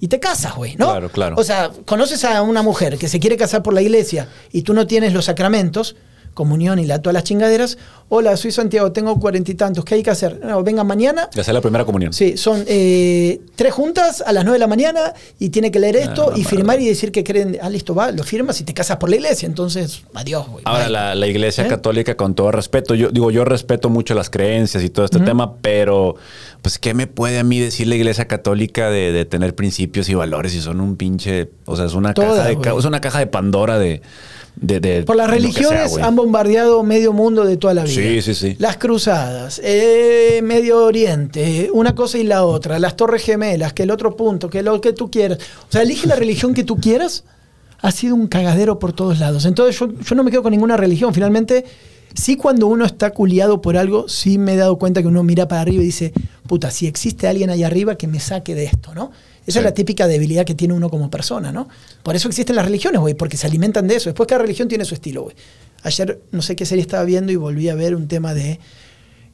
y 0.00 0.08
te 0.08 0.18
casas, 0.18 0.56
güey, 0.56 0.76
¿no? 0.76 0.90
Claro, 0.90 1.10
claro. 1.10 1.36
O 1.38 1.44
sea, 1.44 1.70
conoces 1.84 2.24
a 2.24 2.40
una 2.42 2.62
mujer 2.62 2.96
que 2.96 3.08
se 3.08 3.20
quiere 3.20 3.36
casar 3.36 3.62
por 3.62 3.74
la 3.74 3.82
iglesia 3.82 4.28
y 4.50 4.62
tú 4.62 4.72
no 4.72 4.86
tienes 4.86 5.12
los 5.12 5.26
sacramentos, 5.26 5.96
comunión 6.34 6.78
y 6.78 6.86
la, 6.86 7.00
todas 7.00 7.14
las 7.14 7.24
chingaderas. 7.24 7.78
Hola, 8.12 8.36
soy 8.36 8.50
Santiago, 8.50 8.90
tengo 8.90 9.20
cuarenta 9.20 9.52
y 9.52 9.54
tantos, 9.54 9.84
¿qué 9.84 9.94
hay 9.94 10.02
que 10.02 10.10
hacer? 10.10 10.40
No, 10.44 10.64
venga 10.64 10.82
mañana. 10.82 11.28
Ya 11.32 11.44
sea 11.44 11.54
la 11.54 11.60
primera 11.60 11.84
comunión. 11.84 12.12
Sí, 12.12 12.36
son 12.36 12.64
eh, 12.66 13.40
tres 13.54 13.72
juntas 13.72 14.20
a 14.26 14.32
las 14.32 14.42
nueve 14.44 14.56
de 14.56 14.60
la 14.60 14.66
mañana 14.66 15.14
y 15.38 15.50
tiene 15.50 15.70
que 15.70 15.78
leer 15.78 15.96
esto 15.96 16.32
Ah, 16.32 16.34
y 16.36 16.42
no, 16.42 16.48
firmar 16.48 16.80
y 16.80 16.88
decir 16.88 17.12
que 17.12 17.22
creen. 17.22 17.58
Ah, 17.62 17.70
listo, 17.70 17.94
va, 17.94 18.10
lo 18.10 18.24
firmas 18.24 18.60
y 18.60 18.64
te 18.64 18.74
casas 18.74 18.96
por 18.96 19.10
la 19.10 19.16
iglesia. 19.16 19.46
Entonces, 19.46 20.02
adiós, 20.12 20.48
güey. 20.48 20.64
Ahora, 20.66 20.88
la, 20.88 21.14
la 21.14 21.26
iglesia 21.28 21.66
¿Eh? 21.66 21.68
católica, 21.68 22.16
con 22.16 22.34
todo 22.34 22.50
respeto, 22.50 22.96
yo 22.96 23.10
digo, 23.10 23.30
yo 23.30 23.44
respeto 23.44 23.90
mucho 23.90 24.14
las 24.14 24.28
creencias 24.28 24.82
y 24.82 24.90
todo 24.90 25.04
este 25.04 25.20
tema, 25.20 25.54
pero, 25.62 26.16
pues, 26.62 26.80
¿qué 26.80 26.94
me 26.94 27.06
puede 27.06 27.38
a 27.38 27.44
mí 27.44 27.60
decir 27.60 27.86
la 27.86 27.94
iglesia 27.94 28.26
católica 28.26 28.90
de, 28.90 29.12
de 29.12 29.24
tener 29.24 29.54
principios 29.54 30.08
y 30.08 30.14
valores 30.14 30.50
si 30.50 30.60
son 30.60 30.80
un 30.80 30.96
pinche, 30.96 31.50
o 31.64 31.76
sea, 31.76 31.84
es 31.86 31.94
una, 31.94 32.12
Toda, 32.12 32.28
caja, 32.38 32.72
de, 32.72 32.78
es 32.78 32.84
una 32.84 33.00
caja 33.00 33.20
de 33.20 33.28
Pandora 33.28 33.78
de... 33.78 34.02
de- 34.56 34.80
de 34.80 35.02
Por 35.04 35.16
las 35.16 35.26
sea, 35.26 35.34
religiones 35.34 35.96
han 35.98 36.16
bombardeado 36.16 36.82
medio 36.82 37.12
mundo 37.12 37.44
de 37.44 37.56
toda 37.56 37.74
la 37.74 37.84
vida. 37.84 37.94
Sí, 37.94 38.20
sí, 38.22 38.34
sí. 38.34 38.56
Las 38.58 38.76
cruzadas, 38.76 39.60
eh, 39.64 40.40
Medio 40.42 40.84
Oriente, 40.84 41.70
una 41.72 41.94
cosa 41.94 42.18
y 42.18 42.24
la 42.24 42.44
otra, 42.44 42.78
las 42.78 42.96
Torres 42.96 43.22
Gemelas, 43.22 43.72
que 43.72 43.84
el 43.84 43.90
otro 43.90 44.16
punto, 44.16 44.50
que 44.50 44.62
lo 44.62 44.80
que 44.80 44.92
tú 44.92 45.10
quieras. 45.10 45.38
O 45.68 45.72
sea, 45.72 45.82
elige 45.82 46.06
la 46.06 46.16
religión 46.16 46.52
que 46.54 46.64
tú 46.64 46.76
quieras. 46.76 47.24
Ha 47.82 47.90
sido 47.92 48.14
un 48.14 48.26
cagadero 48.26 48.78
por 48.78 48.92
todos 48.92 49.18
lados. 49.20 49.46
Entonces 49.46 49.78
yo, 49.78 49.88
yo 49.98 50.14
no 50.14 50.22
me 50.22 50.30
quedo 50.30 50.42
con 50.42 50.50
ninguna 50.50 50.76
religión. 50.76 51.14
Finalmente, 51.14 51.64
sí 52.14 52.36
cuando 52.36 52.66
uno 52.66 52.84
está 52.84 53.10
culiado 53.12 53.62
por 53.62 53.78
algo, 53.78 54.06
sí 54.08 54.36
me 54.36 54.52
he 54.52 54.56
dado 54.56 54.76
cuenta 54.78 55.00
que 55.00 55.08
uno 55.08 55.22
mira 55.22 55.48
para 55.48 55.62
arriba 55.62 55.82
y 55.82 55.86
dice, 55.86 56.12
puta, 56.46 56.70
si 56.70 56.86
existe 56.86 57.26
alguien 57.26 57.48
ahí 57.48 57.62
arriba 57.62 57.94
que 57.94 58.06
me 58.06 58.20
saque 58.20 58.54
de 58.54 58.64
esto, 58.64 58.94
¿no? 58.94 59.12
Esa 59.46 59.52
Sí. 59.52 59.58
es 59.58 59.64
la 59.64 59.74
típica 59.74 60.06
debilidad 60.06 60.44
que 60.44 60.54
tiene 60.54 60.74
uno 60.74 60.90
como 60.90 61.10
persona, 61.10 61.50
¿no? 61.52 61.68
Por 62.02 62.14
eso 62.16 62.28
existen 62.28 62.56
las 62.56 62.64
religiones, 62.66 63.00
güey, 63.00 63.14
porque 63.14 63.36
se 63.36 63.46
alimentan 63.46 63.88
de 63.88 63.96
eso. 63.96 64.10
Después 64.10 64.26
cada 64.26 64.42
religión 64.42 64.68
tiene 64.68 64.84
su 64.84 64.94
estilo, 64.94 65.22
güey. 65.22 65.36
Ayer 65.82 66.20
no 66.30 66.42
sé 66.42 66.56
qué 66.56 66.66
serie 66.66 66.82
estaba 66.82 67.04
viendo 67.04 67.32
y 67.32 67.36
volví 67.36 67.68
a 67.68 67.74
ver 67.74 67.94
un 67.96 68.06
tema 68.06 68.34
de 68.34 68.60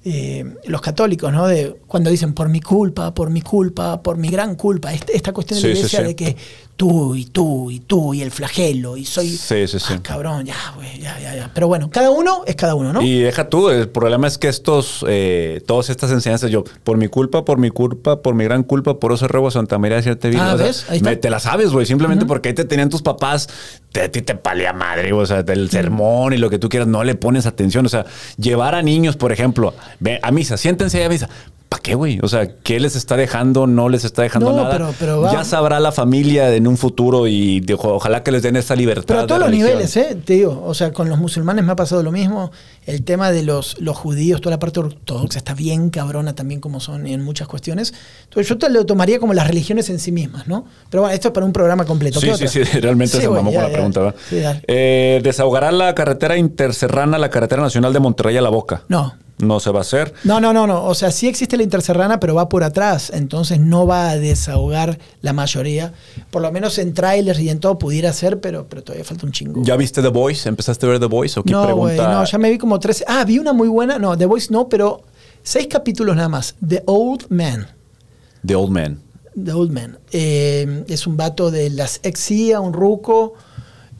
eh, 0.08 0.44
los 0.66 0.80
católicos, 0.80 1.32
¿no? 1.32 1.48
De 1.48 1.74
cuando 1.88 2.10
dicen 2.10 2.32
por 2.32 2.48
mi 2.48 2.60
culpa, 2.60 3.12
por 3.12 3.28
mi 3.30 3.40
culpa, 3.42 4.00
por 4.02 4.16
mi 4.18 4.28
gran 4.28 4.54
culpa. 4.54 4.94
Este- 4.94 5.16
esta 5.16 5.32
cuestión 5.32 5.60
de 5.60 5.66
la 5.68 5.74
Sí, 5.74 5.78
iglesia 5.80 5.98
sí. 6.00 6.04
de 6.06 6.14
que 6.14 6.36
tú 6.76 7.14
y 7.14 7.24
tú 7.24 7.70
y 7.70 7.80
tú 7.80 8.12
y 8.12 8.20
el 8.22 8.30
flagelo 8.30 8.96
y 8.98 9.04
soy... 9.06 9.28
Sí, 9.30 9.66
sí, 9.66 9.78
sí. 9.78 9.94
Ah, 9.94 10.00
cabrón, 10.02 10.44
ya, 10.44 10.54
güey, 10.74 10.98
ya, 11.00 11.18
ya, 11.18 11.34
ya. 11.34 11.50
Pero 11.54 11.68
bueno, 11.68 11.90
cada 11.90 12.10
uno 12.10 12.42
es 12.46 12.54
cada 12.54 12.74
uno, 12.74 12.92
¿no? 12.92 13.00
Y 13.02 13.20
deja 13.20 13.48
tú, 13.48 13.70
el 13.70 13.88
problema 13.88 14.26
es 14.26 14.36
que 14.36 14.48
estos, 14.48 15.04
eh, 15.08 15.62
todas 15.66 15.88
estas 15.90 16.10
enseñanzas, 16.10 16.50
yo, 16.50 16.64
por 16.84 16.98
mi 16.98 17.08
culpa, 17.08 17.44
por 17.44 17.56
mi 17.58 17.70
culpa, 17.70 18.20
por 18.20 18.34
mi 18.34 18.44
gran 18.44 18.62
culpa, 18.62 18.98
por 19.00 19.12
eso 19.12 19.26
ruego 19.26 19.48
a 19.48 19.50
Santa 19.50 19.78
María 19.78 20.00
de 20.02 20.12
Virgen. 20.14 20.40
Ah, 20.40 20.54
o 20.54 20.58
sea, 20.58 20.66
¿ves? 20.66 20.86
Ahí 20.90 20.96
está. 20.98 21.10
me- 21.10 21.16
te 21.16 21.30
la 21.30 21.40
sabes, 21.40 21.70
güey, 21.72 21.86
simplemente 21.86 22.26
porque 22.26 22.50
ahí 22.50 22.54
te 22.54 22.64
tenían 22.66 22.90
tus 22.90 23.00
papás, 23.02 23.48
te, 23.92 24.02
a 24.02 24.10
ti 24.12 24.20
te 24.22 24.34
palea 24.34 24.72
madre, 24.74 25.12
o 25.14 25.24
sea, 25.24 25.42
del 25.42 25.70
sermón 25.70 26.34
y 26.34 26.36
lo 26.36 26.50
que 26.50 26.58
tú 26.58 26.68
quieras, 26.68 26.88
no 26.88 27.04
le 27.04 27.14
pones 27.14 27.46
atención. 27.46 27.86
O 27.86 27.88
sea, 27.88 28.04
llevar 28.36 28.74
a 28.74 28.82
niños, 28.82 29.16
por 29.16 29.32
ejemplo, 29.32 29.72
ve 29.98 30.20
a 30.22 30.30
misa, 30.30 30.56
siéntense 30.58 30.98
ahí 30.98 31.04
a 31.04 31.08
misa. 31.08 31.28
¿Para 31.68 31.82
qué, 31.82 31.94
güey? 31.96 32.20
O 32.22 32.28
sea, 32.28 32.46
¿qué 32.62 32.78
les 32.78 32.94
está 32.94 33.16
dejando? 33.16 33.66
No 33.66 33.88
les 33.88 34.04
está 34.04 34.22
dejando 34.22 34.50
No, 34.52 34.56
nada. 34.58 34.70
pero- 34.70 34.94
pero 35.00 35.20
va- 35.22 35.32
ya 35.32 35.42
sabrá 35.44 35.80
la 35.80 35.90
familia 35.90 36.54
en 36.54 36.68
un 36.68 36.76
futuro 36.76 37.26
y 37.26 37.58
de- 37.60 37.74
ojalá 37.74 38.22
que 38.22 38.30
les 38.30 38.42
den 38.42 38.54
esta 38.54 38.76
libertad. 38.76 39.04
Pero 39.08 39.20
a 39.20 39.26
todos 39.26 39.40
los 39.40 39.48
religión. 39.48 39.70
niveles, 39.70 39.96
¿eh? 39.96 40.16
Te 40.24 40.34
digo, 40.34 40.62
o 40.64 40.74
sea, 40.74 40.92
con 40.92 41.08
los 41.08 41.18
musulmanes 41.18 41.64
me 41.64 41.72
ha 41.72 41.76
pasado 41.76 42.04
lo 42.04 42.12
mismo. 42.12 42.52
El 42.86 43.02
tema 43.02 43.32
de 43.32 43.42
los, 43.42 43.80
los 43.80 43.96
judíos, 43.96 44.40
toda 44.40 44.52
la 44.54 44.58
parte 44.60 44.78
ortodoxa 44.78 45.38
está 45.38 45.54
bien 45.54 45.90
cabrona 45.90 46.36
también 46.36 46.60
como 46.60 46.78
son 46.78 47.04
en 47.08 47.22
muchas 47.24 47.48
cuestiones. 47.48 47.92
Entonces 48.24 48.48
yo 48.48 48.58
te 48.58 48.70
lo 48.70 48.86
tomaría 48.86 49.18
como 49.18 49.34
las 49.34 49.48
religiones 49.48 49.90
en 49.90 49.98
sí 49.98 50.12
mismas, 50.12 50.46
¿no? 50.46 50.66
Pero 50.88 51.02
bueno, 51.02 51.14
esto 51.14 51.28
es 51.28 51.34
para 51.34 51.44
un 51.46 51.52
programa 51.52 51.84
completo. 51.84 52.20
Sí, 52.20 52.28
¿Qué 52.38 52.46
sí, 52.46 52.64
sí, 52.64 52.78
realmente 52.80 53.16
Sí, 53.16 53.22
se 53.22 53.28
mamó 53.28 53.52
con 53.52 53.62
la 53.62 53.70
pregunta. 53.70 54.00
¿va? 54.02 54.14
Sí. 54.30 54.40
Eh, 54.68 55.20
¿Desahogará 55.22 55.72
la 55.72 55.96
carretera 55.96 56.36
interserrana, 56.36 57.18
la 57.18 57.28
carretera 57.28 57.60
nacional 57.60 57.92
de 57.92 57.98
Monterrey 57.98 58.36
a 58.36 58.40
la 58.42 58.50
Boca? 58.50 58.82
No. 58.88 59.14
No 59.38 59.60
se 59.60 59.70
va 59.70 59.80
a 59.80 59.82
hacer. 59.82 60.14
No, 60.24 60.40
no, 60.40 60.54
no, 60.54 60.66
no. 60.66 60.84
O 60.84 60.94
sea, 60.94 61.10
sí 61.10 61.28
existe 61.28 61.58
la 61.58 61.62
interserrana, 61.62 62.18
pero 62.18 62.34
va 62.34 62.48
por 62.48 62.64
atrás. 62.64 63.10
Entonces 63.12 63.60
no 63.60 63.86
va 63.86 64.10
a 64.10 64.16
desahogar 64.16 64.98
la 65.20 65.34
mayoría. 65.34 65.92
Por 66.30 66.40
lo 66.40 66.50
menos 66.52 66.78
en 66.78 66.94
trailers 66.94 67.38
y 67.40 67.50
en 67.50 67.60
todo 67.60 67.78
pudiera 67.78 68.12
ser, 68.14 68.40
pero, 68.40 68.66
pero 68.66 68.82
todavía 68.82 69.04
falta 69.04 69.26
un 69.26 69.32
chingo. 69.32 69.62
¿Ya 69.62 69.76
viste 69.76 70.00
The 70.00 70.08
Voice? 70.08 70.48
¿Empezaste 70.48 70.86
a 70.86 70.88
ver 70.88 71.00
The 71.00 71.06
Voice? 71.06 71.38
¿O 71.38 71.42
qué 71.44 71.52
no, 71.52 71.64
pregunta? 71.64 72.10
no, 72.10 72.24
ya 72.24 72.38
me 72.38 72.50
vi 72.50 72.56
como 72.56 72.80
tres. 72.80 73.04
Ah, 73.06 73.24
vi 73.24 73.38
una 73.38 73.52
muy 73.52 73.68
buena. 73.68 73.98
No, 73.98 74.16
The 74.16 74.24
Voice 74.24 74.48
no, 74.50 74.70
pero 74.70 75.02
seis 75.42 75.66
capítulos 75.66 76.16
nada 76.16 76.30
más. 76.30 76.54
The 76.66 76.82
Old 76.86 77.26
Man. 77.28 77.66
The 78.44 78.54
Old 78.54 78.70
Man. 78.70 79.00
The 79.44 79.52
Old 79.52 79.70
Man. 79.70 79.98
Eh, 80.12 80.84
es 80.88 81.06
un 81.06 81.18
vato 81.18 81.50
de 81.50 81.68
las 81.68 82.00
ex 82.02 82.30
un 82.58 82.72
ruco. 82.72 83.34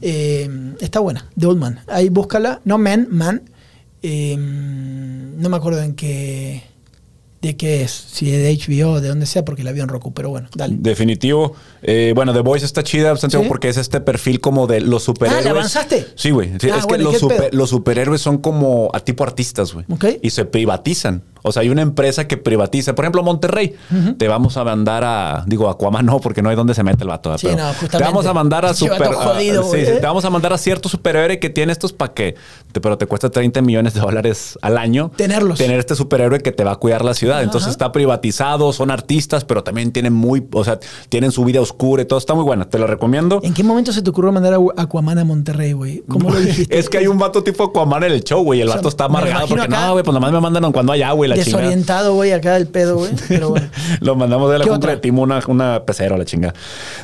Eh, 0.01 0.49
está 0.81 1.01
buena, 1.01 1.29
The 1.39 1.47
Old 1.47 1.59
Man. 1.59 1.81
Ahí 1.89 2.09
búscala. 2.09 2.63
No 2.65 2.79
Man, 2.79 3.09
Man. 3.11 3.43
Eh, 4.09 4.37
no 4.39 5.49
me 5.49 5.57
acuerdo 5.57 5.83
en 5.83 5.95
qué. 5.95 6.63
de 7.43 7.57
qué 7.57 7.83
es. 7.83 7.91
Si 7.93 8.31
es 8.33 8.39
de 8.43 8.57
HBO 8.75 9.01
de 9.01 9.09
donde 9.09 9.27
sea, 9.27 9.45
porque 9.45 9.63
la 9.65 9.73
vi 9.73 9.81
en 9.81 9.89
Roku. 9.89 10.13
Pero 10.15 10.31
bueno, 10.31 10.49
dale. 10.55 10.77
Definitivo. 10.79 11.55
Eh, 11.83 12.13
bueno, 12.15 12.33
The 12.33 12.41
Voice 12.41 12.65
está 12.65 12.83
chida, 12.83 13.17
Santiago, 13.17 13.45
¿Sí? 13.45 13.49
porque 13.49 13.69
es 13.69 13.77
este 13.77 14.01
perfil 14.01 14.41
como 14.41 14.67
de 14.67 14.81
los 14.81 15.05
superhéroes. 15.05 15.41
Ah, 15.45 15.45
¿le 15.45 15.51
avanzaste? 15.51 16.07
Sí, 16.15 16.31
güey. 16.31 16.51
Sí, 16.61 16.69
Ah, 16.71 16.77
es 16.79 16.87
que 16.87 16.89
bueno, 16.95 17.09
¿y 17.11 17.13
los, 17.13 17.21
super- 17.21 17.55
los 17.55 17.71
superhéroes 17.71 18.21
son 18.21 18.39
como 18.39 18.91
a 18.93 19.01
tipo 19.01 19.23
artistas, 19.25 19.73
güey. 19.75 19.85
Y 20.23 20.31
se 20.31 20.45
privatizan. 20.45 21.23
O 21.47 21.53
sea, 21.53 21.63
hay 21.63 21.69
una 21.69 21.83
empresa 21.83 22.27
que 22.27 22.37
privatiza. 22.37 22.95
Por 22.95 23.05
ejemplo, 23.05 23.23
Monterrey. 23.23 23.75
Te 24.19 24.29
vamos 24.29 24.57
a 24.57 24.65
mandar 24.65 25.05
a. 25.05 25.45
Digo, 25.47 25.69
Aquaman 25.69 26.05
no, 26.07 26.21
porque 26.21 26.43
no 26.43 26.49
hay 26.51 26.57
donde 26.57 26.75
se 26.75 26.83
mete 26.83 27.05
el 27.05 27.09
vato. 27.09 27.37
Sí, 27.39 27.47
Pero 27.47 27.59
no, 27.63 27.69
Te 27.71 27.75
justamente. 27.79 28.05
vamos 28.13 28.27
a 28.27 28.35
mandar 28.35 28.65
a 28.65 28.75
super. 28.75 29.13
jodido, 29.15 29.61
a- 29.61 29.65
sí, 29.65 29.69
güey, 29.71 29.85
sí, 29.87 29.91
¿eh? 29.93 29.95
te 30.01 30.07
vamos 30.07 30.25
a 30.25 30.31
mandar 30.31 30.53
a 30.53 30.59
cierto 30.59 30.89
superhéroe 30.89 31.39
que 31.39 31.51
tiene 31.51 31.73
estos 31.73 31.93
para 31.93 32.13
que. 32.15 32.35
te- 32.73 32.81
pero 32.81 32.99
te 32.99 33.07
cuesta 33.07 33.31
30 33.31 33.63
millones 33.63 33.95
de 33.95 34.01
dólares 34.01 34.59
al 34.63 34.77
año. 34.79 35.11
Tenerlos. 35.17 35.59
Tener 35.59 35.79
este 35.79 35.95
superhéroe 35.95 36.41
que 36.41 36.53
te 36.53 36.65
va 36.65 36.73
a 36.73 36.77
cuidar 36.77 37.05
la 37.05 37.15
ciudad. 37.15 37.43
Entonces 37.43 37.71
está 37.71 37.93
privatizado, 37.93 38.73
son 38.73 38.91
artistas, 38.91 39.45
pero 39.45 39.63
también 39.63 39.93
tienen 39.93 40.13
muy. 40.13 40.47
O 40.53 40.65
sea, 40.65 40.79
tienen 41.09 41.33
su 41.33 41.45
vida 41.45 41.61
oscura 41.61 42.03
y 42.03 42.07
todo. 42.07 42.19
Está 42.19 42.35
muy 42.35 42.45
buena. 42.45 42.65
Te 42.69 42.79
lo 42.79 42.87
recomiendo. 42.87 43.41
¿En 43.43 43.55
qué 43.55 43.63
momento 43.63 43.93
se 43.93 44.03
te 44.03 44.11
ocurrió 44.11 44.33
mandar 44.33 44.55
a 44.55 44.59
Aquaman 44.83 45.19
a 45.19 45.25
Monterrey, 45.25 45.73
güey? 45.73 46.03
¿Cómo 46.09 46.31
lo 46.31 46.41
dijiste? 46.41 46.77
Es 46.79 46.89
que 46.89 46.99
hay 46.99 47.07
un 47.07 47.19
vato 47.19 47.43
tipo 47.45 47.65
Aquaman 47.65 48.03
en 48.05 48.13
el 48.13 48.25
show, 48.25 48.43
güey. 48.43 48.61
El 48.61 48.69
O 48.69 48.73
sea, 48.73 48.77
vato 48.79 48.89
está 48.89 49.05
amargado 49.05 49.47
porque 49.47 49.65
acá 49.65 49.87
no, 49.87 49.93
güey, 49.93 50.05
pues 50.05 50.13
nomás 50.15 50.33
me 50.33 50.41
mandan 50.41 50.73
cuando 50.73 50.93
hay 50.93 51.03
agua 51.03 51.27
y 51.27 51.29
la 51.29 51.36
chingada. 51.45 51.63
Desorientado, 51.63 52.15
güey, 52.15 52.33
acá 52.33 52.55
del 52.55 52.67
pedo, 52.67 52.97
güey. 52.97 53.13
Pero 53.29 53.51
bueno. 53.51 53.69
Lo 54.01 54.15
mandamos 54.17 54.51
de 54.51 54.59
la 54.59 54.65
¿Qué 54.65 54.71
cumbre 54.71 54.87
otra? 54.89 54.95
de 54.97 55.01
Timo, 55.01 55.23
una, 55.23 55.41
una 55.49 55.85
pecera 55.85 56.17
la 56.17 56.25
chingada. 56.25 56.55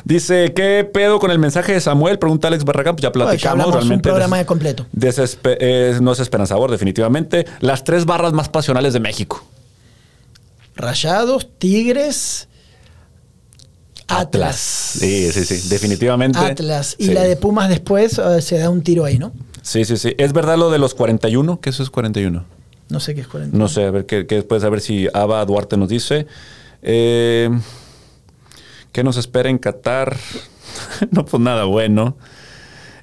Dice, 0.03 0.53
¿qué 0.53 0.89
pedo 0.91 1.19
con 1.19 1.31
el 1.31 1.39
mensaje 1.39 1.73
de 1.73 1.81
Samuel? 1.81 2.19
Pregunta 2.19 2.47
Alex 2.47 2.63
Barragán. 2.65 2.95
Pues 2.95 3.03
ya 3.03 3.11
platicamos. 3.11 3.51
hablamos 3.53 3.75
un 3.75 3.79
realmente 3.81 4.03
programa 4.09 4.37
des- 4.37 4.43
de 4.43 4.47
completo. 4.47 4.85
desespe- 4.95 5.57
eh, 5.59 5.97
no 6.01 6.11
es 6.11 6.19
esperanzador, 6.19 6.71
definitivamente. 6.71 7.45
Las 7.59 7.83
tres 7.83 8.05
barras 8.05 8.33
más 8.33 8.49
pasionales 8.49 8.93
de 8.93 8.99
México. 8.99 9.43
Rayados, 10.75 11.47
Tigres, 11.59 12.47
Atlas. 14.07 14.57
Sí, 14.57 15.31
sí, 15.31 15.45
sí, 15.45 15.69
definitivamente. 15.69 16.37
Atlas. 16.39 16.95
Y 16.97 17.05
Sí. 17.07 17.13
la 17.13 17.21
de 17.23 17.35
Pumas 17.35 17.69
después 17.69 18.17
eh, 18.19 18.41
se 18.41 18.57
da 18.57 18.69
un 18.69 18.81
tiro 18.81 19.05
ahí, 19.05 19.17
¿no? 19.17 19.31
Sí, 19.61 19.85
sí, 19.85 19.97
sí. 19.97 20.13
¿Es 20.17 20.33
verdad 20.33 20.57
lo 20.57 20.69
de 20.71 20.77
los 20.77 20.93
41? 20.93 21.59
¿Qué 21.61 21.69
eso 21.69 21.83
es 21.83 21.89
41? 21.89 22.43
No 22.89 22.99
sé 22.99 23.15
qué 23.15 23.21
es 23.21 23.27
40. 23.27 23.57
No 23.57 23.67
sé, 23.67 23.83
a 23.85 23.91
ver 23.91 24.05
qué, 24.05 24.23
después, 24.23 24.63
a 24.63 24.69
ver 24.69 24.81
si 24.81 25.07
Ava 25.13 25.43
Duarte 25.45 25.77
nos 25.77 25.89
dice. 25.89 26.27
Eh, 26.81 27.49
¿Qué 28.91 29.03
nos 29.03 29.17
espera 29.17 29.49
en 29.49 29.57
Qatar? 29.57 30.15
no, 31.11 31.25
pues 31.25 31.41
nada 31.41 31.63
bueno. 31.65 32.15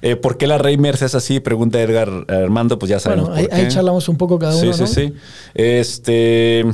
Eh, 0.01 0.15
¿Por 0.15 0.37
qué 0.37 0.47
la 0.47 0.57
Reimers 0.57 1.01
es 1.03 1.13
así? 1.13 1.39
Pregunta 1.39 1.79
Edgar 1.81 2.09
Armando, 2.27 2.79
pues 2.79 2.89
ya 2.89 2.99
sabemos 2.99 3.29
Bueno, 3.29 3.39
ahí, 3.39 3.47
por 3.47 3.55
qué. 3.55 3.61
ahí 3.65 3.67
charlamos 3.71 4.09
un 4.09 4.17
poco 4.17 4.39
cada 4.39 4.55
uno, 4.55 4.73
Sí, 4.73 4.81
¿no? 4.81 4.87
sí, 4.87 4.93
sí. 4.93 5.13
Este. 5.53 6.65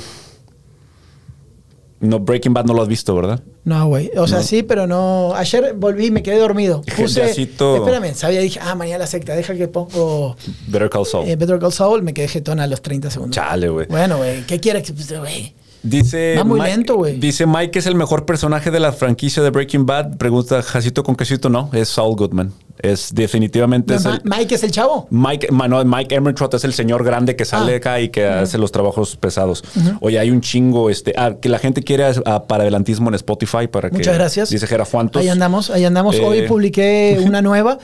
No, 2.00 2.20
Breaking 2.20 2.54
Bad 2.54 2.66
no 2.66 2.74
lo 2.74 2.84
has 2.84 2.88
visto, 2.88 3.16
¿verdad? 3.16 3.42
No, 3.64 3.88
güey. 3.88 4.12
O 4.18 4.28
sea, 4.28 4.38
No. 4.38 4.44
sí, 4.44 4.62
pero 4.62 4.86
no. 4.86 5.34
Ayer 5.36 5.74
volví 5.76 6.06
y 6.08 6.12
me 6.12 6.22
quedé 6.22 6.38
dormido. 6.38 6.82
Puse. 6.98 7.22
Yacito. 7.22 7.78
Espérame, 7.78 8.14
sabía, 8.14 8.40
dije, 8.40 8.60
ah, 8.62 8.76
mañana 8.76 9.00
la 9.00 9.08
secta, 9.08 9.34
deja 9.36 9.56
que 9.56 9.68
pongo 9.68 10.36
Better 10.68 10.90
Call 10.90 11.06
Saul. 11.08 11.28
eh, 11.28 11.36
Better 11.36 11.58
Call 11.60 11.72
Saul. 11.74 12.04
Me 12.04 12.14
quedé 12.14 12.28
jetón 12.28 12.60
a 12.60 12.68
los 12.68 12.82
30 12.84 13.10
segundos. 13.10 13.36
Chale, 13.36 13.70
güey. 13.70 13.88
Bueno, 13.88 14.18
güey, 14.18 14.46
¿qué 14.46 14.60
quieres? 14.60 14.84
que- 14.92 15.18
Güey. 15.18 15.56
Dice 15.84 16.36
Va 16.38 16.44
muy 16.44 16.60
Mike- 16.60 16.72
lento, 16.76 16.96
güey. 16.98 17.18
Dice 17.20 17.46
Mike 17.46 17.72
que 17.72 17.80
es 17.80 17.86
el 17.86 17.96
mejor 17.96 18.26
personaje 18.26 18.72
de 18.72 18.80
la 18.80 18.92
franquicia 18.92 19.42
de 19.44 19.50
Breaking 19.52 19.86
Bad. 19.86 20.18
Pregunta 20.18 20.62
Jacito 20.62 21.04
con 21.04 21.16
quesito. 21.16 21.50
No, 21.50 21.70
es 21.74 21.90
Saul 21.90 22.16
Goodman. 22.16 22.52
Es 22.80 23.10
definitivamente 23.14 23.96
es 23.96 24.06
el- 24.06 24.22
Mike 24.24 24.54
es 24.56 24.64
el 24.64 24.72
chavo. 24.72 25.08
Mike, 25.10 25.48
no, 25.52 25.84
Mike 25.86 26.14
Emertrot 26.14 26.54
es 26.56 26.64
el 26.64 26.74
señor 26.74 27.04
grande 27.04 27.36
que 27.36 27.46
sale 27.46 27.74
Ah. 27.74 27.78
acá 27.78 28.00
y 28.02 28.10
que 28.10 28.26
hace 28.26 28.58
los 28.58 28.72
trabajos 28.72 29.16
pesados. 29.16 29.64
Oye, 30.02 30.20
hay 30.20 30.30
un 30.30 30.42
chingo, 30.42 30.90
este, 30.90 31.14
ah, 31.18 31.36
que 31.42 31.50
la 31.50 31.58
gente 31.60 31.82
quiere 31.84 32.06
para 32.48 32.64
adelantismo 32.64 33.10
en 33.10 33.16
Spotify 33.16 33.68
para 33.68 33.90
que. 33.90 33.98
Muchas 33.98 34.16
gracias. 34.16 34.50
Dice 34.50 34.68
Jera 34.68 34.86
Fuantos. 34.86 35.22
Ahí 35.22 35.30
andamos, 35.30 35.70
ahí 35.70 35.86
andamos. 35.86 36.16
Eh, 36.16 36.24
Hoy 36.24 36.42
publiqué 36.48 37.20
una 37.26 37.42
nueva. 37.42 37.78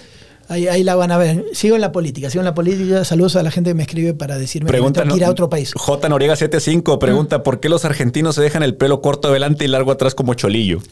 Ahí, 0.50 0.68
ahí 0.68 0.84
la 0.84 0.96
van 0.96 1.12
a 1.12 1.18
ver. 1.18 1.46
Sigo 1.54 1.76
en 1.76 1.82
la 1.82 1.92
política, 1.92 2.30
sigo 2.30 2.42
en 2.42 2.46
la 2.46 2.54
política. 2.54 3.06
Saludos 3.06 3.36
a 3.36 3.44
la 3.44 3.52
gente 3.52 3.70
que 3.70 3.74
me 3.76 3.84
escribe 3.84 4.14
para 4.14 4.38
decirme 4.38 4.68
Pregunta, 4.68 5.02
que 5.02 5.06
tengo 5.06 5.16
que 5.16 5.22
ir 5.22 5.26
a 5.26 5.30
otro 5.32 5.50
país. 5.50 5.72
J. 5.76 6.10
Noriega 6.10 6.36
75 6.36 7.00
pregunta: 7.00 7.44
¿por 7.44 7.60
qué 7.60 7.70
los 7.70 7.86
argentinos 7.86 8.36
se 8.36 8.42
dejan 8.42 8.64
el 8.64 8.76
pelo 8.76 9.02
corto 9.02 9.30
adelante 9.30 9.66
y 9.66 9.68
largo 9.68 9.92
atrás 9.92 10.16
como 10.16 10.34
cholillo? 10.34 10.80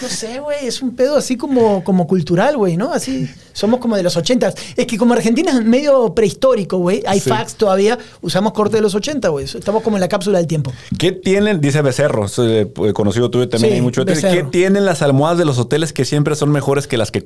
No 0.00 0.08
sé, 0.08 0.38
güey, 0.38 0.64
es 0.66 0.80
un 0.80 0.94
pedo 0.94 1.16
así 1.16 1.36
como, 1.36 1.82
como 1.82 2.06
cultural, 2.06 2.56
güey, 2.56 2.76
¿no? 2.76 2.92
Así, 2.92 3.28
somos 3.52 3.80
como 3.80 3.96
de 3.96 4.04
los 4.04 4.16
80. 4.16 4.54
Es 4.76 4.86
que 4.86 4.96
como 4.96 5.12
Argentina 5.14 5.50
es 5.50 5.64
medio 5.64 6.14
prehistórico, 6.14 6.78
güey, 6.78 7.02
hay 7.04 7.18
Sí. 7.18 7.28
fax 7.28 7.56
todavía, 7.56 7.98
usamos 8.20 8.52
corte 8.52 8.76
de 8.76 8.82
los 8.82 8.94
80, 8.94 9.28
güey. 9.30 9.44
Estamos 9.46 9.82
como 9.82 9.96
en 9.96 10.00
la 10.00 10.08
cápsula 10.08 10.38
del 10.38 10.46
tiempo. 10.46 10.72
¿Qué 10.98 11.10
tienen? 11.10 11.60
Dice 11.60 11.82
Becerro, 11.82 12.26
eh, 12.38 12.70
conocido 12.94 13.28
tuyo 13.30 13.48
también 13.48 13.72
Sí, 13.72 13.76
hay 13.76 13.82
mucho. 13.82 14.04
¿Qué 14.04 14.12
Becerro. 14.14 14.50
tienen 14.50 14.84
las 14.86 15.02
almohadas 15.02 15.38
de 15.38 15.44
los 15.44 15.58
hoteles 15.58 15.92
que 15.92 16.04
siempre 16.04 16.36
son 16.36 16.52
mejores 16.52 16.86
que 16.86 16.96
las 16.96 17.10
que 17.10 17.22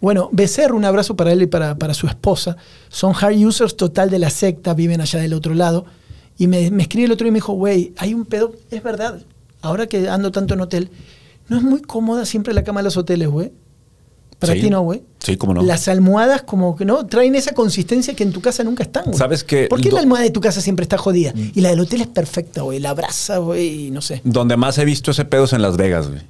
Bueno, 0.00 0.28
Becerro, 0.32 0.76
un 0.76 0.84
abrazo 0.84 1.14
para 1.16 1.32
él 1.32 1.42
y 1.42 1.46
para, 1.46 1.76
para 1.76 1.92
su 1.94 2.06
esposa. 2.06 2.56
Son 2.88 3.12
hard 3.14 3.36
users 3.36 3.76
total 3.76 4.08
de 4.10 4.18
la 4.18 4.30
secta, 4.30 4.72
viven 4.74 5.00
allá 5.00 5.18
del 5.20 5.34
otro 5.34 5.54
lado. 5.54 5.84
Y 6.38 6.46
me, 6.46 6.70
me 6.70 6.82
escribe 6.84 7.04
el 7.06 7.12
otro 7.12 7.24
día 7.24 7.28
y 7.28 7.32
me 7.32 7.36
dijo, 7.38 7.52
güey, 7.52 7.92
hay 7.98 8.14
un 8.14 8.24
pedo, 8.24 8.52
es 8.70 8.82
verdad, 8.82 9.20
ahora 9.60 9.86
que 9.86 10.08
ando 10.08 10.32
tanto 10.32 10.54
en 10.54 10.60
hotel, 10.62 10.90
no 11.48 11.58
es 11.58 11.62
muy 11.62 11.82
cómoda 11.82 12.24
siempre 12.24 12.54
la 12.54 12.64
cama 12.64 12.80
de 12.80 12.84
los 12.84 12.96
hoteles, 12.96 13.28
güey. 13.28 13.52
Para 14.38 14.54
Sí. 14.54 14.60
ti 14.62 14.70
no, 14.70 14.80
güey. 14.80 15.02
Sí, 15.18 15.36
cómo 15.36 15.52
no. 15.52 15.60
Las 15.60 15.86
almohadas 15.88 16.40
como 16.44 16.74
que 16.76 16.86
no 16.86 17.04
traen 17.06 17.34
esa 17.34 17.52
consistencia 17.52 18.14
que 18.14 18.22
en 18.22 18.32
tu 18.32 18.40
casa 18.40 18.64
nunca 18.64 18.82
están, 18.84 19.04
güey. 19.04 19.18
¿Sabes 19.18 19.44
qué? 19.44 19.66
¿Por 19.68 19.82
qué 19.82 19.90
Mm. 19.90 19.94
la 19.94 20.00
almohada 20.00 20.24
de 20.24 20.30
tu 20.30 20.40
casa 20.40 20.62
siempre 20.62 20.84
está 20.84 20.96
jodida? 20.96 21.34
Y 21.36 21.60
la 21.60 21.68
del 21.68 21.80
hotel 21.80 22.00
es 22.00 22.06
perfecta, 22.06 22.62
güey. 22.62 22.78
La 22.78 22.88
abraza, 22.90 23.36
güey, 23.36 23.88
y 23.88 23.90
no 23.90 24.00
sé. 24.00 24.22
Donde 24.24 24.56
más 24.56 24.78
he 24.78 24.86
visto 24.86 25.10
ese 25.10 25.26
pedo 25.26 25.44
es 25.44 25.52
en 25.52 25.60
Las 25.60 25.76
Vegas, 25.76 26.08
güey. 26.08 26.22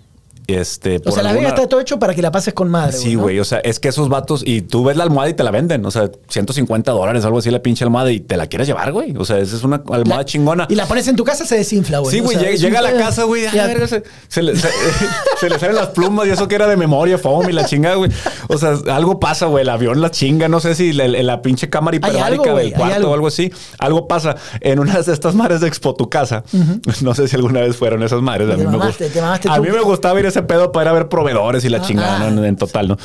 Este, 0.55 0.97
O 0.97 1.03
por 1.03 1.13
sea, 1.13 1.23
la 1.23 1.31
alguna- 1.31 1.49
Vega 1.49 1.57
está 1.57 1.69
todo 1.69 1.81
hecho 1.81 1.99
para 1.99 2.15
que 2.15 2.23
la 2.23 2.31
pases 2.31 2.55
con 2.55 2.69
madre, 2.71 2.93
Sí, 2.97 3.15
¿no? 3.17 3.23
güey. 3.23 3.39
O 3.41 3.45
sea, 3.45 3.59
es 3.59 3.81
que 3.81 3.89
esos 3.89 4.09
vatos, 4.09 4.43
y 4.45 4.63
tú 4.63 4.85
ves 4.85 4.97
la 4.97 5.05
almohada 5.05 5.31
y 5.31 5.35
te 5.35 5.43
la 5.45 5.51
venden. 5.51 5.85
O 5.87 5.91
sea, 5.91 6.11
150 6.29 6.93
dólares, 6.93 7.25
algo 7.25 7.39
así, 7.39 7.51
la 7.51 7.61
pinche 7.63 7.85
almohada, 7.85 8.11
y 8.13 8.21
te 8.21 8.37
la 8.37 8.47
quieres 8.47 8.67
llevar, 8.69 8.93
güey. 8.93 9.15
O 9.17 9.25
sea, 9.25 9.39
esa 9.39 9.57
es 9.57 9.65
una 9.65 9.77
almohada 9.91 10.23
La- 10.23 10.25
chingona. 10.25 10.67
Y 10.69 10.75
la 10.75 10.87
pones 10.87 11.07
en 11.09 11.17
tu 11.17 11.25
casa, 11.25 11.45
se 11.45 11.57
desinfla, 11.57 11.99
güey. 11.99 12.15
Sí, 12.15 12.21
O 12.21 12.25
güey, 12.25 12.37
sea, 12.39 12.51
llega, 12.51 12.79
a 12.79 12.83
la 12.83 12.93
casa, 12.95 13.25
güey, 13.25 13.43
se, 13.49 14.03
se 14.29 14.43
le, 14.43 14.57
se- 14.57 14.69
se 15.41 15.49
le 15.51 15.59
salen 15.59 15.77
las 15.77 15.89
plumas 15.89 16.27
y 16.27 16.31
eso 16.31 16.49
que 16.49 16.55
era 16.55 16.67
de 16.67 16.77
memoria, 16.77 17.19
foam 17.19 17.49
y 17.51 17.53
la 17.53 17.65
chinga, 17.65 17.95
güey. 17.95 18.11
O 18.49 18.59
sea, 18.59 18.75
algo 18.93 19.19
pasa, 19.21 19.47
güey, 19.47 19.63
el 19.63 19.69
avión 19.69 20.01
la 20.01 20.11
chinga, 20.11 20.49
no 20.49 20.61
sé 20.61 20.75
si 20.75 20.93
la, 20.93 21.09
la 21.09 21.43
pinche 21.43 21.69
cámara 21.69 21.97
hiperbárica 21.97 22.55
del 22.55 22.73
cuarto 22.73 22.95
algo. 22.97 23.11
o 23.11 23.15
algo 23.15 23.27
así. 23.27 23.53
Algo 23.79 24.09
pasa. 24.09 24.37
En 24.61 24.79
una 24.79 25.01
de 25.01 25.13
estas 25.13 25.35
mares 25.35 25.61
de 25.61 25.69
Expo 25.69 25.95
Tu 25.95 26.09
Casa, 26.09 26.45
no 27.03 27.15
sé 27.15 27.29
si 27.29 27.37
alguna 27.37 27.61
vez 27.61 27.77
fueron 27.77 28.03
esas 28.03 28.21
mares, 28.23 28.49
a 28.51 29.61
mí 29.61 29.69
me 29.71 29.81
gustaba 29.81 30.19
ir 30.21 30.27
a 30.27 30.29
ese 30.29 30.40
pedo 30.43 30.73
para 30.73 30.85
ir 30.85 30.89
a 30.89 30.93
ver 30.93 31.09
proveedores 31.09 31.65
y 31.65 31.69
la 31.69 31.79
Ah, 31.79 31.83
chingada, 31.83 32.17
ah. 32.17 32.31
¿no? 32.31 32.39
En, 32.41 32.45
en 32.45 32.57
total, 32.57 32.89
¿no? 32.89 32.97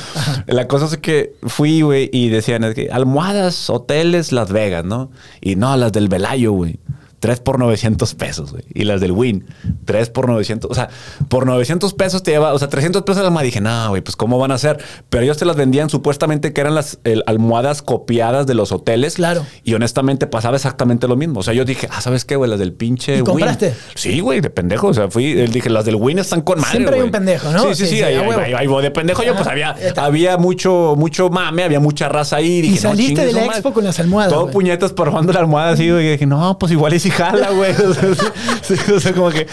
La 0.48 0.68
cosa 0.68 0.86
es 0.86 0.98
que 0.98 1.34
fui, 1.44 1.82
güey, 1.82 2.10
y 2.12 2.30
decían, 2.30 2.64
es 2.64 2.76
que 2.76 2.90
almohadas, 2.92 3.70
hoteles, 3.70 4.32
Las 4.32 4.52
Vegas, 4.52 4.84
¿no? 4.86 5.10
Y 5.42 5.56
no, 5.56 5.76
las 5.78 5.92
del 5.92 6.08
Velayo, 6.10 6.52
güey. 6.52 6.80
3 7.26 7.40
por 7.40 7.58
900 7.58 8.14
pesos, 8.14 8.52
güey. 8.52 8.64
Y 8.72 8.84
las 8.84 9.02
del 9.02 9.12
Win, 9.12 9.48
3 9.86 10.12
por 10.12 10.30
900. 10.30 10.70
O 10.70 10.76
sea, 10.76 10.90
por 11.28 11.48
900 11.48 11.92
pesos 11.96 12.22
te 12.22 12.30
lleva, 12.30 12.54
o 12.54 12.60
sea, 12.60 12.68
300 12.70 13.02
pesos 13.02 13.24
la 13.24 13.30
almohada. 13.30 13.46
Dije, 13.46 13.62
no, 13.62 13.90
güey, 13.90 14.04
pues 14.04 14.16
¿cómo 14.16 14.38
van 14.38 14.52
a 14.52 14.54
hacer? 14.56 14.78
Pero 15.10 15.24
ellos 15.24 15.36
te 15.38 15.46
las 15.46 15.56
vendían 15.56 15.90
supuestamente 15.90 16.54
que 16.54 16.62
eran 16.62 16.76
las 16.76 17.00
el, 17.04 17.24
almohadas 17.26 17.82
copiadas 17.82 18.46
de 18.46 18.54
los 18.54 18.72
hoteles. 18.72 19.16
Claro. 19.16 19.44
Y 19.64 19.74
honestamente 19.74 20.28
pasaba 20.28 20.56
exactamente 20.56 21.08
lo 21.08 21.16
mismo. 21.16 21.40
O 21.40 21.44
sea, 21.44 21.56
yo 21.56 21.66
dije, 21.66 21.88
ah, 21.92 22.00
¿sabes 22.00 22.26
qué, 22.26 22.36
güey? 22.36 22.48
Las 22.48 22.60
del 22.60 22.74
pinche 22.74 23.14
¿Y 23.14 23.16
Win. 23.22 23.26
compraste? 23.26 23.74
Sí, 23.96 24.20
güey, 24.20 24.40
de 24.42 24.52
pendejo. 24.52 24.86
O 24.90 24.94
sea, 24.94 25.10
fui, 25.10 25.34
dije, 25.48 25.72
las 25.72 25.86
del 25.86 25.96
Win 25.96 26.20
están 26.20 26.42
con 26.42 26.60
madre. 26.60 26.74
Siempre 26.74 26.96
hay 26.98 27.02
un 27.02 27.10
pendejo, 27.12 27.50
¿no? 27.52 27.64
Sí, 27.64 27.70
sí, 27.70 27.76
Sí, 27.76 27.86
sí. 27.88 27.96
sí, 27.98 28.04
ahí, 28.04 28.14
ahí- 28.18 28.30
ahí- 28.40 28.54
ahí 28.54 28.68
voy 28.68 28.84
de 28.84 28.92
pendejo. 28.92 29.24
Yo, 29.24 29.34
pues 29.34 29.48
había, 29.48 29.76
había 29.98 30.38
mucho, 30.38 30.94
mucho 30.96 31.32
mame, 31.32 31.64
había 31.64 31.80
mucha 31.80 32.08
raza 32.08 32.36
ahí. 32.36 32.62
Dije, 32.62 32.76
no, 32.76 32.82
saliste 32.92 33.08
chingue 33.22 33.26
de 33.26 33.34
la 33.34 33.46
expo 33.48 33.74
con 33.74 33.84
las 33.84 34.00
almohadas, 34.00 34.32
Todo 34.32 34.42
güey. 34.44 34.54
puñetas 34.54 34.94
probando 34.94 35.34
la 35.34 35.40
almohada 35.40 35.72
así. 35.72 35.90
güey, 35.90 36.06
Y 36.06 36.12
dije, 36.12 36.28
no, 36.28 36.60
pues 36.60 36.72
igual 36.72 36.94
y 36.94 37.00
si 37.00 37.10
jala, 37.16 37.52
güey. 37.52 37.74
O 37.86 37.94
sea, 37.94 38.14
sí, 38.62 38.76
sí, 38.78 38.92
o 38.92 39.00
sea, 39.00 39.14
como 39.14 39.30
que, 39.30 39.48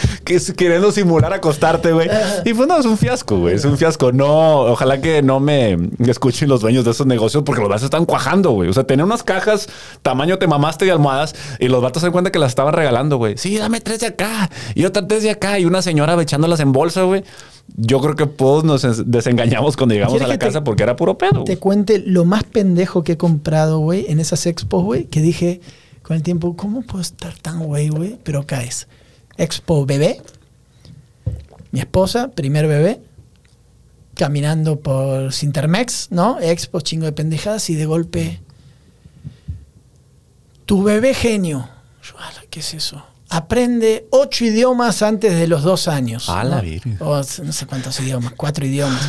queriendo 0.56 0.90
simular 0.93 1.32
acostarte, 1.32 1.93
güey. 1.93 2.09
Y 2.44 2.55
pues 2.55 2.68
no, 2.68 2.78
es 2.78 2.86
un 2.86 2.97
fiasco, 2.98 3.39
güey. 3.39 3.55
Es 3.55 3.64
un 3.64 3.76
fiasco. 3.78 4.12
No, 4.12 4.60
ojalá 4.62 5.01
que 5.01 5.22
no 5.22 5.40
me 5.40 5.76
escuchen 6.06 6.48
los 6.48 6.60
dueños 6.60 6.84
de 6.84 6.90
esos 6.90 7.06
negocios 7.06 7.43
porque 7.44 7.60
los 7.60 7.68
vatos 7.68 7.84
están 7.84 8.05
cuajando, 8.06 8.51
güey. 8.52 8.68
O 8.68 8.72
sea, 8.72 8.84
tener 8.84 9.05
unas 9.05 9.22
cajas 9.22 9.68
tamaño 10.02 10.39
te 10.39 10.47
mamaste 10.47 10.84
de 10.84 10.93
almohadas 10.93 11.34
y 11.59 11.68
los 11.68 11.82
vatos 11.82 12.01
se 12.01 12.06
dan 12.06 12.12
cuenta 12.12 12.32
que 12.32 12.39
las 12.39 12.51
estaban 12.51 12.74
regalando, 12.74 13.16
güey. 13.16 13.36
Sí, 13.39 13.56
dame 13.59 13.80
tres 13.80 14.01
de 14.01 14.06
acá 14.09 14.51
y 14.74 14.84
otra 14.84 15.06
tres 15.06 15.22
de 15.22 15.30
acá 15.30 15.59
y 15.59 15.64
una 15.64 15.82
señora 15.82 16.20
echándolas 16.20 16.60
en 16.60 16.72
bolsa, 16.72 17.02
güey. 17.02 17.24
Yo 17.76 18.01
creo 18.01 18.16
que 18.16 18.26
todos 18.26 18.64
nos 18.64 18.82
des- 18.82 19.10
desengañamos 19.10 19.76
cuando 19.76 19.94
llegamos 19.94 20.14
¿Quieres 20.14 20.26
a 20.26 20.28
la 20.34 20.39
te- 20.39 20.47
casa 20.47 20.64
porque 20.64 20.82
era 20.82 20.97
puro 20.97 21.16
pedo. 21.16 21.44
Te 21.44 21.59
cuente 21.59 22.02
lo 22.05 22.24
más 22.24 22.43
pendejo 22.44 23.05
que 23.05 23.12
he 23.12 23.16
comprado, 23.16 23.78
güey, 23.78 24.06
en 24.09 24.18
esas 24.20 24.47
expos, 24.47 24.82
güey, 24.82 25.05
que 25.05 25.20
dije 25.20 25.60
con 26.03 26.16
el 26.16 26.23
tiempo, 26.23 26.57
¿cómo 26.57 26.83
puedo 26.83 27.01
estar 27.03 27.37
tan 27.39 27.61
güey, 27.61 27.89
güey? 27.89 28.19
Pero 28.23 28.47
caes. 28.47 28.89
Expo 29.37 29.87
bebé. 29.87 30.20
Mi 31.70 31.81
esposa, 31.81 32.29
primer 32.29 32.66
bebé. 32.66 33.01
Caminando 34.15 34.81
por 34.81 35.33
Sintermex, 35.33 36.09
¿no? 36.11 36.39
Expo, 36.41 36.81
chingo 36.81 37.07
de 37.07 37.12
pendejadas 37.12 37.70
y 37.70 37.74
de 37.74 37.87
golpe. 37.87 38.41
Tu 40.66 40.83
bebé 40.83 41.15
genio. 41.15 41.69
Yo, 42.03 42.19
"Ala, 42.19 42.43
¿qué 42.51 42.61
es 42.61 42.74
eso? 42.74 43.05
Aprende 43.31 44.07
ocho 44.11 44.45
idiomas 44.45 45.01
antes 45.01 45.35
de 45.35 45.47
los 45.47 45.62
dos 45.62 45.89
años. 45.89 46.29
A 46.29 46.45
la 46.45 46.62
¿no? 46.62 46.97
O 47.01 47.16
no 47.16 47.53
sé 47.53 47.66
cuántos 47.66 47.99
idiomas, 48.01 48.35
cuatro 48.37 48.66
idiomas. 48.66 49.01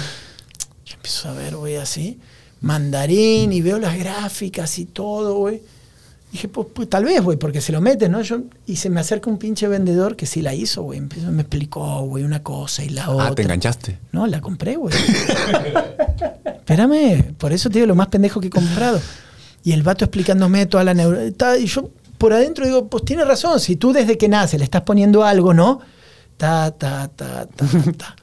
Yo 0.85 0.95
empiezo 0.95 1.27
a 1.29 1.33
ver, 1.33 1.57
güey, 1.57 1.75
así, 1.75 2.19
mandarín 2.61 3.51
y 3.51 3.61
veo 3.61 3.79
las 3.79 3.97
gráficas 3.97 4.79
y 4.79 4.85
todo, 4.85 5.35
güey. 5.35 5.61
Dije, 6.33 6.47
pues, 6.47 6.65
pues, 6.73 6.89
tal 6.89 7.05
vez, 7.05 7.21
güey, 7.21 7.37
porque 7.37 7.61
se 7.61 7.71
lo 7.71 7.79
metes, 7.79 8.09
¿no? 8.09 8.19
Yo, 8.23 8.39
y 8.65 8.77
se 8.77 8.89
me 8.89 8.99
acerca 8.99 9.29
un 9.29 9.37
pinche 9.37 9.67
vendedor 9.67 10.15
que 10.15 10.25
sí 10.25 10.41
la 10.41 10.55
hizo, 10.55 10.81
güey. 10.81 10.99
Me 10.99 11.43
explicó, 11.43 12.01
güey, 12.01 12.23
una 12.23 12.41
cosa 12.41 12.83
y 12.83 12.89
la 12.89 13.07
otra. 13.11 13.27
Ah, 13.27 13.35
te 13.35 13.43
enganchaste. 13.43 13.99
No, 14.11 14.25
la 14.25 14.41
compré, 14.41 14.75
güey. 14.75 14.95
Espérame, 16.45 17.35
por 17.37 17.53
eso 17.53 17.69
te 17.69 17.75
digo 17.75 17.85
lo 17.85 17.93
más 17.93 18.07
pendejo 18.07 18.41
que 18.41 18.47
he 18.47 18.49
comprado. 18.49 18.99
Y 19.63 19.73
el 19.73 19.83
vato 19.83 20.05
explicándome 20.05 20.65
toda 20.65 20.83
la 20.83 20.95
neuro... 20.95 21.19
Y 21.23 21.65
yo 21.67 21.91
por 22.17 22.33
adentro 22.33 22.65
digo, 22.65 22.87
pues 22.87 23.05
tiene 23.05 23.25
razón, 23.25 23.59
si 23.59 23.75
tú 23.75 23.93
desde 23.93 24.17
que 24.17 24.27
nace 24.27 24.57
le 24.57 24.63
estás 24.63 24.81
poniendo 24.81 25.23
algo, 25.23 25.53
¿no? 25.53 25.81
Ta, 26.37 26.71
ta, 26.71 27.09
ta, 27.09 27.45
ta, 27.45 27.67
ta. 27.95 28.15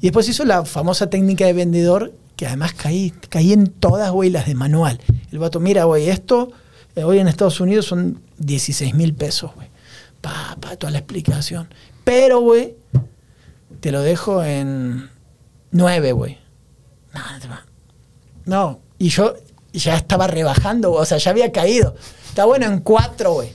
Y 0.00 0.08
después 0.08 0.28
hizo 0.28 0.44
la 0.44 0.64
famosa 0.64 1.08
técnica 1.08 1.46
de 1.46 1.52
vendedor, 1.52 2.14
que 2.34 2.48
además 2.48 2.72
caí, 2.74 3.12
caí 3.28 3.52
en 3.52 3.68
todas, 3.68 4.10
güey, 4.10 4.30
las 4.30 4.46
de 4.46 4.56
manual. 4.56 5.00
El 5.30 5.38
vato, 5.38 5.60
mira, 5.60 5.84
güey, 5.84 6.08
esto 6.08 6.50
hoy 6.96 7.18
en 7.18 7.28
Estados 7.28 7.60
Unidos 7.60 7.86
son 7.86 8.22
16 8.38 8.94
mil 8.94 9.14
pesos, 9.14 9.52
güey. 9.54 9.68
Pa, 10.20 10.56
pa, 10.60 10.76
toda 10.76 10.92
la 10.92 10.98
explicación. 10.98 11.68
Pero, 12.04 12.40
güey, 12.40 12.76
te 13.80 13.90
lo 13.90 14.00
dejo 14.00 14.42
en 14.42 15.10
9, 15.70 16.12
güey. 16.12 16.38
No, 17.12 17.20
no 18.46 18.84
y 18.98 19.08
yo 19.08 19.34
ya 19.72 19.96
estaba 19.96 20.26
rebajando, 20.26 20.92
o 20.92 21.04
sea, 21.04 21.18
ya 21.18 21.30
había 21.30 21.52
caído. 21.52 21.94
Está 22.28 22.44
bueno 22.44 22.66
en 22.66 22.80
4, 22.80 23.32
güey. 23.32 23.50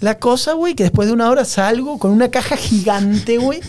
La 0.00 0.18
cosa, 0.18 0.52
güey, 0.52 0.74
que 0.74 0.84
después 0.84 1.08
de 1.08 1.14
una 1.14 1.30
hora 1.30 1.44
salgo 1.44 1.98
con 1.98 2.10
una 2.10 2.30
caja 2.30 2.56
gigante, 2.56 3.38
güey, 3.38 3.60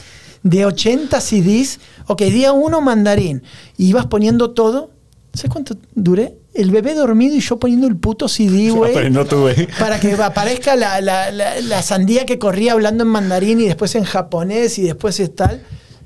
de 0.44 0.66
80 0.66 1.20
CDs. 1.22 1.80
Ok, 2.08 2.22
día 2.24 2.52
uno 2.52 2.82
mandarín. 2.82 3.44
Y 3.78 3.88
ibas 3.88 4.06
poniendo 4.08 4.52
todo. 4.52 4.92
¿Sabes 5.36 5.52
cuánto 5.52 5.76
duré? 5.94 6.36
El 6.53 6.72
bebé 6.72 6.94
dormido 6.94 7.36
y 7.36 7.41
yo 7.41 7.57
poniendo 7.60 7.88
el 7.88 7.95
puto 7.98 8.28
CD, 8.28 8.70
güey. 8.72 8.94
Güey. 8.94 9.68
Para 9.80 9.99
que 9.99 10.14
aparezca 10.14 10.76
la, 10.76 11.02
la- 11.02 11.32
la- 11.32 11.60
la 11.62 11.82
sandía 11.82 12.26
que 12.26 12.40
corría 12.40 12.72
hablando 12.74 13.03
en 13.03 13.10
mandarín 13.10 13.60
y 13.60 13.66
después 13.66 13.94
en 13.95 14.03
japonés 14.06 14.78
y 14.80 14.84
después 14.84 15.20
es 15.20 15.36
tal. 15.36 15.62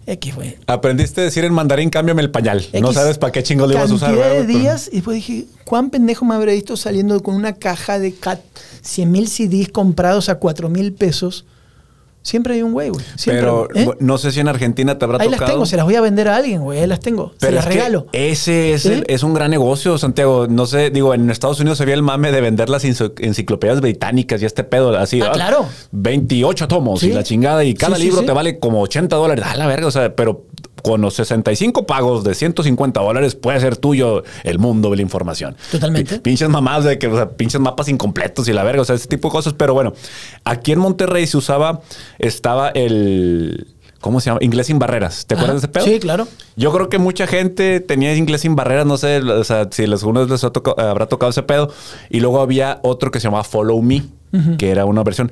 X, 0.08 0.34
güey. 0.34 0.58
Aprendiste 0.66 1.22
a 1.22 1.24
decir 1.26 1.46
en 1.46 1.54
mandarín, 1.54 1.92
cámbiame 1.92 2.24
el 2.24 2.32
pañal. 2.32 2.66
no 2.74 2.88
X 2.88 2.94
sabes 2.96 3.18
para 3.20 3.32
qué 3.32 3.44
chingo 3.44 3.68
le 3.68 3.76
ibas 3.76 3.92
a 3.92 3.94
usar. 3.94 4.10
cantidad 4.10 4.32
de 4.34 4.44
güey. 4.46 4.58
días 4.58 4.90
y 4.92 4.96
después 4.96 5.14
dije, 5.16 5.46
¿cuán 5.66 5.92
pendejo 5.92 6.26
me 6.26 6.34
habré 6.34 6.56
visto 6.56 6.76
saliendo 6.78 7.22
con 7.22 7.36
una 7.36 7.54
caja 7.54 8.00
de 8.00 8.16
100 8.82 9.12
mil 9.12 9.28
CDs 9.28 9.70
comprados 9.70 10.30
a 10.30 10.36
4 10.40 10.68
mil 10.70 10.94
pesos 10.94 11.46
Siempre 12.22 12.56
hay 12.56 12.62
un 12.64 12.74
güey, 12.74 12.90
güey. 12.90 13.04
Siempre, 13.16 13.42
Pero. 13.42 13.68
¿Eh? 13.74 13.88
no 14.00 14.18
sé 14.18 14.32
si 14.32 14.40
en 14.42 14.50
Argentina 14.50 14.98
te 15.00 15.06
habrá 15.06 15.18
Ahí 15.22 15.28
tocado. 15.30 15.42
las 15.42 15.52
tengo, 15.52 15.66
se 15.66 15.78
las 15.78 15.86
voy 15.86 15.96
a 15.96 16.02
vender 16.02 16.28
a 16.28 16.36
alguien, 16.36 16.62
güey. 16.62 16.80
Ahí 16.80 16.86
las 16.88 17.00
tengo. 17.00 17.30
se 17.32 17.38
Pero 17.40 17.54
las 17.56 17.66
es 17.66 17.74
regalo. 17.74 18.08
ese 18.12 18.74
es, 18.74 18.86
el- 18.86 18.98
¿Sí? 19.00 19.04
es 19.08 19.24
un 19.24 19.34
gran 19.34 19.50
negocio, 19.52 19.98
Santiago. 19.98 20.46
No 20.48 20.66
sé, 20.66 20.90
digo, 20.90 21.14
en 21.14 21.30
Estados 21.30 21.60
Unidos 21.62 21.78
se 21.78 21.84
había 21.86 21.96
el 21.96 22.04
mame 22.04 22.32
de 22.32 22.42
vender 22.42 22.70
las 22.70 22.84
enciclopedias 22.84 23.80
británicas 23.82 24.42
y 24.42 24.46
este 24.46 24.64
pedo 24.66 24.98
así. 24.98 25.22
Ah, 25.22 25.32
claro. 25.34 25.66
28 25.92 26.68
tomos 26.68 27.02
y 27.04 27.14
la 27.14 27.24
chingada 27.24 27.64
y 27.64 27.74
cada 27.74 27.96
sí, 27.96 28.04
libro 28.04 28.20
sí. 28.20 28.26
te 28.26 28.32
vale 28.34 28.60
como 28.60 28.82
80 28.82 29.16
dólares. 29.16 29.46
A 29.48 29.56
la 29.56 29.68
verga, 29.68 29.88
o 29.88 29.92
sea, 29.92 30.14
pero 30.16 30.46
con 30.84 31.02
los 31.02 31.14
65 31.16 31.86
pagos 31.86 32.24
de 32.24 32.36
150 32.36 33.00
dólares 33.02 33.36
puede 33.36 33.60
ser 33.60 33.78
tuyo 33.78 34.24
el 34.44 34.60
mundo 34.60 34.90
de 34.90 34.96
la 34.98 35.02
información. 35.02 35.56
Totalmente. 35.72 36.16
Pi- 36.16 36.22
Pinches 36.22 36.50
mamadas 36.50 36.86
de 36.86 37.00
que, 37.00 37.08
o 37.08 37.16
sea, 37.16 37.30
pinches 37.32 37.60
mapas 37.62 37.88
incompletos 37.90 38.48
y 38.48 38.54
la 38.54 38.64
verga, 38.64 38.82
o 38.82 38.86
sea, 38.86 38.96
ese 38.96 39.08
tipo 39.08 39.28
de 39.28 39.32
cosas. 39.32 39.54
Pero 39.54 39.74
bueno, 39.74 39.94
aquí 40.44 40.72
en 40.72 40.80
Monterrey 40.80 41.26
se 41.28 41.38
usaba, 41.38 41.82
estaba 42.18 42.70
el, 42.70 43.68
¿cómo 44.00 44.20
se 44.22 44.28
llama? 44.30 44.40
Inglés 44.42 44.68
sin 44.68 44.80
barreras. 44.80 45.26
¿Te 45.26 45.36
acuerdas 45.36 45.56
de 45.56 45.60
ese 45.60 45.68
pedo? 45.68 45.86
Sí, 45.86 46.00
claro. 46.00 46.28
Yo 46.56 46.72
creo 46.72 46.90
que 46.90 46.98
mucha 46.98 47.28
gente 47.28 47.80
tenía 47.80 48.16
inglés 48.16 48.42
sin 48.42 48.56
barreras, 48.56 48.86
no 48.86 48.98
sé, 48.98 49.18
o 49.20 49.44
sea, 49.44 49.68
si 49.72 49.84
algunos 49.84 50.30
les 50.30 50.44
ha 50.44 50.52
habrá 50.78 51.08
tocado 51.08 51.30
ese 51.30 51.44
pedo. 51.44 51.72
Y 52.10 52.20
luego 52.20 52.42
había 52.42 52.80
otro 52.84 53.12
que 53.12 53.20
se 53.20 53.26
llamaba 53.26 53.44
Follow 53.44 53.82
Me, 53.82 54.04
que 54.58 54.70
era 54.72 54.86
una 54.86 55.04
versión. 55.04 55.32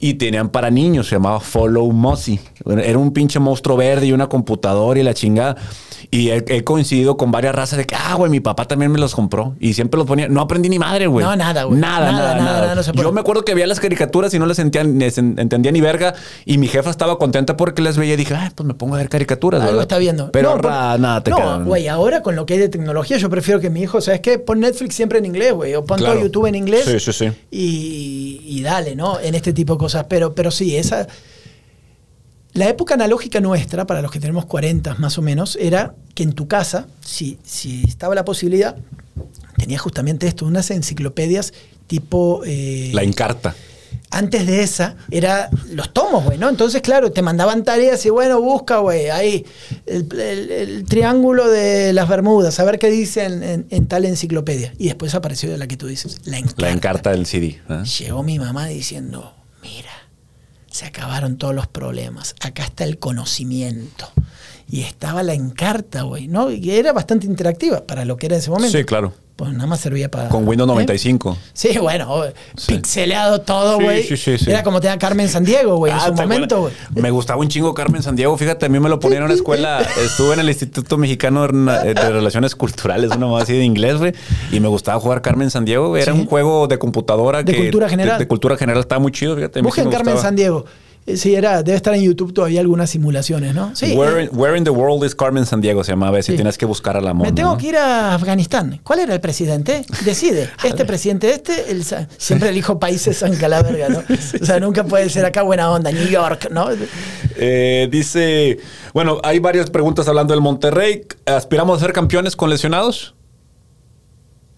Y 0.00 0.14
tenían 0.14 0.48
para 0.50 0.70
niños, 0.70 1.08
se 1.08 1.16
llamaba 1.16 1.40
Follow 1.40 1.90
Mossy. 1.90 2.38
Era 2.66 2.98
un 2.98 3.12
pinche 3.12 3.40
monstruo 3.40 3.76
verde 3.76 4.06
y 4.06 4.12
una 4.12 4.28
computadora 4.28 5.00
y 5.00 5.02
la 5.02 5.12
chingada. 5.12 5.56
Y 6.12 6.30
he, 6.30 6.44
he 6.46 6.62
coincidido 6.62 7.16
con 7.16 7.32
varias 7.32 7.52
razas 7.54 7.78
de 7.78 7.84
que, 7.84 7.96
ah, 7.96 8.14
güey, 8.14 8.30
mi 8.30 8.38
papá 8.38 8.64
también 8.66 8.92
me 8.92 8.98
los 9.00 9.14
compró. 9.16 9.56
Y 9.58 9.74
siempre 9.74 9.98
los 9.98 10.06
ponía. 10.06 10.28
No 10.28 10.40
aprendí 10.40 10.68
ni 10.68 10.78
madre, 10.78 11.08
güey. 11.08 11.26
No, 11.26 11.34
nada, 11.34 11.64
güey. 11.64 11.80
Nada, 11.80 12.12
Nada, 12.12 12.12
nada, 12.12 12.34
nada, 12.34 12.44
nada. 12.44 12.60
nada, 12.60 12.74
no 12.76 12.82
se 12.84 12.92
puede. 12.92 13.02
Yo 13.08 13.12
me 13.12 13.20
acuerdo 13.20 13.44
que 13.44 13.54
veía 13.54 13.66
las 13.66 13.80
caricaturas 13.80 14.32
y 14.32 14.38
no 14.38 14.46
les 14.46 14.60
entendía, 14.60 15.08
entendía 15.16 15.72
ni 15.72 15.80
verga. 15.80 16.14
Y 16.46 16.58
mi 16.58 16.68
jefa 16.68 16.90
estaba 16.90 17.18
contenta 17.18 17.56
porque 17.56 17.82
las 17.82 17.98
veía 17.98 18.14
y 18.14 18.16
dije, 18.16 18.34
ah, 18.34 18.52
pues 18.54 18.66
me 18.68 18.74
pongo 18.74 18.94
a 18.94 18.98
ver 18.98 19.08
caricaturas. 19.08 19.60
Algo 19.60 19.72
¿verdad? 19.72 19.82
está 19.82 19.98
viendo. 19.98 20.30
Pero 20.30 20.52
por- 20.52 20.64
ra- 20.66 20.96
nada, 20.96 21.24
te 21.24 21.32
No, 21.32 21.64
güey, 21.64 21.88
ahora 21.88 22.22
con 22.22 22.36
lo 22.36 22.46
que 22.46 22.54
hay 22.54 22.60
de 22.60 22.68
tecnología, 22.68 23.16
yo 23.18 23.28
prefiero 23.28 23.58
que 23.60 23.68
mi 23.68 23.82
hijo, 23.82 24.00
¿sabes 24.00 24.20
qué? 24.20 24.38
Pon 24.38 24.60
Netflix 24.60 24.94
siempre 24.94 25.18
en 25.18 25.26
inglés, 25.26 25.52
güey. 25.52 25.74
O 25.74 25.84
pon 25.84 25.98
Claro. 25.98 26.14
todo 26.14 26.22
YouTube 26.22 26.46
en 26.46 26.54
inglés. 26.54 26.84
Sí, 26.86 27.00
sí, 27.00 27.12
sí. 27.12 27.26
Y, 27.50 28.40
y 28.46 28.62
dale, 28.62 28.94
¿no? 28.94 29.18
En 29.18 29.34
este 29.34 29.52
tipo 29.52 29.72
de 29.74 29.78
cosas. 29.78 29.87
Pero, 30.08 30.34
pero 30.34 30.50
sí, 30.50 30.76
esa. 30.76 31.06
La 32.54 32.68
época 32.68 32.94
analógica 32.94 33.40
nuestra, 33.40 33.86
para 33.86 34.02
los 34.02 34.10
que 34.10 34.18
tenemos 34.20 34.46
40 34.46 34.94
más 34.96 35.16
o 35.18 35.22
menos, 35.22 35.56
era 35.60 35.94
que 36.14 36.22
en 36.24 36.32
tu 36.32 36.48
casa, 36.48 36.86
si, 37.04 37.38
si 37.44 37.84
estaba 37.84 38.14
la 38.14 38.24
posibilidad, 38.24 38.76
tenías 39.56 39.80
justamente 39.80 40.26
esto, 40.26 40.46
unas 40.46 40.70
enciclopedias 40.70 41.52
tipo. 41.86 42.42
eh, 42.46 42.90
La 42.94 43.02
encarta. 43.02 43.54
antes 44.10 44.46
de 44.46 44.62
esa, 44.62 44.96
era 45.10 45.50
los 45.70 45.92
tomos, 45.92 46.24
güey, 46.24 46.38
¿no? 46.38 46.48
Entonces, 46.48 46.80
claro, 46.82 47.12
te 47.12 47.22
mandaban 47.22 47.62
tareas 47.64 48.04
y 48.06 48.10
bueno, 48.10 48.40
busca, 48.40 48.78
güey, 48.78 49.10
ahí 49.10 49.44
el, 49.86 50.08
el- 50.18 50.50
el 50.50 50.84
triángulo 50.84 51.48
de 51.48 51.92
las 51.92 52.08
Bermudas, 52.08 52.58
a 52.58 52.64
ver 52.64 52.78
qué 52.78 52.90
dice 52.90 53.24
en, 53.24 53.42
en- 53.42 53.66
en 53.70 53.86
tal 53.86 54.04
enciclopedia. 54.06 54.72
Y 54.78 54.86
después 54.86 55.14
apareció 55.14 55.54
la 55.56 55.68
que 55.68 55.76
tú 55.76 55.86
dices, 55.86 56.18
la 56.24 56.38
encarta. 56.38 56.62
La 56.62 56.70
encarta 56.72 57.10
del 57.10 57.26
CD. 57.26 57.60
¿eh? 57.68 57.82
Llegó 58.00 58.22
mi 58.22 58.38
mamá 58.38 58.66
diciendo, 58.66 59.34
mira, 59.62 59.92
se 60.70 60.86
acabaron 60.86 61.38
todos 61.38 61.54
los 61.54 61.66
problemas, 61.66 62.34
acá 62.40 62.64
está 62.64 62.84
el 62.84 62.98
conocimiento. 62.98 64.12
Y 64.70 64.82
estaba 64.82 65.22
la 65.22 65.32
encarta, 65.34 66.02
güey, 66.02 66.28
¿no? 66.28 66.50
Y 66.50 66.70
era 66.72 66.92
bastante 66.92 67.26
interactiva 67.26 67.86
para 67.86 68.04
lo 68.04 68.16
que 68.18 68.26
era 68.26 68.34
en 68.36 68.40
ese 68.40 68.50
momento. 68.50 68.76
Sí, 68.76 68.84
claro. 68.84 69.14
Pues 69.34 69.52
nada 69.52 69.66
más 69.68 69.78
servía 69.80 70.10
para... 70.10 70.28
Con 70.30 70.46
Windows 70.48 70.66
¿eh? 70.68 70.72
95. 70.72 71.38
Sí, 71.52 71.78
bueno, 71.78 72.22
Sí. 72.56 72.74
pixeleado 72.74 73.40
todo, 73.40 73.78
güey. 73.80 74.02
sí, 74.02 74.16
sí, 74.16 74.36
sí. 74.36 74.50
Era 74.50 74.64
como 74.64 74.80
tenía 74.80 74.98
Carmen 74.98 75.28
Sandiego, 75.28 75.76
güey, 75.76 75.92
en 75.92 75.98
Ah, 75.98 76.06
su 76.08 76.14
¿te 76.14 76.22
momento, 76.22 76.60
güey. 76.62 76.74
Me 76.96 77.10
gustaba 77.12 77.40
un 77.40 77.48
chingo 77.48 77.72
Carmen 77.72 78.02
Sandiego. 78.02 78.36
Fíjate, 78.36 78.66
a 78.66 78.68
mí 78.68 78.80
me 78.80 78.88
lo 78.88 78.98
ponían 78.98 79.22
en 79.22 79.28
la 79.28 79.34
escuela. 79.34 79.80
Estuve 80.04 80.34
en 80.34 80.40
el 80.40 80.48
Instituto 80.48 80.98
Mexicano 80.98 81.46
de 81.46 81.94
de 81.94 82.10
Relaciones 82.10 82.56
Culturales, 82.56 83.12
una 83.16 83.28
más 83.28 83.44
así 83.44 83.52
de 83.54 83.64
inglés, 83.64 83.96
güey. 83.98 84.12
Y 84.50 84.58
me 84.58 84.66
gustaba 84.68 84.98
jugar 85.00 85.22
Carmen 85.22 85.50
Sandiego. 85.52 85.96
Era 85.96 86.12
un 86.12 86.26
juego 86.26 86.66
de 86.66 86.78
computadora. 86.78 87.42
De 87.44 87.52
que- 87.52 87.58
cultura 87.60 87.88
general. 87.88 88.18
De, 88.18 88.24
de 88.24 88.28
cultura 88.28 88.56
general. 88.56 88.80
Estaba 88.80 89.00
muy 89.00 89.12
chido, 89.12 89.36
fíjate. 89.36 89.62
Busquen 89.62 89.84
me 89.86 89.92
Carmen. 89.92 90.18
Sandiego. 90.18 90.64
Eh, 91.08 91.16
Sí, 91.16 91.34
era, 91.34 91.62
debe 91.62 91.76
estar 91.76 91.94
en 91.94 92.02
YouTube 92.02 92.32
todavía 92.32 92.60
algunas 92.60 92.90
simulaciones, 92.90 93.54
¿no? 93.54 93.74
Sí. 93.74 93.94
Where, 93.96 94.24
in, 94.24 94.30
Where 94.32 94.56
in 94.56 94.64
the 94.64 94.70
World 94.70 95.04
is 95.04 95.14
Carmen 95.14 95.46
Sandiego 95.46 95.82
se 95.84 95.92
llamaba. 95.92 96.20
Si 96.22 96.32
Sí. 96.32 96.36
tienes 96.36 96.58
que 96.58 96.66
buscar 96.66 96.96
a 96.96 97.00
la 97.00 97.14
mona. 97.14 97.30
me 97.30 97.34
tengo 97.34 97.52
¿no? 97.52 97.58
que 97.58 97.68
ir 97.68 97.76
a 97.76 98.14
Afganistán. 98.14 98.80
¿Cuál 98.84 99.00
era 99.00 99.14
el 99.14 99.20
presidente? 99.20 99.84
Decide. 100.04 100.50
Este 100.64 100.84
presidente, 100.84 101.30
este, 101.32 101.70
el, 101.70 101.82
siempre 102.18 102.50
elijo 102.50 102.78
países 102.78 103.16
San 103.18 103.34
Calaverga, 103.36 103.88
¿no? 103.88 104.02
O 104.40 104.44
sea, 104.44 104.60
nunca 104.60 104.84
puede 104.84 105.08
ser 105.08 105.24
acá 105.24 105.42
buena 105.42 105.70
onda, 105.70 105.90
New 105.90 106.08
York, 106.08 106.48
¿no? 106.52 106.68
Eh, 107.36 107.88
dice, 107.90 108.58
bueno, 108.92 109.18
hay 109.24 109.38
varias 109.38 109.70
preguntas 109.70 110.06
hablando 110.08 110.34
del 110.34 110.42
Monterrey. 110.42 111.02
¿Aspiramos 111.26 111.78
a 111.78 111.80
ser 111.86 111.92
campeones 111.92 112.36
con 112.36 112.50
lesionados? 112.50 113.14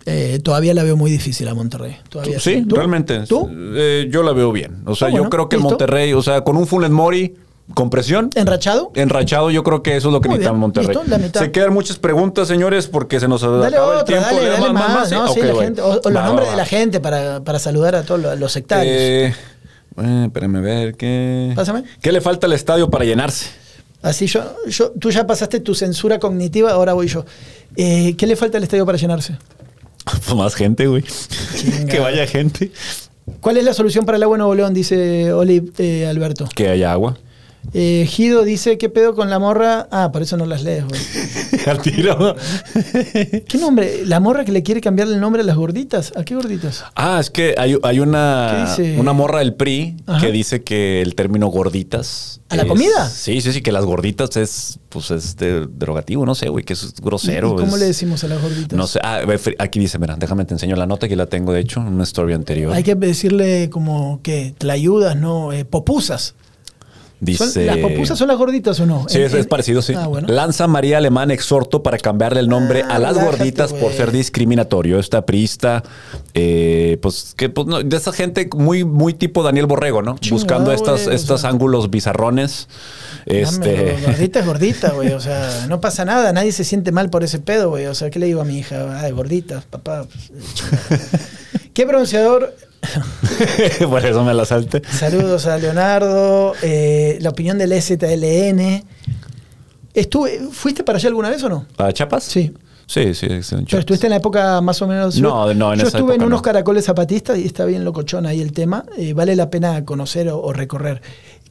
Eh, 0.07 0.41
todavía 0.43 0.73
la 0.75 0.83
veo 0.83 0.97
muy 0.97 1.11
difícil 1.11 1.47
a 1.49 1.55
Monterrey. 1.55 1.97
Todavía 2.09 2.41
Sí, 2.41 2.65
¿Tú? 2.67 2.77
realmente. 2.77 3.21
¿Tú? 3.27 3.49
Eh, 3.75 4.09
yo 4.11 4.23
la 4.23 4.33
veo 4.33 4.51
bien. 4.53 4.83
O 4.87 4.95
sea, 4.95 5.09
Ah, 5.09 5.11
yo 5.11 5.17
bueno, 5.19 5.31
creo 5.31 5.49
que 5.49 5.57
el. 5.57 5.63
Monterrey, 5.63 6.13
o 6.15 6.23
sea, 6.23 6.43
con 6.43 6.57
un 6.57 6.67
Funes 6.67 6.91
Mori 6.91 7.35
con 7.75 7.89
presión. 7.91 8.31
¿Enrachado? 8.35 8.91
Enrachado, 8.97 9.51
yo 9.51 9.63
creo 9.63 9.83
que 9.83 9.97
eso 9.97 10.09
es 10.09 10.13
lo 10.13 10.21
que 10.21 10.29
necesita 10.29 10.53
Monterrey. 10.55 10.97
listo. 11.19 11.39
Se 11.39 11.53
quedan 11.53 11.73
muchas 11.73 11.99
preguntas, 11.99 12.49
señores, 12.49 12.87
porque 12.89 13.21
se 13.21 13.29
nos 13.29 13.43
Dale 13.43 13.67
acaba 13.77 13.93
el 13.93 13.99
otra, 14.01 14.05
tiempo. 14.07 14.27
dale, 14.35 14.43
¿Le 14.43 14.51
dale 14.51 14.73
más, 14.73 14.89
más, 14.89 14.95
más? 14.95 15.13
¿no? 15.13 15.29
Sí, 15.29 15.35
Sí, 15.35 15.41
ok, 15.41 15.47
la 15.47 15.53
güey. 15.53 15.65
gente, 15.67 15.83
o, 15.83 15.89
o 15.91 16.11
los 16.11 16.17
Va, 16.17 16.27
nombres 16.27 16.49
va, 16.49 16.51
de 16.53 16.57
la 16.57 16.65
gente 16.67 16.99
para, 17.01 17.45
para 17.45 17.59
saludar 17.61 17.95
a 17.95 18.03
todos 18.03 18.21
los, 18.21 18.39
los 18.41 18.51
sectarios. 18.53 18.93
Eh, 18.99 19.35
eh, 20.03 20.23
espérame 20.27 20.57
a 20.57 20.61
ver, 20.61 20.95
¿qué? 20.97 21.53
Pásame. 21.55 21.85
¿Qué 22.01 22.11
le 22.11 22.21
falta 22.21 22.47
al 22.49 22.55
estadio 22.55 22.91
para 22.91 23.05
llenarse? 23.05 23.51
Así 24.03 24.27
yo, 24.27 24.43
yo, 24.67 24.93
tú 24.99 25.11
ya 25.11 25.27
pasaste 25.27 25.61
tu 25.61 25.75
censura 25.75 26.19
cognitiva, 26.19 26.73
ahora 26.73 26.95
voy 26.95 27.07
yo. 27.07 27.25
Eh, 27.77 28.17
¿Qué 28.17 28.27
le 28.27 28.35
falta 28.35 28.57
al 28.59 28.65
estadio 28.65 28.85
para 28.87 28.97
llenarse? 28.99 29.37
Pues 30.25 30.35
más 30.37 30.55
gente, 30.55 30.87
güey. 30.87 31.05
Que 31.89 31.99
vaya 32.01 32.27
gente. 32.27 32.71
¿Cuál 33.41 33.57
es 33.57 33.65
la 33.65 33.75
solución 33.75 34.05
para 34.05 34.17
el 34.17 34.23
agua 34.23 34.37
en 34.37 34.41
Nuevo 34.41 34.55
León? 34.55 34.75
Dice 34.75 35.33
Oli 35.33 35.73
eh, 35.79 36.07
Alberto. 36.07 36.49
Que 36.55 36.69
haya 36.69 36.93
agua. 36.93 37.17
Eh, 37.73 38.05
Gido 38.09 38.43
dice, 38.43 38.79
¿qué 38.79 38.89
pedo 38.89 39.15
con 39.15 39.31
la 39.31 39.39
morra? 39.39 39.87
Ah, 39.93 40.11
por 40.13 40.23
eso 40.23 40.37
no 40.37 40.45
las 40.47 40.63
lees, 40.63 40.85
güey. 40.89 41.01
Al 41.67 41.81
tiro. 41.81 42.35
¿Qué 43.49 43.59
nombre? 43.59 44.05
¿La 44.07 44.19
morra 44.19 44.45
que 44.45 44.51
le 44.53 44.63
quiere 44.63 44.81
cambiarle 44.81 45.15
el 45.15 45.21
nombre 45.21 45.43
a 45.43 45.45
las 45.45 45.57
gorditas? 45.57 46.13
¿A 46.17 46.25
qué 46.25 46.35
gorditas? 46.35 46.85
Ah, 46.97 47.19
es 47.21 47.31
que 47.31 47.55
hay, 47.59 47.77
hay 47.83 48.01
una, 48.01 48.75
una 48.99 49.13
morra 49.13 49.39
del 49.41 49.55
PRI 49.55 49.97
Ajá. 50.07 50.21
que 50.21 50.33
dice 50.33 50.63
que 50.63 51.01
el 51.03 51.15
término 51.15 51.47
gorditas. 51.49 52.41
¿A 52.49 52.57
la 52.57 52.67
comida? 52.67 53.09
Sí, 53.09 53.41
sí, 53.41 53.53
sí, 53.53 53.63
que 53.63 53.71
las 53.71 53.85
gorditas 53.85 54.37
es, 54.37 54.81
pues, 54.89 55.13
es 55.13 55.37
de- 55.37 55.69
derogativo, 55.69 56.27
no 56.27 56.35
sé, 56.35 56.49
güey, 56.49 56.65
que 56.65 56.73
es 56.73 56.95
grosero. 57.01 57.53
¿Y 57.53 57.57
¿Cómo 57.61 57.77
es- 57.77 57.81
le 57.81 57.87
decimos 57.87 58.25
a 58.25 58.29
las 58.29 58.43
gorditas? 58.43 58.77
No 58.77 58.89
sé. 58.89 58.99
Ah, 59.05 59.21
aquí 59.61 59.79
dice, 59.79 60.01
mira, 60.01 60.17
déjame 60.19 60.45
te 60.45 60.55
enseño 60.55 60.75
la 60.75 60.87
nota 60.87 61.07
que 61.09 61.15
la 61.15 61.27
tengo, 61.27 61.53
de 61.53 61.61
hecho, 61.61 61.79
en 61.81 61.87
una 61.89 62.03
story 62.03 62.33
anterior. 62.33 62.73
Hay 62.73 62.83
que 62.83 62.97
decirle 62.97 63.71
como 63.71 64.21
que 64.23 64.53
tlayudas, 64.59 65.15
¿no? 65.17 65.53
Eh, 65.53 65.65
popusas. 65.65 66.35
¿Son- 67.37 67.49
dice. 67.49 67.67
¿Las 67.67 67.77
popusas 67.79 68.17
son 68.19 68.29
las 68.29 68.39
gorditas 68.39 68.81
o 68.81 68.87
no? 68.87 69.05
Sí, 69.09 69.21
es, 69.21 69.47
parecido, 69.47 69.83
sí. 69.83 69.93
Ah, 69.97 70.07
bueno. 70.07 70.27
Lanza 70.29 70.67
María 70.67 70.97
Alemán 70.99 71.31
exhorto 71.31 71.83
para 71.83 71.99
cambiarle 71.99 72.41
el 72.41 72.49
nombre 72.49 72.83
Ah, 72.83 72.95
a 72.97 72.99
las 72.99 73.15
relájate, 73.15 73.37
gorditas 73.39 73.73
por 73.75 73.93
ser 73.93 74.11
discriminatorio. 74.11 74.99
Esta 74.99 75.27
priista, 75.27 75.83
eh, 76.35 76.99
pues, 77.03 77.35
que 77.37 77.51
pues, 77.51 77.67
no, 77.67 77.83
de 77.83 77.97
esa 77.97 78.13
gente 78.13 78.49
muy, 78.57 78.85
muy 78.85 79.13
tipo 79.15 79.43
Daniel 79.43 79.67
Borrego, 79.67 80.01
¿no? 80.03 80.17
Buscando 80.31 80.73
estas, 80.73 81.07
o 81.07 81.13
estos 81.13 81.43
sea. 81.43 81.51
ángulos 81.51 81.91
bizarrones. 81.91 82.69
Este. 83.27 83.99
Gordita 84.07 84.41
es 84.41 84.47
gordita, 84.47 84.91
güey. 84.93 85.13
O 85.13 85.21
sea, 85.21 85.67
no 85.69 85.81
pasa 85.81 86.05
nada. 86.07 86.33
Nadie 86.33 86.53
se 86.53 86.65
siente 86.65 86.91
mal 86.91 87.11
por 87.11 87.23
ese 87.23 87.39
pedo, 87.39 87.69
güey. 87.69 87.87
O 87.87 87.95
sea, 87.95 88.09
¿qué 88.11 88.19
le 88.19 88.27
digo 88.27 88.41
a 88.41 88.45
mi 88.45 88.59
hija? 88.59 88.99
Ay, 89.01 89.13
gordita, 89.13 89.63
papá. 89.69 90.07
pues. 90.07 90.31
¿Qué 91.75 91.85
bronceador? 91.85 92.55
por 93.89 94.05
eso 94.05 94.25
me 94.25 94.35
la 94.35 94.45
salte. 94.45 94.83
Saludos 94.91 95.47
a 95.47 95.59
Leonardo. 95.59 96.55
eh, 96.63 97.19
la 97.21 97.31
opinión 97.31 97.59
del 97.59 97.73
STLN. 97.81 98.85
Estuve, 99.95 100.41
¿Fuiste 100.53 100.85
para 100.85 100.99
allá 100.99 101.09
alguna 101.09 101.31
vez 101.31 101.43
o 101.43 101.49
no? 101.49 101.67
¿A 101.79 101.93
Chapas? 101.93 102.25
Sí. 102.25 102.53
Sí, 102.87 103.15
sí. 103.15 103.27
Pero 103.29 103.43
Chiapas. 103.43 103.75
estuviste 103.81 104.07
en 104.07 104.11
la 104.11 104.17
época 104.17 104.61
más 104.61 104.81
o 104.83 104.87
menos. 104.89 105.21
No, 105.21 105.53
no, 105.55 105.73
en 105.73 105.79
Yo 105.81 105.87
esa 105.87 105.99
estuve 105.99 106.15
en 106.17 106.23
unos 106.23 106.39
no. 106.41 106.43
caracoles 106.43 106.85
zapatistas 106.85 107.39
y 107.39 107.45
está 107.47 107.65
bien 107.65 107.85
locochón 107.85 108.27
ahí 108.27 108.41
el 108.41 108.53
tema. 108.53 108.85
Eh, 108.97 109.13
vale 109.15 109.37
la 109.37 109.49
pena 109.51 109.85
conocer 109.85 110.29
o, 110.29 110.41
o 110.41 110.53
recorrer. 110.53 111.01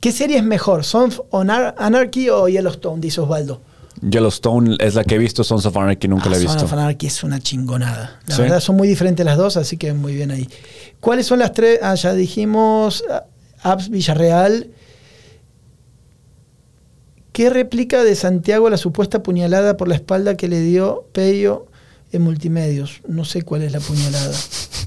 ¿Qué 0.02 0.12
serie 0.12 0.38
es 0.38 0.44
mejor? 0.44 0.84
¿Sons 0.84 1.22
of 1.30 1.44
Anar- 1.44 1.76
Anarchy 1.78 2.30
o 2.30 2.48
Yellowstone? 2.50 3.00
Dice 3.02 3.22
Osvaldo. 3.22 3.62
Yellowstone 4.02 4.78
es 4.80 4.96
la 4.96 5.04
que 5.04 5.16
he 5.16 5.18
visto, 5.18 5.44
Sons 5.44 5.66
of 5.66 5.76
Anarchy 5.76 6.08
nunca 6.08 6.26
Ah, 6.28 6.30
la 6.32 6.38
he 6.38 6.40
Sons 6.42 6.54
visto. 6.56 6.66
of 6.66 6.74
Anarchy 6.74 7.08
es 7.08 7.24
una 7.24 7.40
chingonada. 7.42 8.20
La 8.28 8.36
¿Sí? 8.36 8.42
verdad, 8.42 8.60
son 8.62 8.78
muy 8.78 8.88
diferentes 8.88 9.26
las 9.26 9.38
dos, 9.38 9.58
así 9.58 9.76
que 9.78 9.92
muy 9.94 10.14
bien 10.16 10.32
ahí. 10.32 10.48
¿Cuáles 11.00 11.26
son 11.28 11.40
las 11.40 11.54
tres? 11.54 11.80
Ah, 11.82 11.96
ya 11.96 12.14
dijimos. 12.14 13.04
ah, 13.10 13.26
Apps 13.62 13.90
Villarreal. 13.90 14.72
¿Qué 17.32 17.50
réplica 17.50 18.04
de 18.04 18.16
Santiago 18.16 18.70
la 18.70 18.78
supuesta 18.78 19.24
puñalada 19.24 19.78
por 19.78 19.88
la 19.88 19.96
espalda 19.96 20.36
que 20.36 20.48
le 20.48 20.60
dio 20.62 21.06
Pello 21.14 21.68
en 22.12 22.22
multimedios? 22.24 23.02
No 23.08 23.24
sé 23.24 23.44
cuál 23.44 23.62
es 23.62 23.72
la 23.72 23.80
puñalada. 23.80 24.36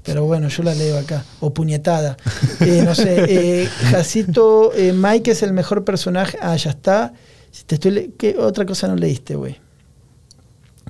Pero 0.04 0.24
bueno, 0.24 0.48
yo 0.48 0.62
la 0.62 0.74
leo 0.74 0.98
acá. 0.98 1.24
O 1.40 1.54
puñetada. 1.54 2.16
Eh, 2.60 2.82
no 2.84 2.94
sé. 2.94 3.24
Eh, 3.28 3.68
Jacito, 3.90 4.72
eh, 4.74 4.92
Mike 4.92 5.30
es 5.32 5.42
el 5.42 5.52
mejor 5.52 5.84
personaje. 5.84 6.38
Ah, 6.40 6.56
ya 6.56 6.70
está. 6.70 7.12
Si 7.50 7.64
Te 7.64 7.74
estoy 7.76 8.14
¿Qué 8.18 8.36
otra 8.38 8.66
cosa 8.66 8.86
no 8.88 8.96
leíste, 8.96 9.34
güey? 9.34 9.58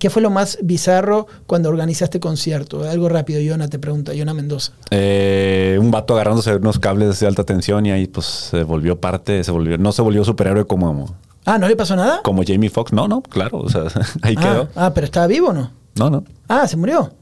¿Qué 0.03 0.11
fue 0.11 0.21
lo 0.21 0.31
más 0.31 0.59
bizarro 0.61 1.29
cuando 1.47 1.69
organizaste 1.69 2.19
concierto? 2.19 2.83
Algo 2.91 3.09
rápido, 3.09 3.41
Yona 3.41 3.69
te 3.69 3.79
pregunta, 3.79 4.13
Yona 4.13 4.35
Mendoza. 4.35 4.73
Eh, 4.91 5.79
un 5.81 5.93
vato 5.93 6.15
agarrándose 6.15 6.57
unos 6.57 6.81
cables 6.81 7.21
de 7.21 7.29
alta 7.29 7.45
tensión 7.45 7.87
y 7.87 7.93
ahí 7.93 8.09
pues 8.09 8.27
se 8.27 8.65
volvió 8.65 8.99
parte, 8.99 9.45
se 9.45 9.53
volvió, 9.53 9.79
no 9.79 9.93
se 9.93 10.03
volvió 10.03 10.25
superhéroe 10.25 10.67
como, 10.67 11.15
Ah, 11.45 11.57
¿no 11.57 11.69
le 11.69 11.77
pasó 11.77 11.95
nada? 11.95 12.21
como 12.25 12.43
Jamie 12.45 12.69
Foxx. 12.69 12.93
No, 12.93 13.07
no, 13.07 13.23
claro. 13.23 13.59
O 13.61 13.69
sea, 13.71 13.83
ahí 14.23 14.35
ah, 14.39 14.41
quedó. 14.43 14.69
ah, 14.75 14.93
pero 14.93 15.05
¿estaba 15.05 15.29
vivo 15.29 15.51
o 15.51 15.53
no? 15.53 15.71
No, 15.97 16.11
no. 16.11 16.25
Ah, 16.49 16.67
¿se 16.67 16.77
murió? 16.77 17.13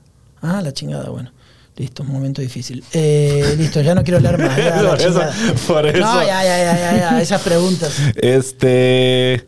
Ah, 0.40 0.62
la 0.62 0.72
chingada, 0.72 1.10
bueno. 1.10 1.30
Listo, 1.76 2.02
un 2.02 2.08
momento 2.10 2.40
difícil. 2.40 2.82
Eh, 2.94 3.56
listo, 3.58 3.82
ya 3.82 3.94
no 3.94 4.02
quiero 4.04 4.16
hablar 4.16 4.38
más. 4.38 4.56
ya, 4.56 4.80
Por 4.88 5.00
eso, 5.02 5.20
por 5.68 5.86
eso. 5.86 5.98
No, 6.00 6.22
ya, 6.22 6.42
ya, 6.44 6.58
ya, 6.58 6.78
ya, 6.78 6.96
ya, 6.96 7.20
esas 7.20 7.42
preguntas. 7.42 7.94
Este. 8.16 9.44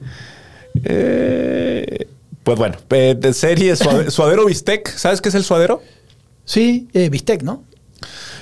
eh, 0.84 2.08
pues 2.44 2.58
bueno, 2.58 2.76
eh, 2.90 3.14
de 3.18 3.32
serie 3.32 3.74
suade- 3.76 4.10
Suadero 4.10 4.44
Bistec. 4.46 4.88
¿Sabes 4.96 5.20
qué 5.20 5.28
es 5.28 5.34
el 5.34 5.44
suadero? 5.44 5.82
Sí, 6.44 6.88
eh, 6.92 7.08
bistec, 7.08 7.42
¿no? 7.42 7.64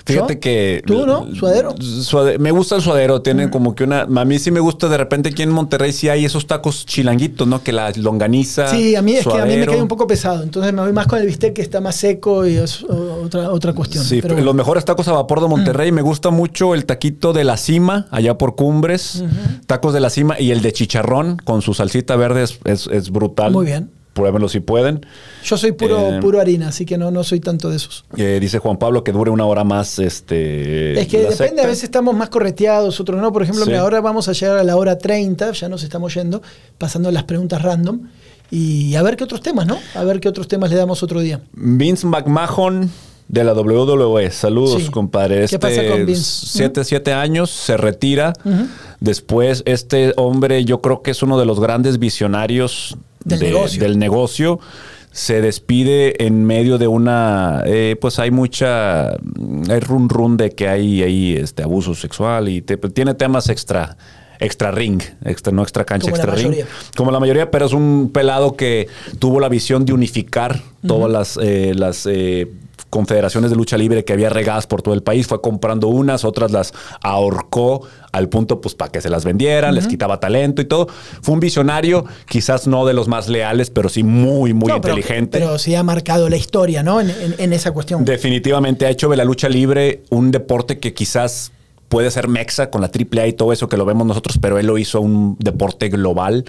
Fíjate 0.05 0.35
¿Yo? 0.35 0.40
que. 0.40 0.82
¿Tú, 0.86 1.06
no? 1.06 1.35
¿Suadero? 1.35 1.74
Suade- 1.78 2.39
me 2.39 2.51
gusta 2.51 2.77
el 2.77 2.82
suadero. 2.82 3.22
Tienen 3.22 3.48
como 3.51 3.74
que 3.74 3.85
una. 3.85 4.02
A 4.02 4.24
mí 4.24 4.39
sí 4.39 4.51
me 4.51 4.60
gusta 4.60 4.89
de 4.89 4.97
repente 4.97 5.28
aquí 5.31 5.43
en 5.43 5.51
Monterrey 5.51 5.93
sí 5.93 6.09
hay 6.09 6.24
esos 6.24 6.47
tacos 6.47 6.86
chilanguitos, 6.86 7.47
¿no? 7.47 7.62
Que 7.62 7.72
la 7.72 7.90
longaniza. 7.97 8.68
Sí, 8.68 8.97
a 8.97 9.02
mí 9.02 9.12
es 9.14 9.27
que 9.27 9.39
a 9.39 9.44
mí 9.44 9.56
me 9.56 9.66
cae 9.66 9.81
un 9.82 9.89
poco 9.89 10.06
pesado. 10.06 10.43
Entonces 10.43 10.72
me 10.72 10.82
voy 10.82 10.93
más 10.93 11.06
con 11.06 11.18
el 11.18 11.27
bistec 11.27 11.55
que 11.55 11.62
está 11.62 11.81
más 11.81 11.97
seco 11.97 12.47
y 12.47 12.56
es 12.56 12.82
otra, 12.85 13.51
otra 13.51 13.72
cuestión. 13.72 14.05
Sí, 14.05 14.20
Pero 14.22 14.40
los 14.40 14.55
mejores 14.55 14.85
tacos 14.85 15.06
a 15.09 15.12
vapor 15.12 15.40
de 15.40 15.48
Monterrey. 15.48 15.93
Me 15.93 16.02
gusta 16.02 16.31
mucho 16.31 16.74
el 16.74 16.85
taquito 16.86 17.32
de 17.32 17.44
la 17.44 17.56
cima, 17.56 18.06
allá 18.10 18.36
por 18.39 18.56
Cumbres. 18.56 19.22
Tacos 19.66 19.93
de 19.94 20.01
la 20.01 20.10
cima 20.10 20.39
y 20.40 20.51
el 20.51 20.62
de 20.62 20.72
chicharrón 20.72 21.36
con 21.44 21.62
su 21.62 21.74
salsita 21.74 22.16
verde 22.16 22.43
es, 22.44 22.59
es- 22.64 22.86
es 22.90 23.10
brutal. 23.10 23.52
Muy 23.52 23.66
bien. 23.66 23.90
Pruébenlo 24.12 24.48
si 24.48 24.60
pueden. 24.60 25.06
Yo 25.44 25.56
soy 25.56 25.72
puro, 25.72 26.10
Eh, 26.16 26.18
puro 26.20 26.40
harina, 26.40 26.68
así 26.68 26.84
que 26.84 26.98
no, 26.98 27.10
no 27.10 27.22
soy 27.22 27.38
tanto 27.40 27.70
de 27.70 27.76
esos. 27.76 28.04
Eh, 28.16 28.38
dice 28.40 28.58
Juan 28.58 28.76
Pablo 28.76 29.04
que 29.04 29.12
dure 29.12 29.30
una 29.30 29.46
hora 29.46 29.62
más. 29.64 29.98
Este, 29.98 31.00
Es 31.00 31.06
que 31.08 31.18
depende, 31.18 31.36
secta. 31.36 31.62
a 31.62 31.66
veces 31.66 31.84
estamos 31.84 32.14
más 32.16 32.28
correteados, 32.28 32.98
otros 33.00 33.20
no. 33.20 33.32
Por 33.32 33.42
ejemplo, 33.44 33.64
Sí. 33.64 33.70
mira, 33.70 33.82
ahora 33.82 34.00
vamos 34.00 34.28
a 34.28 34.32
llegar 34.32 34.58
a 34.58 34.64
la 34.64 34.76
hora 34.76 34.98
30, 34.98 35.52
ya 35.52 35.68
nos 35.68 35.82
estamos 35.84 36.12
yendo, 36.14 36.42
pasando 36.78 37.10
las 37.12 37.24
preguntas 37.24 37.62
random. 37.62 38.00
Y 38.50 38.96
a 38.96 39.02
ver 39.02 39.16
qué 39.16 39.22
otros 39.24 39.40
temas, 39.42 39.66
¿no? 39.66 39.78
A 39.94 40.02
ver 40.02 40.18
qué 40.18 40.28
otros 40.28 40.48
temas 40.48 40.70
le 40.70 40.76
damos 40.76 41.04
otro 41.04 41.20
día. 41.20 41.40
Vince 41.52 42.04
McMahon 42.04 42.90
de 43.28 43.44
la 43.44 43.52
WWE. 43.54 44.28
Saludos, 44.32 44.82
Sí. 44.82 44.90
compadre. 44.90 45.46
¿Qué 45.46 45.56
pasa 45.60 45.86
con 45.86 46.04
Vince? 46.04 46.46
Siete, 46.48 46.82
siete 46.82 47.12
años, 47.12 47.48
se 47.48 47.76
retira. 47.76 48.32
Después, 48.98 49.62
este 49.66 50.14
hombre, 50.16 50.64
yo 50.64 50.80
creo 50.80 51.00
que 51.02 51.12
es 51.12 51.22
uno 51.22 51.38
de 51.38 51.46
los 51.46 51.60
grandes 51.60 52.00
visionarios 52.00 52.96
Del 53.24 53.38
de- 53.38 53.47
negocio. 53.47 53.82
del 53.82 53.98
negocio. 53.98 54.60
Se 55.12 55.40
despide 55.40 56.24
en 56.24 56.44
medio 56.44 56.78
de 56.78 56.86
una. 56.86 57.62
eh, 57.66 57.97
pues 58.01 58.18
hay 58.20 58.30
mucha. 58.30 59.09
Hay 59.10 59.80
run 59.80 60.09
run 60.09 60.36
de 60.36 60.51
que 60.52 60.68
hay 60.68 61.02
ahí 61.02 61.36
este, 61.36 61.62
abuso 61.64 61.94
sexual 61.94 62.48
y 62.48 62.62
te- 62.62 62.76
tiene 62.76 63.14
temas 63.14 63.48
extra. 63.48 63.97
Extra 64.42 64.70
ring, 64.70 65.02
extra, 65.22 65.52
no 65.52 65.60
extra 65.62 65.84
cancha, 65.84 66.05
Como 66.06 66.16
extra 66.16 66.34
ring. 66.34 66.47
mayoría. 66.47 66.66
Como 66.97 67.10
la 67.10 67.20
mayoría, 67.20 67.51
pero 67.51 67.66
es 67.66 67.74
un 67.74 68.10
pelado 68.10 68.56
que 68.56 68.88
tuvo 69.18 69.38
la 69.38 69.51
visión 69.51 69.84
de 69.84 69.92
unificar 69.92 70.62
todas 70.86 71.10
las, 71.12 71.38
eh, 71.42 71.74
las 71.76 72.06
eh, 72.06 72.48
confederaciones 72.90 73.50
de 73.50 73.56
lucha 73.56 73.78
libre 73.78 74.04
que 74.04 74.12
había 74.12 74.28
regadas 74.28 74.66
por 74.66 74.82
todo 74.82 74.92
el 74.94 75.02
país. 75.02 75.26
Fue 75.26 75.40
comprando 75.40 75.88
unas, 75.88 76.24
otras 76.24 76.50
las 76.50 76.74
ahorcó 77.02 77.86
al 78.12 78.28
punto 78.28 78.60
pues 78.60 78.74
para 78.74 78.90
que 78.90 79.00
se 79.00 79.08
las 79.08 79.24
vendieran, 79.24 79.74
les 79.74 79.86
quitaba 79.86 80.18
talento 80.20 80.60
y 80.60 80.64
todo. 80.64 80.88
Fue 81.22 81.32
un 81.34 81.40
visionario, 81.40 82.04
quizás 82.28 82.66
no 82.66 82.84
de 82.84 82.92
los 82.94 83.06
más 83.08 83.28
leales, 83.28 83.70
pero 83.70 83.88
sí 83.88 84.02
muy, 84.02 84.52
muy 84.52 84.68
No, 84.68 84.76
inteligente. 84.76 85.38
Pero, 85.38 85.58
sí 85.58 85.74
ha 85.76 85.82
marcado 85.82 86.28
la 86.28 86.36
historia, 86.36 86.82
¿no? 86.82 87.00
En, 87.00 87.10
en- 87.10 87.34
en 87.38 87.52
esa 87.52 87.70
cuestión. 87.72 88.04
Definitivamente 88.04 88.84
ha 88.86 88.90
hecho 88.90 89.08
de 89.08 89.16
la 89.16 89.24
lucha 89.24 89.48
libre 89.48 90.02
un 90.10 90.30
deporte 90.32 90.78
que 90.78 90.92
quizás 90.92 91.52
puede 91.88 92.10
ser 92.10 92.28
mexa 92.28 92.70
con 92.70 92.80
la 92.80 92.88
AAA 92.88 93.28
y 93.28 93.32
todo 93.32 93.52
eso 93.52 93.68
que 93.68 93.76
lo 93.76 93.84
vemos 93.84 94.06
nosotros, 94.06 94.38
pero 94.40 94.58
él 94.58 94.66
lo 94.66 94.76
hizo 94.78 95.00
un 95.00 95.36
deporte 95.38 95.88
global. 95.88 96.44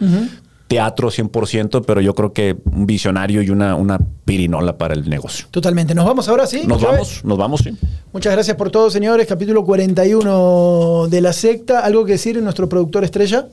Teatro 0.71 1.09
100%, 1.09 1.83
pero 1.85 1.99
yo 1.99 2.15
creo 2.15 2.31
que 2.31 2.55
un 2.71 2.85
visionario 2.85 3.41
y 3.41 3.49
una, 3.49 3.75
una 3.75 3.99
pirinola 4.23 4.77
para 4.77 4.93
el 4.93 5.09
negocio. 5.09 5.47
Totalmente. 5.51 5.93
¿Nos 5.93 6.05
vamos 6.05 6.29
ahora, 6.29 6.47
sí? 6.47 6.63
Nos 6.65 6.81
vamos, 6.81 7.25
nos 7.25 7.37
vamos, 7.37 7.59
sí. 7.61 7.71
Muchas 8.13 8.31
gracias 8.31 8.55
por 8.55 8.71
todo, 8.71 8.89
señores. 8.89 9.27
Capítulo 9.27 9.65
41 9.65 11.07
de 11.09 11.21
la 11.21 11.33
secta. 11.33 11.79
¿Algo 11.81 12.05
que 12.05 12.13
decir 12.13 12.41
nuestro 12.41 12.69
productor 12.69 13.03
estrella? 13.03 13.47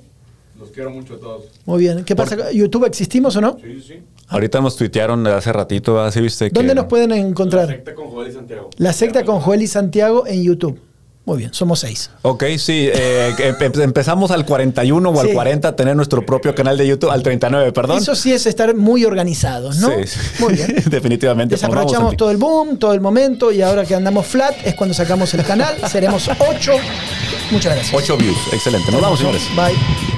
Los 0.60 0.70
quiero 0.70 0.90
mucho 0.90 1.14
a 1.14 1.18
todos. 1.18 1.44
Muy 1.66 1.80
bien. 1.80 2.04
¿Qué 2.04 2.14
pasa? 2.14 2.52
¿YouTube 2.52 2.84
existimos 2.86 3.34
o 3.36 3.40
no? 3.40 3.56
Sí, 3.62 3.82
sí. 3.84 3.94
Ahorita 4.28 4.60
nos 4.60 4.76
tuitearon 4.76 5.26
hace 5.26 5.52
ratito, 5.52 6.00
¿así 6.00 6.20
viste? 6.20 6.50
que- 6.50 6.54
¿Dónde 6.54 6.74
nos 6.74 6.84
pueden 6.84 7.12
encontrar? 7.12 7.66
Secta 7.66 7.94
con 7.94 8.08
Joel 8.10 8.28
y 8.28 8.32
Santiago. 8.32 8.70
La 8.76 8.92
secta 8.92 9.24
con 9.24 9.40
Joel 9.40 9.62
y 9.62 9.66
Santiago 9.66 10.24
en 10.26 10.42
YouTube. 10.44 10.78
Muy 11.28 11.36
bien, 11.36 11.52
somos 11.52 11.80
seis. 11.80 12.08
Ok, 12.22 12.42
sí, 12.56 12.88
eh, 12.90 13.34
empezamos 13.82 14.30
al 14.30 14.46
41 14.46 15.10
o 15.10 15.20
al 15.20 15.26
Sí. 15.26 15.34
40 15.34 15.68
a 15.68 15.76
tener 15.76 15.94
nuestro 15.94 16.24
propio 16.24 16.54
canal 16.54 16.78
de 16.78 16.86
YouTube, 16.86 17.10
al 17.10 17.22
39, 17.22 17.70
perdón. 17.72 17.98
Eso 17.98 18.14
sí 18.14 18.32
es 18.32 18.46
estar 18.46 18.74
muy 18.74 19.04
organizados, 19.04 19.76
¿no? 19.76 19.88
Sí, 19.90 20.06
sí. 20.06 20.18
Muy 20.42 20.54
bien. 20.54 20.74
Definitivamente. 20.90 21.56
Desaprovechamos 21.56 22.16
todo 22.16 22.30
el 22.30 22.38
boom, 22.38 22.78
todo 22.78 22.94
el 22.94 23.02
momento 23.02 23.52
y 23.52 23.60
ahora 23.60 23.84
que 23.84 23.94
andamos 23.94 24.26
flat 24.26 24.54
es 24.64 24.74
cuando 24.74 24.94
sacamos 24.94 25.34
el 25.34 25.44
canal. 25.44 25.76
Seremos 25.90 26.30
ocho. 26.48 26.72
Muchas 27.50 27.74
gracias. 27.74 27.94
8 27.94 28.16
views, 28.16 28.38
excelente. 28.50 28.90
Nos 28.90 29.02
vamos, 29.02 29.18
señores. 29.18 29.42
Bye. 29.54 30.17